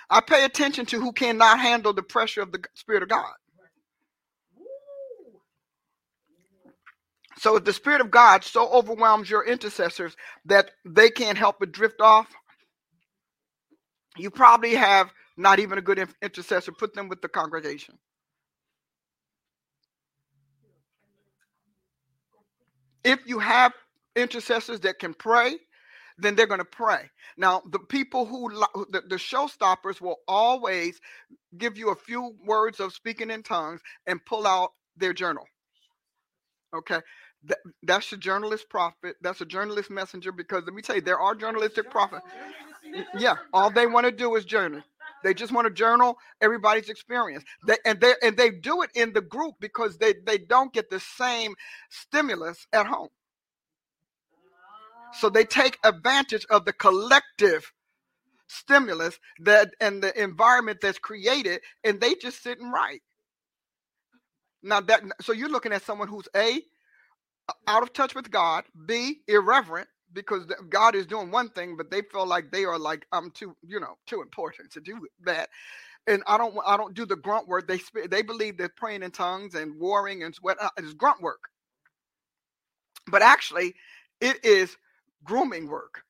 I 0.10 0.22
pay 0.22 0.46
attention 0.46 0.86
to 0.88 1.02
who 1.02 1.14
cannot 1.14 1.60
handle 1.60 1.94
the 1.94 2.04
pressure 2.04 2.42
of 2.42 2.52
the 2.54 2.64
Spirit 2.76 3.04
of 3.04 3.10
God. 3.10 3.34
So 7.40 7.56
if 7.58 7.64
the 7.66 7.74
Spirit 7.74 8.02
of 8.02 8.12
God 8.12 8.44
so 8.44 8.70
overwhelms 8.70 9.30
your 9.30 9.46
intercessors 9.46 10.16
that 10.46 10.72
they 10.86 11.10
can't 11.10 11.38
help 11.38 11.58
but 11.60 11.72
drift 11.72 12.02
off, 12.02 12.28
you 14.18 14.30
probably 14.30 14.76
have 14.76 15.12
not 15.38 15.60
even 15.60 15.78
a 15.78 15.82
good 15.82 16.08
intercessor. 16.22 16.72
Put 16.72 16.94
them 16.94 17.10
with 17.10 17.22
the 17.22 17.30
congregation. 17.30 17.98
If 23.04 23.20
you 23.26 23.40
have 23.40 23.74
intercessors 24.16 24.82
that 24.82 25.00
can 25.00 25.14
pray, 25.14 25.58
then 26.18 26.36
they're 26.36 26.48
going 26.48 26.60
to 26.60 26.66
pray. 26.66 27.10
Now, 27.38 27.64
the 27.72 27.80
people 27.80 28.26
who 28.26 28.50
the, 28.92 29.04
the 29.10 29.16
showstoppers 29.16 30.02
will 30.02 30.18
always 30.28 31.00
give 31.58 31.78
you 31.78 31.90
a 31.92 31.96
few 31.96 32.36
words 32.46 32.80
of 32.80 32.94
speaking 32.94 33.32
in 33.32 33.44
tongues 33.44 33.82
and 34.08 34.24
pull 34.26 34.48
out 34.48 34.72
their 34.98 35.14
journal. 35.14 35.46
Okay. 36.76 37.00
That, 37.46 37.60
that's 37.84 38.12
a 38.14 38.18
journalist 38.18 38.70
prophet. 38.70 39.18
That's 39.22 39.41
a 39.41 39.46
journalist 39.46 39.89
messenger 39.89 40.32
because 40.32 40.64
let 40.66 40.74
me 40.74 40.82
tell 40.82 40.96
you, 40.98 41.02
there 41.02 41.20
are 41.20 41.36
journalistic 41.36 41.91
prophets. 41.91 42.26
Yeah, 43.18 43.36
all 43.54 43.70
they 43.70 43.88
want 43.88 44.06
to 44.06 44.12
do 44.12 44.36
is 44.36 44.46
journal. 44.46 44.82
They 45.24 45.34
just 45.34 45.54
want 45.54 45.68
to 45.68 45.74
journal 45.74 46.18
everybody's 46.41 46.89
experience. 46.89 47.44
They, 47.66 47.78
and 47.86 48.00
they 48.02 48.14
and 48.22 48.38
they 48.38 48.52
do 48.52 48.82
it 48.84 48.91
in 48.96 49.14
the 49.14 49.22
group 49.22 49.56
because 49.60 49.98
they 49.98 50.14
they 50.26 50.38
don't 50.38 50.74
get 50.74 50.89
the 50.89 51.00
same 51.00 51.56
stimulus 51.89 52.68
at 52.74 52.88
home. 52.88 53.10
So 55.14 55.30
they 55.30 55.46
take 55.46 55.80
advantage 55.84 56.46
of 56.50 56.66
the 56.66 56.74
collective 56.74 57.72
stimulus 58.48 59.20
that 59.41 59.74
and 59.82 60.04
the 60.04 60.22
environment 60.22 60.80
that's 60.82 61.00
created, 61.00 61.62
and 61.84 62.02
they 62.02 62.16
just 62.16 62.44
sit 62.44 62.60
and 62.60 62.74
write. 62.74 63.02
Now 64.64 64.82
that 64.82 65.04
so 65.22 65.34
you're 65.34 65.50
looking 65.50 65.74
at 65.74 65.84
someone 65.84 66.08
who's 66.08 66.28
a 66.36 66.62
out 67.68 67.84
of 67.84 67.94
touch 67.94 68.16
with 68.16 68.32
God, 68.32 68.66
b 68.88 69.22
irreverent 69.28 69.88
because 70.14 70.46
God 70.70 70.96
is 70.96 71.08
doing 71.08 71.32
one 71.32 71.50
thing, 71.50 71.76
but 71.78 71.91
they 71.91 72.02
feel 72.04 72.26
like 72.28 72.52
they 72.52 72.66
are 72.66 72.80
like 72.80 73.06
I'm 73.12 73.32
too 73.32 73.56
you 73.68 73.80
know 73.80 73.96
too 74.08 74.22
important 74.22 74.72
to 74.74 74.82
do 74.82 75.00
that. 75.26 75.50
And 76.08 76.24
I 76.28 76.38
don't 76.38 76.56
I 76.66 76.78
don't 76.78 76.94
do 76.96 77.06
the 77.06 77.16
grunt 77.16 77.48
work. 77.48 77.68
They 77.68 77.82
they 78.10 78.22
believe 78.22 78.58
that 78.58 78.76
praying 78.76 79.04
in 79.04 79.12
tongues 79.12 79.56
and 79.56 79.80
warring 79.80 80.24
and 80.24 80.36
sweat 80.36 80.58
uh, 80.62 80.70
is 80.78 80.94
grunt 80.94 81.22
work. 81.22 81.41
But 83.08 83.22
actually, 83.22 83.76
it 84.22 84.44
is 84.46 84.76
grooming 85.24 85.68
work. 85.68 86.04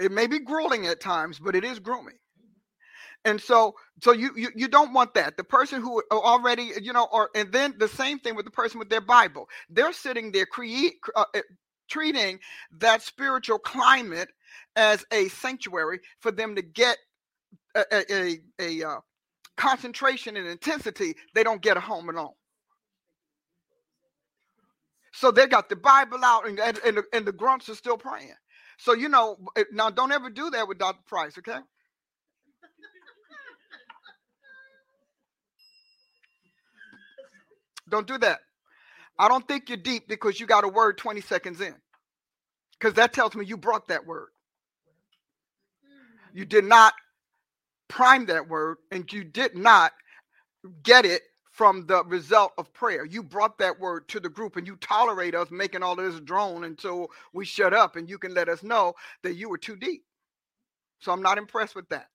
It 0.00 0.12
may 0.12 0.26
be 0.26 0.40
grueling 0.40 0.86
at 0.86 1.00
times, 1.00 1.38
but 1.38 1.56
it 1.56 1.64
is 1.64 1.78
grooming. 1.78 2.18
And 3.24 3.40
so, 3.40 3.74
so 4.02 4.12
you, 4.12 4.30
you 4.36 4.50
you 4.56 4.68
don't 4.68 4.92
want 4.94 5.14
that. 5.14 5.36
The 5.36 5.44
person 5.44 5.82
who 5.82 6.02
already, 6.12 6.72
you 6.82 6.92
know, 6.92 7.08
or 7.12 7.30
and 7.34 7.52
then 7.52 7.74
the 7.78 7.88
same 7.88 8.18
thing 8.18 8.36
with 8.36 8.46
the 8.46 8.50
person 8.52 8.78
with 8.80 8.90
their 8.90 9.00
Bible. 9.02 9.48
They're 9.70 9.92
sitting 9.92 10.32
there 10.32 10.46
create 10.46 10.94
uh, 11.16 11.24
uh, 11.34 11.40
treating 11.88 12.40
that 12.80 13.02
spiritual 13.02 13.58
climate 13.60 14.30
as 14.76 15.04
a 15.12 15.28
sanctuary 15.28 16.00
for 16.20 16.32
them 16.32 16.56
to 16.56 16.62
get 16.62 16.98
a 17.76 17.84
a, 17.92 18.04
a, 18.12 18.40
a 18.82 18.88
uh, 18.88 19.00
concentration 19.56 20.36
and 20.36 20.48
intensity 20.48 21.14
they 21.34 21.44
don't 21.44 21.62
get 21.62 21.76
at 21.76 21.84
home 21.84 22.08
alone. 22.10 22.32
So 25.12 25.30
they 25.30 25.46
got 25.46 25.68
the 25.68 25.76
Bible 25.76 26.20
out, 26.24 26.48
and, 26.48 26.58
and, 26.60 26.78
and, 26.84 26.98
the, 26.98 27.04
and 27.12 27.26
the 27.26 27.32
grunts 27.32 27.68
are 27.68 27.74
still 27.74 27.98
praying. 27.98 28.34
So, 28.78 28.94
you 28.94 29.08
know, 29.08 29.36
now 29.72 29.90
don't 29.90 30.12
ever 30.12 30.30
do 30.30 30.50
that 30.50 30.68
with 30.68 30.78
Dr. 30.78 31.02
Price, 31.06 31.38
okay? 31.38 31.58
Don't 37.92 38.08
do 38.08 38.18
that. 38.18 38.40
I 39.18 39.28
don't 39.28 39.46
think 39.48 39.68
you're 39.68 39.78
deep 39.78 40.08
because 40.08 40.40
you 40.40 40.46
got 40.46 40.64
a 40.64 40.68
word 40.68 40.98
20 40.98 41.22
seconds 41.22 41.60
in. 41.60 41.76
Because 42.78 42.94
that 42.94 43.12
tells 43.12 43.34
me 43.36 43.46
you 43.46 43.56
brought 43.56 43.88
that 43.88 44.06
word. 44.06 44.28
You 46.34 46.44
did 46.44 46.64
not 46.64 46.94
prime 47.88 48.26
that 48.26 48.48
word 48.48 48.78
and 48.90 49.10
you 49.12 49.24
did 49.24 49.56
not 49.56 49.92
get 50.82 51.04
it 51.06 51.22
from 51.52 51.86
the 51.86 52.04
result 52.04 52.52
of 52.58 52.72
prayer. 52.74 53.04
You 53.04 53.22
brought 53.22 53.58
that 53.58 53.80
word 53.80 54.08
to 54.10 54.20
the 54.20 54.30
group 54.30 54.56
and 54.56 54.66
you 54.66 54.76
tolerate 54.76 55.34
us 55.34 55.50
making 55.50 55.82
all 55.82 55.96
this 55.96 56.20
drone 56.20 56.64
until 56.64 57.08
we 57.34 57.44
shut 57.44 57.74
up 57.74 57.96
and 57.96 58.08
you 58.08 58.18
can 58.18 58.34
let 58.34 58.48
us 58.48 58.62
know 58.62 58.94
that 59.22 59.34
you 59.34 59.50
were 59.50 59.58
too 59.58 59.76
deep. 59.76 60.04
So 61.00 61.12
I'm 61.12 61.22
not 61.22 61.38
impressed 61.38 61.76
with 61.76 61.88
that. 61.90 62.08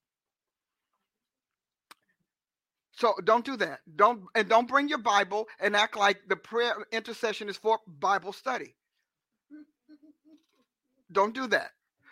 So 2.97 3.13
don't 3.23 3.45
do 3.45 3.57
that. 3.57 3.79
Don't 3.95 4.23
and 4.35 4.49
don't 4.49 4.67
bring 4.67 4.89
your 4.89 4.99
Bible 4.99 5.47
and 5.59 5.75
act 5.75 5.97
like 5.97 6.19
the 6.27 6.35
prayer 6.35 6.75
intercession 6.91 7.49
is 7.49 7.57
for 7.57 7.79
Bible 7.87 8.33
study. 8.33 8.75
Don't 11.11 11.35
do 11.35 11.47
that. 11.47 11.71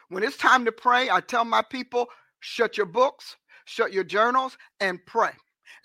When 0.09 0.23
it's 0.23 0.37
time 0.37 0.65
to 0.65 0.71
pray, 0.71 1.09
I 1.09 1.21
tell 1.21 1.45
my 1.45 1.63
people, 1.63 2.07
shut 2.39 2.77
your 2.77 2.85
books, 2.85 3.35
shut 3.65 3.93
your 3.93 4.03
journals, 4.05 4.57
and 4.79 4.99
pray 5.05 5.31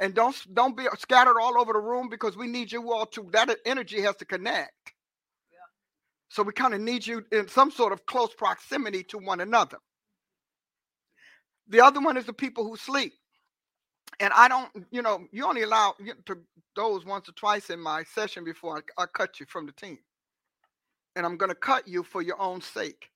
and 0.00 0.14
don't 0.14 0.36
don't 0.54 0.76
be 0.76 0.86
scattered 0.98 1.38
all 1.40 1.60
over 1.60 1.72
the 1.72 1.80
room 1.80 2.08
because 2.10 2.36
we 2.36 2.46
need 2.48 2.72
you 2.72 2.92
all 2.92 3.06
to 3.06 3.28
that 3.32 3.50
energy 3.66 4.00
has 4.02 4.16
to 4.16 4.24
connect 4.24 4.72
yeah. 5.52 5.58
so 6.28 6.42
we 6.42 6.52
kind 6.52 6.74
of 6.74 6.80
need 6.80 7.06
you 7.06 7.24
in 7.32 7.48
some 7.48 7.70
sort 7.70 7.92
of 7.92 8.04
close 8.06 8.34
proximity 8.34 9.04
to 9.04 9.18
one 9.18 9.40
another 9.40 9.78
the 11.68 11.80
other 11.80 12.00
one 12.00 12.16
is 12.16 12.26
the 12.26 12.32
people 12.32 12.64
who 12.64 12.76
sleep 12.76 13.14
and 14.18 14.32
i 14.34 14.48
don't 14.48 14.70
you 14.90 15.02
know 15.02 15.26
you 15.32 15.46
only 15.46 15.62
allow 15.62 15.94
to 16.26 16.38
those 16.76 17.04
once 17.04 17.28
or 17.28 17.32
twice 17.32 17.70
in 17.70 17.80
my 17.80 18.02
session 18.04 18.44
before 18.44 18.82
I, 18.98 19.02
I 19.02 19.06
cut 19.06 19.40
you 19.40 19.46
from 19.46 19.66
the 19.66 19.72
team 19.72 19.98
and 21.16 21.26
i'm 21.26 21.36
going 21.36 21.50
to 21.50 21.54
cut 21.56 21.86
you 21.88 22.02
for 22.02 22.22
your 22.22 22.40
own 22.40 22.60
sake 22.60 23.10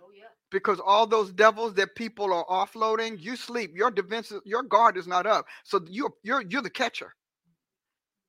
oh, 0.00 0.10
because 0.50 0.80
all 0.84 1.06
those 1.06 1.32
devils 1.32 1.74
that 1.74 1.94
people 1.94 2.32
are 2.32 2.44
offloading, 2.46 3.20
you 3.20 3.36
sleep. 3.36 3.72
Your 3.76 3.90
defense, 3.90 4.32
your 4.44 4.62
guard 4.62 4.96
is 4.96 5.06
not 5.06 5.26
up. 5.26 5.46
So 5.64 5.80
you're 5.88 6.12
you're 6.22 6.42
you're 6.42 6.62
the 6.62 6.70
catcher, 6.70 7.14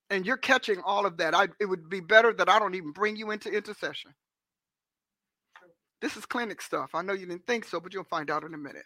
and 0.09 0.25
you're 0.25 0.37
catching 0.37 0.81
all 0.85 1.05
of 1.05 1.17
that. 1.17 1.35
I, 1.35 1.49
it 1.59 1.65
would 1.65 1.89
be 1.89 1.99
better 1.99 2.33
that 2.33 2.49
I 2.49 2.59
don't 2.59 2.75
even 2.75 2.91
bring 2.91 3.15
you 3.15 3.31
into 3.31 3.49
intercession. 3.51 4.13
This 6.01 6.17
is 6.17 6.25
clinic 6.25 6.61
stuff. 6.61 6.91
I 6.95 7.01
know 7.01 7.13
you 7.13 7.27
didn't 7.27 7.47
think 7.47 7.65
so, 7.65 7.79
but 7.79 7.93
you'll 7.93 8.03
find 8.05 8.31
out 8.31 8.43
in 8.43 8.53
a 8.53 8.57
minute. 8.57 8.85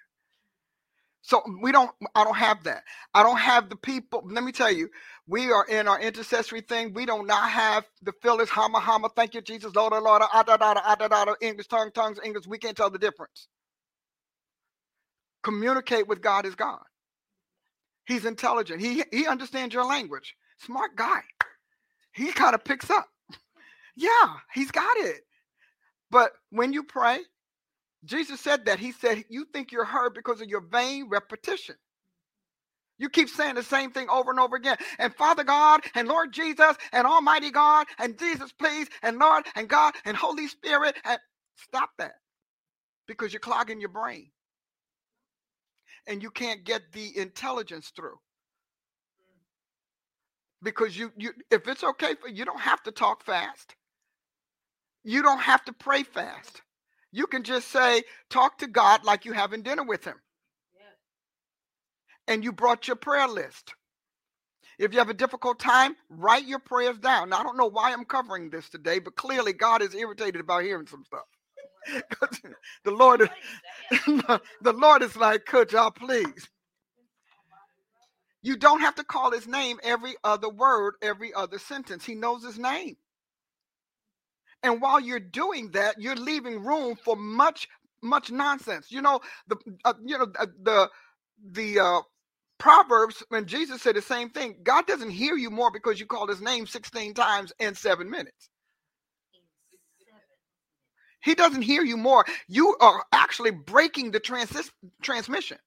So 1.25 1.41
we 1.63 1.71
don't, 1.71 1.89
I 2.13 2.23
don't 2.23 2.37
have 2.37 2.63
that. 2.65 2.83
I 3.15 3.23
don't 3.23 3.39
have 3.39 3.69
the 3.69 3.75
people. 3.75 4.23
Let 4.29 4.43
me 4.43 4.51
tell 4.51 4.71
you, 4.71 4.89
we 5.27 5.51
are 5.51 5.65
in 5.65 5.87
our 5.87 5.99
intercessory 5.99 6.61
thing. 6.61 6.93
We 6.93 7.07
do 7.07 7.23
not 7.23 7.49
have 7.49 7.83
the 8.03 8.13
fillers, 8.21 8.49
hama, 8.49 8.79
hama, 8.79 9.09
thank 9.15 9.33
you, 9.33 9.41
Jesus, 9.41 9.73
Lord, 9.75 9.93
Lord, 9.93 10.21
ah, 10.23 10.43
da, 10.43 11.35
English, 11.41 11.67
tongue, 11.67 11.89
tongues, 11.95 12.19
English. 12.23 12.45
We 12.45 12.59
can't 12.59 12.77
tell 12.77 12.91
the 12.91 12.99
difference. 12.99 13.47
Communicate 15.43 16.07
with 16.07 16.21
God 16.21 16.45
is 16.45 16.53
God. 16.53 16.83
He's 18.05 18.25
intelligent. 18.25 18.79
He, 18.81 19.03
he 19.11 19.25
understands 19.25 19.73
your 19.73 19.85
language. 19.85 20.35
Smart 20.59 20.95
guy. 20.95 21.21
He 22.13 22.31
kind 22.33 22.53
of 22.53 22.63
picks 22.63 22.91
up. 22.91 23.07
yeah, 23.97 24.35
he's 24.53 24.71
got 24.71 24.97
it. 24.97 25.21
But 26.11 26.33
when 26.51 26.71
you 26.73 26.83
pray, 26.83 27.19
Jesus 28.05 28.41
said 28.41 28.65
that. 28.65 28.79
He 28.79 28.93
said, 28.93 29.25
You 29.29 29.45
think 29.53 29.71
you're 29.71 29.85
heard 29.85 30.13
because 30.15 30.41
of 30.41 30.49
your 30.49 30.61
vain 30.61 31.09
repetition. 31.09 31.75
You 32.99 33.09
keep 33.09 33.29
saying 33.29 33.55
the 33.55 33.63
same 33.63 33.91
thing 33.91 34.09
over 34.09 34.31
and 34.31 34.39
over 34.39 34.55
again. 34.57 34.77
And 34.99 35.15
Father 35.15 35.43
God, 35.43 35.81
and 35.95 36.07
Lord 36.07 36.33
Jesus, 36.33 36.77
and 36.93 37.07
Almighty 37.07 37.51
God, 37.51 37.87
and 37.99 38.19
Jesus, 38.19 38.53
please, 38.53 38.87
and 39.03 39.19
Lord, 39.19 39.45
and 39.55 39.69
God, 39.69 39.95
and 40.05 40.17
Holy 40.17 40.47
Spirit. 40.47 40.95
And 41.05 41.19
stop 41.57 41.91
that 41.99 42.13
because 43.07 43.33
you're 43.33 43.41
clogging 43.41 43.81
your 43.81 43.89
brain. 43.89 44.31
And 46.07 46.23
you 46.23 46.31
can't 46.31 46.65
get 46.65 46.83
the 46.93 47.17
intelligence 47.17 47.91
through. 47.95 48.17
Because 50.63 50.97
you, 50.97 51.11
you 51.17 51.33
if 51.51 51.67
it's 51.67 51.83
okay 51.83 52.15
for 52.15 52.29
you 52.29 52.45
don't 52.45 52.61
have 52.61 52.83
to 52.83 52.91
talk 52.91 53.23
fast. 53.23 53.75
You 55.03 55.23
don't 55.23 55.41
have 55.41 55.65
to 55.65 55.73
pray 55.73 56.03
fast. 56.03 56.61
You 57.15 57.27
can 57.27 57.43
just 57.43 57.69
say, 57.69 58.03
talk 58.29 58.57
to 58.57 58.67
God 58.67 59.05
like 59.05 59.23
you're 59.23 59.35
having 59.35 59.61
dinner 59.61 59.83
with 59.83 60.03
him. 60.03 60.17
And 62.27 62.43
you 62.43 62.51
brought 62.51 62.89
your 62.89 62.97
prayer 62.97 63.29
list. 63.29 63.73
If 64.77 64.91
you 64.91 64.99
have 64.99 65.07
a 65.09 65.13
difficult 65.13 65.57
time, 65.57 65.95
write 66.09 66.45
your 66.45 66.59
prayers 66.59 66.99
down. 66.99 67.29
Now, 67.29 67.39
I 67.39 67.43
don't 67.43 67.55
know 67.55 67.69
why 67.69 67.93
I'm 67.93 68.03
covering 68.03 68.49
this 68.49 68.67
today, 68.67 68.99
but 68.99 69.15
clearly 69.15 69.53
God 69.53 69.81
is 69.81 69.95
irritated 69.95 70.41
about 70.41 70.63
hearing 70.63 70.87
some 70.87 71.05
stuff. 71.05 71.23
the 72.83 72.91
Lord 72.91 73.21
is, 73.21 73.29
the 74.61 74.73
Lord 74.73 75.01
is 75.01 75.15
like, 75.15 75.45
could 75.45 75.71
y'all 75.71 75.91
please? 75.91 76.49
You 78.41 78.57
don't 78.57 78.81
have 78.81 78.95
to 78.95 79.05
call 79.05 79.31
his 79.31 79.47
name 79.47 79.79
every 79.83 80.15
other 80.25 80.49
word, 80.49 80.95
every 81.01 81.33
other 81.33 81.59
sentence. 81.59 82.03
He 82.03 82.15
knows 82.15 82.43
his 82.43 82.59
name. 82.59 82.97
And 84.65 84.81
while 84.81 84.99
you're 85.01 85.21
doing 85.21 85.71
that, 85.73 86.01
you're 86.01 86.17
leaving 86.17 86.65
room 86.65 86.97
for 86.97 87.17
much, 87.17 87.69
much 88.03 88.31
nonsense. 88.31 88.91
You 88.91 89.03
know, 89.03 89.21
the 89.47 89.57
uh, 89.85 89.95
you 90.05 90.19
know 90.19 90.27
uh, 90.39 90.47
the 90.63 90.91
the 91.51 91.79
uh, 91.81 92.01
Proverbs 92.59 93.23
when 93.29 93.47
Jesus 93.47 93.81
said 93.83 93.95
the 93.97 94.03
same 94.03 94.31
thing. 94.31 94.57
God 94.63 94.87
doesn't 94.87 95.11
hear 95.11 95.35
you 95.37 95.51
more 95.51 95.71
because 95.71 95.99
you 95.99 96.07
called 96.07 96.29
his 96.29 96.41
name 96.41 96.67
16 96.67 97.15
times 97.15 97.53
in 97.59 97.75
seven 97.75 98.09
minutes. 98.09 98.49
He 101.23 101.35
doesn't 101.35 101.63
hear 101.63 101.83
you 101.83 101.97
more. 101.97 102.25
You 102.47 102.75
are 102.81 103.03
actually 103.13 103.51
breaking 103.51 104.11
the 104.11 104.19
trans- 104.21 104.71
transmission. 105.03 105.57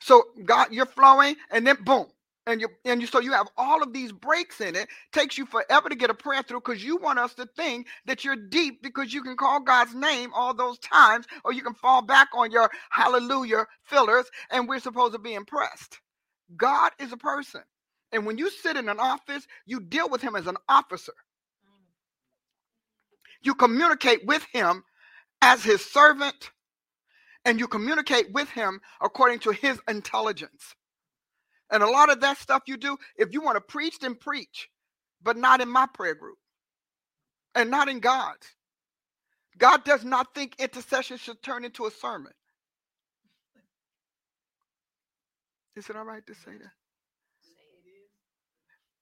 So 0.00 0.24
God, 0.44 0.68
you're 0.72 0.86
flowing, 0.86 1.36
and 1.50 1.66
then 1.66 1.78
boom, 1.84 2.06
and 2.50 2.60
you 2.60 2.68
and 2.84 3.00
you 3.02 3.08
so 3.08 3.20
you 3.20 3.32
have 3.32 3.48
all 3.58 3.82
of 3.82 3.92
these 3.94 4.12
breaks 4.12 4.60
in 4.60 4.76
it 4.76 4.88
takes 5.12 5.38
you 5.38 5.46
forever 5.46 5.88
to 5.88 5.96
get 5.96 6.10
a 6.10 6.14
prayer 6.14 6.42
through 6.42 6.60
because 6.60 6.84
you 6.84 6.98
want 6.98 7.18
us 7.18 7.34
to 7.34 7.46
think 7.56 7.88
that 8.06 8.24
you're 8.24 8.36
deep 8.36 8.82
because 8.82 9.14
you 9.14 9.22
can 9.22 9.36
call 9.36 9.60
god's 9.60 9.94
name 9.94 10.30
all 10.34 10.54
those 10.54 10.78
times 10.80 11.26
or 11.44 11.52
you 11.54 11.62
can 11.62 11.74
fall 11.74 12.02
back 12.02 12.28
on 12.34 12.50
your 12.52 12.70
hallelujah 12.90 13.66
fillers 13.84 14.26
and 14.50 14.68
we're 14.68 14.80
supposed 14.80 15.14
to 15.14 15.20
be 15.20 15.34
impressed. 15.34 16.00
God 16.56 16.92
is 17.00 17.12
a 17.12 17.18
person 17.18 17.62
and 18.12 18.26
when 18.26 18.38
you 18.38 18.50
sit 18.50 18.76
in 18.76 18.88
an 18.88 19.00
office 19.00 19.46
you 19.66 19.80
deal 19.80 20.08
with 20.10 20.22
him 20.22 20.36
as 20.36 20.46
an 20.48 20.56
officer. 20.68 21.14
You 23.42 23.54
communicate 23.54 24.26
with 24.26 24.44
him 24.52 24.84
as 25.42 25.64
his 25.64 25.84
servant 25.84 26.50
and 27.44 27.60
you 27.60 27.68
communicate 27.68 28.32
with 28.32 28.50
him 28.50 28.80
according 29.02 29.40
to 29.40 29.52
his 29.52 29.80
intelligence 29.88 30.74
and 31.70 31.82
a 31.82 31.90
lot 31.90 32.10
of 32.10 32.20
that 32.20 32.38
stuff 32.38 32.62
you 32.66 32.76
do, 32.76 32.96
if 33.16 33.32
you 33.32 33.40
want 33.40 33.56
to 33.56 33.60
preach, 33.60 33.98
then 34.00 34.14
preach, 34.14 34.68
but 35.22 35.36
not 35.36 35.60
in 35.60 35.68
my 35.70 35.86
prayer 35.92 36.14
group 36.14 36.38
and 37.54 37.70
not 37.70 37.88
in 37.88 38.00
God's. 38.00 38.46
God 39.58 39.84
does 39.84 40.04
not 40.04 40.34
think 40.34 40.56
intercession 40.58 41.18
should 41.18 41.42
turn 41.42 41.64
into 41.64 41.86
a 41.86 41.90
sermon. 41.90 42.32
Is 45.76 45.88
it 45.90 45.96
all 45.96 46.04
right 46.04 46.26
to 46.26 46.34
say 46.34 46.52
that? 46.52 46.72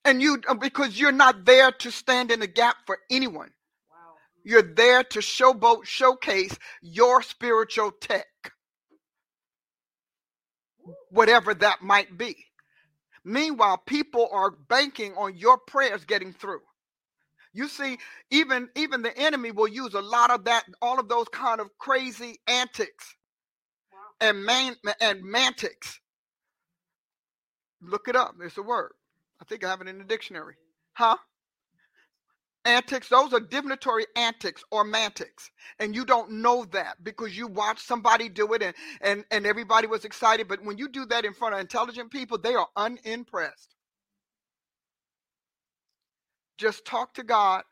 And 0.04 0.22
you, 0.22 0.40
uh, 0.48 0.54
because 0.54 0.98
you're 0.98 1.12
not 1.12 1.44
there 1.44 1.70
to 1.72 1.90
stand 1.90 2.30
in 2.30 2.40
the 2.40 2.46
gap 2.46 2.76
for 2.86 2.98
anyone. 3.10 3.50
Wow. 3.90 4.14
You're 4.44 4.74
there 4.74 5.04
to 5.04 5.18
showboat, 5.20 5.84
showcase 5.84 6.56
your 6.80 7.22
spiritual 7.22 7.92
tech, 7.92 8.26
whatever 11.10 11.54
that 11.54 11.82
might 11.82 12.16
be. 12.16 12.36
Meanwhile, 13.28 13.82
people 13.86 14.26
are 14.32 14.50
banking 14.50 15.12
on 15.12 15.36
your 15.36 15.58
prayers 15.58 16.06
getting 16.06 16.32
through. 16.32 16.62
You 17.52 17.68
see, 17.68 17.98
even 18.30 18.70
even 18.74 19.02
the 19.02 19.16
enemy 19.18 19.50
will 19.50 19.68
use 19.68 19.92
a 19.92 20.00
lot 20.00 20.30
of 20.30 20.44
that, 20.44 20.64
all 20.80 20.98
of 20.98 21.08
those 21.10 21.28
kind 21.28 21.60
of 21.60 21.68
crazy 21.78 22.40
antics 22.46 23.16
wow. 23.92 24.28
and 24.28 24.44
man 24.44 24.76
and 25.02 25.22
mantics. 25.22 26.00
Look 27.82 28.08
it 28.08 28.16
up. 28.16 28.34
It's 28.42 28.56
a 28.56 28.62
word. 28.62 28.92
I 29.42 29.44
think 29.44 29.62
I 29.62 29.68
have 29.68 29.82
it 29.82 29.88
in 29.88 29.98
the 29.98 30.04
dictionary. 30.04 30.54
Huh? 30.94 31.18
Antics 32.68 33.08
those 33.08 33.32
are 33.32 33.40
divinatory 33.40 34.06
antics 34.14 34.62
or 34.70 34.84
mantics 34.84 35.50
and 35.80 35.94
you 35.94 36.04
don't 36.04 36.30
know 36.30 36.66
that 36.66 37.02
because 37.02 37.36
you 37.36 37.46
watch 37.46 37.80
somebody 37.80 38.28
do 38.28 38.52
it 38.52 38.62
and 38.62 38.74
and 39.00 39.24
and 39.30 39.46
everybody 39.46 39.86
was 39.86 40.04
excited 40.04 40.46
but 40.46 40.62
when 40.62 40.76
you 40.76 40.88
do 40.88 41.06
that 41.06 41.24
in 41.24 41.32
front 41.32 41.54
of 41.54 41.60
intelligent 41.60 42.10
people 42.10 42.36
they 42.36 42.54
are 42.54 42.68
unimpressed 42.76 43.74
just 46.58 46.84
talk 46.84 47.14
to 47.14 47.24
god 47.24 47.62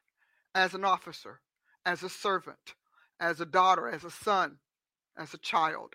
as 0.54 0.72
an 0.72 0.84
officer 0.84 1.40
as 1.84 2.02
a 2.02 2.08
servant 2.08 2.74
as 3.20 3.40
a 3.40 3.46
daughter 3.46 3.88
as 3.88 4.02
a 4.02 4.10
son 4.10 4.56
as 5.18 5.34
a 5.34 5.38
child 5.38 5.94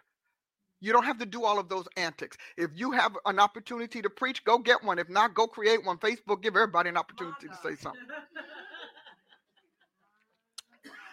you 0.81 0.91
don't 0.91 1.05
have 1.05 1.19
to 1.19 1.27
do 1.27 1.45
all 1.45 1.59
of 1.59 1.69
those 1.69 1.85
antics. 1.95 2.37
If 2.57 2.71
you 2.73 2.91
have 2.91 3.15
an 3.27 3.39
opportunity 3.39 4.01
to 4.01 4.09
preach, 4.09 4.43
go 4.43 4.57
get 4.57 4.83
one. 4.83 4.97
If 4.97 5.09
not, 5.09 5.35
go 5.35 5.45
create 5.45 5.85
one. 5.85 5.97
Facebook, 5.97 6.41
give 6.41 6.55
everybody 6.55 6.89
an 6.89 6.97
opportunity 6.97 7.47
to 7.47 7.55
say 7.61 7.75
something. 7.75 8.01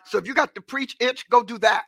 So 0.08 0.18
if 0.18 0.26
you 0.26 0.34
got 0.34 0.54
to 0.54 0.60
preach 0.62 0.96
itch, 1.00 1.28
go 1.28 1.42
do 1.42 1.58
that. 1.58 1.84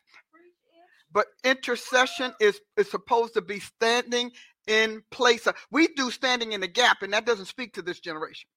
But 1.12 1.26
intercession 1.42 2.32
is, 2.40 2.60
is 2.76 2.90
supposed 2.90 3.34
to 3.34 3.40
be 3.40 3.60
standing 3.60 4.30
in 4.66 5.02
place. 5.10 5.46
Of, 5.46 5.56
we 5.70 5.88
do 5.88 6.10
standing 6.10 6.52
in 6.52 6.60
the 6.60 6.68
gap, 6.68 7.02
and 7.02 7.12
that 7.12 7.26
doesn't 7.26 7.46
speak 7.46 7.74
to 7.74 7.82
this 7.82 7.98
generation. 7.98 8.48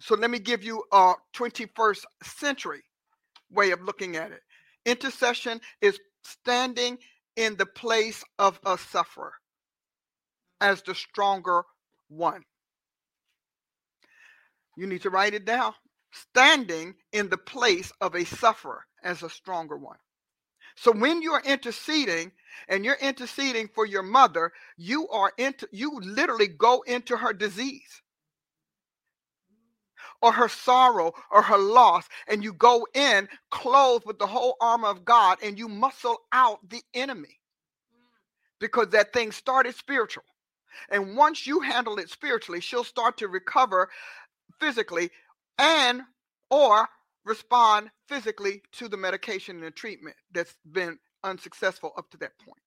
So 0.00 0.16
let 0.16 0.30
me 0.30 0.40
give 0.40 0.64
you 0.64 0.82
a 0.92 1.14
21st 1.34 2.04
century 2.24 2.82
way 3.50 3.70
of 3.70 3.82
looking 3.82 4.16
at 4.16 4.32
it. 4.32 4.40
Intercession 4.84 5.60
is 5.80 6.00
standing 6.24 6.98
in 7.36 7.56
the 7.56 7.66
place 7.66 8.24
of 8.38 8.58
a 8.66 8.76
sufferer 8.76 9.32
as 10.60 10.82
the 10.82 10.94
stronger 10.94 11.62
one. 12.08 12.42
You 14.76 14.86
need 14.86 15.02
to 15.02 15.10
write 15.10 15.34
it 15.34 15.44
down 15.44 15.74
standing 16.12 16.94
in 17.12 17.28
the 17.28 17.38
place 17.38 17.92
of 18.00 18.14
a 18.14 18.24
sufferer 18.24 18.84
as 19.02 19.22
a 19.22 19.30
stronger 19.30 19.76
one. 19.76 19.98
So 20.76 20.92
when 20.92 21.22
you're 21.22 21.42
interceding 21.44 22.32
and 22.68 22.84
you're 22.84 22.98
interceding 23.00 23.68
for 23.68 23.86
your 23.86 24.02
mother, 24.02 24.52
you 24.76 25.08
are 25.08 25.32
into 25.38 25.68
you 25.72 26.00
literally 26.00 26.48
go 26.48 26.82
into 26.82 27.16
her 27.16 27.32
disease 27.32 28.02
or 30.22 30.32
her 30.32 30.48
sorrow 30.48 31.12
or 31.30 31.42
her 31.42 31.58
loss 31.58 32.08
and 32.28 32.42
you 32.42 32.52
go 32.52 32.86
in 32.94 33.28
clothed 33.50 34.06
with 34.06 34.18
the 34.18 34.26
whole 34.26 34.56
armor 34.60 34.88
of 34.88 35.04
God 35.04 35.38
and 35.42 35.58
you 35.58 35.68
muscle 35.68 36.18
out 36.32 36.58
the 36.68 36.82
enemy. 36.94 37.40
Because 38.60 38.88
that 38.90 39.12
thing 39.12 39.32
started 39.32 39.74
spiritual. 39.74 40.24
And 40.88 41.16
once 41.16 41.46
you 41.46 41.60
handle 41.60 41.98
it 41.98 42.08
spiritually, 42.08 42.60
she'll 42.60 42.84
start 42.84 43.18
to 43.18 43.28
recover 43.28 43.90
physically 44.60 45.10
and 45.58 46.02
or 46.50 46.88
respond 47.24 47.90
physically 48.08 48.62
to 48.72 48.88
the 48.88 48.96
medication 48.96 49.56
and 49.56 49.64
the 49.64 49.70
treatment 49.70 50.16
that's 50.32 50.54
been 50.70 50.98
unsuccessful 51.24 51.92
up 51.96 52.10
to 52.10 52.16
that 52.18 52.38
point. 52.38 52.58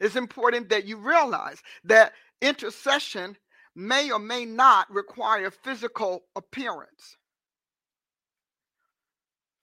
It's 0.00 0.16
important 0.16 0.70
that 0.70 0.86
you 0.86 0.96
realize 0.96 1.62
that 1.84 2.12
intercession 2.40 3.36
may 3.74 4.10
or 4.10 4.18
may 4.18 4.44
not 4.44 4.90
require 4.90 5.50
physical 5.50 6.22
appearance, 6.34 7.16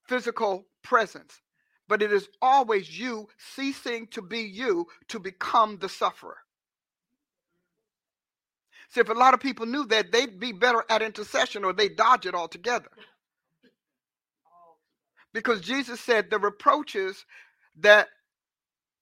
physical 0.07 0.65
presence, 0.83 1.41
but 1.87 2.01
it 2.01 2.11
is 2.11 2.29
always 2.41 2.99
you 2.99 3.27
ceasing 3.55 4.07
to 4.07 4.21
be 4.21 4.39
you 4.39 4.87
to 5.07 5.19
become 5.19 5.77
the 5.79 5.89
sufferer. 5.89 6.37
See, 8.89 9.01
if 9.01 9.09
a 9.09 9.13
lot 9.13 9.33
of 9.35 9.39
people 9.41 9.65
knew 9.65 9.85
that, 9.87 10.11
they'd 10.11 10.39
be 10.39 10.53
better 10.53 10.83
at 10.89 11.01
intercession 11.01 11.65
or 11.65 11.73
they 11.73 11.89
dodge 11.89 12.25
it 12.25 12.35
altogether. 12.35 12.89
Because 15.33 15.61
Jesus 15.61 15.99
said, 16.01 16.29
The 16.29 16.39
reproaches 16.39 17.25
that 17.79 18.07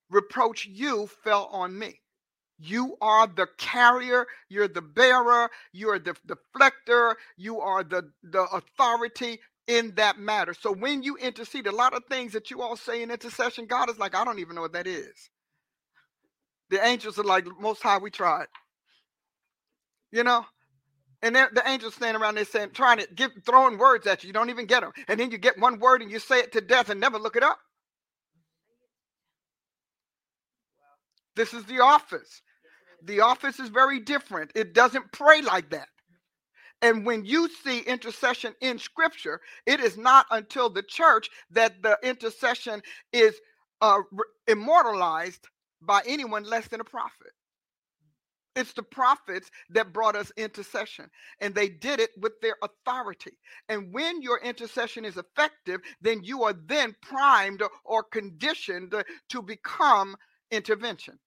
reproach 0.09 0.65
you 0.67 1.07
fell 1.23 1.45
on 1.51 1.77
me. 1.77 2.01
You 2.59 2.97
are 3.01 3.27
the 3.27 3.47
carrier, 3.57 4.27
you're 4.49 4.69
the 4.69 4.81
bearer, 4.81 5.49
you're 5.73 5.99
the 5.99 6.15
deflector, 6.27 7.15
you 7.37 7.59
are 7.61 7.83
the, 7.83 8.11
the 8.23 8.43
authority 8.43 9.41
in 9.67 9.95
that 9.95 10.19
matter. 10.19 10.53
So 10.53 10.73
when 10.73 11.03
you 11.03 11.17
intercede, 11.17 11.67
a 11.67 11.75
lot 11.75 11.93
of 11.95 12.03
things 12.09 12.33
that 12.33 12.51
you 12.51 12.61
all 12.61 12.77
say 12.77 13.03
in 13.03 13.11
intercession, 13.11 13.65
God 13.67 13.89
is 13.89 13.99
like, 13.99 14.15
I 14.15 14.25
don't 14.25 14.39
even 14.39 14.55
know 14.55 14.61
what 14.61 14.73
that 14.73 14.87
is. 14.87 15.31
The 16.71 16.85
angels 16.85 17.19
are 17.19 17.23
like, 17.25 17.45
Most 17.59 17.83
High, 17.83 17.99
we 17.99 18.11
tried. 18.11 18.47
You 20.11 20.23
know? 20.23 20.45
And 21.21 21.35
the 21.35 21.63
angels 21.65 21.95
standing 21.95 22.21
around 22.21 22.35
there 22.35 22.45
saying, 22.45 22.71
trying 22.73 22.99
to 22.99 23.07
give 23.15 23.31
throwing 23.45 23.77
words 23.77 24.05
at 24.05 24.23
you. 24.23 24.27
You 24.27 24.33
don't 24.33 24.49
even 24.51 24.65
get 24.67 24.81
them. 24.81 24.91
And 25.07 25.19
then 25.19 25.31
you 25.31 25.37
get 25.37 25.59
one 25.59 25.79
word 25.79 26.01
and 26.01 26.11
you 26.11 26.19
say 26.19 26.39
it 26.39 26.51
to 26.51 26.61
death 26.61 26.89
and 26.89 26.99
never 26.99 27.17
look 27.17 27.35
it 27.35 27.43
up. 27.43 27.57
This 31.35 31.53
is 31.53 31.65
the 31.65 31.79
office. 31.81 32.41
The 33.03 33.21
office 33.21 33.59
is 33.59 33.69
very 33.69 33.99
different. 33.99 34.51
It 34.55 34.73
doesn't 34.73 35.11
pray 35.11 35.41
like 35.41 35.69
that. 35.71 35.87
And 36.81 37.05
when 37.05 37.25
you 37.25 37.49
see 37.63 37.79
intercession 37.79 38.53
in 38.61 38.77
scripture, 38.77 39.41
it 39.65 39.79
is 39.79 39.97
not 39.97 40.27
until 40.31 40.69
the 40.69 40.83
church 40.83 41.29
that 41.51 41.81
the 41.81 41.97
intercession 42.03 42.81
is 43.13 43.35
uh, 43.81 43.99
immortalized 44.47 45.47
by 45.81 46.01
anyone 46.05 46.43
less 46.43 46.67
than 46.67 46.81
a 46.81 46.85
prophet. 46.85 47.31
It's 48.55 48.73
the 48.73 48.83
prophets 48.83 49.49
that 49.71 49.91
brought 49.93 50.15
us 50.15 50.31
intercession, 50.37 51.09
and 51.41 51.53
they 51.53 51.69
did 51.69 51.99
it 51.99 52.11
with 52.21 52.33
their 52.41 52.55
authority. 52.63 53.37
And 53.67 53.93
when 53.93 54.21
your 54.21 54.39
intercession 54.39 55.03
is 55.05 55.17
effective, 55.17 55.81
then 56.01 56.23
you 56.23 56.43
are 56.43 56.53
then 56.53 56.95
primed 57.01 57.61
or 57.83 58.03
conditioned 58.03 58.93
to 59.29 59.41
become 59.41 60.15
intervention. 60.51 61.19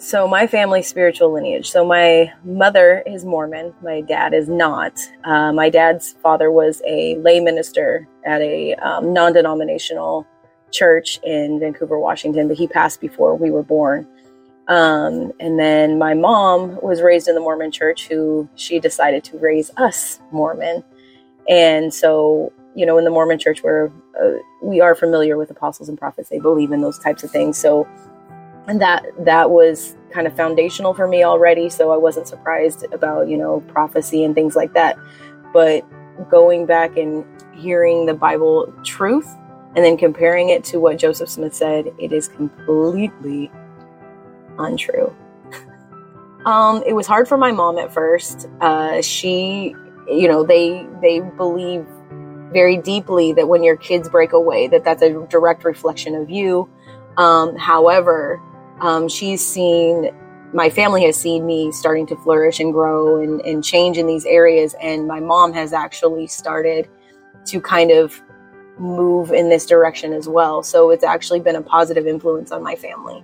So 0.00 0.28
my 0.28 0.46
family 0.46 0.82
spiritual 0.82 1.32
lineage. 1.32 1.70
So 1.70 1.84
my 1.84 2.32
mother 2.44 3.02
is 3.04 3.24
Mormon. 3.24 3.74
My 3.82 4.00
dad 4.00 4.32
is 4.32 4.48
not. 4.48 4.96
Uh, 5.24 5.52
my 5.52 5.68
dad's 5.68 6.12
father 6.22 6.52
was 6.52 6.80
a 6.86 7.16
lay 7.16 7.40
minister 7.40 8.06
at 8.24 8.40
a 8.40 8.74
um, 8.76 9.12
non-denominational 9.12 10.24
church 10.70 11.18
in 11.24 11.58
Vancouver, 11.58 11.98
Washington, 11.98 12.46
but 12.46 12.56
he 12.56 12.68
passed 12.68 13.00
before 13.00 13.34
we 13.34 13.50
were 13.50 13.64
born. 13.64 14.06
Um, 14.68 15.32
and 15.40 15.58
then 15.58 15.98
my 15.98 16.14
mom 16.14 16.78
was 16.80 17.02
raised 17.02 17.26
in 17.26 17.34
the 17.34 17.40
Mormon 17.40 17.72
church, 17.72 18.06
who 18.06 18.48
she 18.54 18.78
decided 18.78 19.24
to 19.24 19.38
raise 19.38 19.72
us 19.78 20.20
Mormon. 20.30 20.84
And 21.48 21.92
so, 21.92 22.52
you 22.76 22.86
know, 22.86 22.98
in 22.98 23.04
the 23.04 23.10
Mormon 23.10 23.40
church, 23.40 23.64
where 23.64 23.90
uh, 24.22 24.34
we 24.62 24.80
are 24.80 24.94
familiar 24.94 25.36
with 25.36 25.50
apostles 25.50 25.88
and 25.88 25.98
prophets, 25.98 26.28
they 26.28 26.38
believe 26.38 26.70
in 26.70 26.82
those 26.82 26.98
types 27.00 27.24
of 27.24 27.32
things. 27.32 27.58
So 27.58 27.88
and 28.68 28.80
that 28.82 29.06
that 29.24 29.50
was 29.50 29.96
kind 30.12 30.26
of 30.26 30.36
foundational 30.36 30.94
for 30.94 31.08
me 31.08 31.24
already 31.24 31.68
so 31.68 31.90
i 31.90 31.96
wasn't 31.96 32.28
surprised 32.28 32.86
about 32.92 33.28
you 33.28 33.36
know 33.36 33.60
prophecy 33.68 34.22
and 34.22 34.34
things 34.34 34.54
like 34.54 34.72
that. 34.74 34.96
But 35.52 35.84
going 36.28 36.66
back 36.66 36.96
and 36.96 37.24
hearing 37.54 38.06
the 38.06 38.14
bible 38.14 38.72
truth 38.84 39.28
and 39.74 39.84
then 39.84 39.96
comparing 39.96 40.50
it 40.50 40.62
to 40.64 40.78
what 40.78 40.98
joseph 40.98 41.28
smith 41.28 41.54
said 41.54 41.86
it 41.98 42.12
is 42.12 42.28
completely 42.28 43.50
untrue. 44.58 45.14
Um, 46.46 46.82
it 46.86 46.94
was 46.94 47.06
hard 47.06 47.28
for 47.28 47.36
my 47.36 47.50
mom 47.52 47.78
at 47.78 47.92
first. 47.92 48.48
Uh, 48.60 49.02
she 49.02 49.74
you 50.08 50.28
know 50.28 50.44
they 50.44 50.86
they 51.02 51.20
believe 51.20 51.84
very 52.52 52.78
deeply 52.78 53.32
that 53.34 53.48
when 53.48 53.62
your 53.62 53.76
kids 53.76 54.08
break 54.08 54.32
away 54.32 54.68
that 54.68 54.82
that's 54.84 55.02
a 55.02 55.26
direct 55.28 55.64
reflection 55.64 56.14
of 56.14 56.30
you. 56.30 56.70
Um, 57.18 57.56
however 57.56 58.40
um, 58.80 59.08
she's 59.08 59.44
seen 59.44 60.10
my 60.52 60.70
family 60.70 61.04
has 61.04 61.16
seen 61.16 61.44
me 61.46 61.70
starting 61.72 62.06
to 62.06 62.16
flourish 62.16 62.58
and 62.58 62.72
grow 62.72 63.20
and, 63.20 63.40
and 63.42 63.62
change 63.62 63.98
in 63.98 64.06
these 64.06 64.24
areas. 64.24 64.74
And 64.80 65.06
my 65.06 65.20
mom 65.20 65.52
has 65.52 65.72
actually 65.72 66.26
started 66.26 66.88
to 67.46 67.60
kind 67.60 67.90
of 67.90 68.20
move 68.78 69.32
in 69.32 69.48
this 69.48 69.66
direction 69.66 70.12
as 70.12 70.28
well. 70.28 70.62
So 70.62 70.90
it's 70.90 71.04
actually 71.04 71.40
been 71.40 71.56
a 71.56 71.62
positive 71.62 72.06
influence 72.06 72.50
on 72.52 72.62
my 72.62 72.76
family. 72.76 73.22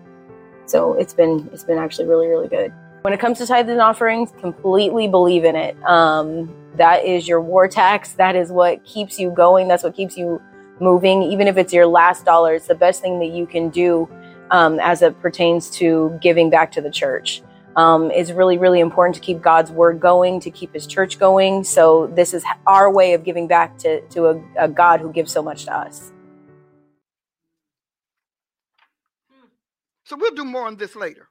So 0.67 0.95
it's 0.95 1.15
been 1.15 1.49
it's 1.53 1.65
been 1.65 1.79
actually 1.79 2.09
really 2.09 2.27
really 2.27 2.49
good. 2.49 2.73
When 3.03 3.13
it 3.13 3.21
comes 3.21 3.39
to 3.39 3.47
tithes 3.47 3.69
and 3.69 3.81
offerings 3.81 4.31
completely 4.41 5.09
believe 5.09 5.45
in 5.45 5.57
it. 5.57 5.83
Um, 5.85 6.55
that 6.77 7.05
is 7.05 7.29
your 7.29 7.41
war 7.41 7.69
tax. 7.69 8.15
That 8.15 8.35
is 8.35 8.51
what 8.51 8.85
keeps 8.85 9.21
you 9.21 9.31
going. 9.31 9.69
That's 9.69 9.85
what 9.85 9.95
keeps 9.95 10.17
you 10.17 10.43
moving. 10.81 11.23
Even 11.23 11.47
if 11.47 11.57
it's 11.57 11.73
your 11.73 11.87
last 11.87 12.25
dollar 12.25 12.55
it's 12.55 12.67
the 12.67 12.75
best 12.75 13.01
thing 13.01 13.19
that 13.21 13.29
you 13.29 13.47
can 13.47 13.69
do 13.71 14.09
um, 14.51 14.79
as 14.81 15.03
it 15.03 15.21
pertains 15.21 15.71
to 15.71 16.19
giving 16.21 16.51
back 16.51 16.73
to 16.73 16.81
the 16.81 16.91
church. 16.91 17.43
Um, 17.77 18.11
it's 18.11 18.31
really, 18.31 18.57
really 18.59 18.81
important 18.81 19.17
to 19.17 19.21
keep 19.21 19.43
God's 19.43 19.71
word 19.71 20.01
going, 20.01 20.41
to 20.41 20.51
keep 20.51 20.73
his 20.73 20.87
church 20.87 21.19
going. 21.19 21.65
So, 21.65 22.07
this 22.15 22.33
is 22.33 22.45
our 22.67 22.93
way 22.93 23.15
of 23.15 23.25
giving 23.25 23.49
back 23.49 23.79
to, 23.79 24.01
to 24.09 24.27
a, 24.27 24.45
a 24.59 24.69
God 24.69 25.01
who 25.01 25.13
gives 25.13 25.33
so 25.33 25.43
much 25.43 25.65
to 25.65 25.77
us. 25.77 26.13
So, 30.05 30.17
we'll 30.17 30.35
do 30.35 30.45
more 30.45 30.67
on 30.67 30.77
this 30.77 30.95
later. 30.95 31.29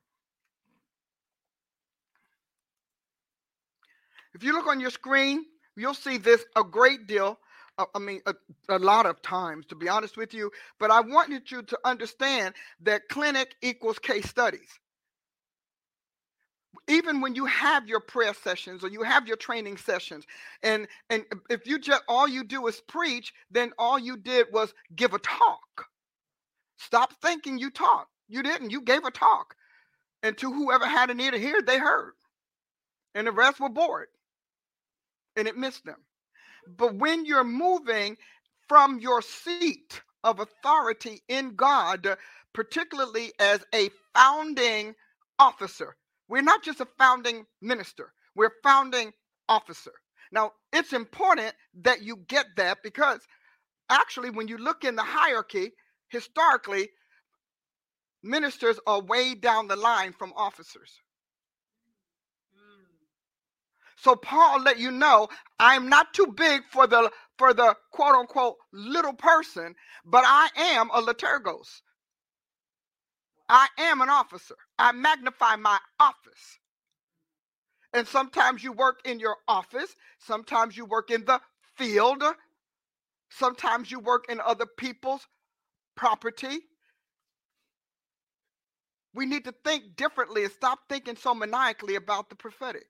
If 4.34 4.44
you 4.44 4.54
look 4.54 4.68
on 4.68 4.80
your 4.80 4.90
screen, 4.90 5.46
you'll 5.78 5.94
see 5.94 6.18
this 6.18 6.44
a 6.56 6.64
great 6.64 7.08
deal 7.08 7.40
I 7.78 8.00
mean, 8.00 8.22
a, 8.26 8.36
a, 8.70 8.78
lot 8.78 9.06
of 9.06 9.22
times, 9.22 9.66
to 9.68 9.76
be 9.76 9.90
honest 9.90 10.16
with 10.16 10.34
you. 10.34 10.52
But 10.80 10.92
I 10.92 11.02
wanted 11.02 11.50
you 11.50 11.64
to 11.64 11.80
understand 11.84 12.54
that 12.82 13.10
clinic 13.10 13.56
equals 13.62 14.00
case 14.00 14.30
studies. 14.30 14.80
Even 16.88 17.22
when 17.22 17.34
you 17.34 17.46
have 17.46 17.88
your 17.88 18.00
prayer 18.00 18.34
sessions 18.34 18.84
or 18.84 18.90
you 18.90 19.04
have 19.04 19.28
your 19.28 19.38
training 19.38 19.78
sessions, 19.78 20.26
and 20.62 20.88
and 21.10 21.24
if 21.50 21.66
you 21.66 21.80
just 21.80 22.04
all 22.08 22.28
you 22.28 22.44
do 22.44 22.68
is 22.68 22.82
preach, 22.82 23.34
then 23.50 23.72
all 23.78 23.98
you 23.98 24.18
did 24.18 24.48
was 24.52 24.74
give 24.96 25.14
a 25.14 25.20
talk. 25.20 25.88
Stop 26.78 27.14
thinking 27.22 27.58
you 27.58 27.70
taught. 27.72 28.08
You 28.28 28.44
didn't. 28.44 28.72
You 28.72 28.82
gave 28.82 29.06
a 29.06 29.12
talk, 29.12 29.56
and 30.24 30.38
to 30.40 30.52
whoever 30.52 30.86
had 30.86 31.10
an 31.10 31.20
ear 31.22 31.32
to 31.32 31.40
hear, 31.40 31.62
they 31.62 31.78
heard, 31.78 32.14
and 33.16 33.28
the 33.28 33.32
rest 33.32 33.60
were 33.60 33.70
bored, 33.70 34.10
and 35.38 35.48
it 35.48 35.58
missed 35.58 35.86
them. 35.86 36.04
But 36.68 36.96
when 36.96 37.26
you're 37.26 37.44
moving 37.44 38.18
from 38.68 39.00
your 39.00 39.22
seat 39.22 40.02
of 40.24 40.40
authority 40.40 41.22
in 41.28 41.56
God, 41.56 42.18
particularly 42.54 43.34
as 43.40 43.66
a 43.74 43.90
founding 44.16 44.96
officer, 45.40 45.96
we're 46.30 46.42
not 46.42 46.64
just 46.64 46.82
a 46.82 46.88
founding 46.98 47.46
minister, 47.62 48.14
we're 48.36 48.52
founding 48.64 49.14
officer. 49.50 49.94
Now, 50.32 50.54
it's 50.74 50.94
important 50.94 51.54
that 51.82 52.02
you 52.04 52.18
get 52.28 52.48
that 52.58 52.80
because 52.84 53.22
actually, 53.90 54.32
when 54.32 54.48
you 54.48 54.58
look 54.58 54.84
in 54.84 54.96
the 54.96 55.04
hierarchy, 55.04 55.74
historically, 56.10 56.90
ministers 58.24 58.80
are 58.88 59.02
way 59.02 59.36
down 59.36 59.68
the 59.68 59.76
line 59.78 60.14
from 60.14 60.34
officers. 60.36 61.02
So 64.04 64.18
Paul 64.18 64.64
let 64.64 64.80
you 64.80 64.92
know 64.92 65.30
I'm 65.60 65.88
not 65.88 66.14
too 66.14 66.28
big 66.36 66.64
for 66.70 66.88
the 66.88 67.10
for 67.38 67.54
the 67.54 67.76
quote 67.94 68.16
unquote 68.16 68.58
little 68.74 69.14
person, 69.14 69.76
but 70.06 70.26
I 70.28 70.50
am 70.58 70.90
a 70.92 71.02
liturgos. 71.02 71.82
I 73.48 73.68
am 73.78 74.02
an 74.02 74.10
officer. 74.10 74.56
I 74.78 74.92
magnify 74.92 75.56
my 75.56 75.80
office. 76.02 76.60
And 77.94 78.06
sometimes 78.08 78.62
you 78.64 78.74
work 78.74 79.00
in 79.06 79.20
your 79.20 79.38
office, 79.48 79.96
sometimes 80.20 80.76
you 80.76 80.86
work 80.86 81.10
in 81.10 81.24
the 81.26 81.40
field, 81.78 82.24
sometimes 83.30 83.90
you 83.90 84.00
work 84.02 84.26
in 84.30 84.42
other 84.42 84.66
people's 84.66 85.28
property. 85.96 86.60
We 89.14 89.28
need 89.28 89.46
to 89.46 89.54
think 89.64 89.96
differently 89.96 90.44
and 90.44 90.52
stop 90.52 90.80
thinking 90.90 91.16
so 91.16 91.34
maniacally 91.36 91.96
about 91.96 92.30
the 92.30 92.36
prophetic. 92.36 92.88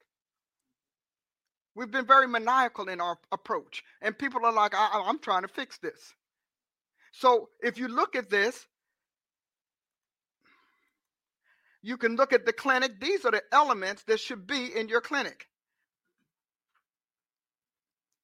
We've 1.75 1.89
been 1.89 2.05
very 2.05 2.27
maniacal 2.27 2.87
in 2.89 3.01
our 3.01 3.17
approach, 3.31 3.83
and 4.01 4.17
people 4.17 4.45
are 4.45 4.53
like, 4.53 4.73
I, 4.75 5.03
am 5.07 5.19
trying 5.19 5.41
to 5.41 5.47
fix 5.47 5.77
this. 5.79 6.13
So 7.11 7.49
if 7.61 7.77
you 7.77 7.87
look 7.87 8.15
at 8.15 8.29
this, 8.29 8.67
you 11.81 11.97
can 11.97 12.15
look 12.15 12.31
at 12.31 12.45
the 12.45 12.53
clinic. 12.53 12.99
These 12.99 13.25
are 13.25 13.31
the 13.31 13.43
elements 13.51 14.03
that 14.03 14.19
should 14.19 14.45
be 14.45 14.75
in 14.75 14.87
your 14.87 15.01
clinic. 15.01 15.47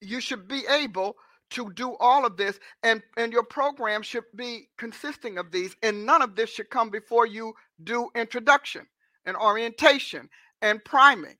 You 0.00 0.20
should 0.20 0.48
be 0.48 0.62
able 0.68 1.16
to 1.50 1.72
do 1.72 1.96
all 1.98 2.24
of 2.24 2.36
this, 2.36 2.58
and, 2.82 3.02
and 3.16 3.32
your 3.32 3.42
program 3.42 4.02
should 4.02 4.24
be 4.36 4.68
consisting 4.78 5.38
of 5.38 5.50
these, 5.50 5.74
and 5.82 6.06
none 6.06 6.22
of 6.22 6.36
this 6.36 6.50
should 6.50 6.70
come 6.70 6.90
before 6.90 7.26
you 7.26 7.52
do 7.82 8.08
introduction 8.14 8.86
and 9.26 9.36
orientation 9.36 10.28
and 10.62 10.84
priming. 10.84 11.36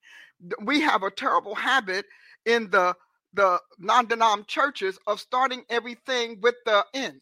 We 0.63 0.81
have 0.81 1.03
a 1.03 1.11
terrible 1.11 1.55
habit 1.55 2.07
in 2.47 2.71
the 2.71 2.95
the 3.33 3.61
non-denom 3.79 4.47
churches 4.47 4.99
of 5.07 5.21
starting 5.21 5.63
everything 5.71 6.41
with 6.41 6.57
the 6.67 6.85
end. 6.95 7.21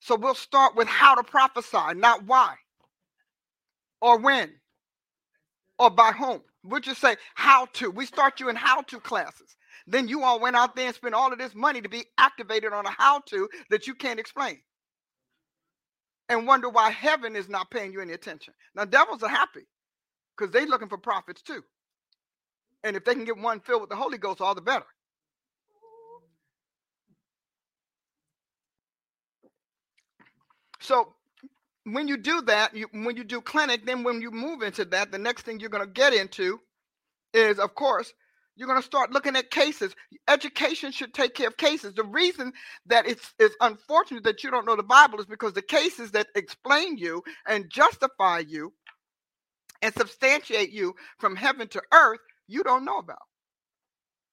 So 0.00 0.14
we'll 0.14 0.34
start 0.34 0.76
with 0.76 0.86
how 0.86 1.16
to 1.16 1.24
prophesy, 1.24 1.94
not 1.96 2.24
why 2.24 2.54
or 4.00 4.18
when 4.18 4.52
or 5.78 5.90
by 5.90 6.12
whom. 6.12 6.42
We'll 6.62 6.80
just 6.80 7.00
say 7.00 7.16
how 7.34 7.66
to. 7.74 7.90
We 7.90 8.06
start 8.06 8.40
you 8.40 8.48
in 8.48 8.56
how 8.56 8.82
to 8.82 9.00
classes. 9.00 9.56
Then 9.86 10.06
you 10.06 10.22
all 10.22 10.38
went 10.38 10.56
out 10.56 10.76
there 10.76 10.86
and 10.86 10.94
spent 10.94 11.14
all 11.14 11.32
of 11.32 11.38
this 11.38 11.54
money 11.54 11.80
to 11.80 11.88
be 11.88 12.04
activated 12.18 12.72
on 12.72 12.86
a 12.86 12.90
how 12.90 13.20
to 13.30 13.48
that 13.70 13.86
you 13.86 13.94
can't 13.94 14.20
explain. 14.20 14.60
And 16.28 16.46
wonder 16.46 16.68
why 16.68 16.90
heaven 16.90 17.34
is 17.34 17.48
not 17.48 17.70
paying 17.70 17.92
you 17.92 18.02
any 18.02 18.12
attention. 18.12 18.52
Now, 18.74 18.84
devils 18.84 19.22
are 19.22 19.30
happy 19.30 19.66
because 20.38 20.52
they're 20.52 20.66
looking 20.66 20.88
for 20.88 20.98
prophets 20.98 21.42
too. 21.42 21.62
And 22.84 22.96
if 22.96 23.04
they 23.04 23.14
can 23.14 23.24
get 23.24 23.38
one 23.38 23.60
filled 23.60 23.82
with 23.82 23.90
the 23.90 23.96
Holy 23.96 24.18
Ghost, 24.18 24.40
all 24.40 24.54
the 24.54 24.60
better. 24.60 24.86
So 30.80 31.14
when 31.84 32.08
you 32.08 32.16
do 32.16 32.42
that, 32.42 32.74
you, 32.74 32.86
when 32.92 33.16
you 33.16 33.24
do 33.24 33.40
clinic, 33.40 33.84
then 33.86 34.04
when 34.04 34.20
you 34.20 34.30
move 34.30 34.62
into 34.62 34.84
that, 34.86 35.10
the 35.10 35.18
next 35.18 35.42
thing 35.42 35.60
you're 35.60 35.70
going 35.70 35.84
to 35.84 35.92
get 35.92 36.14
into 36.14 36.60
is, 37.34 37.58
of 37.58 37.74
course, 37.74 38.12
you're 38.56 38.68
going 38.68 38.80
to 38.80 38.86
start 38.86 39.12
looking 39.12 39.36
at 39.36 39.50
cases. 39.50 39.94
Education 40.28 40.90
should 40.92 41.14
take 41.14 41.34
care 41.34 41.48
of 41.48 41.56
cases. 41.56 41.94
The 41.94 42.04
reason 42.04 42.52
that 42.86 43.06
it's, 43.06 43.32
it's 43.38 43.54
unfortunate 43.60 44.24
that 44.24 44.42
you 44.42 44.50
don't 44.50 44.66
know 44.66 44.76
the 44.76 44.82
Bible 44.82 45.20
is 45.20 45.26
because 45.26 45.52
the 45.52 45.62
cases 45.62 46.10
that 46.12 46.26
explain 46.34 46.96
you 46.98 47.22
and 47.46 47.70
justify 47.70 48.40
you 48.40 48.72
and 49.82 49.94
substantiate 49.94 50.72
you 50.72 50.94
from 51.18 51.36
heaven 51.36 51.68
to 51.68 51.82
earth, 51.92 52.20
you 52.48 52.62
don't 52.64 52.84
know 52.84 52.98
about. 52.98 53.18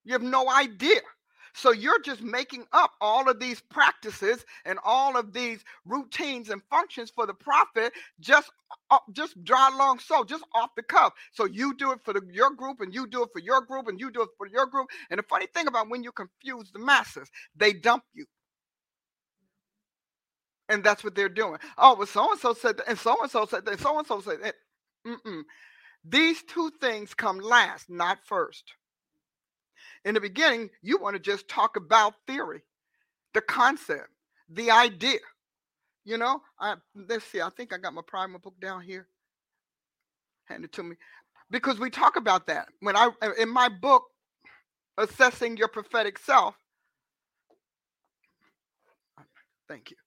You 0.06 0.14
have 0.14 0.24
no 0.24 0.50
idea. 0.50 1.02
So 1.54 1.74
you're 1.74 2.02
just 2.02 2.22
making 2.22 2.66
up 2.74 2.94
all 3.02 3.30
of 3.30 3.40
these 3.42 3.62
practices 3.62 4.46
and 4.66 4.80
all 4.86 5.18
of 5.18 5.34
these 5.34 5.66
routines 5.86 6.50
and 6.50 6.64
functions 6.72 7.12
for 7.14 7.28
the 7.28 7.34
prophet 7.34 7.94
just 8.22 8.50
uh, 8.90 9.00
just 9.12 9.44
dry 9.44 9.70
long 9.78 10.00
so 10.00 10.24
just 10.24 10.46
off 10.56 10.72
the 10.78 10.84
cuff. 10.84 11.14
So 11.34 11.46
you 11.46 11.76
do 11.76 11.92
it 11.92 12.00
for 12.06 12.14
the, 12.14 12.22
your 12.32 12.52
group 12.52 12.82
and 12.82 12.96
you 12.96 13.06
do 13.08 13.24
it 13.24 13.30
for 13.34 13.42
your 13.42 13.62
group 13.64 13.90
and 13.90 14.00
you 14.00 14.12
do 14.12 14.22
it 14.24 14.30
for 14.38 14.48
your 14.48 14.66
group. 14.68 14.88
And 15.12 15.20
the 15.20 15.24
funny 15.24 15.48
thing 15.54 15.68
about 15.68 15.90
when 15.90 16.04
you 16.06 16.14
confuse 16.14 16.72
the 16.72 16.80
masses, 16.80 17.30
they 17.58 17.74
dump 17.74 18.06
you. 18.14 18.26
And 20.70 20.84
that's 20.84 21.04
what 21.04 21.16
they're 21.16 21.30
doing. 21.30 21.60
Oh, 21.78 21.96
well, 21.96 22.08
so 22.08 22.32
and 22.32 22.40
so 22.40 22.54
said 22.54 22.78
that, 22.78 22.90
and 22.90 23.00
so 23.00 23.18
and 23.22 23.32
so 23.32 23.46
said 23.46 23.66
that, 23.66 23.80
so 23.80 23.98
and 24.00 24.08
so 24.08 24.22
said 24.22 24.44
that. 24.44 24.56
Mm-mm. 25.08 25.44
These 26.04 26.44
two 26.44 26.72
things 26.82 27.14
come 27.14 27.40
last, 27.40 27.90
not 27.90 28.20
first 28.26 28.64
in 30.06 30.14
the 30.14 30.22
beginning, 30.22 30.70
you 30.82 31.00
want 31.00 31.16
to 31.16 31.20
just 31.20 31.48
talk 31.48 31.76
about 31.76 32.14
theory, 32.28 32.62
the 33.34 33.42
concept, 33.42 34.10
the 34.50 34.72
idea. 34.72 35.20
You 36.06 36.18
know, 36.18 36.42
I, 36.60 36.76
let's 36.96 37.26
see, 37.26 37.42
I 37.42 37.50
think 37.50 37.74
I 37.74 37.78
got 37.78 37.94
my 37.94 38.02
primer 38.06 38.40
book 38.40 38.56
down 38.62 38.82
here. 38.82 39.08
Hand 40.46 40.64
it 40.64 40.72
to 40.74 40.84
me. 40.84 40.96
Because 41.50 41.80
we 41.80 41.90
talk 41.90 42.16
about 42.16 42.48
that. 42.48 42.68
When 42.82 42.96
I 42.96 43.10
uh, 43.22 43.32
in 43.40 43.50
my 43.50 43.70
book, 43.70 44.04
Assessing 44.98 45.58
Your 45.58 45.68
Prophetic 45.68 46.20
Self. 46.20 46.56
Thank 49.68 49.92
you. 49.92 49.98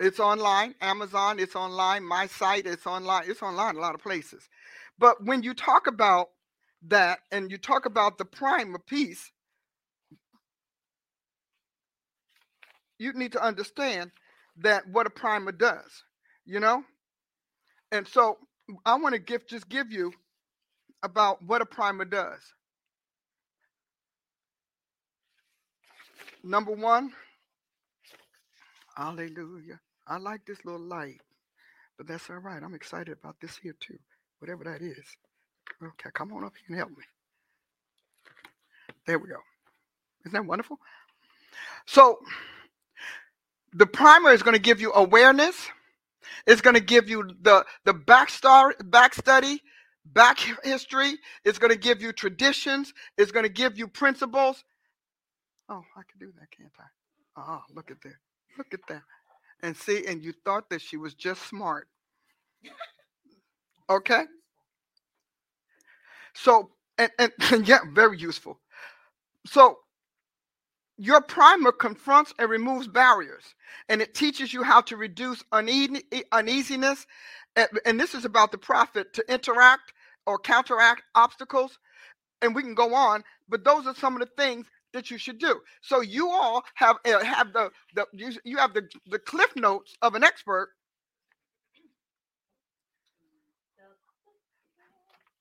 It's 0.00 0.20
online, 0.20 0.74
Amazon, 0.80 1.38
it's 1.40 1.56
online, 1.56 2.04
my 2.04 2.26
site, 2.28 2.66
it's 2.66 2.86
online, 2.86 3.24
it's 3.26 3.42
online 3.42 3.76
a 3.76 3.80
lot 3.80 3.94
of 3.94 4.02
places. 4.02 4.48
But 4.98 5.24
when 5.24 5.42
you 5.42 5.54
talk 5.54 5.86
about 5.86 6.28
that 6.88 7.20
and 7.32 7.50
you 7.50 7.58
talk 7.58 7.86
about 7.86 8.18
the 8.18 8.24
primer 8.24 8.78
piece, 8.78 9.32
you 12.98 13.12
need 13.12 13.32
to 13.32 13.42
understand 13.44 14.12
that 14.58 14.86
what 14.88 15.06
a 15.06 15.10
primer 15.10 15.52
does, 15.52 16.04
you 16.44 16.60
know? 16.60 16.84
And 17.92 18.06
so 18.06 18.38
I 18.86 18.96
want 18.96 19.14
to 19.14 19.20
give 19.20 19.46
just 19.48 19.68
give 19.68 19.90
you 19.90 20.12
about 21.02 21.42
what 21.44 21.62
a 21.62 21.66
primer 21.66 22.04
does. 22.04 22.40
Number 26.44 26.72
one, 26.72 27.12
hallelujah. 28.96 29.80
I 30.08 30.18
like 30.18 30.46
this 30.46 30.64
little 30.64 30.80
light, 30.80 31.20
but 31.98 32.08
that's 32.08 32.30
all 32.30 32.38
right. 32.38 32.62
I'm 32.62 32.74
excited 32.74 33.16
about 33.22 33.36
this 33.40 33.58
here 33.58 33.74
too, 33.80 33.98
whatever 34.40 34.64
that 34.64 34.82
is. 34.82 35.04
Okay, 35.82 36.10
come 36.14 36.32
on 36.32 36.44
up 36.44 36.54
here 36.56 36.66
and 36.68 36.78
help 36.78 36.90
me. 36.90 37.04
There 39.06 39.18
we 39.18 39.28
go. 39.28 39.36
Isn't 40.26 40.34
that 40.34 40.46
wonderful? 40.46 40.78
So, 41.86 42.18
the 43.72 43.86
primer 43.86 44.30
is 44.32 44.42
going 44.42 44.54
to 44.54 44.60
give 44.60 44.80
you 44.80 44.92
awareness. 44.94 45.68
It's 46.46 46.60
going 46.60 46.74
to 46.74 46.80
give 46.82 47.08
you 47.08 47.28
the 47.42 47.64
the 47.84 47.94
back 47.94 48.30
star, 48.30 48.74
back 48.84 49.14
study, 49.14 49.62
back 50.04 50.38
history. 50.64 51.14
It's 51.44 51.58
going 51.58 51.72
to 51.72 51.78
give 51.78 52.02
you 52.02 52.12
traditions. 52.12 52.92
It's 53.16 53.32
going 53.32 53.44
to 53.44 53.50
give 53.52 53.78
you 53.78 53.88
principles. 53.88 54.64
Oh, 55.68 55.82
I 55.96 56.02
can 56.10 56.18
do 56.20 56.32
that, 56.38 56.50
can't 56.56 56.72
I? 56.78 57.40
Oh, 57.40 57.62
look 57.74 57.90
at 57.90 58.00
that. 58.02 58.14
Look 58.58 58.68
at 58.74 58.80
that. 58.88 59.02
And 59.62 59.76
see, 59.76 60.06
and 60.06 60.22
you 60.22 60.32
thought 60.44 60.70
that 60.70 60.80
she 60.80 60.96
was 60.96 61.14
just 61.14 61.42
smart. 61.46 61.88
Okay? 63.90 64.24
So, 66.34 66.70
and, 66.96 67.10
and, 67.18 67.32
and 67.52 67.68
yeah, 67.68 67.80
very 67.92 68.18
useful. 68.18 68.60
So, 69.46 69.78
your 70.96 71.20
primer 71.20 71.70
confronts 71.72 72.34
and 72.38 72.50
removes 72.50 72.88
barriers, 72.88 73.44
and 73.88 74.02
it 74.02 74.14
teaches 74.14 74.52
you 74.52 74.64
how 74.64 74.80
to 74.82 74.96
reduce 74.96 75.44
uneasiness. 75.52 77.06
And 77.86 78.00
this 78.00 78.14
is 78.14 78.24
about 78.24 78.50
the 78.50 78.58
prophet 78.58 79.12
to 79.14 79.32
interact 79.32 79.92
or 80.26 80.38
counteract 80.38 81.02
obstacles. 81.14 81.78
And 82.42 82.54
we 82.54 82.62
can 82.62 82.74
go 82.74 82.94
on, 82.94 83.24
but 83.48 83.64
those 83.64 83.86
are 83.86 83.94
some 83.94 84.14
of 84.14 84.20
the 84.20 84.42
things 84.42 84.66
that 84.94 85.10
you 85.10 85.18
should 85.18 85.38
do. 85.38 85.60
So 85.82 86.00
you 86.02 86.30
all 86.30 86.64
have 86.76 86.96
uh, 87.06 87.24
have 87.24 87.52
the 87.52 87.70
the 87.94 88.06
you, 88.12 88.32
you 88.44 88.58
have 88.58 88.74
the 88.74 88.88
the 89.06 89.18
cliff 89.20 89.54
notes 89.56 89.94
of 90.02 90.14
an 90.14 90.24
expert 90.24 90.70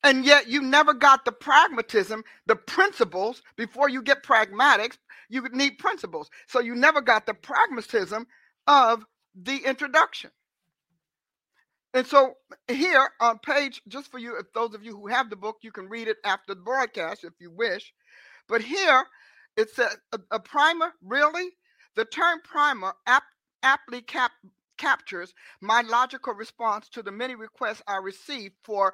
And 0.04 0.26
yet 0.26 0.50
you 0.50 0.64
never 0.64 0.96
got 0.96 1.26
the 1.26 1.34
pragmatism, 1.34 2.24
the 2.48 2.58
principles. 2.58 3.44
Before 3.58 3.90
you 3.90 4.04
get 4.04 4.24
pragmatics, 4.24 4.98
you 5.30 5.48
need 5.54 5.80
principles. 5.80 6.32
So 6.48 6.62
you 6.62 6.76
never 6.76 7.02
got 7.02 7.28
the 7.28 7.36
pragmatism 7.36 8.28
of 8.68 9.06
the 9.36 9.58
introduction. 9.58 10.32
And 11.94 12.08
so 12.08 12.36
here 12.68 13.10
on 13.22 13.40
page, 13.40 13.82
just 13.88 14.12
for 14.12 14.20
you, 14.20 14.38
if 14.38 14.48
those 14.54 14.76
of 14.76 14.84
you 14.84 14.96
who 14.98 15.08
have 15.08 15.30
the 15.30 15.38
book, 15.38 15.58
you 15.64 15.72
can 15.72 15.90
read 15.90 16.08
it 16.08 16.18
after 16.26 16.56
the 16.56 16.62
broadcast 16.62 17.26
if 17.26 17.34
you 17.42 17.52
wish. 17.52 17.94
But 18.48 18.62
here 18.62 19.06
it 19.58 19.72
says 19.72 19.98
a, 20.14 20.20
a 20.32 20.40
primer, 20.40 20.94
really? 21.02 21.50
The 21.96 22.06
term 22.06 22.40
primer 22.44 22.94
ap, 23.08 23.24
aptly 23.64 24.02
cap, 24.02 24.32
captures 24.78 25.34
my 25.60 25.82
logical 25.82 26.34
response 26.34 26.88
to 26.90 27.02
the 27.02 27.12
many 27.12 27.36
requests 27.36 27.82
I 27.88 27.98
receive 27.98 28.52
for 28.64 28.94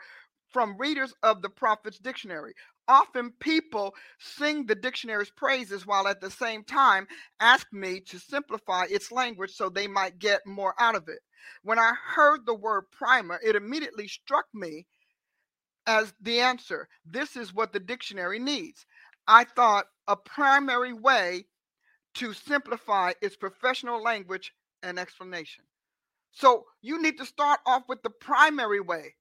from 0.49 0.77
readers 0.77 1.13
of 1.21 1.41
the 1.41 1.49
prophet's 1.49 1.99
dictionary. 1.99 2.53
Often 2.87 3.33
people 3.39 3.93
sing 4.19 4.65
the 4.65 4.75
dictionary's 4.75 5.31
praises 5.31 5.85
while 5.85 6.07
at 6.07 6.21
the 6.21 6.31
same 6.31 6.63
time 6.63 7.07
ask 7.39 7.67
me 7.73 7.99
to 8.01 8.19
simplify 8.19 8.85
its 8.89 9.11
language 9.11 9.51
so 9.51 9.69
they 9.69 9.87
might 9.87 10.19
get 10.19 10.45
more 10.45 10.75
out 10.79 10.95
of 10.95 11.07
it. 11.07 11.19
When 11.63 11.79
I 11.79 11.93
heard 12.15 12.45
the 12.45 12.53
word 12.53 12.83
primer, 12.91 13.39
it 13.43 13.55
immediately 13.55 14.07
struck 14.07 14.45
me 14.53 14.85
as 15.87 16.13
the 16.21 16.39
answer. 16.39 16.87
This 17.05 17.35
is 17.35 17.53
what 17.53 17.73
the 17.73 17.79
dictionary 17.79 18.39
needs. 18.39 18.85
I 19.27 19.45
thought 19.45 19.85
a 20.07 20.15
primary 20.15 20.93
way 20.93 21.45
to 22.15 22.33
simplify 22.33 23.13
its 23.21 23.35
professional 23.35 24.01
language 24.01 24.53
and 24.83 24.99
explanation. 24.99 25.63
So 26.31 26.65
you 26.81 27.01
need 27.01 27.17
to 27.19 27.25
start 27.25 27.59
off 27.65 27.83
with 27.87 28.01
the 28.03 28.09
primary 28.09 28.81
way. 28.81 29.15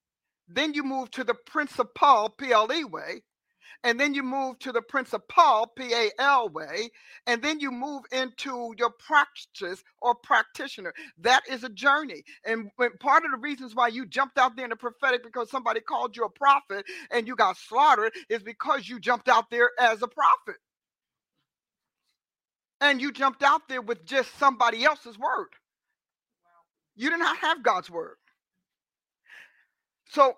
Then 0.49 0.75
you 0.75 0.83
move 0.83 1.11
to 1.13 1.25
the 1.25 1.35
principal, 1.35 2.35
PLE 2.39 2.87
way. 2.91 3.23
And 3.85 3.99
then 3.99 4.15
you 4.15 4.23
move 4.23 4.59
to 4.61 4.73
the 4.73 4.83
principal, 4.83 5.73
PAL 5.77 6.49
way. 6.51 6.91
And 7.27 7.43
then 7.43 7.59
you 7.59 7.71
move 7.73 8.03
into 8.13 8.75
your 8.79 8.91
practice 8.91 9.83
or 10.01 10.15
practitioner. 10.15 10.93
That 11.19 11.43
is 11.51 11.65
a 11.65 11.69
journey. 11.69 12.23
And 12.47 12.71
part 13.01 13.25
of 13.25 13.33
the 13.33 13.39
reasons 13.39 13.75
why 13.75 13.89
you 13.89 14.07
jumped 14.07 14.39
out 14.39 14.57
there 14.57 14.67
in 14.67 14.71
the 14.71 14.77
prophetic 14.77 15.25
because 15.25 15.51
somebody 15.51 15.81
called 15.81 16.17
you 16.17 16.25
a 16.25 16.31
prophet 16.31 16.87
and 17.11 17.27
you 17.27 17.35
got 17.35 17.57
slaughtered 17.57 18.13
is 18.29 18.43
because 18.43 18.89
you 18.89 19.01
jumped 19.01 19.29
out 19.29 19.51
there 19.51 19.71
as 19.81 20.03
a 20.03 20.09
prophet. 20.09 20.61
And 22.83 23.01
you 23.01 23.13
jumped 23.13 23.45
out 23.45 23.63
there 23.71 23.83
with 23.83 24.07
just 24.07 24.39
somebody 24.39 24.85
else's 24.85 25.19
word. 25.19 25.51
You 26.97 27.11
did 27.11 27.21
not 27.21 27.39
have 27.39 27.65
God's 27.65 27.91
word. 27.91 28.17
So, 30.11 30.35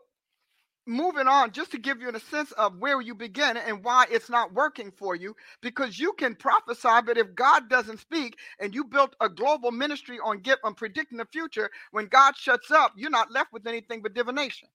moving 0.87 1.29
on, 1.29 1.53
just 1.53 1.73
to 1.73 1.79
give 1.79 2.01
you 2.01 2.11
a 2.11 2.21
sense 2.21 2.53
of 2.53 2.79
where 2.79 3.01
you 3.01 3.15
begin 3.15 3.57
and 3.57 3.85
why 3.85 4.07
it's 4.11 4.31
not 4.31 4.55
working 4.55 4.93
for 4.93 5.16
you, 5.16 5.37
because 5.62 5.99
you 5.99 6.12
can 6.19 6.37
prophesy, 6.37 7.03
but 7.07 7.19
if 7.19 7.35
God 7.35 7.71
doesn't 7.71 8.01
speak 8.01 8.37
and 8.61 8.75
you 8.75 8.85
built 8.85 9.16
a 9.21 9.29
global 9.29 9.73
ministry 9.73 10.19
on 10.25 10.41
get 10.41 10.59
on 10.65 10.75
predicting 10.75 11.19
the 11.19 11.27
future, 11.33 11.71
when 11.93 12.07
God 12.07 12.37
shuts 12.37 12.71
up, 12.71 12.93
you're 12.97 13.11
not 13.11 13.33
left 13.33 13.53
with 13.53 13.66
anything 13.66 14.03
but 14.03 14.15
divination. 14.15 14.69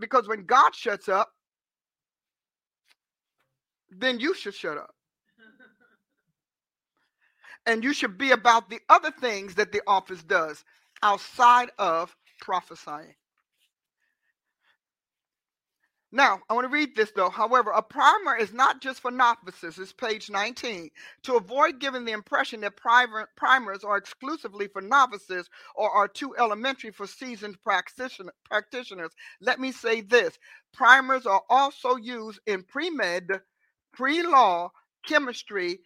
Because 0.00 0.28
when 0.28 0.46
God 0.46 0.74
shuts 0.74 1.08
up, 1.08 1.30
then 3.90 4.20
you 4.20 4.34
should 4.34 4.54
shut 4.54 4.78
up. 4.78 4.94
And 7.70 7.84
you 7.84 7.92
should 7.92 8.18
be 8.18 8.32
about 8.32 8.68
the 8.68 8.80
other 8.88 9.12
things 9.12 9.54
that 9.54 9.70
the 9.70 9.80
office 9.86 10.24
does 10.24 10.64
outside 11.04 11.70
of 11.78 12.16
prophesying. 12.40 13.14
Now, 16.10 16.40
I 16.50 16.54
want 16.54 16.64
to 16.64 16.72
read 16.72 16.96
this 16.96 17.12
though. 17.14 17.30
However, 17.30 17.70
a 17.70 17.80
primer 17.80 18.34
is 18.34 18.52
not 18.52 18.80
just 18.80 18.98
for 19.00 19.12
novices. 19.12 19.78
It's 19.78 19.92
page 19.92 20.28
19. 20.28 20.90
To 21.22 21.36
avoid 21.36 21.78
giving 21.78 22.04
the 22.04 22.10
impression 22.10 22.60
that 22.62 22.76
primers 22.76 23.84
are 23.84 23.96
exclusively 23.96 24.66
for 24.66 24.82
novices 24.82 25.48
or 25.76 25.88
are 25.92 26.08
too 26.08 26.34
elementary 26.36 26.90
for 26.90 27.06
seasoned 27.06 27.58
practitioners, 27.62 29.12
let 29.40 29.60
me 29.60 29.70
say 29.70 30.00
this. 30.00 30.36
Primers 30.72 31.24
are 31.26 31.42
also 31.48 31.94
used 31.94 32.40
in 32.48 32.64
pre 32.64 32.90
med, 32.90 33.28
pre 33.92 34.24
law, 34.24 34.72
chemistry, 35.06 35.78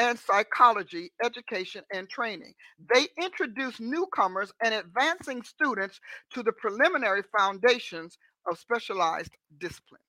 and 0.00 0.18
psychology 0.18 1.12
education 1.24 1.82
and 1.92 2.08
training. 2.08 2.52
They 2.92 3.06
introduce 3.22 3.80
newcomers 3.80 4.52
and 4.62 4.74
advancing 4.74 5.42
students 5.42 6.00
to 6.32 6.42
the 6.42 6.52
preliminary 6.52 7.22
foundations 7.36 8.18
of 8.48 8.58
specialized 8.58 9.30
disciplines. 9.58 10.02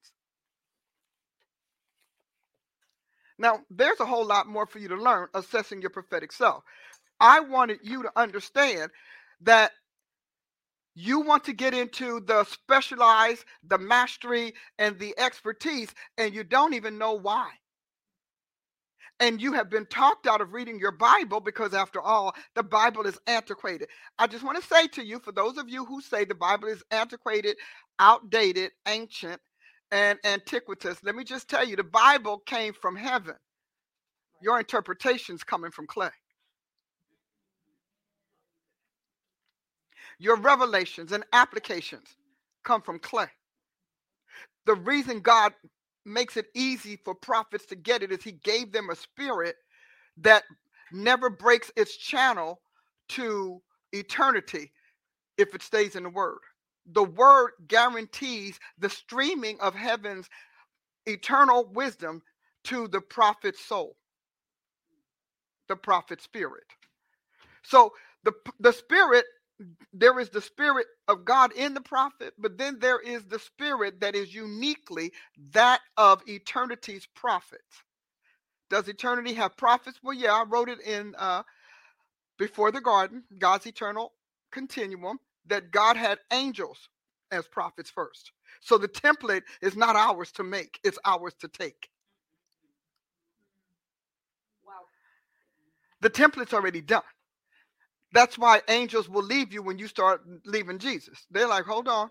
Now, 3.38 3.60
there's 3.70 4.00
a 4.00 4.06
whole 4.06 4.26
lot 4.26 4.48
more 4.48 4.66
for 4.66 4.80
you 4.80 4.88
to 4.88 4.96
learn 4.96 5.28
assessing 5.34 5.82
your 5.82 5.90
prophetic 5.90 6.32
self. 6.32 6.64
I 7.20 7.42
wanted 7.42 7.80
you 7.84 8.04
to 8.04 8.12
understand 8.16 8.92
that 9.42 9.72
you 10.96 11.20
want 11.20 11.44
to 11.46 11.54
get 11.54 11.74
into 11.74 12.22
the 12.22 12.46
specialized, 12.46 13.44
the 13.68 13.78
mastery, 13.78 14.54
and 14.80 14.98
the 14.98 15.14
expertise, 15.18 15.90
and 16.18 16.34
you 16.34 16.44
don't 16.44 16.74
even 16.74 16.98
know 16.98 17.14
why 17.14 17.50
and 19.20 19.42
you 19.42 19.54
have 19.54 19.70
been 19.70 19.86
talked 19.88 20.28
out 20.28 20.42
of 20.42 20.54
reading 20.54 20.80
your 20.80 20.92
Bible 20.92 21.40
because, 21.40 21.74
after 21.74 22.02
all, 22.02 22.36
the 22.56 22.64
Bible 22.64 23.06
is 23.06 23.20
antiquated. 23.28 23.90
I 24.20 24.28
just 24.28 24.44
want 24.44 24.62
to 24.62 24.68
say 24.68 24.88
to 24.90 25.06
you, 25.06 25.20
for 25.20 25.32
those 25.32 25.58
of 25.58 25.70
you 25.70 25.86
who 25.86 26.02
say 26.02 26.26
the 26.26 26.36
Bible 26.36 26.68
is 26.70 26.84
antiquated, 26.92 27.58
outdated, 28.00 28.72
ancient, 28.88 29.42
and 29.92 30.20
antiquitous, 30.26 31.04
let 31.04 31.16
me 31.16 31.24
just 31.24 31.50
tell 31.50 31.68
you 31.68 31.76
the 31.76 31.84
Bible 31.84 32.40
came 32.46 32.74
from 32.74 32.96
heaven. 32.96 33.36
Your 34.42 34.60
interpretation's 34.60 35.44
coming 35.44 35.72
from 35.72 35.88
clay. 35.88 36.10
Your 40.20 40.38
revelations 40.38 41.12
and 41.12 41.26
applications 41.34 42.16
come 42.64 42.82
from 42.82 43.00
clay. 43.00 43.28
The 44.66 44.76
reason 44.76 45.22
God 45.22 45.54
makes 46.06 46.38
it 46.38 46.48
easy 46.56 47.00
for 47.04 47.16
prophets 47.16 47.66
to 47.68 47.76
get 47.76 48.04
it 48.04 48.12
is 48.12 48.24
he 48.24 48.34
gave 48.34 48.72
them 48.72 48.90
a 48.90 48.96
spirit 48.96 49.56
that 50.18 50.44
never 50.92 51.30
breaks 51.30 51.72
its 51.76 51.98
channel 51.98 52.62
to 53.10 53.62
eternity 53.94 54.72
if 55.38 55.56
it 55.56 55.64
stays 55.64 55.96
in 55.96 56.04
the 56.04 56.10
word. 56.10 56.40
The 56.94 57.04
word 57.04 57.52
guarantees 57.68 58.60
the 58.80 58.90
streaming 58.90 59.60
of 59.62 59.76
heaven's 59.76 60.30
eternal 61.08 61.68
wisdom 61.74 62.22
to 62.66 62.88
the 62.88 63.02
prophet's 63.02 63.64
soul, 63.66 63.98
the 65.70 65.76
prophet's 65.76 66.24
spirit. 66.24 66.64
So 67.64 67.94
the, 68.24 68.34
the 68.60 68.74
spirit 68.74 69.26
there 69.94 70.20
is 70.20 70.30
the 70.30 70.42
spirit 70.42 70.88
of 71.08 71.26
God 71.26 71.52
in 71.54 71.74
the 71.74 71.82
prophet, 71.82 72.34
but 72.38 72.58
then 72.58 72.80
there 72.80 73.00
is 73.00 73.26
the 73.26 73.40
spirit 73.40 74.02
that 74.02 74.16
is 74.16 74.34
uniquely 74.34 75.12
that 75.54 75.82
of 75.98 76.22
eternity's 76.28 77.08
prophets. 77.16 77.84
Does 78.70 78.88
eternity 78.88 79.34
have 79.36 79.58
prophets? 79.58 80.00
Well, 80.04 80.16
yeah, 80.16 80.34
I 80.34 80.44
wrote 80.48 80.70
it 80.70 80.82
in 80.82 81.16
uh, 81.18 81.44
before 82.40 82.72
the 82.72 82.82
garden, 82.82 83.24
God's 83.40 83.68
eternal 83.68 84.14
continuum, 84.52 85.20
that 85.48 85.72
God 85.72 85.98
had 85.98 86.20
angels 86.34 86.90
as 87.32 87.48
prophets 87.48 87.92
first. 87.92 88.32
So 88.62 88.78
the 88.78 88.90
template 88.90 89.44
is 89.62 89.78
not 89.78 89.96
ours 89.98 90.32
to 90.34 90.44
make, 90.44 90.80
it's 90.84 91.00
ours 91.06 91.34
to 91.42 91.50
take. 91.50 91.90
Wow. 94.66 94.74
The 96.02 96.10
template's 96.10 96.54
already 96.54 96.82
done. 96.82 97.04
That's 98.14 98.38
why 98.38 98.62
angels 98.70 99.10
will 99.10 99.24
leave 99.24 99.54
you 99.54 99.64
when 99.64 99.80
you 99.80 99.88
start 99.88 100.22
leaving 100.46 100.80
Jesus. 100.80 101.26
They're 101.32 101.48
like, 101.50 101.66
hold 101.66 101.88
on. 101.88 102.10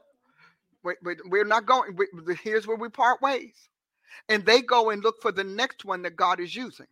Wait, 0.84 0.98
wait, 1.04 1.18
we're 1.26 1.44
not 1.44 1.66
going. 1.66 1.96
We, 1.96 2.08
here's 2.42 2.66
where 2.66 2.76
we 2.78 2.88
part 2.90 3.22
ways. 3.22 3.54
And 4.28 4.46
they 4.46 4.62
go 4.62 4.90
and 4.90 5.02
look 5.04 5.22
for 5.22 5.32
the 5.32 5.44
next 5.44 5.84
one 5.84 6.02
that 6.02 6.16
God 6.16 6.40
is 6.40 6.56
using. 6.56 6.86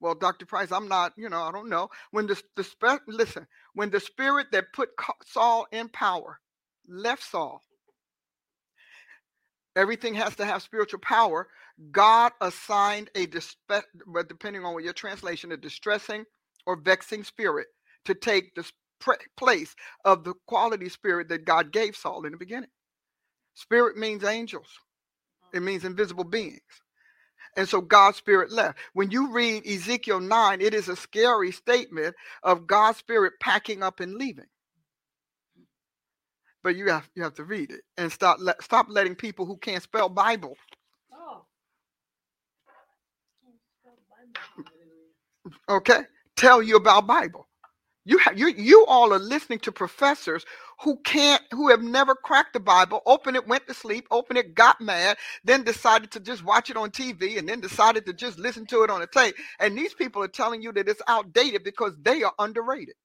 Well, 0.00 0.14
Dr. 0.14 0.46
Price, 0.46 0.72
I'm 0.72 0.88
not, 0.88 1.12
you 1.16 1.28
know, 1.30 1.42
I 1.42 1.52
don't 1.52 1.70
know. 1.70 1.88
When 2.10 2.26
the, 2.26 2.40
the 2.56 2.64
spirit, 2.64 3.02
listen, 3.08 3.46
when 3.74 3.90
the 3.90 4.00
spirit 4.00 4.48
that 4.52 4.72
put 4.74 4.90
Saul 5.26 5.66
in 5.72 5.88
power 5.88 6.40
left 6.88 7.22
Saul, 7.22 7.62
everything 9.76 10.14
has 10.14 10.36
to 10.36 10.44
have 10.46 10.62
spiritual 10.62 11.00
power. 11.00 11.48
God 11.92 12.32
assigned 12.40 13.10
a, 13.16 13.26
but 14.06 14.28
depending 14.28 14.64
on 14.64 14.74
what 14.74 14.84
your 14.84 14.92
translation, 14.94 15.52
a 15.52 15.56
distressing 15.56 16.24
or 16.66 16.76
vexing 16.76 17.24
spirit 17.24 17.66
to 18.06 18.14
take 18.14 18.54
the 18.54 18.64
place 19.36 19.74
of 20.04 20.24
the 20.24 20.34
quality 20.46 20.88
spirit 20.88 21.28
that 21.28 21.44
God 21.44 21.72
gave 21.72 21.96
Saul 21.96 22.24
in 22.26 22.32
the 22.32 22.38
beginning. 22.38 22.70
Spirit 23.54 23.96
means 23.96 24.24
angels, 24.24 24.68
it 25.54 25.62
means 25.62 25.84
invisible 25.84 26.24
beings. 26.24 26.60
And 27.56 27.68
so 27.68 27.80
God's 27.80 28.16
spirit 28.18 28.50
left. 28.52 28.78
When 28.94 29.10
you 29.10 29.32
read 29.32 29.66
Ezekiel 29.66 30.20
9, 30.20 30.60
it 30.60 30.74
is 30.74 30.88
a 30.88 30.96
scary 30.96 31.52
statement 31.52 32.14
of 32.42 32.66
God's 32.66 32.98
spirit 32.98 33.34
packing 33.40 33.82
up 33.82 34.00
and 34.00 34.14
leaving. 34.14 34.46
But 36.62 36.76
you 36.76 36.88
have 36.90 37.08
you 37.14 37.22
have 37.24 37.34
to 37.34 37.44
read 37.44 37.70
it 37.72 37.80
and 37.98 38.10
stop 38.12 38.38
let, 38.40 38.62
stop 38.62 38.86
letting 38.88 39.16
people 39.16 39.44
who 39.46 39.56
can't 39.58 39.82
spell 39.82 40.08
Bible. 40.08 40.56
Oh. 41.12 41.44
Okay? 45.68 46.00
Tell 46.44 46.62
you 46.62 46.76
about 46.76 47.06
Bible. 47.06 47.48
You 48.04 48.18
have 48.18 48.38
you 48.38 48.48
you 48.48 48.86
all 48.88 49.14
are 49.14 49.20
listening 49.20 49.60
to 49.60 49.72
professors 49.72 50.44
who 50.82 50.98
can't 51.04 51.42
who 51.52 51.70
have 51.70 51.82
never 51.82 52.16
cracked 52.16 52.54
the 52.54 52.60
Bible, 52.60 53.02
open 53.06 53.36
it, 53.36 53.48
went 53.48 53.68
to 53.68 53.74
sleep, 53.74 54.08
open 54.10 54.36
it, 54.36 54.56
got 54.56 54.80
mad, 54.80 55.18
then 55.44 55.64
decided 55.64 56.10
to 56.12 56.20
just 56.20 56.44
watch 56.44 56.70
it 56.70 56.76
on 56.78 56.90
TV 56.90 57.38
and 57.38 57.48
then 57.48 57.60
decided 57.60 58.06
to 58.06 58.14
just 58.14 58.40
listen 58.40 58.66
to 58.68 58.84
it 58.84 58.90
on 58.90 59.02
a 59.02 59.08
tape. 59.08 59.36
And 59.60 59.78
these 59.78 59.94
people 59.94 60.22
are 60.24 60.28
telling 60.28 60.62
you 60.62 60.72
that 60.72 60.88
it's 60.88 61.02
outdated 61.08 61.64
because 61.64 61.94
they 62.02 62.24
are 62.24 62.34
underrated. 62.40 62.96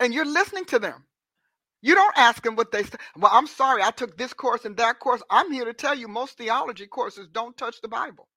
And 0.00 0.14
you're 0.14 0.26
listening 0.26 0.66
to 0.66 0.80
them. 0.80 1.04
You 1.82 1.94
don't 1.94 2.18
ask 2.18 2.42
them 2.42 2.56
what 2.56 2.72
they 2.72 2.84
say. 2.84 2.98
Well, 3.16 3.32
I'm 3.34 3.46
sorry, 3.48 3.82
I 3.82 3.92
took 3.92 4.18
this 4.18 4.34
course 4.34 4.64
and 4.64 4.76
that 4.78 5.00
course. 5.00 5.22
I'm 5.30 5.52
here 5.52 5.66
to 5.66 5.74
tell 5.74 5.94
you 5.96 6.08
most 6.08 6.38
theology 6.38 6.86
courses 6.86 7.28
don't 7.32 7.56
touch 7.58 7.80
the 7.82 7.88
Bible. 7.88 8.28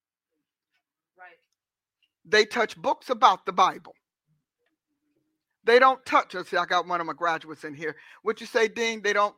They 2.25 2.45
touch 2.45 2.77
books 2.77 3.09
about 3.09 3.45
the 3.45 3.53
Bible. 3.53 3.93
They 5.65 5.79
don't 5.79 6.05
touch. 6.05 6.33
Let's 6.33 6.49
see, 6.49 6.57
I 6.57 6.65
got 6.65 6.87
one 6.87 7.01
of 7.01 7.07
my 7.07 7.13
graduates 7.13 7.63
in 7.63 7.73
here. 7.73 7.95
Would 8.23 8.41
you 8.41 8.47
say, 8.47 8.67
Dean? 8.67 9.01
They 9.01 9.13
don't. 9.13 9.35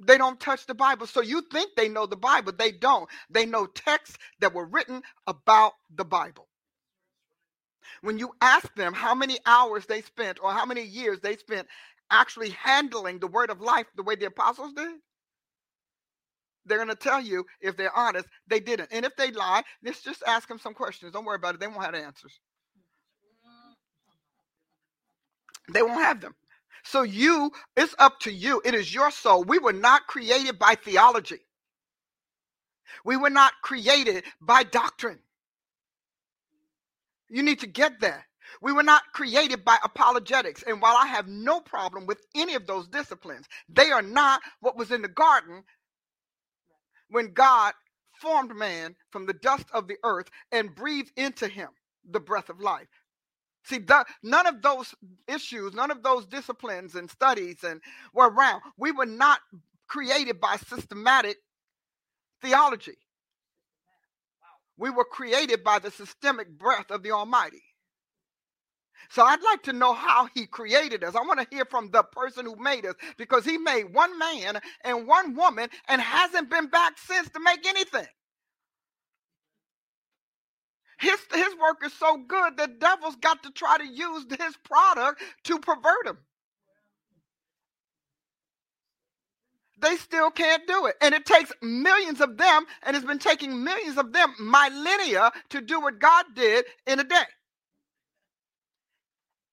They 0.00 0.18
don't 0.18 0.38
touch 0.40 0.66
the 0.66 0.74
Bible. 0.74 1.06
So 1.06 1.22
you 1.22 1.42
think 1.52 1.72
they 1.76 1.88
know 1.88 2.06
the 2.06 2.16
Bible? 2.16 2.52
They 2.58 2.72
don't. 2.72 3.08
They 3.30 3.46
know 3.46 3.66
texts 3.66 4.18
that 4.40 4.54
were 4.54 4.66
written 4.66 5.02
about 5.26 5.72
the 5.94 6.04
Bible. 6.04 6.48
When 8.02 8.18
you 8.18 8.32
ask 8.40 8.74
them 8.76 8.92
how 8.94 9.14
many 9.14 9.38
hours 9.46 9.86
they 9.86 10.02
spent 10.02 10.38
or 10.42 10.52
how 10.52 10.66
many 10.66 10.82
years 10.82 11.20
they 11.20 11.36
spent 11.36 11.68
actually 12.10 12.50
handling 12.50 13.18
the 13.18 13.26
word 13.26 13.50
of 13.50 13.60
life 13.60 13.86
the 13.96 14.02
way 14.02 14.16
the 14.16 14.26
apostles 14.26 14.72
did, 14.74 14.96
they're 16.66 16.78
going 16.78 16.88
to 16.88 16.96
tell 16.96 17.20
you, 17.20 17.46
if 17.60 17.76
they're 17.76 17.96
honest, 17.96 18.26
they 18.48 18.60
didn't. 18.60 18.90
And 18.92 19.04
if 19.04 19.16
they 19.16 19.30
lie, 19.30 19.62
let's 19.82 20.02
just 20.02 20.22
ask 20.26 20.48
them 20.48 20.58
some 20.58 20.74
questions. 20.74 21.12
Don't 21.12 21.24
worry 21.24 21.36
about 21.36 21.54
it. 21.54 21.60
They 21.60 21.66
won't 21.68 21.84
have 21.84 21.94
the 21.94 22.00
answers. 22.00 22.40
They 25.72 25.82
won't 25.82 26.02
have 26.02 26.20
them. 26.20 26.34
So 26.84 27.02
you, 27.02 27.50
it's 27.76 27.94
up 27.98 28.20
to 28.20 28.32
you. 28.32 28.62
It 28.64 28.74
is 28.74 28.94
your 28.94 29.10
soul. 29.10 29.44
We 29.44 29.58
were 29.58 29.72
not 29.72 30.06
created 30.06 30.58
by 30.58 30.76
theology. 30.76 31.40
We 33.04 33.16
were 33.16 33.30
not 33.30 33.54
created 33.62 34.24
by 34.40 34.62
doctrine. 34.62 35.18
You 37.28 37.42
need 37.42 37.60
to 37.60 37.66
get 37.66 38.00
that. 38.00 38.22
We 38.62 38.72
were 38.72 38.84
not 38.84 39.02
created 39.12 39.64
by 39.64 39.78
apologetics. 39.82 40.62
And 40.62 40.80
while 40.80 40.96
I 40.96 41.06
have 41.08 41.26
no 41.26 41.60
problem 41.60 42.06
with 42.06 42.20
any 42.36 42.54
of 42.54 42.66
those 42.66 42.86
disciplines, 42.88 43.46
they 43.68 43.90
are 43.90 44.02
not 44.02 44.40
what 44.60 44.76
was 44.76 44.92
in 44.92 45.02
the 45.02 45.08
garden 45.08 45.64
when 47.10 47.32
God 47.32 47.72
formed 48.20 48.54
man 48.54 48.96
from 49.10 49.26
the 49.26 49.34
dust 49.34 49.66
of 49.72 49.88
the 49.88 49.96
earth 50.04 50.30
and 50.52 50.74
breathed 50.74 51.12
into 51.16 51.48
him 51.48 51.68
the 52.10 52.20
breath 52.20 52.48
of 52.48 52.60
life. 52.60 52.88
See, 53.64 53.78
the, 53.78 54.04
none 54.22 54.46
of 54.46 54.62
those 54.62 54.94
issues, 55.28 55.74
none 55.74 55.90
of 55.90 56.02
those 56.02 56.26
disciplines 56.26 56.94
and 56.94 57.10
studies 57.10 57.64
and 57.64 57.80
were 58.14 58.30
around. 58.30 58.62
We 58.78 58.92
were 58.92 59.06
not 59.06 59.40
created 59.88 60.40
by 60.40 60.56
systematic 60.56 61.38
theology. 62.42 62.96
We 64.78 64.90
were 64.90 65.04
created 65.04 65.64
by 65.64 65.80
the 65.80 65.90
systemic 65.90 66.50
breath 66.58 66.90
of 66.90 67.02
the 67.02 67.12
Almighty. 67.12 67.62
So 69.10 69.24
I'd 69.24 69.42
like 69.42 69.62
to 69.64 69.72
know 69.72 69.94
how 69.94 70.28
he 70.34 70.46
created 70.46 71.04
us. 71.04 71.14
I 71.14 71.20
want 71.20 71.40
to 71.40 71.46
hear 71.54 71.64
from 71.66 71.90
the 71.90 72.02
person 72.02 72.46
who 72.46 72.56
made 72.56 72.86
us 72.86 72.94
because 73.18 73.44
he 73.44 73.58
made 73.58 73.94
one 73.94 74.18
man 74.18 74.60
and 74.84 75.06
one 75.06 75.34
woman 75.36 75.68
and 75.88 76.00
hasn't 76.00 76.50
been 76.50 76.68
back 76.68 76.94
since 76.98 77.28
to 77.30 77.40
make 77.40 77.66
anything. 77.66 78.06
His, 80.98 81.18
his 81.34 81.54
work 81.60 81.78
is 81.84 81.92
so 81.94 82.18
good 82.28 82.56
that 82.58 82.80
devils 82.80 83.16
got 83.16 83.42
to 83.44 83.50
try 83.52 83.78
to 83.78 83.86
use 83.86 84.26
his 84.30 84.56
product 84.64 85.22
to 85.44 85.58
pervert 85.58 86.06
him. 86.06 86.18
They 89.80 89.96
still 89.96 90.30
can't 90.30 90.66
do 90.66 90.86
it. 90.86 90.96
And 91.02 91.14
it 91.14 91.26
takes 91.26 91.52
millions 91.62 92.20
of 92.20 92.38
them, 92.38 92.64
and 92.84 92.96
it's 92.96 93.06
been 93.06 93.18
taking 93.18 93.64
millions 93.64 93.98
of 93.98 94.12
them 94.12 94.34
millennia 94.40 95.32
to 95.50 95.60
do 95.60 95.80
what 95.80 95.98
God 95.98 96.26
did 96.34 96.64
in 96.86 97.00
a 97.00 97.04
day. 97.04 97.24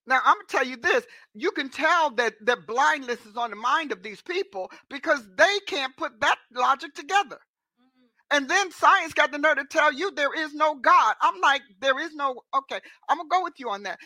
Now 0.06 0.20
I'm 0.24 0.36
gonna 0.36 0.44
tell 0.48 0.66
you 0.66 0.76
this: 0.76 1.06
you 1.34 1.52
can 1.52 1.70
tell 1.70 2.10
that 2.12 2.34
that 2.42 2.66
blindness 2.66 3.24
is 3.26 3.36
on 3.36 3.50
the 3.50 3.56
mind 3.56 3.92
of 3.92 4.02
these 4.02 4.22
people 4.22 4.70
because 4.90 5.22
they 5.36 5.58
can't 5.68 5.96
put 5.96 6.20
that 6.20 6.38
logic 6.54 6.94
together. 6.94 7.38
Mm-hmm. 7.80 8.36
And 8.36 8.50
then 8.50 8.72
science 8.72 9.14
got 9.14 9.32
the 9.32 9.38
nerve 9.38 9.58
to 9.58 9.64
tell 9.70 9.92
you 9.92 10.12
there 10.12 10.34
is 10.34 10.54
no 10.54 10.76
God. 10.76 11.16
I'm 11.22 11.40
like, 11.40 11.62
there 11.80 11.98
is 12.00 12.14
no, 12.14 12.36
okay, 12.56 12.80
I'm 13.08 13.18
gonna 13.18 13.30
go 13.30 13.44
with 13.44 13.54
you 13.58 13.70
on 13.70 13.84
that. 13.84 13.98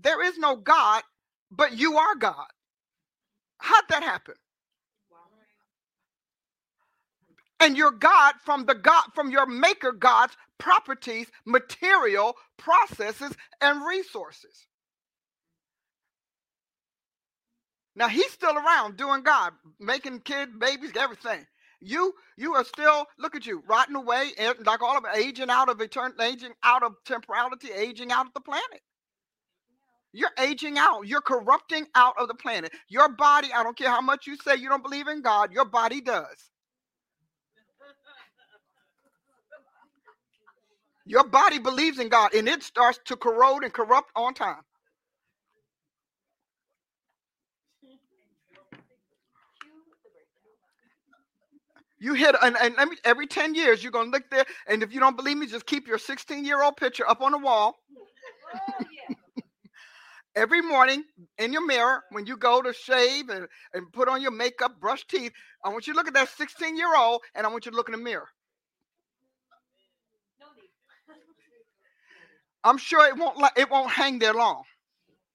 There 0.00 0.22
is 0.24 0.38
no 0.38 0.56
God, 0.56 1.02
but 1.50 1.78
you 1.78 1.96
are 1.98 2.16
God. 2.16 2.46
How'd 3.58 3.84
that 3.90 4.02
happen? 4.04 4.34
And 7.60 7.76
you're 7.76 7.92
God 7.92 8.34
from 8.44 8.66
the 8.66 8.74
God 8.74 9.04
from 9.14 9.30
your 9.30 9.46
maker 9.46 9.92
God's 9.92 10.36
properties, 10.58 11.28
material, 11.46 12.34
processes, 12.58 13.32
and 13.62 13.86
resources. 13.86 14.65
Now 17.96 18.08
he's 18.08 18.32
still 18.32 18.56
around 18.56 18.98
doing 18.98 19.22
God, 19.22 19.54
making 19.80 20.20
kids, 20.20 20.52
babies, 20.58 20.92
everything. 20.98 21.46
You 21.80 22.14
you 22.38 22.54
are 22.54 22.64
still 22.64 23.06
look 23.18 23.36
at 23.36 23.46
you 23.46 23.62
rotting 23.68 23.96
away 23.96 24.32
eh, 24.38 24.54
like 24.66 24.82
all 24.82 24.98
of 24.98 25.04
aging 25.16 25.50
out 25.50 25.70
of 25.70 25.80
eternity, 25.80 26.22
aging 26.24 26.54
out 26.64 26.84
of 26.84 26.94
temporality, 27.06 27.72
aging 27.72 28.12
out 28.12 28.26
of 28.28 28.34
the 28.34 28.40
planet. 28.42 28.82
You're 30.12 30.32
aging 30.40 30.78
out. 30.78 31.06
You're 31.08 31.22
corrupting 31.22 31.86
out 31.94 32.14
of 32.18 32.28
the 32.28 32.34
planet. 32.34 32.72
Your 32.88 33.10
body, 33.10 33.50
I 33.54 33.62
don't 33.64 33.78
care 33.78 33.90
how 33.90 34.02
much 34.02 34.26
you 34.26 34.36
say 34.38 34.56
you 34.56 34.68
don't 34.68 34.82
believe 34.84 35.08
in 35.08 35.22
God, 35.22 35.52
your 35.52 35.66
body 35.66 36.00
does. 36.02 36.50
Your 41.06 41.24
body 41.26 41.58
believes 41.58 41.98
in 41.98 42.08
God 42.08 42.34
and 42.34 42.48
it 42.48 42.62
starts 42.62 43.00
to 43.06 43.16
corrode 43.16 43.64
and 43.64 43.72
corrupt 43.72 44.10
on 44.16 44.34
time. 44.34 44.62
You 51.98 52.14
hit, 52.14 52.34
and, 52.42 52.56
and 52.60 52.74
let 52.76 52.88
me, 52.88 52.96
every 53.04 53.26
10 53.26 53.54
years, 53.54 53.82
you're 53.82 53.92
going 53.92 54.06
to 54.06 54.10
look 54.10 54.28
there. 54.30 54.44
And 54.68 54.82
if 54.82 54.92
you 54.92 55.00
don't 55.00 55.16
believe 55.16 55.38
me, 55.38 55.46
just 55.46 55.66
keep 55.66 55.88
your 55.88 55.98
16 55.98 56.44
year 56.44 56.62
old 56.62 56.76
picture 56.76 57.08
up 57.08 57.22
on 57.22 57.32
the 57.32 57.38
wall. 57.38 57.76
Oh, 58.54 58.58
yeah. 58.80 59.16
every 60.36 60.60
morning 60.60 61.04
in 61.38 61.52
your 61.52 61.66
mirror, 61.66 62.04
when 62.10 62.26
you 62.26 62.36
go 62.36 62.60
to 62.60 62.72
shave 62.72 63.30
and, 63.30 63.46
and 63.72 63.90
put 63.92 64.08
on 64.08 64.20
your 64.20 64.30
makeup, 64.30 64.78
brush 64.80 65.06
teeth, 65.06 65.32
I 65.64 65.70
want 65.70 65.86
you 65.86 65.94
to 65.94 65.96
look 65.96 66.08
at 66.08 66.14
that 66.14 66.28
16 66.28 66.76
year 66.76 66.94
old 66.94 67.22
and 67.34 67.46
I 67.46 67.50
want 67.50 67.64
you 67.64 67.72
to 67.72 67.76
look 67.76 67.88
in 67.88 67.92
the 67.92 67.98
mirror. 67.98 68.28
I'm 72.64 72.78
sure 72.78 73.06
it 73.06 73.16
won't 73.16 73.38
it 73.56 73.70
won't 73.70 73.90
hang 73.90 74.18
there 74.18 74.34
long 74.34 74.64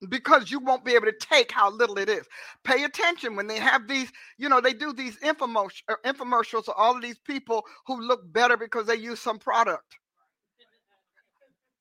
because 0.10 0.50
you 0.50 0.60
won't 0.60 0.84
be 0.84 0.94
able 0.96 1.06
to 1.06 1.14
take 1.20 1.52
how 1.52 1.72
little 1.72 1.98
it 1.98 2.10
is. 2.10 2.28
Pay 2.64 2.84
attention 2.84 3.36
when 3.36 3.48
they 3.48 3.60
have 3.60 3.88
these, 3.88 4.12
you 4.38 4.50
know, 4.50 4.60
they 4.60 4.74
do 4.74 4.94
these 4.94 5.18
infomercials, 5.18 5.82
uh, 5.90 5.96
infomercials 6.06 6.68
of 6.68 6.74
all 6.78 6.96
of 6.96 7.02
these 7.02 7.20
people 7.20 7.64
who 7.86 8.02
look 8.02 8.22
better 8.34 8.58
because 8.58 8.88
they 8.88 8.96
use 8.96 9.20
some 9.20 9.38
product. 9.38 9.98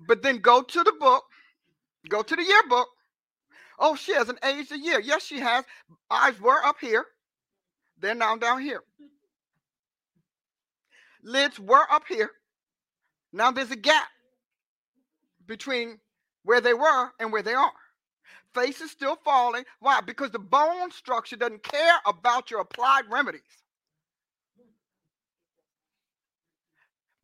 But 0.07 0.23
then 0.23 0.39
go 0.39 0.63
to 0.63 0.83
the 0.83 0.93
book, 0.99 1.25
go 2.09 2.23
to 2.23 2.37
the 2.37 2.45
yearbook. 2.45 2.89
Oh, 3.79 3.97
she 3.97 4.13
hasn't 4.13 4.45
aged 4.45 4.73
a 4.73 4.79
year. 4.79 5.01
Yes, 5.01 5.25
she 5.25 5.39
has. 5.41 5.65
Eyes 6.11 6.39
were 6.41 6.63
up 6.65 6.77
here, 6.81 7.07
they're 7.99 8.15
now 8.15 8.37
down 8.37 8.61
here. 8.61 8.83
Lids 11.23 11.59
were 11.59 11.91
up 11.91 12.05
here. 12.09 12.31
Now 13.33 13.51
there's 13.51 13.71
a 13.71 13.77
gap 13.77 14.09
between 15.47 15.99
where 16.45 16.61
they 16.61 16.75
were 16.75 17.11
and 17.19 17.33
where 17.33 17.43
they 17.43 17.55
are 17.55 17.73
face 18.55 18.81
is 18.81 18.91
still 18.91 19.17
falling. 19.25 19.65
Why? 19.81 20.01
Because 20.01 20.31
the 20.31 20.39
bone 20.39 20.91
structure 20.91 21.37
doesn't 21.37 21.63
care 21.63 21.97
about 22.07 22.51
your 22.51 22.61
applied 22.61 23.05
remedies. 23.11 23.43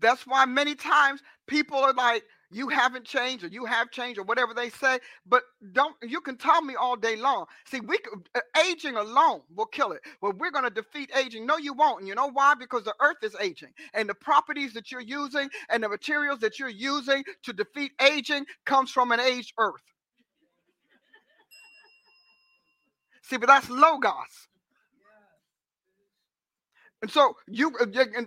That's 0.01 0.27
why 0.27 0.45
many 0.45 0.75
times 0.75 1.23
people 1.47 1.79
are 1.79 1.95
like, 1.95 2.25
you 2.51 2.69
haven't 2.69 3.05
changed 3.05 3.45
or 3.45 3.49
you 3.49 3.65
have 3.65 3.91
changed 3.91 4.19
or 4.21 4.23
whatever 4.23 4.55
they 4.55 4.71
say 4.71 4.99
but 5.27 5.43
don't 5.73 5.97
you 6.03 6.21
can 6.21 6.37
tell 6.37 6.63
me 6.63 6.77
all 6.77 6.97
day 6.97 7.17
long. 7.17 7.47
See 7.67 7.81
we 7.81 7.99
uh, 8.35 8.41
aging 8.69 8.97
alone 8.97 9.41
will 9.55 9.67
kill 9.67 9.93
it. 9.93 10.01
Well 10.23 10.33
we're 10.39 10.53
going 10.53 10.65
to 10.65 10.71
defeat 10.71 11.11
aging. 11.17 11.47
No 11.47 11.57
you 11.57 11.73
won't. 11.73 12.01
And 12.01 12.09
you 12.09 12.15
know 12.15 12.31
why? 12.31 12.55
Because 12.55 12.85
the 12.85 12.95
earth 13.01 13.17
is 13.23 13.35
aging. 13.41 13.71
And 13.95 14.09
the 14.09 14.15
properties 14.15 14.73
that 14.75 14.93
you're 14.93 15.01
using 15.01 15.49
and 15.71 15.83
the 15.83 15.89
materials 15.89 16.39
that 16.41 16.59
you're 16.59 16.69
using 16.69 17.25
to 17.43 17.53
defeat 17.53 17.93
aging 18.01 18.47
comes 18.65 18.91
from 18.91 19.13
an 19.13 19.21
aged 19.21 19.53
earth 19.59 19.83
See, 23.27 23.39
but 23.39 23.49
that's 23.49 23.69
logos. 23.69 24.49
And 27.03 27.11
so 27.11 27.37
you, 27.49 27.73
uh, 27.81 27.87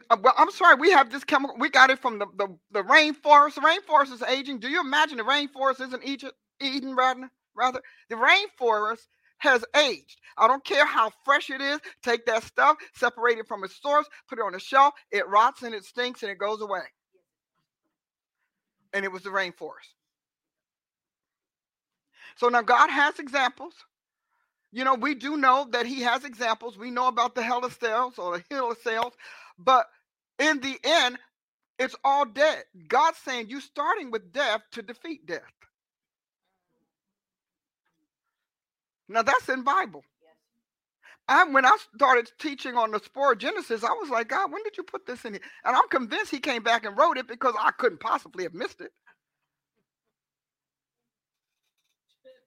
uh, 0.09 0.17
well, 0.21 0.33
I'm 0.37 0.51
sorry, 0.51 0.75
we 0.75 0.91
have 0.91 1.09
this 1.09 1.23
chemical. 1.23 1.55
We 1.57 1.69
got 1.69 1.89
it 1.89 1.99
from 1.99 2.19
the, 2.19 2.27
the, 2.37 2.47
the 2.71 2.83
rainforest. 2.83 3.55
The 3.55 3.61
rainforest 3.61 4.13
is 4.13 4.21
aging. 4.23 4.59
Do 4.59 4.67
you 4.67 4.81
imagine 4.81 5.17
the 5.17 5.23
rainforest 5.23 5.81
isn't 5.81 6.03
Egypt, 6.03 6.33
Eden, 6.61 6.95
rather? 6.95 7.29
Rather, 7.55 7.81
the 8.09 8.15
rainforest 8.15 9.07
has 9.37 9.63
aged. 9.75 10.19
I 10.37 10.47
don't 10.47 10.63
care 10.65 10.85
how 10.85 11.11
fresh 11.23 11.49
it 11.49 11.61
is. 11.61 11.79
Take 12.03 12.25
that 12.25 12.43
stuff, 12.43 12.75
separate 12.93 13.37
it 13.37 13.47
from 13.47 13.63
its 13.63 13.81
source, 13.81 14.05
put 14.27 14.37
it 14.37 14.43
on 14.45 14.53
a 14.53 14.59
shelf. 14.59 14.93
It 15.11 15.27
rots 15.27 15.63
and 15.63 15.73
it 15.73 15.85
stinks 15.85 16.23
and 16.23 16.31
it 16.31 16.37
goes 16.37 16.61
away. 16.61 16.81
And 18.93 19.05
it 19.05 19.11
was 19.11 19.23
the 19.23 19.29
rainforest. 19.29 19.93
So 22.35 22.49
now 22.49 22.61
God 22.61 22.89
has 22.89 23.17
examples. 23.17 23.73
You 24.71 24.83
know, 24.85 24.95
we 24.95 25.15
do 25.15 25.37
know 25.37 25.67
that 25.71 25.85
he 25.85 26.01
has 26.01 26.25
examples. 26.25 26.77
We 26.77 26.91
know 26.91 27.07
about 27.07 27.35
the 27.35 27.43
hell 27.43 27.65
of 27.65 27.73
cells 27.73 28.19
or 28.19 28.37
the 28.37 28.45
hill 28.49 28.71
of 28.71 28.77
cells, 28.79 29.13
but 29.57 29.87
in 30.39 30.59
the 30.61 30.77
end, 30.83 31.17
it's 31.79 31.95
all 32.03 32.25
dead. 32.25 32.63
God's 32.87 33.17
saying 33.19 33.49
you 33.49 33.61
starting 33.61 34.11
with 34.11 34.33
death 34.33 34.61
to 34.73 34.81
defeat 34.81 35.25
death. 35.25 35.41
Now 39.09 39.23
that's 39.23 39.49
in 39.49 39.63
Bible. 39.63 40.03
I, 41.27 41.45
when 41.45 41.65
I 41.65 41.77
started 41.95 42.31
teaching 42.39 42.75
on 42.75 42.91
the 42.91 42.99
sporogenesis, 42.99 43.83
I 43.83 43.93
was 43.93 44.09
like, 44.09 44.29
God, 44.29 44.51
when 44.51 44.63
did 44.63 44.77
you 44.77 44.83
put 44.83 45.05
this 45.07 45.25
in 45.25 45.33
here? 45.33 45.43
And 45.65 45.75
I'm 45.75 45.87
convinced 45.89 46.31
he 46.31 46.39
came 46.39 46.63
back 46.63 46.85
and 46.85 46.97
wrote 46.97 47.17
it 47.17 47.27
because 47.27 47.55
I 47.59 47.71
couldn't 47.71 47.99
possibly 48.01 48.43
have 48.45 48.53
missed 48.53 48.81
it. 48.81 48.91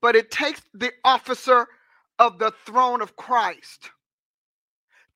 but 0.03 0.17
it 0.17 0.31
takes 0.31 0.63
the 0.75 0.93
officer 1.05 1.69
of 2.19 2.39
the 2.39 2.53
throne 2.67 3.03
of 3.03 3.17
Christ 3.17 3.91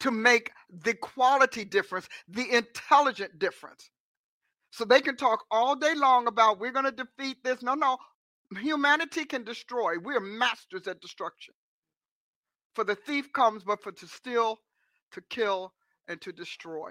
to 0.00 0.10
make 0.10 0.52
the 0.70 0.94
quality 0.94 1.64
difference, 1.64 2.08
the 2.28 2.54
intelligent 2.54 3.38
difference. 3.38 3.90
So 4.70 4.84
they 4.84 5.00
can 5.00 5.16
talk 5.16 5.44
all 5.50 5.74
day 5.76 5.94
long 5.94 6.26
about 6.26 6.58
we're 6.58 6.72
going 6.72 6.84
to 6.84 6.92
defeat 6.92 7.38
this. 7.42 7.62
No, 7.62 7.74
no. 7.74 7.96
Humanity 8.60 9.24
can 9.24 9.42
destroy. 9.42 9.94
We 9.98 10.14
are 10.14 10.20
masters 10.20 10.86
at 10.86 11.00
destruction. 11.00 11.54
For 12.74 12.84
the 12.84 12.94
thief 12.94 13.32
comes, 13.32 13.64
but 13.64 13.82
for 13.82 13.92
to 13.92 14.06
steal, 14.06 14.58
to 15.12 15.22
kill, 15.30 15.72
and 16.08 16.20
to 16.20 16.32
destroy. 16.32 16.90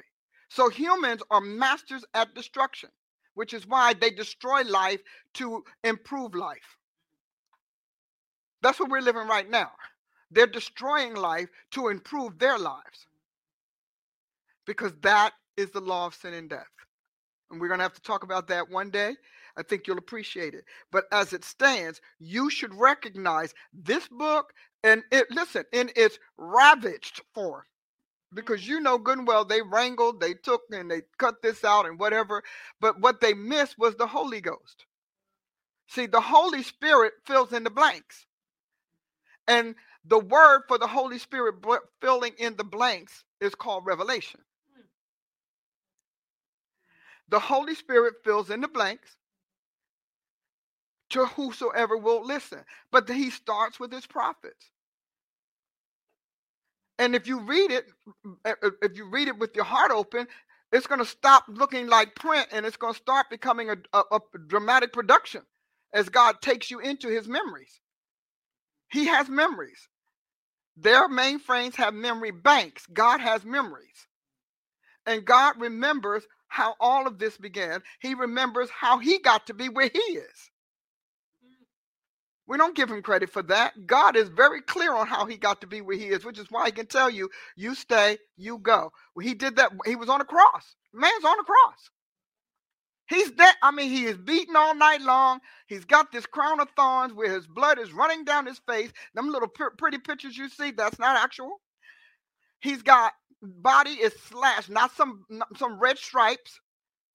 So 0.50 0.70
humans 0.70 1.22
are 1.30 1.42
masters 1.42 2.04
at 2.14 2.34
destruction, 2.34 2.90
which 3.36 3.54
is 3.54 3.68
why 3.68 3.94
they 3.94 4.10
destroy 4.10 4.64
life 4.64 5.02
to 5.36 5.64
improve 5.84 6.34
life. 6.34 6.78
That's 8.62 8.80
what 8.80 8.90
we're 8.90 9.02
living 9.02 9.28
right 9.28 9.50
now. 9.50 9.72
They're 10.36 10.46
destroying 10.48 11.16
life 11.16 11.50
to 11.72 11.88
improve 11.88 12.38
their 12.38 12.60
lives. 12.60 13.08
Because 14.68 14.92
that 15.02 15.32
is 15.56 15.72
the 15.72 15.80
law 15.80 16.08
of 16.08 16.14
sin 16.14 16.34
and 16.34 16.50
death. 16.50 16.66
And 17.50 17.62
we're 17.62 17.70
going 17.70 17.80
to 17.80 17.84
have 17.84 17.94
to 17.94 18.02
talk 18.02 18.24
about 18.24 18.48
that 18.50 18.70
one 18.70 18.90
day. 18.90 19.16
I 19.58 19.64
think 19.64 19.88
you'll 19.88 19.98
appreciate 19.98 20.54
it. 20.54 20.66
But 20.92 21.06
as 21.14 21.32
it 21.32 21.46
stands, 21.46 22.02
you 22.20 22.50
should 22.50 22.74
recognize 22.74 23.54
this 23.74 24.10
book 24.10 24.52
and 24.84 25.04
it 25.10 25.32
listen 25.32 25.64
in 25.72 25.90
its 25.96 26.20
ravaged 26.38 27.22
form. 27.34 27.64
Because 28.34 28.68
you 28.68 28.82
know 28.82 28.98
good 28.98 29.20
and 29.20 29.28
well 29.28 29.46
they 29.46 29.62
wrangled, 29.62 30.20
they 30.20 30.34
took 30.34 30.64
and 30.70 30.92
they 30.92 31.04
cut 31.18 31.42
this 31.42 31.64
out 31.64 31.86
and 31.86 31.98
whatever. 31.98 32.44
But 32.82 33.00
what 33.00 33.22
they 33.22 33.34
missed 33.34 33.76
was 33.78 33.96
the 33.96 34.08
Holy 34.08 34.42
Ghost. 34.42 34.86
See, 35.88 36.08
the 36.08 36.20
Holy 36.20 36.64
Spirit 36.64 37.14
fills 37.26 37.54
in 37.54 37.64
the 37.64 37.70
blanks. 37.70 38.26
And 39.48 39.76
the 40.08 40.20
word 40.20 40.64
for 40.68 40.78
the 40.78 40.88
Holy 40.88 41.18
Spirit 41.18 41.56
filling 42.02 42.34
in 42.38 42.56
the 42.56 42.64
blanks 42.64 43.24
is 43.42 43.56
called 43.56 43.86
revelation. 43.86 44.42
Hmm. 44.76 44.82
The 47.30 47.40
Holy 47.40 47.76
Spirit 47.76 48.16
fills 48.24 48.50
in 48.50 48.62
the 48.62 48.68
blanks 48.68 49.16
to 51.10 51.26
whosoever 51.26 51.98
will 51.98 52.26
listen. 52.26 52.60
But 52.92 53.10
he 53.10 53.30
starts 53.30 53.80
with 53.80 53.92
his 53.92 54.06
prophets. 54.06 54.70
And 56.98 57.16
if 57.16 57.28
you 57.28 57.40
read 57.42 57.72
it, 57.72 57.86
eh, 58.46 58.54
eh, 58.64 58.70
if 58.82 58.96
you 58.98 59.10
read 59.10 59.28
it 59.28 59.38
with 59.38 59.56
your 59.56 59.66
heart 59.66 59.92
open, 59.92 60.28
it's 60.72 60.88
going 60.88 61.00
to 61.00 61.06
stop 61.06 61.44
looking 61.48 61.88
like 61.88 62.16
print 62.16 62.48
and 62.52 62.66
it's 62.66 62.78
going 62.78 62.94
to 62.94 63.00
start 63.00 63.30
becoming 63.30 63.70
a, 63.70 63.76
a, 63.94 64.04
a, 64.14 64.20
dramatic 64.48 64.94
production 64.94 65.42
as 65.94 66.10
God 66.10 66.42
takes 66.42 66.72
you 66.72 66.80
into 66.80 67.08
his 67.10 67.28
memories. 67.28 67.80
He 68.92 69.06
has 69.06 69.30
memories. 69.30 69.88
Their 70.78 71.10
mainframes 71.10 71.76
have 71.76 71.94
memory 71.94 72.32
banks. 72.32 72.86
God 72.94 73.22
has 73.22 73.46
memories. 73.46 74.08
And 75.06 75.26
God 75.26 75.56
remembers 75.60 76.24
how 76.48 76.76
all 76.80 77.08
of 77.08 77.20
this 77.20 77.38
began. 77.38 77.82
He 78.02 78.16
remembers 78.16 78.70
how 78.70 79.00
he 79.00 79.20
got 79.20 79.48
to 79.48 79.54
be 79.54 79.70
where 79.70 79.90
he 79.94 80.00
is. 80.00 80.52
We 82.48 82.58
don't 82.58 82.76
give 82.76 82.90
him 82.92 83.02
credit 83.02 83.32
for 83.32 83.44
that. 83.44 83.74
God 83.88 84.18
is 84.18 84.30
very 84.30 84.62
clear 84.62 84.94
on 84.94 85.08
how 85.08 85.26
he 85.26 85.38
got 85.38 85.62
to 85.62 85.68
be 85.68 85.82
where 85.82 85.98
he 85.98 86.08
is, 86.08 86.26
which 86.26 86.40
is 86.40 86.48
why 86.52 86.66
he 86.68 86.72
can 86.74 86.88
tell 86.88 87.10
you, 87.10 87.30
you 87.56 87.76
stay, 87.76 88.18
you 88.38 88.58
go. 88.60 88.92
Well, 89.16 89.26
he 89.26 89.34
did 89.34 89.56
that. 89.58 89.72
He 89.86 89.96
was 89.96 90.10
on 90.10 90.22
a 90.22 90.26
cross. 90.26 90.76
Man's 90.94 91.26
on 91.26 91.40
a 91.40 91.44
cross. 91.44 91.90
He's 93.08 93.32
that. 93.34 93.58
I 93.62 93.72
mean, 93.72 93.90
he 93.90 94.06
is 94.06 94.18
beaten 94.18 94.56
all 94.56 94.76
night 94.76 95.02
long. 95.02 95.40
He's 95.68 95.86
got 95.86 96.12
this 96.12 96.26
crown 96.26 96.60
of 96.60 96.70
thorns 96.76 97.14
where 97.14 97.32
his 97.32 97.48
blood 97.48 97.80
is 97.80 97.94
running 97.94 98.26
down 98.26 98.46
his 98.46 98.60
face. 98.68 98.92
Them 99.14 99.30
little 99.30 99.50
pretty 99.78 100.00
pictures 100.00 100.38
you 100.38 100.50
see, 100.50 100.72
that's 100.72 101.00
not 101.00 101.18
actual. 101.18 101.62
He's 102.62 102.82
got 102.82 103.14
body 103.42 103.92
is 103.92 104.14
slashed, 104.28 104.70
not 104.70 104.92
some 104.96 105.24
not 105.30 105.56
some 105.58 105.80
red 105.80 105.98
stripes. 105.98 106.60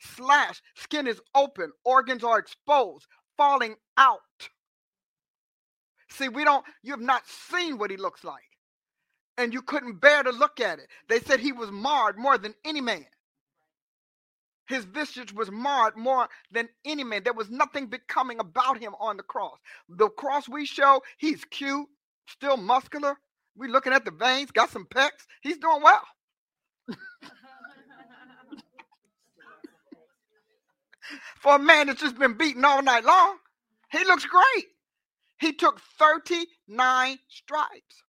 Slashed. 0.01 0.62
Skin 0.77 1.07
is 1.07 1.21
open. 1.35 1.73
Organs 1.85 2.25
are 2.25 2.39
exposed, 2.39 3.07
falling 3.37 3.75
out. 3.99 4.21
See, 6.11 6.29
we 6.29 6.45
don't, 6.45 6.65
you 6.83 6.93
have 6.93 7.01
not 7.01 7.23
seen 7.27 7.79
what 7.79 7.91
he 7.91 7.97
looks 7.97 8.25
like. 8.25 8.43
And 9.39 9.53
you 9.53 9.62
couldn't 9.62 10.01
bear 10.01 10.23
to 10.23 10.31
look 10.31 10.61
at 10.61 10.79
it. 10.79 10.87
They 11.09 11.21
said 11.21 11.41
he 11.41 11.53
was 11.53 11.71
marred 11.71 12.19
more 12.19 12.39
than 12.39 12.55
any 12.65 12.81
man. 12.81 13.07
His 14.71 14.85
visage 14.85 15.33
was 15.33 15.51
marred 15.51 15.97
more 15.97 16.29
than 16.53 16.69
any 16.85 17.03
man. 17.03 17.25
There 17.25 17.33
was 17.33 17.51
nothing 17.51 17.89
becoming 17.89 18.39
about 18.39 18.79
him 18.79 18.95
on 19.01 19.17
the 19.17 19.25
cross. 19.25 19.59
The 19.89 20.09
cross 20.09 20.49
we 20.49 20.65
show, 20.65 21.03
he's 21.19 21.45
cute, 21.45 21.89
still 22.29 22.57
muscular. 22.57 23.17
We 23.57 23.67
looking 23.67 23.93
at 23.93 24.05
the 24.05 24.13
veins, 24.13 24.53
got 24.53 24.71
some 24.71 24.87
pecs. 24.87 25.27
He's 25.43 25.59
doing 25.59 25.83
well. 25.83 26.03
For 31.41 31.57
a 31.57 31.59
man 31.59 31.89
that's 31.89 32.01
just 32.01 32.17
been 32.17 32.35
beaten 32.35 32.65
all 32.65 32.81
night 32.81 33.05
long, 33.05 33.39
he 33.91 34.05
looks 34.05 34.25
great. 34.25 34.67
He 35.41 35.53
took 35.53 35.81
39 35.99 37.19
stripes. 37.29 38.05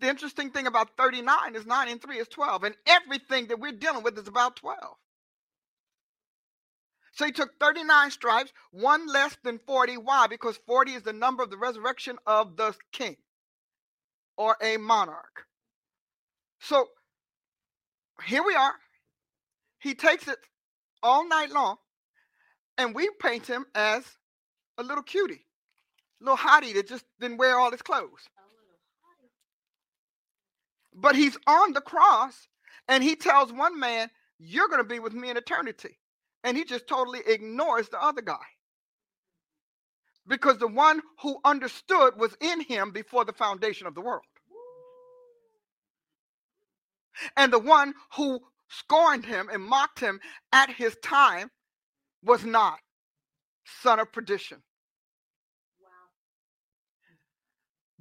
The 0.00 0.08
interesting 0.08 0.50
thing 0.50 0.66
about 0.66 0.96
39 0.96 1.54
is 1.54 1.66
9 1.66 1.88
and 1.88 2.02
3 2.02 2.16
is 2.16 2.28
12. 2.28 2.64
And 2.64 2.74
everything 2.86 3.46
that 3.48 3.60
we're 3.60 3.72
dealing 3.72 4.02
with 4.02 4.18
is 4.18 4.28
about 4.28 4.56
12. 4.56 4.78
So 7.12 7.24
he 7.24 7.32
took 7.32 7.50
39 7.60 8.10
stripes, 8.10 8.52
one 8.72 9.06
less 9.06 9.36
than 9.44 9.60
40. 9.66 9.98
Why? 9.98 10.26
Because 10.26 10.58
40 10.66 10.92
is 10.92 11.02
the 11.02 11.12
number 11.12 11.42
of 11.42 11.50
the 11.50 11.56
resurrection 11.56 12.18
of 12.26 12.56
the 12.56 12.74
king 12.92 13.16
or 14.36 14.56
a 14.60 14.76
monarch. 14.78 15.46
So 16.58 16.88
here 18.26 18.42
we 18.44 18.54
are. 18.54 18.74
He 19.78 19.94
takes 19.94 20.26
it 20.26 20.38
all 21.02 21.28
night 21.28 21.50
long, 21.50 21.76
and 22.78 22.94
we 22.94 23.08
paint 23.20 23.46
him 23.46 23.66
as 23.74 24.02
a 24.78 24.82
little 24.82 25.02
cutie, 25.02 25.46
little 26.20 26.38
hottie 26.38 26.74
that 26.74 26.88
just 26.88 27.04
didn't 27.20 27.36
wear 27.36 27.58
all 27.58 27.70
his 27.70 27.82
clothes. 27.82 28.28
But 30.94 31.16
he's 31.16 31.36
on 31.46 31.72
the 31.72 31.80
cross 31.80 32.48
and 32.88 33.02
he 33.02 33.16
tells 33.16 33.52
one 33.52 33.78
man, 33.78 34.10
You're 34.38 34.68
going 34.68 34.82
to 34.82 34.88
be 34.88 35.00
with 35.00 35.12
me 35.12 35.30
in 35.30 35.36
eternity. 35.36 35.98
And 36.44 36.56
he 36.56 36.64
just 36.64 36.86
totally 36.86 37.20
ignores 37.26 37.88
the 37.88 38.02
other 38.02 38.22
guy. 38.22 38.36
Because 40.26 40.58
the 40.58 40.68
one 40.68 41.02
who 41.22 41.38
understood 41.44 42.18
was 42.18 42.36
in 42.40 42.60
him 42.60 42.90
before 42.92 43.24
the 43.24 43.32
foundation 43.32 43.86
of 43.86 43.94
the 43.94 44.00
world. 44.00 44.24
And 47.36 47.52
the 47.52 47.58
one 47.58 47.94
who 48.16 48.40
scorned 48.68 49.24
him 49.24 49.48
and 49.52 49.62
mocked 49.62 50.00
him 50.00 50.20
at 50.52 50.70
his 50.70 50.96
time 51.02 51.50
was 52.22 52.44
not 52.44 52.78
son 53.82 54.00
of 54.00 54.12
perdition. 54.12 54.62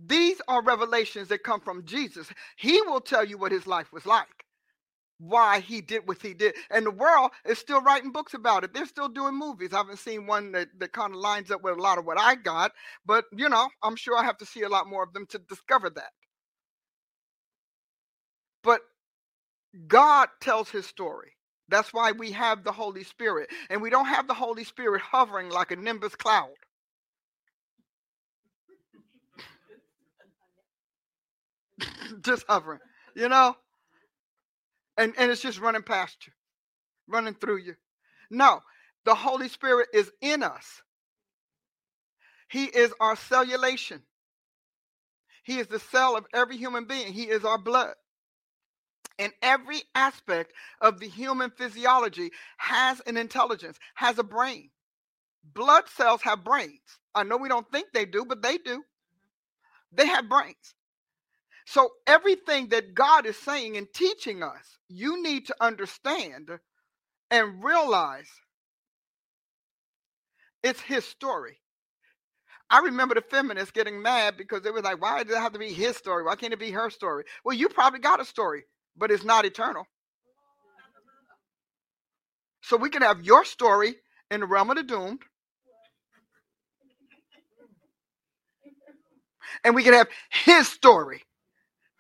These 0.05 0.41
are 0.47 0.63
revelations 0.63 1.30
that 1.30 1.43
come 1.43 1.61
from 1.61 1.85
Jesus. 1.85 2.27
He 2.57 2.81
will 2.84 3.01
tell 3.01 3.25
you 3.25 3.38
what 3.38 3.53
his 3.53 3.67
life 3.67 3.93
was 3.93 4.05
like, 4.05 4.45
why 5.19 5.61
he 5.61 5.81
did 5.81 6.07
what 6.07 6.21
he 6.21 6.34
did. 6.34 6.55
And 6.71 6.85
the 6.85 6.91
world 6.91 7.31
is 7.45 7.59
still 7.59 7.81
writing 7.81 8.11
books 8.11 8.34
about 8.34 8.63
it. 8.63 8.73
They're 8.73 8.85
still 8.88 9.09
doing 9.09 9.35
movies. 9.38 9.73
I 9.73 9.77
haven't 9.77 9.99
seen 9.99 10.27
one 10.27 10.53
that, 10.53 10.69
that 10.80 10.93
kind 10.93 11.13
of 11.13 11.19
lines 11.21 11.51
up 11.51 11.63
with 11.63 11.77
a 11.77 11.81
lot 11.81 11.97
of 11.99 12.05
what 12.05 12.19
I 12.19 12.35
got, 12.35 12.73
but 13.05 13.25
you 13.35 13.49
know, 13.49 13.69
I'm 13.84 13.97
sure 13.97 14.17
I 14.17 14.23
have 14.25 14.38
to 14.39 14.47
see 14.47 14.63
a 14.63 14.69
lot 14.69 14.88
more 14.89 15.03
of 15.03 15.13
them 15.13 15.27
to 15.27 15.39
discover 15.39 15.89
that. 15.91 16.11
But 18.63 18.81
God 19.88 20.30
tells 20.41 20.69
his 20.69 20.85
story. 20.88 21.34
That's 21.69 21.93
why 21.93 22.13
we 22.13 22.31
have 22.34 22.63
the 22.63 22.71
Holy 22.73 23.03
Spirit. 23.03 23.49
And 23.69 23.81
we 23.81 23.89
don't 23.89 24.05
have 24.07 24.27
the 24.27 24.35
Holy 24.35 24.63
Spirit 24.65 25.01
hovering 25.01 25.49
like 25.49 25.71
a 25.71 25.75
nimbus 25.77 26.15
cloud. 26.15 26.49
just 32.22 32.45
hovering, 32.47 32.80
you 33.15 33.30
know? 33.30 33.55
And 34.97 35.14
and 35.18 35.31
it's 35.31 35.41
just 35.41 35.60
running 35.60 35.84
past 35.84 36.18
you, 36.27 36.34
running 37.07 37.34
through 37.35 37.57
you. 37.57 37.76
No, 38.30 38.61
the 39.05 39.15
Holy 39.15 39.49
Spirit 39.49 39.89
is 39.93 40.11
in 40.22 40.43
us. 40.43 40.81
He 42.49 42.65
is 42.65 42.93
our 42.99 43.15
cellulation. 43.15 44.01
He 45.43 45.60
is 45.60 45.68
the 45.68 45.80
cell 45.80 46.15
of 46.15 46.26
every 46.34 46.57
human 46.57 46.85
being. 46.85 47.14
He 47.14 47.23
is 47.23 47.43
our 47.43 47.57
blood. 47.57 47.95
And 49.19 49.31
every 49.41 49.81
aspect 49.95 50.53
of 50.81 50.99
the 50.99 51.07
human 51.07 51.51
physiology 51.51 52.31
has 52.57 53.01
an 53.05 53.18
intelligence, 53.18 53.77
has 53.95 54.18
a 54.18 54.23
brain. 54.23 54.69
Blood 55.43 55.85
cells 55.89 56.22
have 56.23 56.43
brains. 56.43 56.80
I 57.14 57.23
know 57.23 57.38
we 57.38 57.49
don't 57.49 57.69
think 57.72 57.88
they 57.93 58.05
do, 58.05 58.26
but 58.26 58.41
they 58.41 58.57
do. 58.57 58.84
They 59.91 60.07
have 60.07 60.30
brains. 60.30 60.73
So, 61.65 61.90
everything 62.07 62.69
that 62.69 62.94
God 62.95 63.26
is 63.26 63.38
saying 63.38 63.77
and 63.77 63.88
teaching 63.94 64.44
us, 64.44 64.80
you 64.90 65.23
need 65.23 65.48
to 65.48 65.56
understand 65.61 66.49
and 67.31 67.64
realize 67.64 68.30
it's 70.64 70.81
His 70.81 71.06
story. 71.06 71.57
I 72.69 72.80
remember 72.80 73.15
the 73.15 73.22
feminists 73.22 73.72
getting 73.72 74.02
mad 74.02 74.35
because 74.38 74.61
they 74.64 74.72
were 74.72 74.81
like, 74.81 75.02
why 75.02 75.23
does 75.23 75.35
it 75.35 75.40
have 75.40 75.53
to 75.53 75.60
be 75.60 75.72
his 75.73 75.95
story? 75.95 76.23
Why 76.23 76.35
can't 76.35 76.53
it 76.53 76.60
be 76.60 76.72
her 76.72 76.90
story? 76.90 77.23
Well, 77.45 77.56
you 77.56 77.69
probably 77.69 77.99
got 77.99 78.19
a 78.22 78.26
story, 78.26 78.64
but 78.98 79.11
it's 79.11 79.23
not 79.23 79.45
eternal. 79.45 79.85
So 82.61 82.77
we 82.77 82.90
can 82.90 83.02
have 83.03 83.23
your 83.23 83.45
story 83.45 83.95
in 84.31 84.41
the 84.41 84.48
realm 84.48 84.69
of 84.72 84.77
the 84.77 84.84
doomed. 84.84 85.22
And 89.64 89.76
we 89.76 89.84
can 89.84 89.94
have 89.94 90.07
his 90.31 90.68
story 90.68 91.23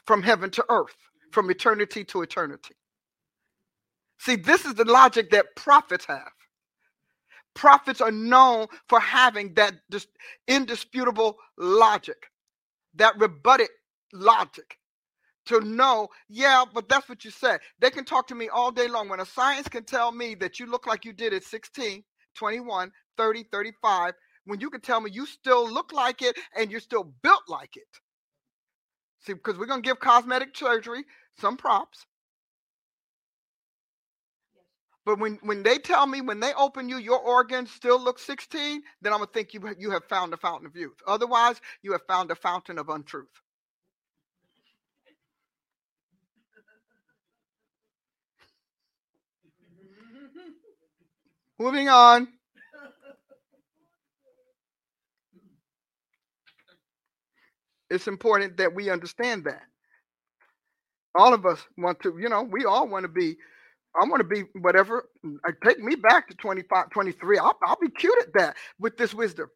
from 0.05 0.23
heaven 0.23 0.49
to 0.51 0.65
earth, 0.69 0.95
from 1.31 1.49
eternity 1.51 2.03
to 2.05 2.21
eternity. 2.21 2.75
See, 4.19 4.35
this 4.37 4.65
is 4.65 4.75
the 4.75 4.85
logic 4.85 5.31
that 5.31 5.55
prophets 5.55 6.05
have. 6.05 6.31
Prophets 7.55 8.01
are 8.01 8.11
known 8.11 8.67
for 8.89 8.99
having 8.99 9.53
that 9.55 9.75
indisputable 10.47 11.37
logic, 11.57 12.27
that 12.95 13.17
rebutted 13.19 13.69
logic 14.13 14.77
to 15.45 15.61
know, 15.61 16.07
yeah, 16.29 16.63
but 16.73 16.87
that's 16.89 17.09
what 17.09 17.25
you 17.25 17.31
said. 17.31 17.59
They 17.79 17.89
can 17.89 18.05
talk 18.05 18.27
to 18.27 18.35
me 18.35 18.49
all 18.49 18.71
day 18.71 18.87
long. 18.87 19.09
When 19.09 19.19
a 19.19 19.25
science 19.25 19.67
can 19.67 19.83
tell 19.83 20.11
me 20.11 20.35
that 20.35 20.59
you 20.59 20.67
look 20.67 20.87
like 20.87 21.05
you 21.05 21.13
did 21.13 21.33
at 21.33 21.43
16, 21.43 22.03
21, 22.35 22.91
30, 23.17 23.43
35, 23.51 24.13
when 24.45 24.59
you 24.61 24.69
can 24.69 24.81
tell 24.81 25.01
me 25.01 25.11
you 25.11 25.25
still 25.25 25.69
look 25.69 25.93
like 25.93 26.21
it 26.21 26.37
and 26.57 26.71
you're 26.71 26.79
still 26.79 27.13
built 27.23 27.43
like 27.47 27.75
it. 27.75 27.87
See, 29.25 29.33
because 29.33 29.57
we're 29.57 29.67
going 29.67 29.83
to 29.83 29.87
give 29.87 29.99
cosmetic 29.99 30.57
surgery 30.57 31.05
some 31.39 31.57
props. 31.57 32.05
But 35.05 35.19
when, 35.19 35.39
when 35.41 35.63
they 35.63 35.79
tell 35.79 36.05
me 36.05 36.21
when 36.21 36.39
they 36.39 36.53
open 36.53 36.89
you, 36.89 36.97
your 36.97 37.19
organs 37.19 37.71
still 37.71 37.99
look 37.99 38.19
16, 38.19 38.83
then 39.01 39.13
I'm 39.13 39.19
gonna 39.19 39.31
think 39.33 39.53
you 39.53 39.61
you 39.79 39.91
have 39.91 40.05
found 40.05 40.31
the 40.31 40.37
fountain 40.37 40.67
of 40.67 40.75
youth. 40.75 40.97
Otherwise, 41.07 41.59
you 41.81 41.91
have 41.93 42.03
found 42.07 42.29
the 42.29 42.35
fountain 42.35 42.77
of 42.77 42.89
untruth. 42.89 43.27
Moving 51.59 51.89
on. 51.89 52.27
It's 57.93 58.07
important 58.07 58.57
that 58.57 58.73
we 58.75 58.89
understand 58.89 59.45
that. 59.45 59.63
All 61.15 61.33
of 61.33 61.45
us 61.45 61.59
want 61.77 62.01
to, 62.01 62.17
you 62.19 62.29
know, 62.29 62.43
we 62.43 62.65
all 62.65 62.87
want 62.87 63.03
to 63.03 63.09
be 63.09 63.35
I 63.95 64.05
want 64.07 64.21
to 64.21 64.27
be 64.27 64.43
whatever. 64.59 65.09
Uh, 65.25 65.51
take 65.65 65.79
me 65.79 65.95
back 65.95 66.27
to 66.29 66.35
25, 66.35 66.89
23. 66.89 67.37
I'll, 67.37 67.57
I'll 67.65 67.77
be 67.81 67.89
cute 67.89 68.17
at 68.21 68.33
that 68.33 68.55
with 68.79 68.97
this 68.97 69.13
wisdom. 69.13 69.47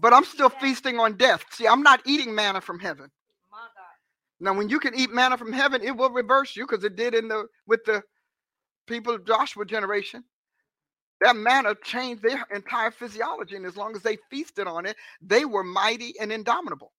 But 0.00 0.12
I'm 0.14 0.24
still 0.24 0.50
feasting 0.50 0.98
on 0.98 1.16
death. 1.16 1.44
See, 1.52 1.66
I'm 1.66 1.82
not 1.82 2.02
eating 2.06 2.34
manna 2.34 2.60
from 2.60 2.78
heaven. 2.80 3.10
Now, 4.40 4.54
when 4.54 4.68
you 4.68 4.80
can 4.80 4.94
eat 4.94 5.10
manna 5.12 5.38
from 5.38 5.52
heaven, 5.52 5.82
it 5.82 5.96
will 5.96 6.10
reverse 6.10 6.56
you 6.56 6.66
because 6.66 6.84
it 6.84 6.96
did 6.96 7.14
in 7.14 7.28
the 7.28 7.46
with 7.66 7.84
the 7.84 8.02
people 8.86 9.14
of 9.14 9.26
Joshua 9.26 9.64
generation. 9.66 10.24
That 11.20 11.36
manna 11.36 11.74
changed 11.84 12.22
their 12.22 12.44
entire 12.54 12.90
physiology, 12.90 13.56
and 13.56 13.66
as 13.66 13.76
long 13.76 13.96
as 13.96 14.02
they 14.02 14.18
feasted 14.30 14.66
on 14.66 14.86
it, 14.86 14.96
they 15.22 15.44
were 15.44 15.64
mighty 15.64 16.14
and 16.20 16.32
indomitable. 16.32 16.92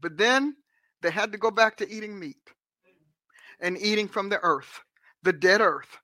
But 0.00 0.18
then 0.18 0.56
they 1.02 1.10
had 1.10 1.32
to 1.32 1.38
go 1.38 1.50
back 1.50 1.76
to 1.78 1.90
eating 1.90 2.18
meat 2.18 2.36
and 3.60 3.78
eating 3.78 4.08
from 4.08 4.28
the 4.28 4.40
earth, 4.42 4.80
the 5.24 5.32
dead 5.32 5.60
earth. 5.60 5.98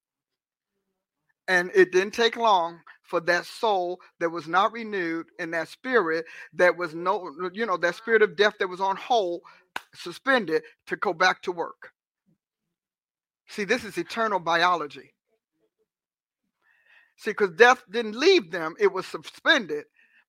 And 1.48 1.70
it 1.74 1.92
didn't 1.92 2.14
take 2.14 2.36
long 2.36 2.80
for 3.02 3.20
that 3.22 3.46
soul 3.46 4.00
that 4.20 4.30
was 4.30 4.48
not 4.48 4.72
renewed 4.72 5.26
and 5.38 5.54
that 5.54 5.68
spirit 5.68 6.26
that 6.54 6.76
was 6.76 6.94
no, 6.94 7.30
you 7.52 7.66
know, 7.66 7.76
that 7.78 7.96
spirit 7.96 8.22
of 8.22 8.36
death 8.36 8.54
that 8.60 8.68
was 8.68 8.80
on 8.80 8.96
hold, 8.96 9.42
suspended 9.94 10.62
to 10.86 10.96
go 10.96 11.12
back 11.14 11.42
to 11.42 11.52
work. 11.52 11.92
See, 13.48 13.64
this 13.64 13.84
is 13.84 13.98
eternal 13.98 14.40
biology. 14.40 15.13
See, 17.16 17.30
because 17.32 17.52
death 17.52 17.84
didn't 17.90 18.16
leave 18.16 18.50
them, 18.52 18.74
it 18.80 18.92
was 18.92 19.06
suspended 19.06 19.84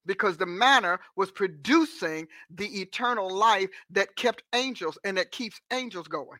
because 0.05 0.37
the 0.37 0.45
manna 0.45 0.99
was 1.17 1.31
producing 1.31 2.27
the 2.51 2.81
eternal 2.81 3.33
life 3.33 3.69
that 3.91 4.15
kept 4.17 4.43
angels 4.53 4.97
and 5.05 5.17
that 5.17 5.31
keeps 5.31 5.61
angels 5.73 6.07
going. 6.07 6.39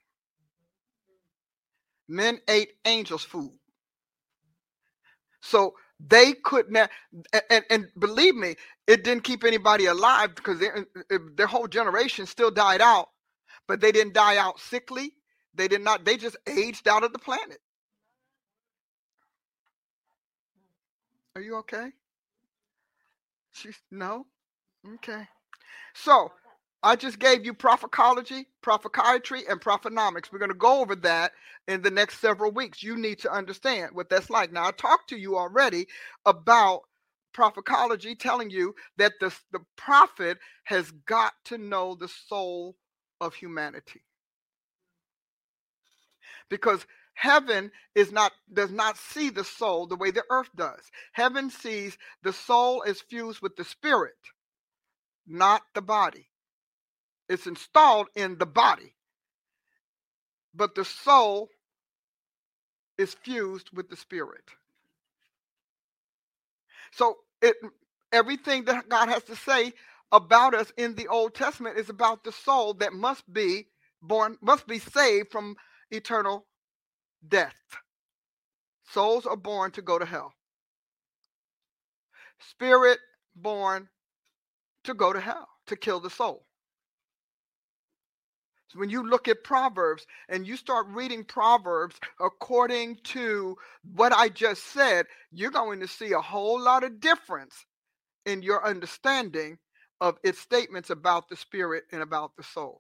Men 2.10 2.40
ate 2.50 2.74
angels' 2.86 3.24
food. 3.24 3.54
So 5.42 5.76
they 6.00 6.34
could 6.34 6.72
not, 6.72 6.92
and, 7.50 7.66
and 7.70 7.88
believe 8.00 8.36
me, 8.36 8.56
it 8.88 9.04
didn't 9.04 9.24
keep 9.26 9.44
anybody 9.44 9.88
alive 9.88 10.36
because 10.36 10.60
their, 10.60 10.86
uh, 11.12 11.18
their 11.36 11.48
whole 11.48 11.68
generation 11.68 12.26
still 12.28 12.52
died 12.52 12.82
out, 12.82 13.10
but 13.68 13.82
they 13.82 13.92
didn't 13.92 14.14
die 14.14 14.38
out 14.38 14.60
sickly. 14.60 15.14
They 15.56 15.68
did 15.68 15.82
not, 15.84 16.06
they 16.06 16.18
just 16.18 16.38
aged 16.48 16.88
out 16.88 17.04
of 17.04 17.14
the 17.14 17.20
planet. 17.20 17.60
Are 21.36 21.41
you 21.41 21.57
okay? 21.57 21.91
She's 23.53 23.78
no? 23.91 24.26
Okay. 24.95 25.28
So 25.95 26.32
I 26.84 26.98
just 26.98 27.20
gave 27.20 27.45
you 27.45 27.53
prophecology, 27.53 28.48
prophechiatry, 28.64 29.44
and 29.49 29.62
prophenomics. 29.62 30.32
We're 30.32 30.40
going 30.40 30.52
to 30.52 30.56
go 30.56 30.82
over 30.82 30.95
that 30.98 31.34
in 31.68 31.84
the 31.84 31.91
next 31.91 32.20
several 32.22 32.52
weeks. 32.52 32.84
You 32.84 32.98
need 32.98 33.20
to 33.20 33.32
understand 33.34 33.91
what 33.94 34.10
that's 34.10 34.32
like. 34.32 34.52
Now, 34.53 34.68
I 34.68 34.72
talked 34.72 35.10
to 35.12 35.18
you 35.18 35.38
already 35.38 35.88
about 36.26 36.84
prophecology, 37.34 38.16
telling 38.16 38.52
you 38.52 38.76
that 38.98 39.14
the, 39.22 39.34
the 39.53 39.62
prophet 39.78 40.40
has 40.66 40.91
got 41.07 41.34
to 41.45 41.57
know 41.60 41.95
the 41.95 42.10
soul 42.10 42.78
of 43.22 43.36
humanity. 43.36 44.03
Because 46.49 46.86
heaven 47.16 47.72
is 47.96 48.12
not 48.12 48.34
does 48.54 48.72
not 48.72 48.98
see 48.98 49.30
the 49.32 49.46
soul 49.46 49.88
the 49.88 49.98
way 49.98 50.12
the 50.12 50.26
earth 50.32 50.50
does. 50.56 50.82
Heaven 51.14 51.52
sees 51.52 51.98
the 52.24 52.34
soul 52.34 52.84
is 52.84 53.02
fused 53.02 53.42
with 53.42 53.58
the 53.58 53.66
spirit, 53.66 54.16
not 55.28 55.64
the 55.76 55.82
body. 55.82 56.30
It's 57.30 57.48
installed 57.48 58.08
in 58.16 58.38
the 58.38 58.46
body. 58.46 58.96
But 60.56 60.76
the 60.76 60.86
soul 60.86 61.50
is 62.98 63.14
fused 63.16 63.72
with 63.74 63.90
the 63.90 63.98
spirit. 63.98 64.46
So 66.92 67.18
it 67.42 67.56
everything 68.14 68.66
that 68.66 68.90
God 68.90 69.10
has 69.10 69.24
to 69.26 69.36
say 69.36 69.74
about 70.12 70.54
us 70.56 70.72
in 70.78 70.96
the 70.96 71.08
Old 71.08 71.36
Testament 71.36 71.78
is 71.78 71.90
about 71.90 72.24
the 72.24 72.32
soul 72.32 72.76
that 72.76 72.94
must 72.94 73.32
be 73.32 73.68
born, 74.02 74.38
must 74.42 74.68
be 74.68 74.80
saved 74.80 75.32
from 75.32 75.58
eternal 75.92 76.46
death. 77.30 77.56
Souls 78.91 79.26
are 79.26 79.38
born 79.38 79.72
to 79.72 79.81
go 79.84 79.99
to 79.99 80.06
hell. 80.06 80.34
Spirit 82.39 82.99
born 83.35 83.89
to 84.85 84.93
go 84.95 85.14
to 85.14 85.19
hell, 85.22 85.47
to 85.68 85.76
kill 85.76 85.99
the 86.02 86.10
soul 86.11 86.43
So 88.69 88.80
when 88.80 88.89
you 88.91 89.07
look 89.10 89.27
at 89.27 89.45
Proverbs 89.45 90.06
and 90.30 90.47
you 90.47 90.57
start 90.57 90.88
reading 90.89 91.23
Proverbs 91.23 91.97
according 92.22 92.97
to 93.06 93.57
what 93.95 94.14
I 94.14 94.30
just 94.30 94.65
said, 94.73 95.07
you're 95.31 95.52
going 95.52 95.80
to 95.81 95.89
see 95.89 96.14
a 96.14 96.22
whole 96.22 96.61
lot 96.61 96.84
of 96.84 96.99
difference 96.99 97.56
in 98.26 98.43
your 98.43 98.65
understanding 98.65 99.60
of 100.02 100.18
its 100.23 100.39
statements 100.39 100.91
about 100.91 101.30
the 101.30 101.38
spirit 101.38 101.85
and 101.91 102.02
about 102.02 102.35
the 102.38 102.43
soul. 102.43 102.80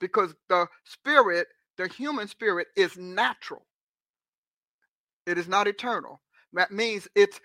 Because 0.00 0.34
the 0.48 0.66
spirit, 0.84 1.48
the 1.78 1.88
human 1.88 2.28
spirit, 2.28 2.68
is 2.76 2.96
natural. 2.96 3.66
It 5.26 5.38
is 5.38 5.48
not 5.48 5.68
eternal. 5.68 6.20
That 6.54 6.72
means 6.72 7.08
it's 7.14 7.40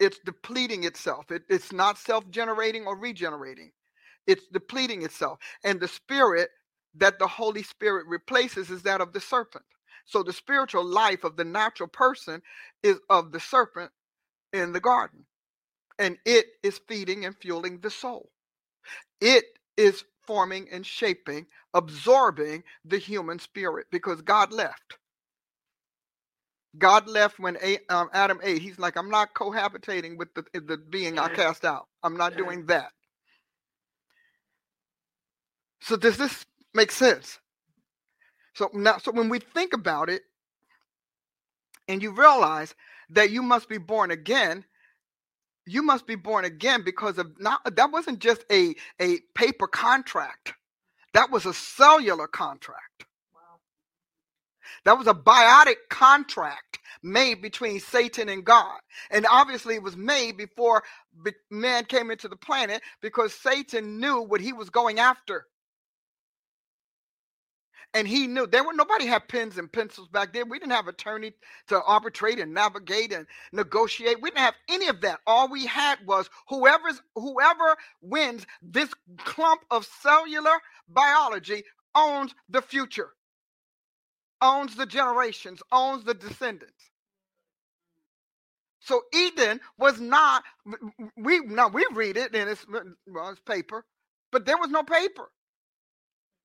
it's 0.00 0.18
depleting 0.24 0.84
itself. 0.84 1.30
It, 1.30 1.42
it's 1.48 1.72
not 1.72 1.98
self-generating 1.98 2.86
or 2.86 2.98
regenerating 2.98 3.70
it's 4.28 4.46
depleting 4.48 5.04
itself. 5.04 5.40
And 5.64 5.80
the 5.80 5.88
spirit 5.88 6.50
that 6.96 7.20
the 7.20 7.28
Holy 7.28 7.64
Spirit 7.64 8.06
replaces 8.08 8.70
is 8.70 8.84
that 8.84 9.02
of 9.02 9.14
the 9.14 9.20
serpent. 9.20 9.66
So 10.06 10.24
the 10.24 10.34
spiritual 10.34 10.86
life 10.86 11.24
of 11.24 11.36
the 11.36 11.44
natural 11.46 11.90
person 11.90 12.42
is 12.84 12.98
of 13.10 13.32
the 13.32 13.40
serpent 13.40 13.92
in 14.52 14.72
the 14.72 14.80
garden. 14.80 15.26
And 15.98 16.18
it 16.26 16.46
is 16.62 16.80
feeding 16.88 17.26
and 17.26 17.36
fueling 17.36 17.80
the 17.80 17.90
soul. 17.90 18.30
It 19.20 19.44
is 19.76 20.04
forming 20.28 20.68
and 20.72 20.86
shaping, 20.86 21.48
absorbing 21.74 22.64
the 22.86 22.98
human 22.98 23.40
spirit 23.40 23.88
because 23.92 24.22
God 24.22 24.52
left. 24.52 24.98
God 26.78 27.08
left 27.08 27.38
when 27.40 27.56
um, 27.90 28.10
Adam 28.14 28.40
ate. 28.44 28.62
He's 28.62 28.78
like, 28.78 28.96
I'm 28.96 29.10
not 29.10 29.34
cohabitating 29.34 30.18
with 30.18 30.34
the, 30.34 30.44
the 30.60 30.78
being 30.78 31.18
I 31.18 31.28
cast 31.28 31.64
out. 31.64 31.88
I'm 32.04 32.16
not 32.18 32.36
doing 32.36 32.66
that. 32.66 32.90
So 35.82 35.96
does 35.96 36.18
this 36.18 36.46
make 36.74 36.92
sense? 36.92 37.40
So 38.54 38.70
now, 38.74 38.98
so 38.98 39.12
when 39.12 39.28
we 39.30 39.40
think 39.40 39.74
about 39.74 40.10
it, 40.10 40.22
and 41.88 42.02
you 42.02 42.12
realize 42.12 42.74
that 43.10 43.30
you 43.30 43.42
must 43.42 43.68
be 43.68 43.78
born 43.78 44.10
again, 44.10 44.64
you 45.68 45.82
must 45.82 46.06
be 46.06 46.16
born 46.16 46.44
again 46.44 46.82
because 46.84 47.18
of 47.18 47.40
not 47.40 47.60
that 47.76 47.92
wasn't 47.92 48.20
just 48.20 48.44
a 48.52 48.74
a 49.00 49.18
paper 49.34 49.66
contract. 49.66 50.54
That 51.14 51.30
was 51.30 51.46
a 51.46 51.54
cellular 51.54 52.28
contract. 52.28 53.06
Wow. 53.34 53.60
that 54.84 54.98
was 54.98 55.06
a 55.06 55.14
biotic 55.14 55.76
contract 55.90 56.78
made 57.02 57.42
between 57.42 57.80
satan 57.80 58.28
and 58.28 58.44
god. 58.44 58.80
And 59.10 59.26
obviously 59.30 59.76
it 59.76 59.82
was 59.82 59.96
made 59.96 60.36
before 60.36 60.84
man 61.50 61.84
came 61.86 62.10
into 62.10 62.28
the 62.28 62.36
planet 62.36 62.82
because 63.02 63.34
satan 63.34 64.00
knew 64.00 64.22
what 64.22 64.40
he 64.40 64.52
was 64.52 64.70
going 64.70 64.98
after 65.00 65.46
and 67.94 68.06
he 68.06 68.26
knew 68.26 68.46
there 68.46 68.64
were 68.64 68.72
nobody 68.74 69.06
had 69.06 69.28
pens 69.28 69.58
and 69.58 69.72
pencils 69.72 70.08
back 70.08 70.32
then. 70.32 70.48
We 70.48 70.58
didn't 70.58 70.72
have 70.72 70.88
attorney 70.88 71.32
to 71.68 71.82
arbitrate 71.82 72.38
and 72.38 72.54
navigate 72.54 73.12
and 73.12 73.26
negotiate. 73.52 74.20
We 74.22 74.30
didn't 74.30 74.42
have 74.44 74.54
any 74.68 74.88
of 74.88 75.00
that. 75.02 75.20
All 75.26 75.48
we 75.50 75.66
had 75.66 75.98
was 76.06 76.30
whoever's 76.48 77.02
whoever 77.14 77.76
wins 78.02 78.46
this 78.62 78.90
clump 79.18 79.62
of 79.70 79.86
cellular 80.02 80.58
biology 80.88 81.64
owns 81.94 82.34
the 82.48 82.62
future, 82.62 83.10
owns 84.42 84.76
the 84.76 84.86
generations, 84.86 85.62
owns 85.72 86.04
the 86.04 86.14
descendants. 86.14 86.90
So 88.80 89.02
Eden 89.14 89.60
was 89.78 90.00
not 90.00 90.44
we 91.16 91.40
now 91.40 91.68
we 91.68 91.86
read 91.92 92.16
it 92.16 92.34
in 92.34 92.48
its 92.48 92.66
well, 92.68 93.30
it's 93.30 93.40
paper, 93.40 93.84
but 94.32 94.46
there 94.46 94.58
was 94.58 94.70
no 94.70 94.82
paper 94.84 95.30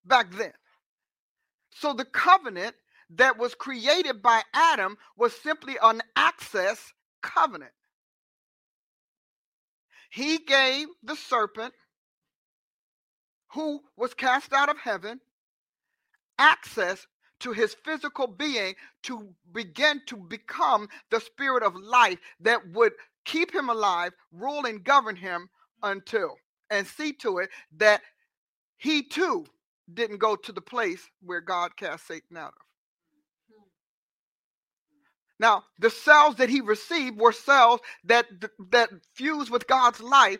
back 0.06 0.32
then. 0.34 0.54
So 1.76 1.94
the 1.94 2.06
covenant 2.06 2.76
that 3.12 3.38
was 3.38 3.56
created 3.56 4.22
by 4.22 4.42
Adam 4.54 4.98
was 5.18 5.34
simply 5.36 5.78
an 5.82 6.02
access 6.16 6.94
covenant. 7.22 7.72
He 10.10 10.38
gave 10.38 10.88
the 11.02 11.16
serpent, 11.16 11.74
who 13.54 13.82
was 13.98 14.14
cast 14.14 14.54
out 14.54 14.70
of 14.70 14.78
heaven, 14.80 15.20
access 16.38 17.06
to 17.40 17.52
his 17.52 17.76
physical 17.84 18.28
being 18.28 18.76
to 19.04 19.34
begin 19.52 20.02
to 20.08 20.16
become 20.16 20.88
the 21.12 21.20
spirit 21.20 21.64
of 21.64 21.76
life 21.76 22.20
that 22.40 22.68
would 22.72 22.94
keep 23.26 23.54
him 23.54 23.70
alive, 23.70 24.14
rule 24.32 24.66
and 24.66 24.84
govern 24.84 25.16
him 25.16 25.50
until, 25.82 26.38
and 26.70 26.88
see 26.88 27.14
to 27.14 27.40
it 27.40 27.50
that 27.78 28.02
he 28.78 29.04
too 29.04 29.46
didn't 29.92 30.18
go 30.20 30.36
to 30.36 30.52
the 30.52 30.62
place 30.62 31.02
where 31.22 31.42
God 31.42 31.76
cast 31.78 32.08
Satan 32.08 32.38
out 32.38 32.54
of. 32.54 32.54
Hmm. 33.56 33.64
Now, 35.40 35.64
the 35.80 35.90
cells 35.90 36.36
that 36.38 36.50
he 36.50 36.62
received 36.62 37.20
were 37.20 37.34
cells 37.34 37.82
that 38.06 38.28
that 38.72 38.90
fused 39.16 39.52
with 39.52 39.68
God's 39.68 40.02
life, 40.02 40.40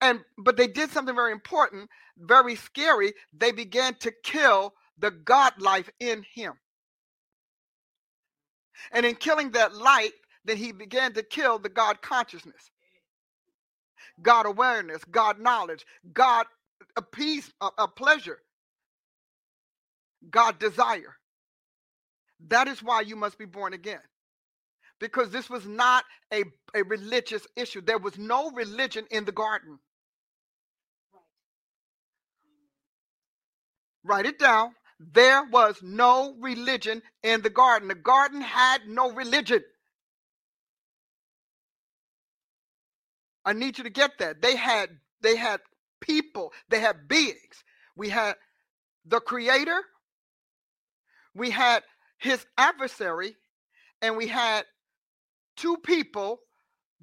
and 0.00 0.20
but 0.38 0.56
they 0.56 0.68
did 0.68 0.90
something 0.90 1.14
very 1.14 1.32
important, 1.32 1.90
very 2.18 2.56
scary. 2.56 3.14
They 3.36 3.52
began 3.52 3.94
to 4.00 4.12
kill 4.24 4.74
the 4.98 5.10
God 5.10 5.54
life 5.60 5.90
in 6.00 6.24
him. 6.34 6.54
And 8.92 9.06
in 9.06 9.16
killing 9.16 9.52
that 9.52 9.74
light, 9.74 10.12
then 10.44 10.56
he 10.56 10.72
began 10.72 11.12
to 11.14 11.22
kill 11.22 11.58
the 11.58 11.68
God 11.68 12.02
consciousness, 12.02 12.70
God 14.22 14.46
awareness, 14.46 15.04
God 15.04 15.40
knowledge, 15.40 15.86
God 16.12 16.46
a 16.96 17.02
peace, 17.02 17.52
a, 17.60 17.70
a 17.78 17.88
pleasure. 17.88 18.38
God 20.30 20.58
desire. 20.58 21.16
That 22.48 22.68
is 22.68 22.82
why 22.82 23.02
you 23.02 23.16
must 23.16 23.38
be 23.38 23.44
born 23.46 23.72
again. 23.72 24.00
Because 25.00 25.30
this 25.30 25.50
was 25.50 25.66
not 25.66 26.04
a, 26.32 26.44
a 26.74 26.82
religious 26.84 27.46
issue. 27.56 27.80
There 27.82 27.98
was 27.98 28.18
no 28.18 28.50
religion 28.52 29.06
in 29.10 29.24
the 29.24 29.32
garden. 29.32 29.78
Write 34.04 34.26
it 34.26 34.38
down. 34.38 34.74
There 34.98 35.44
was 35.44 35.76
no 35.82 36.34
religion 36.40 37.02
in 37.22 37.42
the 37.42 37.50
garden. 37.50 37.88
The 37.88 37.94
garden 37.94 38.40
had 38.40 38.82
no 38.88 39.12
religion. 39.12 39.62
I 43.44 43.52
need 43.52 43.78
you 43.78 43.84
to 43.84 43.90
get 43.90 44.12
that. 44.18 44.42
They 44.42 44.56
had 44.56 44.90
they 45.22 45.36
had 45.36 45.60
people, 46.00 46.52
they 46.68 46.80
had 46.80 47.08
beings. 47.08 47.64
We 47.96 48.08
had 48.10 48.34
the 49.06 49.20
creator, 49.20 49.80
we 51.36 51.50
had 51.50 51.82
his 52.18 52.44
adversary 52.56 53.36
and 54.02 54.16
we 54.16 54.26
had 54.26 54.64
two 55.56 55.76
people 55.78 56.40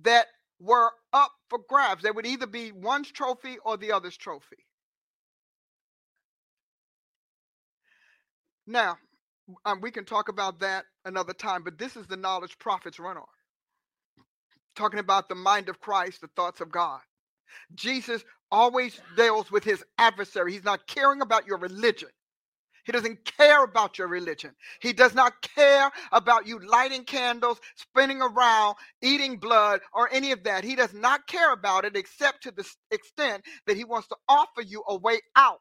that 0.02 0.28
were 0.60 0.92
up 1.14 1.32
for 1.50 1.60
grabs. 1.70 2.04
They 2.04 2.12
would 2.12 2.26
either 2.26 2.48
be 2.48 2.72
one's 2.72 3.12
trophy 3.12 3.58
or 3.64 3.78
the 3.78 3.92
other's 3.92 4.18
trophy. 4.18 4.58
Now, 8.66 8.98
um, 9.66 9.82
we 9.82 9.92
can 9.92 10.06
talk 10.06 10.30
about 10.30 10.60
that 10.62 10.86
another 11.06 11.34
time, 11.34 11.64
but 11.64 11.78
this 11.78 11.96
is 11.96 12.08
the 12.08 12.18
knowledge 12.18 12.58
prophets 12.60 13.00
run 13.00 13.18
on. 13.18 13.24
Talking 14.76 15.00
about 15.00 15.30
the 15.30 15.36
mind 15.36 15.70
of 15.70 15.80
Christ, 15.80 16.22
the 16.22 16.30
thoughts 16.36 16.62
of 16.62 16.72
God. 16.72 17.02
Jesus 17.76 18.24
always 18.52 19.00
deals 19.16 19.52
with 19.52 19.64
his 19.64 19.84
adversary. 19.98 20.54
He's 20.54 20.64
not 20.64 20.88
caring 20.88 21.22
about 21.22 21.46
your 21.46 21.58
religion. 21.60 22.10
He 22.86 22.92
doesn't 22.94 23.26
care 23.26 23.64
about 23.64 23.98
your 24.00 24.08
religion. 24.10 24.52
He 24.82 24.94
does 24.94 25.16
not 25.16 25.34
care 25.56 25.92
about 26.12 26.48
you 26.48 26.60
lighting 26.60 27.06
candles, 27.06 27.60
spinning 27.76 28.22
around, 28.22 28.76
eating 29.04 29.38
blood, 29.38 29.82
or 29.94 30.10
any 30.12 30.32
of 30.34 30.44
that. 30.46 30.64
He 30.64 30.76
does 30.76 30.94
not 30.94 31.28
care 31.28 31.54
about 31.54 31.86
it 31.86 31.98
except 31.98 32.44
to 32.44 32.52
the 32.52 32.62
extent 32.92 33.44
that 33.68 33.78
he 33.78 33.86
wants 33.86 34.08
to 34.10 34.18
offer 34.30 34.62
you 34.62 34.84
a 34.88 34.98
way 34.98 35.20
out. 35.36 35.60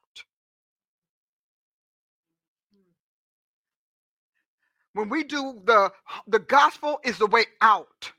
When 4.94 5.08
we 5.10 5.24
do 5.24 5.60
the 5.64 5.92
the 6.26 6.40
gospel 6.40 7.00
is 7.04 7.18
the 7.18 7.26
way 7.28 7.46
out. 7.60 8.12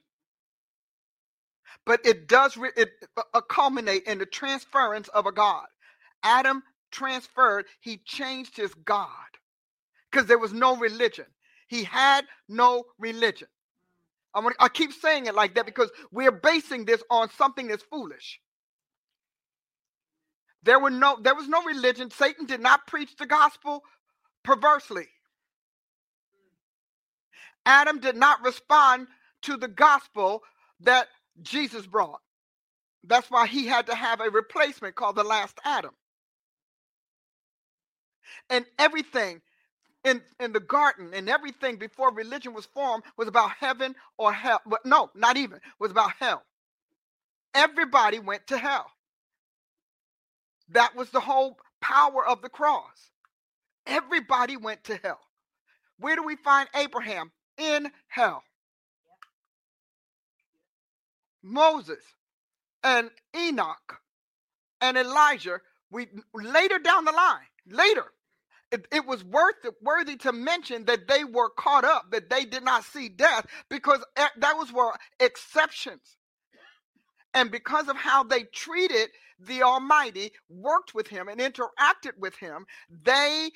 But 1.86 2.02
it 2.06 2.28
does 2.28 2.58
it, 2.78 2.92
uh, 3.34 3.42
culminate 3.42 4.04
in 4.06 4.20
the 4.20 4.26
transference 4.28 5.08
of 5.10 5.26
a 5.26 5.32
God. 5.32 5.66
Adam 6.24 6.64
transferred, 6.94 7.68
he 7.82 7.98
changed 8.06 8.58
his 8.58 8.74
God 8.76 9.10
because 10.12 10.28
there 10.28 10.40
was 10.40 10.54
no 10.54 10.78
religion. 10.78 11.26
He 11.70 11.84
had 11.86 12.26
no 12.50 12.86
religion. 13.00 13.50
I, 14.36 14.42
I 14.60 14.70
keep 14.70 14.94
saying 14.94 15.28
it 15.28 15.36
like 15.36 15.56
that 15.56 15.66
because 15.68 15.92
we're 16.12 16.32
basing 16.32 16.86
this 16.86 17.04
on 17.10 17.30
something 17.32 17.68
that's 17.68 17.84
foolish. 17.84 18.40
There 20.64 20.80
were 20.80 20.92
no 20.92 21.18
there 21.22 21.36
was 21.36 21.48
no 21.50 21.64
religion. 21.64 22.12
Satan 22.12 22.46
did 22.46 22.62
not 22.62 22.88
preach 22.88 23.16
the 23.18 23.26
gospel 23.28 23.84
perversely. 24.44 25.08
Adam 27.66 28.00
did 28.00 28.16
not 28.18 28.44
respond 28.44 29.08
to 29.44 29.58
the 29.58 29.70
gospel 29.70 30.44
that 30.82 31.08
Jesus 31.42 31.86
brought. 31.88 32.22
That's 33.06 33.32
why 33.32 33.48
he 33.48 33.68
had 33.68 33.88
to 33.88 33.96
have 33.96 34.22
a 34.22 34.30
replacement 34.30 34.96
called 34.96 35.16
the 35.18 35.24
last 35.24 35.58
Adam 35.66 35.92
and 38.50 38.66
everything 38.80 39.42
in, 40.04 40.22
in 40.40 40.52
the 40.54 40.60
garden 40.60 41.12
and 41.14 41.30
everything 41.30 41.78
before 41.78 42.14
religion 42.14 42.54
was 42.54 42.66
formed 42.66 43.04
was 43.18 43.28
about 43.28 43.52
heaven 43.60 43.96
or 44.18 44.34
hell. 44.34 44.62
But 44.66 44.86
no, 44.86 45.10
not 45.16 45.38
even. 45.38 45.60
was 45.80 45.92
about 45.92 46.12
hell. 46.20 46.44
Everybody 47.54 48.20
went 48.20 48.48
to 48.48 48.58
hell. 48.58 48.92
That 50.70 50.96
was 50.96 51.10
the 51.12 51.20
whole 51.20 51.58
power 51.82 52.26
of 52.26 52.42
the 52.42 52.50
cross. 52.50 53.12
Everybody 53.86 54.58
went 54.58 54.84
to 54.86 54.98
hell. 55.04 55.20
Where 56.00 56.16
do 56.16 56.24
we 56.24 56.36
find 56.36 56.68
Abraham? 56.76 57.32
In 57.58 57.92
hell. 58.08 58.44
Moses 61.44 62.04
and 62.84 63.10
Enoch 63.36 64.02
and 64.82 64.98
Elijah, 64.98 65.60
we 65.92 66.08
later 66.34 66.80
down 66.80 67.06
the 67.06 67.12
line, 67.12 67.46
later, 67.68 68.06
it, 68.74 68.88
it 68.92 69.06
was 69.08 69.24
worth 69.24 69.56
worthy 69.82 70.18
to 70.18 70.34
mention 70.34 70.86
that 70.86 71.08
they 71.08 71.24
were 71.24 71.52
caught 71.52 71.86
up, 71.86 72.12
that 72.12 72.30
they 72.32 72.46
did 72.46 72.64
not 72.64 72.84
see 72.84 73.08
death, 73.10 73.46
because 73.70 74.04
that 74.18 74.58
was 74.58 74.74
were 74.74 74.94
exceptions. 75.20 76.18
And 77.36 77.52
because 77.52 77.88
of 77.88 77.98
how 77.98 78.24
they 78.24 78.44
treated 78.44 79.10
the 79.40 79.64
Almighty, 79.64 80.32
worked 80.50 80.96
with 80.96 81.08
Him, 81.08 81.30
and 81.30 81.40
interacted 81.40 82.18
with 82.20 82.36
Him, 82.36 82.66
they 83.04 83.52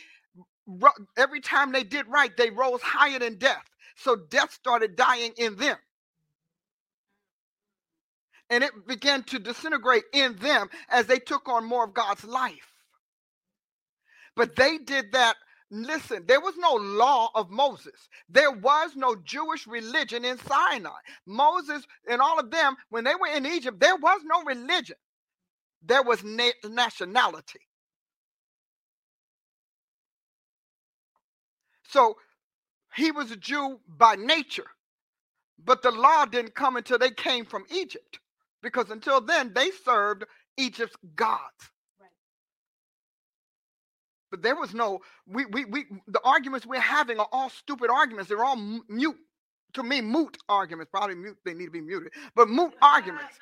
every 1.18 1.42
time 1.42 1.72
they 1.72 1.84
did 1.84 2.08
right, 2.08 2.36
they 2.38 2.52
rose 2.52 2.82
higher 2.82 3.20
than 3.20 3.38
death. 3.38 3.66
So 3.96 4.16
death 4.16 4.54
started 4.54 4.96
dying 4.96 5.34
in 5.38 5.56
them. 5.58 5.78
And 8.50 8.64
it 8.64 8.72
began 8.88 9.24
to 9.26 9.40
disintegrate 9.40 10.04
in 10.14 10.38
them 10.38 10.70
as 10.90 11.08
they 11.08 11.20
took 11.20 11.50
on 11.50 11.66
more 11.66 11.86
of 11.86 11.94
God's 11.94 12.24
life. 12.26 12.74
But 14.38 14.56
they 14.58 14.80
did 14.80 15.14
that 15.14 15.38
Listen, 15.72 16.24
there 16.28 16.42
was 16.42 16.56
no 16.58 16.76
law 16.76 17.30
of 17.36 17.52
Moses. 17.52 18.10
There 18.30 18.52
was 18.52 18.96
no 18.96 19.18
Jewish 19.18 19.68
religion 19.68 20.26
in 20.26 20.38
Sinai. 20.40 20.92
Moses 21.28 21.86
and 22.10 22.22
all 22.22 22.40
of 22.40 22.52
them, 22.52 22.78
when 22.90 23.04
they 23.04 23.16
were 23.16 23.28
in 23.36 23.46
Egypt, 23.46 23.80
there 23.82 23.98
was 23.98 24.22
no 24.26 24.44
religion. 24.46 24.96
There 25.84 26.04
was 26.04 26.24
na- 26.24 26.52
nationality. 26.66 27.62
So 31.90 32.18
he 32.96 33.12
was 33.12 33.32
a 33.32 33.38
Jew 33.38 33.80
by 33.88 34.16
nature, 34.16 34.68
but 35.64 35.82
the 35.84 35.92
law 35.92 36.26
didn't 36.26 36.56
come 36.56 36.78
until 36.78 37.00
they 37.00 37.12
came 37.12 37.46
from 37.46 37.66
Egypt, 37.72 38.20
because 38.64 38.92
until 38.92 39.22
then 39.22 39.54
they 39.54 39.72
served 39.86 40.26
Egypt's 40.58 40.98
gods. 41.16 41.72
But 44.32 44.42
there 44.42 44.56
was 44.56 44.74
no 44.74 45.00
we 45.26 45.46
we 45.46 45.66
we 45.66 45.86
the 46.08 46.22
arguments 46.24 46.66
we're 46.66 46.80
having 46.80 47.20
are 47.20 47.30
all 47.32 47.50
stupid 47.50 47.90
arguments. 47.90 48.30
They're 48.30 48.44
all 48.44 48.58
mute 48.90 49.18
to 49.74 49.84
me 49.84 50.02
moot 50.02 50.38
arguments. 50.50 50.92
Probably 50.92 51.16
mute 51.16 51.38
they 51.46 51.54
need 51.54 51.66
to 51.66 51.72
be 51.72 51.82
muted. 51.82 52.12
But 52.36 52.50
moot 52.50 52.74
arguments. 52.82 53.40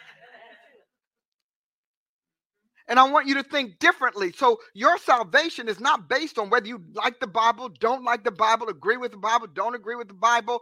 And 2.87 2.99
I 2.99 3.09
want 3.09 3.27
you 3.27 3.33
to 3.35 3.43
think 3.43 3.79
differently. 3.79 4.31
So 4.31 4.59
your 4.75 4.99
salvation 4.99 5.67
is 5.67 5.79
not 5.79 6.07
based 6.07 6.37
on 6.37 6.51
whether 6.51 6.67
you 6.67 6.83
like 6.93 7.19
the 7.19 7.25
Bible, 7.27 7.69
don't 7.69 8.03
like 8.03 8.23
the 8.23 8.31
Bible, 8.31 8.69
agree 8.69 8.97
with 8.97 9.11
the 9.11 9.17
Bible, 9.17 9.47
don't 9.47 9.73
agree 9.73 9.95
with 9.95 10.07
the 10.07 10.13
Bible. 10.13 10.61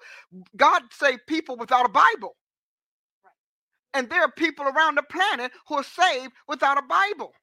God 0.55 0.83
saved 0.91 1.27
people 1.27 1.57
without 1.57 1.85
a 1.85 1.89
Bible. 1.89 2.37
And 3.93 4.09
there 4.09 4.21
are 4.21 4.31
people 4.31 4.65
around 4.65 4.95
the 4.95 5.03
planet 5.03 5.51
who 5.67 5.75
are 5.75 5.83
saved 5.83 6.31
without 6.47 6.77
a 6.77 6.83
Bible 6.83 7.33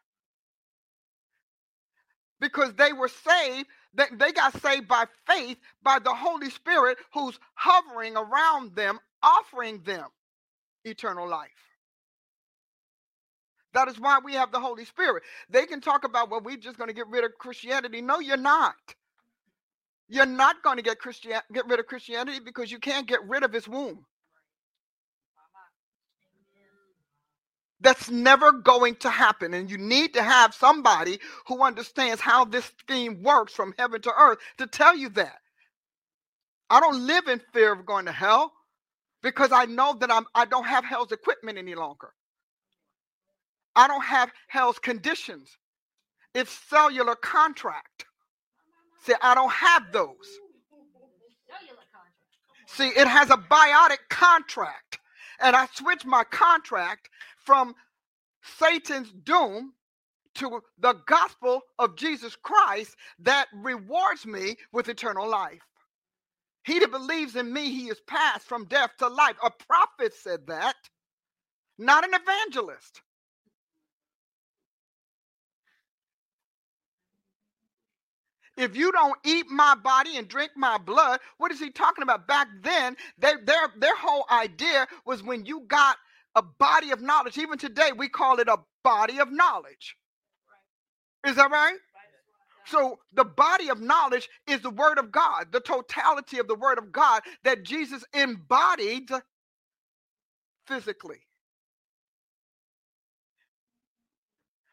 because 2.41 2.75
they 2.75 2.93
were 2.93 3.09
saved. 3.09 3.69
They, 3.95 4.05
they 4.13 4.33
got 4.33 4.61
saved 4.61 4.89
by 4.89 5.07
faith 5.27 5.59
by 5.83 5.99
the 5.99 6.15
Holy 6.15 6.51
Spirit 6.51 6.99
who's 7.13 7.39
hovering 7.55 8.17
around 8.17 8.75
them, 8.77 8.99
offering 9.23 9.83
them 9.83 10.07
eternal 10.85 11.29
life. 11.29 11.51
That 13.75 13.89
is 13.89 14.01
why 14.01 14.19
we 14.25 14.35
have 14.35 14.53
the 14.53 14.61
Holy 14.61 14.85
Spirit. 14.85 15.23
They 15.49 15.67
can 15.67 15.81
talk 15.81 16.05
about, 16.05 16.31
well, 16.31 16.41
we're 16.41 16.57
just 16.57 16.79
going 16.79 16.89
to 16.89 16.95
get 16.95 17.07
rid 17.09 17.25
of 17.25 17.33
Christianity. 17.39 18.03
No, 18.03 18.21
you're 18.21 18.37
not. 18.37 18.75
You're 20.09 20.27
not 20.27 20.63
going 20.63 20.77
to 20.77 20.83
get 20.83 20.99
Christian 20.99 21.33
get 21.53 21.67
rid 21.69 21.79
of 21.79 21.87
Christianity 21.87 22.41
because 22.45 22.73
you 22.73 22.79
can't 22.81 23.07
get 23.07 23.21
rid 23.29 23.45
of 23.45 23.55
its 23.55 23.69
womb. 23.69 24.05
That's 27.81 28.11
never 28.11 28.53
going 28.53 28.97
to 28.97 29.11
happen. 29.11 29.55
And 29.55 29.71
you 29.71 29.79
need 29.79 30.15
to 30.15 30.23
have 30.23 30.55
somebody 30.55 31.19
who 31.47 31.63
understands 31.63 32.21
how 32.21 32.45
this 32.45 32.71
scheme 32.79 33.23
works 33.23 33.55
from 33.55 33.75
heaven 33.79 34.03
to 34.03 34.13
earth 34.13 34.39
to 34.59 34.67
tell 34.67 34.97
you 34.97 35.09
that. 35.11 35.39
I 36.69 36.81
don't 36.81 37.07
live 37.07 37.27
in 37.27 37.41
fear 37.53 37.73
of 37.73 37.87
going 37.87 38.05
to 38.05 38.13
hell 38.13 38.53
because 39.23 39.51
I 39.51 39.65
know 39.65 39.97
that 40.01 40.11
I'm 40.11 40.27
I 40.35 40.45
don't 40.45 40.67
have 40.67 40.85
hell's 40.85 41.11
equipment 41.11 41.59
any 41.59 41.75
longer. 41.75 42.11
I 43.75 43.89
don't 43.89 44.05
have 44.05 44.31
hell's 44.49 44.79
conditions. 44.79 45.57
It's 46.35 46.51
cellular 46.69 47.17
contract. 47.17 48.05
See, 49.05 49.15
I 49.23 49.35
don't 49.35 49.53
have 49.53 49.91
those. 49.93 50.39
See, 52.67 52.89
it 52.89 53.09
has 53.09 53.31
a 53.31 53.37
biotic 53.37 53.99
contract. 54.11 54.99
And 55.41 55.57
I 55.57 55.67
switch 55.75 56.05
my 56.05 56.23
contract 56.25 57.09
from 57.51 57.75
Satan's 58.61 59.11
doom 59.11 59.73
to 60.37 60.61
the 60.79 60.93
gospel 61.09 61.63
of 61.81 61.97
Jesus 61.97 62.37
Christ 62.37 62.95
that 63.19 63.47
rewards 63.53 64.25
me 64.25 64.55
with 64.73 64.89
eternal 64.89 65.29
life. 65.29 65.59
He 66.63 66.79
that 66.79 66.93
believes 66.93 67.35
in 67.35 67.53
me, 67.53 67.73
he 67.73 67.89
is 67.89 68.01
passed 68.07 68.47
from 68.47 68.67
death 68.67 68.91
to 69.01 69.09
life. 69.09 69.35
A 69.43 69.51
prophet 69.51 70.15
said 70.15 70.47
that, 70.47 70.77
not 71.77 72.05
an 72.05 72.15
evangelist. 72.15 73.03
if 78.57 78.77
you 78.77 78.93
don't 78.93 79.19
eat 79.25 79.47
my 79.49 79.75
body 79.75 80.17
and 80.19 80.29
drink 80.29 80.53
my 80.55 80.79
blood, 80.79 81.21
what 81.39 81.51
is 81.51 81.59
he 81.59 81.71
talking 81.71 82.03
about? 82.03 82.29
Back 82.29 82.49
then, 82.63 82.97
they, 83.19 83.33
their 83.45 83.73
their 83.79 83.97
whole 83.97 84.27
idea 84.31 84.87
was 85.07 85.23
when 85.23 85.47
you 85.47 85.63
got 85.67 85.97
a 86.37 86.43
body 86.43 86.91
of 86.93 87.03
knowledge. 87.03 87.39
Even 87.39 87.59
today, 87.59 87.91
we 87.97 88.09
call 88.09 88.39
it 88.41 88.49
a 88.49 88.59
body 88.85 89.19
of 89.21 89.33
knowledge. 89.33 89.97
Is 91.27 91.37
that 91.37 91.51
right? 91.51 91.79
So 92.67 92.99
the 93.15 93.25
body 93.25 93.71
of 93.71 93.81
knowledge 93.81 94.29
is 94.49 94.63
the 94.63 94.71
word 94.71 94.99
of 94.99 95.13
God, 95.13 95.53
the 95.53 95.61
totality 95.61 96.39
of 96.39 96.49
the 96.49 96.57
word 96.57 96.79
of 96.79 96.93
God 96.93 97.23
that 97.45 97.65
Jesus 97.65 98.05
embodied 98.15 99.11
physically. 100.67 101.19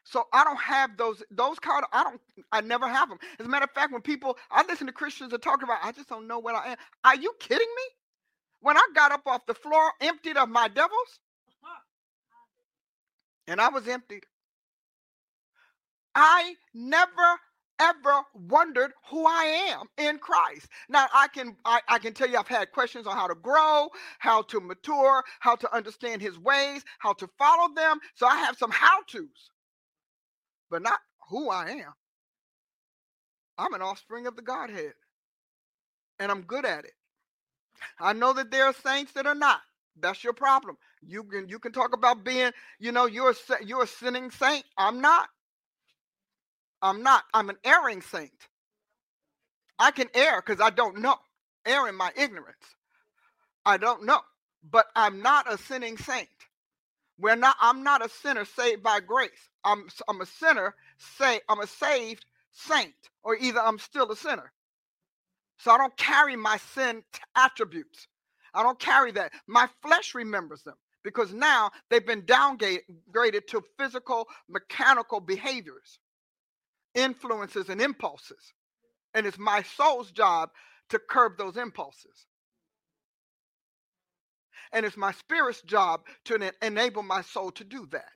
So 0.05 0.25
I 0.33 0.43
don't 0.43 0.59
have 0.61 0.97
those 0.97 1.23
those 1.31 1.59
kind 1.59 1.83
of 1.83 1.89
I 1.93 2.03
don't 2.03 2.21
I 2.51 2.61
never 2.61 2.87
have 2.87 3.09
them. 3.09 3.19
As 3.39 3.45
a 3.45 3.49
matter 3.49 3.65
of 3.65 3.71
fact, 3.71 3.93
when 3.93 4.01
people 4.01 4.37
I 4.51 4.65
listen 4.67 4.87
to 4.87 4.93
Christians 4.93 5.31
that 5.31 5.41
talk 5.43 5.63
about 5.63 5.79
I 5.83 5.91
just 5.93 6.09
don't 6.09 6.27
know 6.27 6.39
what 6.39 6.55
I 6.55 6.73
am. 6.73 6.77
Are 7.05 7.15
you 7.17 7.33
kidding 7.39 7.67
me? 7.77 7.83
When 8.61 8.77
I 8.77 8.87
got 8.95 9.11
up 9.11 9.23
off 9.27 9.45
the 9.47 9.55
floor, 9.55 9.91
emptied 10.01 10.37
of 10.37 10.49
my 10.49 10.67
devils, 10.69 11.19
and 13.47 13.61
I 13.61 13.69
was 13.69 13.87
emptied. 13.87 14.23
I 16.15 16.55
never 16.73 17.39
ever 17.79 18.21
wondered 18.33 18.91
who 19.09 19.25
I 19.25 19.69
am 19.69 19.85
in 19.97 20.17
Christ. 20.17 20.67
Now 20.89 21.07
I 21.13 21.27
can 21.27 21.55
I, 21.65 21.79
I, 21.87 21.99
can 21.99 22.13
tell 22.13 22.27
you 22.29 22.37
I've 22.37 22.47
had 22.47 22.71
questions 22.71 23.05
on 23.05 23.15
how 23.15 23.27
to 23.27 23.35
grow, 23.35 23.89
how 24.19 24.41
to 24.43 24.59
mature, 24.59 25.23
how 25.39 25.55
to 25.55 25.75
understand 25.75 26.21
his 26.21 26.39
ways, 26.39 26.83
how 26.99 27.13
to 27.13 27.29
follow 27.37 27.73
them. 27.75 27.99
So 28.15 28.25
I 28.25 28.37
have 28.37 28.57
some 28.57 28.71
how-tos, 28.71 29.51
but 30.71 30.81
not 30.81 30.99
who 31.29 31.49
I 31.49 31.69
am. 31.69 31.93
I'm 33.57 33.73
an 33.73 33.81
offspring 33.81 34.27
of 34.27 34.35
the 34.35 34.41
Godhead. 34.41 34.93
And 36.19 36.31
I'm 36.31 36.41
good 36.41 36.65
at 36.65 36.85
it. 36.85 36.93
I 37.99 38.13
know 38.13 38.33
that 38.33 38.49
there 38.51 38.65
are 38.65 38.73
saints 38.73 39.11
that 39.13 39.27
are 39.27 39.35
not. 39.35 39.61
That's 39.99 40.23
your 40.23 40.33
problem. 40.33 40.77
You 41.05 41.23
can 41.23 41.49
you 41.49 41.59
can 41.59 41.71
talk 41.71 41.93
about 41.93 42.23
being, 42.23 42.51
you 42.79 42.91
know, 42.91 43.05
you're 43.05 43.31
a, 43.31 43.65
you're 43.65 43.83
a 43.83 43.87
sinning 43.87 44.31
saint. 44.31 44.65
I'm 44.77 45.01
not. 45.01 45.29
I'm 46.81 47.03
not. 47.03 47.23
I'm 47.33 47.49
an 47.49 47.57
erring 47.63 48.01
saint. 48.01 48.31
I 49.79 49.91
can 49.91 50.07
err 50.15 50.41
because 50.45 50.61
I 50.61 50.69
don't 50.71 50.99
know. 50.99 51.15
Err 51.65 51.87
in 51.87 51.95
my 51.95 52.11
ignorance. 52.17 52.57
I 53.65 53.77
don't 53.77 54.05
know. 54.05 54.21
But 54.69 54.87
I'm 54.95 55.21
not 55.21 55.51
a 55.51 55.57
sinning 55.57 55.97
saint. 55.97 56.29
We're 57.19 57.35
not, 57.35 57.55
I'm 57.61 57.83
not 57.83 58.05
a 58.05 58.09
sinner 58.09 58.45
saved 58.45 58.83
by 58.83 58.99
grace. 58.99 59.49
I'm 59.63 59.87
I'm 60.07 60.21
a 60.21 60.25
sinner, 60.25 60.75
say 60.97 61.41
I'm 61.49 61.59
a 61.59 61.67
saved 61.67 62.25
saint, 62.51 62.93
or 63.23 63.35
either 63.37 63.59
I'm 63.61 63.79
still 63.79 64.11
a 64.11 64.15
sinner. 64.15 64.51
So 65.59 65.71
I 65.71 65.77
don't 65.77 65.97
carry 65.97 66.35
my 66.35 66.57
sin 66.57 67.03
attributes. 67.35 68.07
I 68.53 68.63
don't 68.63 68.79
carry 68.79 69.11
that. 69.13 69.31
My 69.47 69.67
flesh 69.81 70.15
remembers 70.15 70.63
them 70.63 70.75
because 71.07 71.33
now 71.33 71.71
they've 71.89 72.05
been 72.05 72.23
downgraded 72.23 73.47
to 73.47 73.63
physical, 73.79 74.27
mechanical 74.49 75.21
behaviors, 75.21 75.99
influences, 76.93 77.69
and 77.69 77.79
impulses. 77.79 78.53
And 79.13 79.25
it's 79.25 79.39
my 79.39 79.63
soul's 79.63 80.11
job 80.11 80.49
to 80.89 80.99
curb 80.99 81.37
those 81.37 81.55
impulses. 81.55 82.25
And 84.73 84.85
it's 84.85 84.97
my 84.97 85.13
spirit's 85.13 85.61
job 85.61 86.01
to 86.25 86.51
enable 86.61 87.03
my 87.03 87.21
soul 87.21 87.51
to 87.51 87.63
do 87.63 87.87
that. 87.93 88.11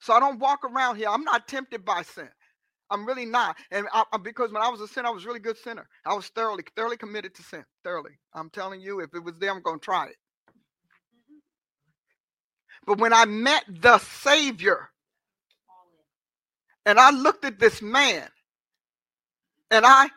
So 0.00 0.12
I 0.12 0.20
don't 0.20 0.38
walk 0.38 0.60
around 0.62 0.96
here. 0.96 1.08
I'm 1.08 1.24
not 1.24 1.48
tempted 1.48 1.86
by 1.86 2.02
sin. 2.02 2.28
I'm 2.90 3.06
really 3.06 3.24
not. 3.24 3.56
And 3.70 3.86
I, 3.94 4.04
because 4.22 4.52
when 4.52 4.62
I 4.62 4.68
was 4.68 4.82
a 4.82 4.88
sinner, 4.88 5.08
I 5.08 5.12
was 5.12 5.24
really 5.24 5.40
good 5.40 5.56
sinner. 5.56 5.88
I 6.04 6.14
was 6.14 6.26
thoroughly, 6.28 6.64
thoroughly 6.76 6.98
committed 6.98 7.34
to 7.36 7.42
sin. 7.42 7.64
Thoroughly. 7.82 8.18
I'm 8.34 8.50
telling 8.50 8.82
you, 8.82 9.00
if 9.00 9.14
it 9.14 9.24
was 9.24 9.38
there, 9.38 9.50
I'm 9.50 9.62
going 9.62 9.80
to 9.80 9.84
try 9.84 10.08
it. 10.08 10.16
But 12.88 13.00
when 13.00 13.14
I 13.14 13.26
met 13.26 13.64
the 13.68 14.00
Savior, 14.00 14.90
and 16.86 16.98
I 17.00 17.10
looked 17.10 17.44
at 17.44 17.60
this 17.60 17.82
man, 17.82 18.28
and 19.70 19.86
I, 19.86 20.10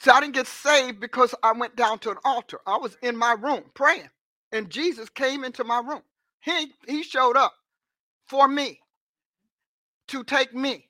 so 0.00 0.12
I 0.12 0.20
didn't 0.20 0.34
get 0.34 0.46
saved 0.48 1.00
because 1.00 1.34
I 1.42 1.52
went 1.52 1.76
down 1.76 2.00
to 2.00 2.10
an 2.10 2.18
altar. 2.24 2.60
I 2.66 2.78
was 2.78 2.96
in 3.02 3.16
my 3.16 3.34
room 3.34 3.64
praying, 3.74 4.10
and 4.52 4.70
Jesus 4.70 5.08
came 5.10 5.44
into 5.44 5.64
my 5.64 5.80
room. 5.80 6.02
He 6.40 6.72
he 6.88 7.02
showed 7.04 7.36
up 7.36 7.54
for 8.28 8.48
me 8.48 8.80
to 10.08 10.24
take 10.24 10.54
me 10.54 10.86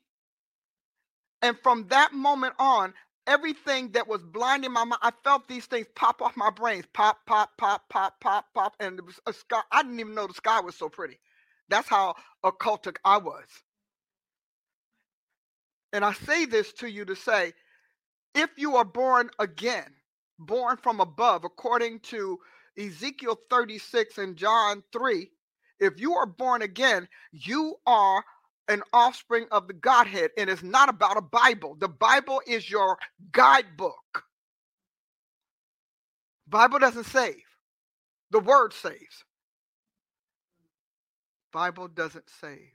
and 1.43 1.57
from 1.63 1.87
that 1.89 2.13
moment 2.13 2.55
on, 2.59 2.93
everything 3.27 3.91
that 3.91 4.07
was 4.07 4.23
blinding 4.23 4.71
my 4.71 4.83
mind, 4.83 5.01
I 5.01 5.11
felt 5.23 5.47
these 5.47 5.65
things 5.65 5.87
pop 5.95 6.21
off 6.21 6.37
my 6.37 6.49
brains. 6.49 6.85
Pop, 6.93 7.19
pop, 7.25 7.51
pop, 7.57 7.89
pop, 7.89 8.19
pop, 8.21 8.45
pop. 8.53 8.75
And 8.79 8.99
it 8.99 9.05
was 9.05 9.19
a 9.27 9.33
sky. 9.33 9.61
I 9.71 9.83
didn't 9.83 9.99
even 9.99 10.15
know 10.15 10.27
the 10.27 10.33
sky 10.33 10.59
was 10.61 10.75
so 10.75 10.89
pretty. 10.89 11.19
That's 11.69 11.87
how 11.87 12.15
occultic 12.43 12.97
I 13.05 13.17
was. 13.17 13.45
And 15.93 16.05
I 16.05 16.13
say 16.13 16.45
this 16.45 16.73
to 16.73 16.87
you 16.89 17.05
to 17.05 17.15
say 17.15 17.53
if 18.35 18.49
you 18.57 18.75
are 18.75 18.85
born 18.85 19.29
again, 19.39 19.93
born 20.39 20.77
from 20.77 20.99
above, 20.99 21.43
according 21.45 21.99
to 22.01 22.39
Ezekiel 22.77 23.39
36 23.49 24.17
and 24.17 24.35
John 24.35 24.83
3, 24.91 25.29
if 25.79 25.99
you 25.99 26.15
are 26.15 26.25
born 26.25 26.61
again, 26.61 27.07
you 27.31 27.75
are 27.85 28.23
an 28.67 28.81
offspring 28.93 29.45
of 29.51 29.67
the 29.67 29.73
Godhead, 29.73 30.31
and 30.37 30.49
it's 30.49 30.63
not 30.63 30.89
about 30.89 31.17
a 31.17 31.21
Bible. 31.21 31.75
The 31.79 31.87
Bible 31.87 32.41
is 32.47 32.69
your 32.69 32.97
guidebook. 33.31 34.23
Bible 36.47 36.79
doesn't 36.79 37.05
save. 37.05 37.43
The 38.31 38.39
word 38.39 38.73
saves. 38.73 39.23
Bible 41.51 41.87
doesn't 41.87 42.29
save. 42.41 42.71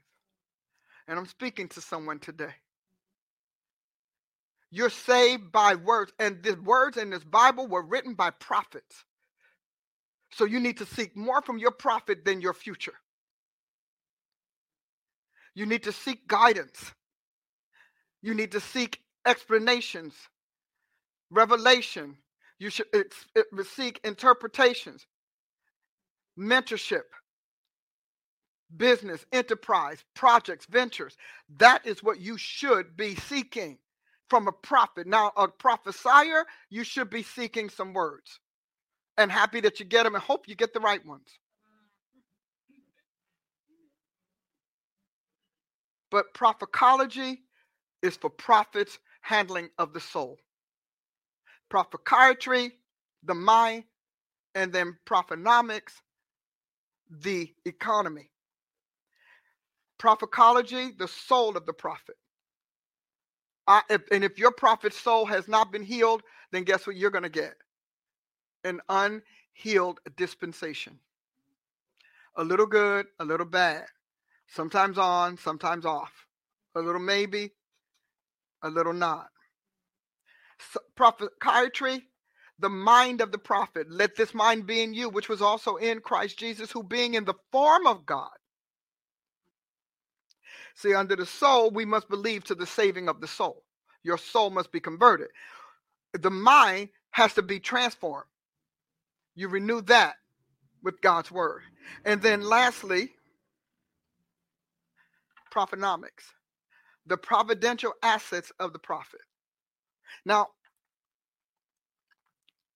And 1.07 1.19
I'm 1.19 1.27
speaking 1.27 1.67
to 1.69 1.81
someone 1.81 2.19
today. 2.19 2.53
You're 4.71 4.89
saved 4.89 5.51
by 5.51 5.75
words, 5.75 6.13
and 6.17 6.41
the 6.41 6.53
words 6.55 6.97
in 6.97 7.09
this 7.09 7.23
Bible 7.23 7.67
were 7.67 7.85
written 7.85 8.13
by 8.13 8.29
prophets. 8.29 9.03
So 10.33 10.45
you 10.45 10.61
need 10.61 10.77
to 10.77 10.85
seek 10.85 11.15
more 11.15 11.41
from 11.41 11.57
your 11.57 11.71
prophet 11.71 12.23
than 12.23 12.39
your 12.39 12.53
future. 12.53 12.93
You 15.55 15.65
need 15.65 15.83
to 15.83 15.91
seek 15.91 16.27
guidance. 16.27 16.93
You 18.21 18.33
need 18.33 18.51
to 18.53 18.59
seek 18.59 18.99
explanations, 19.25 20.13
revelation. 21.31 22.17
You 22.59 22.69
should 22.69 22.87
seek 23.75 23.99
interpretations, 24.03 25.07
mentorship, 26.39 27.03
business, 28.77 29.25
enterprise, 29.33 30.03
projects, 30.15 30.65
ventures. 30.67 31.17
That 31.57 31.85
is 31.85 32.03
what 32.03 32.21
you 32.21 32.37
should 32.37 32.95
be 32.97 33.15
seeking 33.15 33.79
from 34.29 34.47
a 34.47 34.51
prophet. 34.53 35.07
Now, 35.07 35.31
a 35.37 35.47
prophesier, 35.49 36.45
you 36.69 36.83
should 36.83 37.09
be 37.09 37.23
seeking 37.23 37.69
some 37.69 37.93
words 37.93 38.39
and 39.17 39.31
happy 39.31 39.61
that 39.61 39.79
you 39.79 39.85
get 39.85 40.03
them 40.03 40.15
and 40.15 40.23
hope 40.23 40.47
you 40.47 40.55
get 40.55 40.73
the 40.73 40.79
right 40.79 41.05
ones. 41.05 41.27
But 46.11 46.33
prophecology 46.33 47.41
is 48.01 48.17
for 48.17 48.29
prophets 48.29 48.99
handling 49.21 49.69
of 49.77 49.93
the 49.93 49.99
soul. 49.99 50.37
Prophechiatry, 51.69 52.73
the 53.23 53.35
mind, 53.35 53.85
and 54.55 54.73
then 54.73 54.97
prophenomics, 55.07 55.93
the 57.09 57.53
economy. 57.65 58.29
Prophecology, 59.97 60.91
the 60.97 61.07
soul 61.07 61.57
of 61.57 61.65
the 61.65 61.73
prophet. 61.73 62.17
I, 63.67 63.81
if, 63.89 64.01
and 64.11 64.23
if 64.23 64.39
your 64.39 64.51
prophet's 64.51 64.99
soul 64.99 65.25
has 65.27 65.47
not 65.47 65.71
been 65.71 65.83
healed, 65.83 66.23
then 66.51 66.63
guess 66.63 66.87
what 66.87 66.95
you're 66.97 67.11
going 67.11 67.23
to 67.23 67.29
get? 67.29 67.55
An 68.63 68.81
unhealed 68.89 69.99
dispensation. 70.17 70.99
A 72.37 72.43
little 72.43 72.65
good, 72.65 73.07
a 73.19 73.25
little 73.25 73.45
bad 73.45 73.85
sometimes 74.51 74.97
on, 74.97 75.37
sometimes 75.37 75.85
off, 75.85 76.11
a 76.75 76.79
little 76.79 77.01
maybe, 77.01 77.51
a 78.63 78.69
little 78.69 78.93
not. 78.93 79.27
So, 80.73 80.79
the 82.59 82.69
mind 82.69 83.21
of 83.21 83.31
the 83.31 83.39
prophet, 83.39 83.87
let 83.89 84.15
this 84.15 84.33
mind 84.33 84.67
be 84.67 84.81
in 84.81 84.93
you, 84.93 85.09
which 85.09 85.27
was 85.29 85.41
also 85.41 85.77
in 85.77 85.99
Christ 85.99 86.37
Jesus, 86.37 86.71
who 86.71 86.83
being 86.83 87.15
in 87.15 87.25
the 87.25 87.33
form 87.51 87.87
of 87.87 88.05
God. 88.05 88.29
See, 90.75 90.93
under 90.93 91.15
the 91.15 91.25
soul, 91.25 91.71
we 91.71 91.85
must 91.85 92.09
believe 92.09 92.43
to 92.45 92.55
the 92.55 92.67
saving 92.67 93.09
of 93.09 93.19
the 93.19 93.27
soul. 93.27 93.63
Your 94.03 94.17
soul 94.17 94.49
must 94.51 94.71
be 94.71 94.79
converted. 94.79 95.29
The 96.13 96.29
mind 96.29 96.89
has 97.11 97.33
to 97.35 97.41
be 97.41 97.59
transformed. 97.59 98.27
You 99.35 99.47
renew 99.47 99.81
that 99.83 100.15
with 100.83 101.01
God's 101.01 101.31
word. 101.31 101.61
And 102.05 102.21
then 102.21 102.41
lastly, 102.41 103.11
prophenomics, 105.51 106.33
the 107.07 107.17
providential 107.17 107.93
assets 108.03 108.51
of 108.59 108.73
the 108.73 108.79
prophet. 108.79 109.21
Now, 110.25 110.49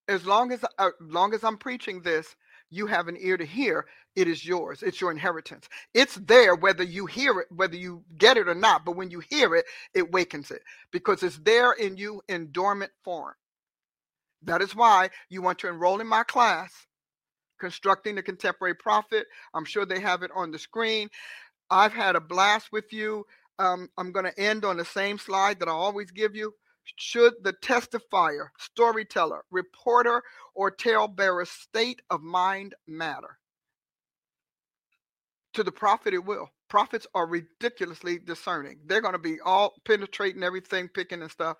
as 0.08 0.26
long 0.26 0.52
as 0.52 0.64
uh, 0.78 0.90
long 1.00 1.34
as 1.34 1.44
I'm 1.44 1.56
preaching 1.58 2.02
this, 2.02 2.34
you 2.70 2.86
have 2.86 3.08
an 3.08 3.16
ear 3.20 3.36
to 3.36 3.44
hear. 3.44 3.86
It 4.16 4.28
is 4.28 4.44
yours. 4.46 4.82
It's 4.82 5.00
your 5.00 5.10
inheritance. 5.10 5.68
It's 5.94 6.14
there 6.16 6.54
whether 6.54 6.84
you 6.84 7.06
hear 7.06 7.40
it, 7.40 7.46
whether 7.50 7.76
you 7.76 8.04
get 8.18 8.36
it 8.36 8.48
or 8.48 8.54
not. 8.54 8.84
But 8.84 8.96
when 8.96 9.10
you 9.10 9.20
hear 9.28 9.54
it, 9.56 9.66
it 9.94 10.12
wakens 10.12 10.50
it 10.50 10.62
because 10.92 11.22
it's 11.22 11.38
there 11.38 11.72
in 11.72 11.96
you 11.96 12.22
in 12.28 12.52
dormant 12.52 12.92
form. 13.04 13.34
That 14.42 14.62
is 14.62 14.74
why 14.76 15.10
you 15.30 15.42
want 15.42 15.58
to 15.60 15.68
enroll 15.68 16.00
in 16.00 16.06
my 16.06 16.22
class, 16.24 16.72
Constructing 17.60 18.16
the 18.16 18.22
Contemporary 18.22 18.74
Prophet. 18.74 19.26
I'm 19.54 19.64
sure 19.66 19.86
they 19.86 20.00
have 20.00 20.22
it 20.22 20.30
on 20.34 20.50
the 20.52 20.58
screen. 20.58 21.08
I've 21.70 21.92
had 21.92 22.16
a 22.16 22.20
blast 22.20 22.68
with 22.72 22.92
you. 22.92 23.26
Um, 23.58 23.88
I'm 23.98 24.12
going 24.12 24.26
to 24.26 24.38
end 24.40 24.64
on 24.64 24.76
the 24.76 24.84
same 24.84 25.18
slide 25.18 25.60
that 25.60 25.68
I 25.68 25.72
always 25.72 26.10
give 26.10 26.36
you. 26.36 26.52
Should 26.96 27.34
the 27.42 27.52
testifier, 27.54 28.48
storyteller, 28.58 29.42
reporter, 29.50 30.22
or 30.54 30.70
talebearer's 30.70 31.50
state 31.50 32.02
of 32.10 32.22
mind 32.22 32.74
matter? 32.86 33.38
To 35.54 35.64
the 35.64 35.72
prophet, 35.72 36.14
it 36.14 36.24
will. 36.24 36.50
Prophets 36.68 37.06
are 37.14 37.26
ridiculously 37.26 38.18
discerning. 38.18 38.78
They're 38.86 39.00
going 39.00 39.14
to 39.14 39.18
be 39.18 39.40
all 39.44 39.74
penetrating 39.84 40.42
everything, 40.44 40.88
picking 40.88 41.22
and 41.22 41.30
stuff. 41.30 41.56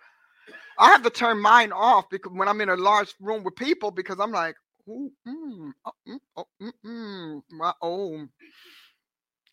I 0.78 0.88
have 0.90 1.02
to 1.04 1.10
turn 1.10 1.40
mine 1.40 1.72
off 1.72 2.06
because 2.10 2.32
when 2.34 2.48
I'm 2.48 2.60
in 2.60 2.68
a 2.68 2.76
large 2.76 3.14
room 3.20 3.44
with 3.44 3.56
people, 3.56 3.90
because 3.90 4.18
I'm 4.20 4.32
like, 4.32 4.56
ooh, 4.88 5.10
mm, 5.26 5.72
oh, 5.86 5.92
mm, 6.08 6.18
oh, 6.36 6.46
mm, 6.62 6.72
mm, 6.84 7.42
my, 7.50 7.72
own. 7.82 8.30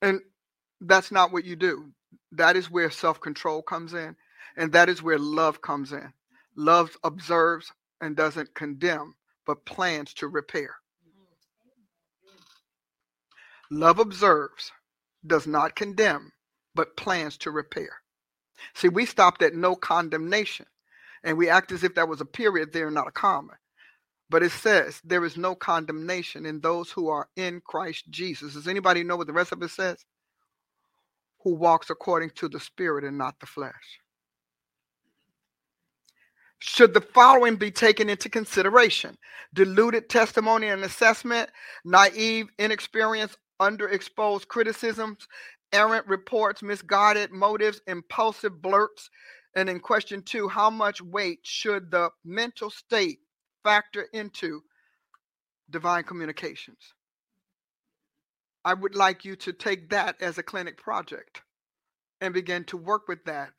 And 0.02 0.22
that's 0.88 1.12
not 1.12 1.32
what 1.32 1.46
you 1.46 1.56
do. 1.56 1.92
That 2.32 2.56
is 2.56 2.70
where 2.70 2.92
self 2.92 3.20
control 3.20 3.62
comes 3.62 3.94
in. 3.94 4.16
And 4.56 4.72
that 4.74 4.90
is 4.90 5.02
where 5.02 5.18
love 5.18 5.62
comes 5.62 5.92
in. 5.92 6.14
Love 6.56 6.96
observes 7.04 7.72
and 8.02 8.16
doesn't 8.16 8.54
condemn, 8.54 9.16
but 9.46 9.66
plans 9.66 10.14
to 10.16 10.28
repair. 10.28 10.76
Love 13.72 13.98
observes, 13.98 14.72
does 15.26 15.48
not 15.48 15.76
condemn, 15.76 16.32
but 16.76 16.96
plans 16.96 17.38
to 17.38 17.50
repair. 17.50 17.90
See, 18.76 18.90
we 18.90 19.06
stopped 19.06 19.42
at 19.42 19.56
no 19.56 19.76
condemnation, 19.76 20.68
and 21.24 21.38
we 21.38 21.50
act 21.50 21.72
as 21.72 21.84
if 21.84 21.96
that 21.96 22.08
was 22.08 22.22
a 22.22 22.26
period 22.26 22.72
there, 22.72 22.92
not 22.92 23.08
a 23.08 23.12
comma. 23.12 23.54
But 24.30 24.44
it 24.44 24.52
says 24.52 25.02
there 25.04 25.26
is 25.26 25.38
no 25.38 25.56
condemnation 25.56 26.46
in 26.46 26.60
those 26.60 26.92
who 26.92 27.10
are 27.10 27.30
in 27.36 27.62
Christ 27.66 28.06
Jesus. 28.10 28.54
Does 28.54 28.68
anybody 28.68 29.04
know 29.04 29.16
what 29.16 29.28
the 29.28 29.34
rest 29.34 29.52
of 29.52 29.62
it 29.64 29.70
says? 29.72 30.04
Who 31.44 31.56
walks 31.56 31.90
according 31.90 32.32
to 32.32 32.48
the 32.48 32.60
Spirit 32.60 33.04
and 33.04 33.18
not 33.18 33.40
the 33.40 33.46
flesh. 33.46 34.00
Should 36.60 36.94
the 36.94 37.02
following 37.02 37.58
be 37.58 37.72
taken 37.72 38.10
into 38.10 38.30
consideration? 38.30 39.18
Diluted 39.54 40.10
testimony 40.10 40.70
and 40.70 40.84
assessment, 40.84 41.50
naive, 41.84 42.48
inexperienced, 42.58 43.38
underexposed 43.62 44.48
criticisms, 44.48 45.28
errant 45.74 46.08
reports, 46.08 46.64
misguided 46.64 47.32
motives, 47.32 47.82
impulsive 47.88 48.62
blurts. 48.62 49.10
And 49.56 49.70
in 49.70 49.82
question 49.82 50.22
two, 50.22 50.48
how 50.48 50.70
much 50.70 51.02
weight 51.02 51.40
should 51.44 51.92
the 51.92 52.12
mental 52.24 52.70
state 52.70 53.20
factor 53.64 54.08
into 54.14 54.62
divine 55.70 56.04
communications? 56.04 56.94
I 58.66 58.74
would 58.74 58.96
like 58.96 59.26
you 59.26 59.36
to 59.38 59.54
take 59.54 59.90
that 59.90 60.22
as 60.22 60.38
a 60.38 60.44
clinic 60.44 60.78
project 60.78 61.42
and 62.22 62.34
begin 62.34 62.64
to 62.66 62.78
work 62.78 63.08
with 63.08 63.26
that 63.26 63.52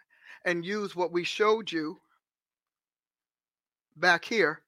and 0.45 0.65
use 0.65 0.97
what 0.97 1.13
we 1.13 1.25
showed 1.25 1.71
you 1.71 1.99
back 3.97 4.25
here 4.25 4.63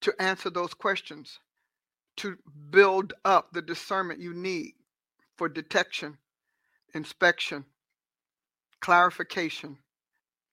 to 0.00 0.14
answer 0.18 0.50
those 0.50 0.74
questions, 0.74 1.40
to 2.16 2.36
build 2.70 3.12
up 3.24 3.52
the 3.52 3.62
discernment 3.62 4.20
you 4.20 4.32
need 4.32 4.72
for 5.36 5.48
detection, 5.48 6.18
inspection, 6.94 7.64
clarification, 8.80 9.78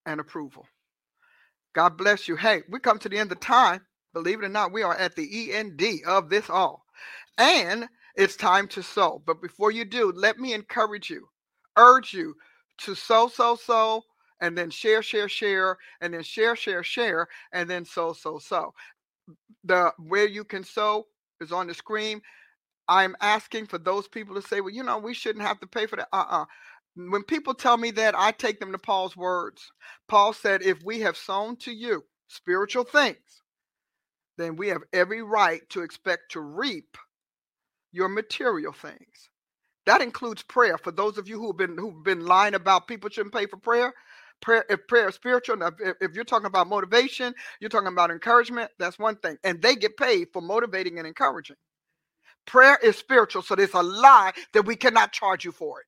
and 0.05 0.19
approval. 0.19 0.67
God 1.73 1.97
bless 1.97 2.27
you. 2.27 2.35
Hey, 2.35 2.63
we 2.69 2.79
come 2.79 2.99
to 2.99 3.09
the 3.09 3.17
end 3.17 3.31
of 3.31 3.39
time. 3.39 3.81
Believe 4.13 4.41
it 4.41 4.45
or 4.45 4.49
not, 4.49 4.71
we 4.71 4.81
are 4.83 4.95
at 4.95 5.15
the 5.15 5.53
END 5.53 5.81
of 6.05 6.29
this 6.29 6.49
all. 6.49 6.84
And 7.37 7.87
it's 8.15 8.35
time 8.35 8.67
to 8.69 8.83
sow. 8.83 9.21
But 9.25 9.41
before 9.41 9.71
you 9.71 9.85
do, 9.85 10.11
let 10.15 10.37
me 10.39 10.53
encourage 10.53 11.09
you, 11.09 11.27
urge 11.77 12.13
you 12.13 12.35
to 12.79 12.95
sow, 12.95 13.27
sow, 13.27 13.55
sow, 13.55 14.03
and 14.41 14.57
then 14.57 14.69
share, 14.69 15.01
share, 15.03 15.29
share, 15.29 15.77
and 16.01 16.13
then 16.13 16.23
share, 16.23 16.55
share, 16.55 16.83
share, 16.83 17.27
and 17.53 17.69
then 17.69 17.85
sow, 17.85 18.13
sow, 18.13 18.39
sow. 18.39 18.73
The 19.65 19.93
where 19.97 20.27
you 20.27 20.43
can 20.43 20.63
sow 20.63 21.07
is 21.41 21.51
on 21.51 21.67
the 21.67 21.73
screen. 21.73 22.21
I'm 22.87 23.15
asking 23.21 23.67
for 23.67 23.77
those 23.79 24.07
people 24.07 24.35
to 24.35 24.41
say, 24.41 24.61
well, 24.61 24.71
you 24.73 24.83
know, 24.83 24.97
we 24.99 25.13
shouldn't 25.13 25.45
have 25.45 25.59
to 25.61 25.67
pay 25.67 25.87
for 25.87 25.97
that. 25.97 26.09
Uh-uh. 26.13 26.45
When 26.95 27.23
people 27.23 27.53
tell 27.53 27.77
me 27.77 27.91
that, 27.91 28.15
I 28.17 28.31
take 28.31 28.59
them 28.59 28.71
to 28.71 28.77
Paul's 28.77 29.17
words. 29.17 29.71
Paul 30.07 30.33
said, 30.33 30.61
If 30.61 30.83
we 30.83 30.99
have 31.01 31.17
sown 31.17 31.57
to 31.57 31.71
you 31.73 32.05
spiritual 32.27 32.85
things, 32.85 33.43
then 34.37 34.55
we 34.55 34.69
have 34.69 34.83
every 34.93 35.21
right 35.23 35.61
to 35.69 35.81
expect 35.81 36.31
to 36.31 36.41
reap 36.41 36.97
your 37.95 38.09
material 38.09 38.73
things. 38.73 39.29
That 39.85 40.01
includes 40.01 40.43
prayer. 40.43 40.77
For 40.77 40.91
those 40.91 41.17
of 41.17 41.27
you 41.29 41.39
who've 41.39 41.57
been 41.57 41.77
who've 41.77 42.03
been 42.03 42.25
lying 42.25 42.55
about 42.55 42.87
people 42.87 43.09
shouldn't 43.09 43.35
pay 43.35 43.47
for 43.47 43.57
prayer, 43.57 43.93
prayer 44.41 44.65
if 44.69 44.87
prayer 44.87 45.09
is 45.09 45.15
spiritual, 45.15 45.61
if, 45.63 45.95
if 46.01 46.15
you're 46.15 46.25
talking 46.25 46.47
about 46.47 46.67
motivation, 46.69 47.33
you're 47.59 47.69
talking 47.71 47.87
about 47.89 48.11
encouragement, 48.11 48.71
that's 48.79 48.99
one 48.99 49.17
thing. 49.17 49.37
And 49.43 49.61
they 49.61 49.75
get 49.75 49.97
paid 49.97 50.29
for 50.33 50.41
motivating 50.41 50.99
and 50.99 51.07
encouraging. 51.07 51.57
Prayer 52.47 52.79
is 52.83 52.97
spiritual, 52.97 53.43
so 53.43 53.55
there's 53.55 53.73
a 53.75 53.83
lie 53.83 54.33
that 54.53 54.65
we 54.65 54.75
cannot 54.75 55.13
charge 55.13 55.45
you 55.45 55.53
for 55.53 55.81
it. 55.81 55.87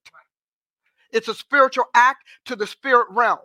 It's 1.12 1.30
a 1.30 1.36
spiritual 1.36 1.86
act 1.96 2.24
to 2.46 2.56
the 2.56 2.68
spirit 2.68 3.08
realm. 3.12 3.40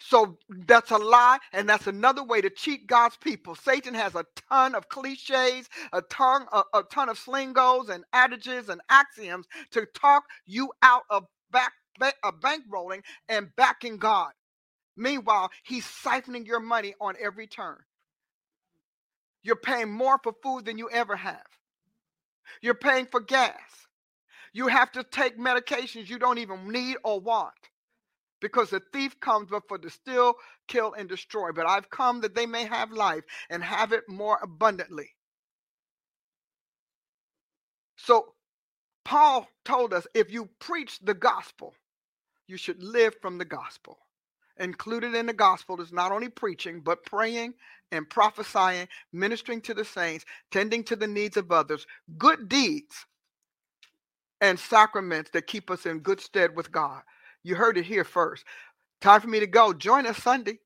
So 0.00 0.38
that's 0.66 0.90
a 0.90 0.98
lie, 0.98 1.38
and 1.52 1.68
that's 1.68 1.86
another 1.88 2.24
way 2.24 2.40
to 2.42 2.50
cheat 2.50 2.86
God's 2.86 3.16
people. 3.16 3.54
Satan 3.56 3.94
has 3.94 4.14
a 4.14 4.24
ton 4.50 4.74
of 4.74 4.88
cliches, 4.88 5.68
a 5.92 6.02
ton, 6.02 6.46
a, 6.52 6.62
a 6.74 6.84
ton 6.84 7.08
of 7.08 7.18
slingos 7.18 7.88
and 7.88 8.04
adages 8.12 8.68
and 8.68 8.80
axioms 8.90 9.46
to 9.72 9.86
talk 9.94 10.24
you 10.46 10.72
out 10.82 11.04
of 11.10 11.24
back, 11.50 11.72
back 11.98 12.16
uh, 12.24 12.32
bankrolling 12.32 13.02
and 13.28 13.48
backing 13.56 13.98
God. 13.98 14.32
Meanwhile, 14.96 15.50
he's 15.64 15.86
siphoning 15.86 16.46
your 16.46 16.60
money 16.60 16.94
on 17.00 17.14
every 17.20 17.46
turn. 17.46 17.78
You're 19.42 19.56
paying 19.56 19.90
more 19.90 20.18
for 20.22 20.34
food 20.42 20.66
than 20.66 20.78
you 20.78 20.90
ever 20.90 21.16
have. 21.16 21.46
You're 22.62 22.74
paying 22.74 23.06
for 23.06 23.20
gas. 23.20 23.54
You 24.52 24.68
have 24.68 24.92
to 24.92 25.04
take 25.04 25.38
medications 25.38 26.08
you 26.08 26.18
don't 26.18 26.38
even 26.38 26.68
need 26.70 26.96
or 27.04 27.20
want 27.20 27.54
because 28.40 28.70
the 28.70 28.82
thief 28.92 29.18
comes 29.20 29.48
but 29.50 29.68
for 29.68 29.78
to 29.78 29.90
steal, 29.90 30.34
kill, 30.68 30.94
and 30.94 31.08
destroy. 31.08 31.52
But 31.52 31.68
I've 31.68 31.90
come 31.90 32.20
that 32.22 32.34
they 32.34 32.46
may 32.46 32.64
have 32.66 32.92
life 32.92 33.24
and 33.50 33.62
have 33.62 33.92
it 33.92 34.04
more 34.08 34.38
abundantly. 34.42 35.10
So 37.96 38.34
Paul 39.04 39.48
told 39.64 39.94
us 39.94 40.06
if 40.14 40.30
you 40.32 40.48
preach 40.60 41.00
the 41.00 41.14
gospel, 41.14 41.74
you 42.48 42.56
should 42.56 42.82
live 42.82 43.16
from 43.22 43.38
the 43.38 43.44
gospel. 43.46 43.98
Included 44.58 45.14
in 45.14 45.26
the 45.26 45.32
gospel 45.34 45.80
is 45.80 45.92
not 45.92 46.12
only 46.12 46.28
preaching, 46.28 46.82
but 46.82 47.04
praying 47.04 47.54
and 47.92 48.08
prophesying, 48.10 48.88
ministering 49.12 49.60
to 49.62 49.74
the 49.74 49.84
saints, 49.84 50.24
tending 50.50 50.84
to 50.84 50.96
the 50.96 51.08
needs 51.08 51.36
of 51.36 51.52
others, 51.52 51.86
good 52.18 52.48
deeds, 52.48 53.06
and 54.40 54.58
sacraments 54.58 55.30
that 55.32 55.46
keep 55.48 55.70
us 55.70 55.86
in 55.86 56.00
good 56.00 56.20
stead 56.20 56.56
with 56.56 56.72
God. 56.72 57.02
You 57.42 57.54
heard 57.54 57.78
it 57.78 57.84
here 57.86 58.04
first. 58.04 58.44
Time 59.00 59.20
for 59.20 59.28
me 59.28 59.40
to 59.40 59.46
go. 59.46 59.72
Join 59.72 60.06
us 60.06 60.18
Sunday 60.18 60.58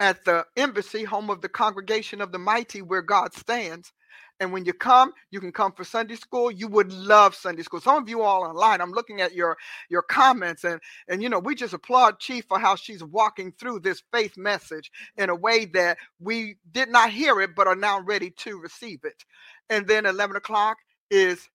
at 0.00 0.24
the 0.24 0.44
embassy, 0.56 1.04
home 1.04 1.30
of 1.30 1.40
the 1.40 1.48
congregation 1.48 2.20
of 2.20 2.32
the 2.32 2.38
mighty, 2.38 2.82
where 2.82 3.02
God 3.02 3.34
stands. 3.34 3.92
And 4.40 4.52
when 4.52 4.64
you 4.64 4.72
come, 4.72 5.12
you 5.32 5.40
can 5.40 5.50
come 5.50 5.72
for 5.72 5.82
Sunday 5.82 6.14
school. 6.14 6.50
You 6.50 6.68
would 6.68 6.92
love 6.92 7.34
Sunday 7.34 7.62
school. 7.62 7.80
Some 7.80 8.00
of 8.02 8.08
you 8.08 8.22
all 8.22 8.44
online, 8.44 8.80
I'm 8.80 8.92
looking 8.92 9.20
at 9.20 9.34
your 9.34 9.56
your 9.88 10.02
comments, 10.02 10.62
and 10.64 10.80
and 11.08 11.22
you 11.22 11.28
know 11.28 11.40
we 11.40 11.56
just 11.56 11.74
applaud 11.74 12.20
Chief 12.20 12.44
for 12.48 12.58
how 12.58 12.76
she's 12.76 13.02
walking 13.02 13.52
through 13.52 13.80
this 13.80 14.02
faith 14.12 14.36
message 14.36 14.92
in 15.16 15.28
a 15.30 15.34
way 15.34 15.64
that 15.66 15.98
we 16.20 16.56
did 16.70 16.88
not 16.88 17.10
hear 17.10 17.40
it, 17.40 17.56
but 17.56 17.66
are 17.66 17.74
now 17.74 18.00
ready 18.00 18.30
to 18.38 18.60
receive 18.60 19.00
it. 19.04 19.24
And 19.70 19.88
then 19.88 20.06
11 20.06 20.36
o'clock 20.36 20.76
is 21.10 21.48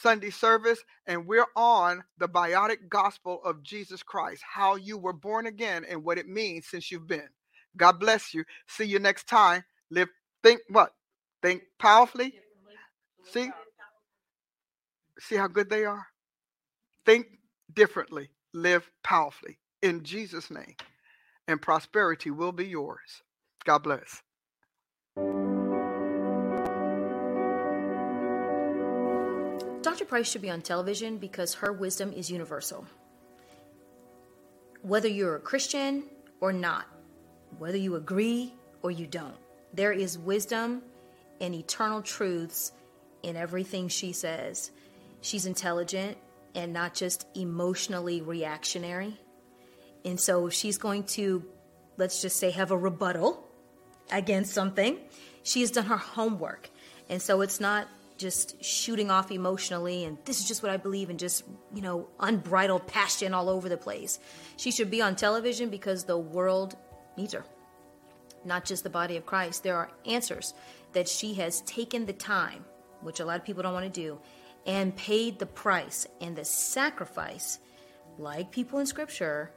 Sunday 0.00 0.30
service, 0.30 0.82
and 1.06 1.26
we're 1.26 1.46
on 1.56 2.04
the 2.18 2.28
biotic 2.28 2.88
gospel 2.88 3.40
of 3.44 3.62
Jesus 3.62 4.02
Christ, 4.02 4.42
how 4.48 4.76
you 4.76 4.98
were 4.98 5.12
born 5.12 5.46
again 5.46 5.84
and 5.88 6.04
what 6.04 6.18
it 6.18 6.28
means 6.28 6.66
since 6.66 6.90
you've 6.90 7.06
been. 7.06 7.28
God 7.76 8.00
bless 8.00 8.34
you. 8.34 8.44
See 8.66 8.84
you 8.84 8.98
next 8.98 9.28
time. 9.28 9.64
Live, 9.90 10.08
think 10.42 10.60
what? 10.68 10.92
Think 11.42 11.62
powerfully. 11.78 12.34
See? 13.30 13.50
See 15.20 15.36
how 15.36 15.48
good 15.48 15.70
they 15.70 15.84
are? 15.84 16.06
Think 17.04 17.26
differently. 17.72 18.30
Live 18.54 18.90
powerfully. 19.02 19.58
In 19.82 20.02
Jesus' 20.02 20.50
name. 20.50 20.74
And 21.46 21.60
prosperity 21.60 22.30
will 22.30 22.52
be 22.52 22.66
yours. 22.66 23.22
God 23.64 23.82
bless. 23.82 24.22
Price 30.04 30.30
should 30.30 30.42
be 30.42 30.50
on 30.50 30.62
television 30.62 31.18
because 31.18 31.54
her 31.54 31.72
wisdom 31.72 32.12
is 32.12 32.30
universal. 32.30 32.86
Whether 34.82 35.08
you're 35.08 35.36
a 35.36 35.40
Christian 35.40 36.04
or 36.40 36.52
not, 36.52 36.86
whether 37.58 37.76
you 37.76 37.96
agree 37.96 38.54
or 38.82 38.90
you 38.90 39.06
don't, 39.06 39.36
there 39.72 39.92
is 39.92 40.18
wisdom 40.18 40.82
and 41.40 41.54
eternal 41.54 42.02
truths 42.02 42.72
in 43.22 43.36
everything 43.36 43.88
she 43.88 44.12
says. 44.12 44.70
She's 45.20 45.46
intelligent 45.46 46.16
and 46.54 46.72
not 46.72 46.94
just 46.94 47.26
emotionally 47.34 48.20
reactionary. 48.20 49.18
And 50.04 50.18
so 50.18 50.46
if 50.46 50.54
she's 50.54 50.78
going 50.78 51.04
to, 51.04 51.44
let's 51.96 52.22
just 52.22 52.36
say, 52.36 52.50
have 52.52 52.70
a 52.70 52.78
rebuttal 52.78 53.44
against 54.10 54.52
something, 54.52 54.98
she's 55.42 55.70
done 55.70 55.86
her 55.86 55.96
homework. 55.96 56.70
And 57.08 57.20
so 57.20 57.40
it's 57.40 57.60
not 57.60 57.88
just 58.18 58.62
shooting 58.62 59.10
off 59.10 59.30
emotionally 59.30 60.04
and 60.04 60.18
this 60.24 60.40
is 60.40 60.48
just 60.48 60.62
what 60.62 60.72
I 60.72 60.76
believe 60.76 61.08
and 61.08 61.18
just, 61.18 61.44
you 61.72 61.80
know, 61.80 62.08
unbridled 62.18 62.86
passion 62.86 63.32
all 63.32 63.48
over 63.48 63.68
the 63.68 63.76
place. 63.76 64.18
She 64.56 64.70
should 64.70 64.90
be 64.90 65.00
on 65.00 65.16
television 65.16 65.70
because 65.70 66.04
the 66.04 66.18
world 66.18 66.76
needs 67.16 67.32
her, 67.32 67.44
not 68.44 68.64
just 68.64 68.82
the 68.82 68.90
body 68.90 69.16
of 69.16 69.24
Christ. 69.24 69.62
There 69.62 69.76
are 69.76 69.90
answers 70.04 70.52
that 70.92 71.08
she 71.08 71.34
has 71.34 71.60
taken 71.62 72.06
the 72.06 72.12
time, 72.12 72.64
which 73.02 73.20
a 73.20 73.24
lot 73.24 73.38
of 73.38 73.44
people 73.44 73.62
don't 73.62 73.72
want 73.72 73.92
to 73.92 74.00
do, 74.00 74.18
and 74.66 74.94
paid 74.96 75.38
the 75.38 75.46
price 75.46 76.06
and 76.20 76.34
the 76.34 76.44
sacrifice, 76.44 77.58
like 78.18 78.50
people 78.50 78.80
in 78.80 78.86
Scripture. 78.86 79.52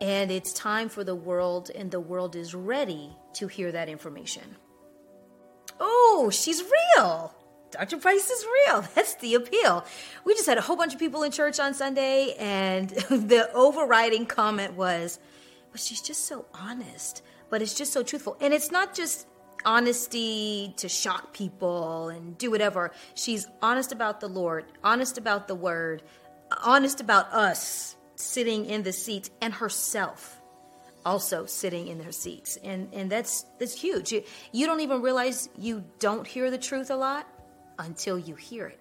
And 0.00 0.32
it's 0.32 0.52
time 0.52 0.88
for 0.88 1.04
the 1.04 1.14
world, 1.14 1.70
and 1.72 1.88
the 1.88 2.00
world 2.00 2.34
is 2.34 2.54
ready 2.54 3.16
to 3.34 3.46
hear 3.46 3.70
that 3.70 3.88
information. 3.88 4.56
Oh, 5.80 6.30
she's 6.32 6.62
real. 6.62 7.34
Dr. 7.70 7.96
Price 7.96 8.30
is 8.30 8.44
real. 8.44 8.82
That's 8.94 9.14
the 9.16 9.34
appeal. 9.34 9.84
We 10.24 10.34
just 10.34 10.46
had 10.46 10.58
a 10.58 10.60
whole 10.60 10.76
bunch 10.76 10.92
of 10.92 11.00
people 11.00 11.22
in 11.22 11.32
church 11.32 11.58
on 11.58 11.74
Sunday, 11.74 12.34
and 12.38 12.88
the 13.10 13.50
overriding 13.54 14.26
comment 14.26 14.74
was, 14.74 15.18
but 15.72 15.80
she's 15.80 16.02
just 16.02 16.26
so 16.26 16.44
honest, 16.54 17.22
but 17.50 17.62
it's 17.62 17.74
just 17.74 17.92
so 17.92 18.02
truthful. 18.02 18.36
And 18.40 18.52
it's 18.52 18.70
not 18.70 18.94
just 18.94 19.26
honesty 19.64 20.74
to 20.76 20.88
shock 20.88 21.32
people 21.32 22.08
and 22.08 22.36
do 22.36 22.50
whatever. 22.50 22.90
She's 23.14 23.46
honest 23.62 23.92
about 23.92 24.20
the 24.20 24.28
Lord, 24.28 24.66
honest 24.84 25.16
about 25.16 25.48
the 25.48 25.54
word, 25.54 26.02
honest 26.62 27.00
about 27.00 27.32
us 27.32 27.96
sitting 28.16 28.66
in 28.66 28.82
the 28.82 28.92
seats 28.92 29.30
and 29.40 29.54
herself 29.54 30.41
also 31.04 31.44
sitting 31.46 31.88
in 31.88 31.98
their 31.98 32.12
seats. 32.12 32.56
And 32.62 32.88
and 32.92 33.10
that's 33.10 33.44
that's 33.58 33.74
huge. 33.78 34.12
You, 34.12 34.22
you 34.52 34.66
don't 34.66 34.80
even 34.80 35.02
realize 35.02 35.48
you 35.58 35.84
don't 35.98 36.26
hear 36.26 36.50
the 36.50 36.58
truth 36.58 36.90
a 36.90 36.96
lot 36.96 37.26
until 37.78 38.18
you 38.18 38.34
hear 38.34 38.66
it. 38.66 38.80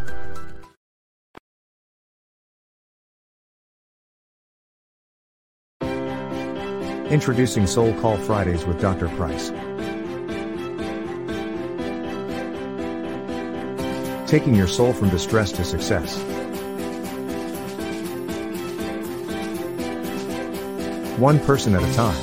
Introducing 7.10 7.68
Soul 7.68 7.94
Call 8.00 8.18
Fridays 8.18 8.66
with 8.66 8.82
Dr. 8.82 9.08
Price. 9.10 9.52
Taking 14.28 14.56
your 14.56 14.68
soul 14.68 14.94
from 14.94 15.10
distress 15.10 15.52
to 15.52 15.64
success. 15.64 16.18
One 21.24 21.40
person 21.40 21.74
at 21.74 21.82
a 21.82 21.94
time. 21.94 22.22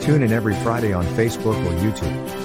Tune 0.00 0.22
in 0.22 0.32
every 0.32 0.54
Friday 0.62 0.94
on 0.94 1.04
Facebook 1.08 1.62
or 1.66 1.72
YouTube. 1.82 2.35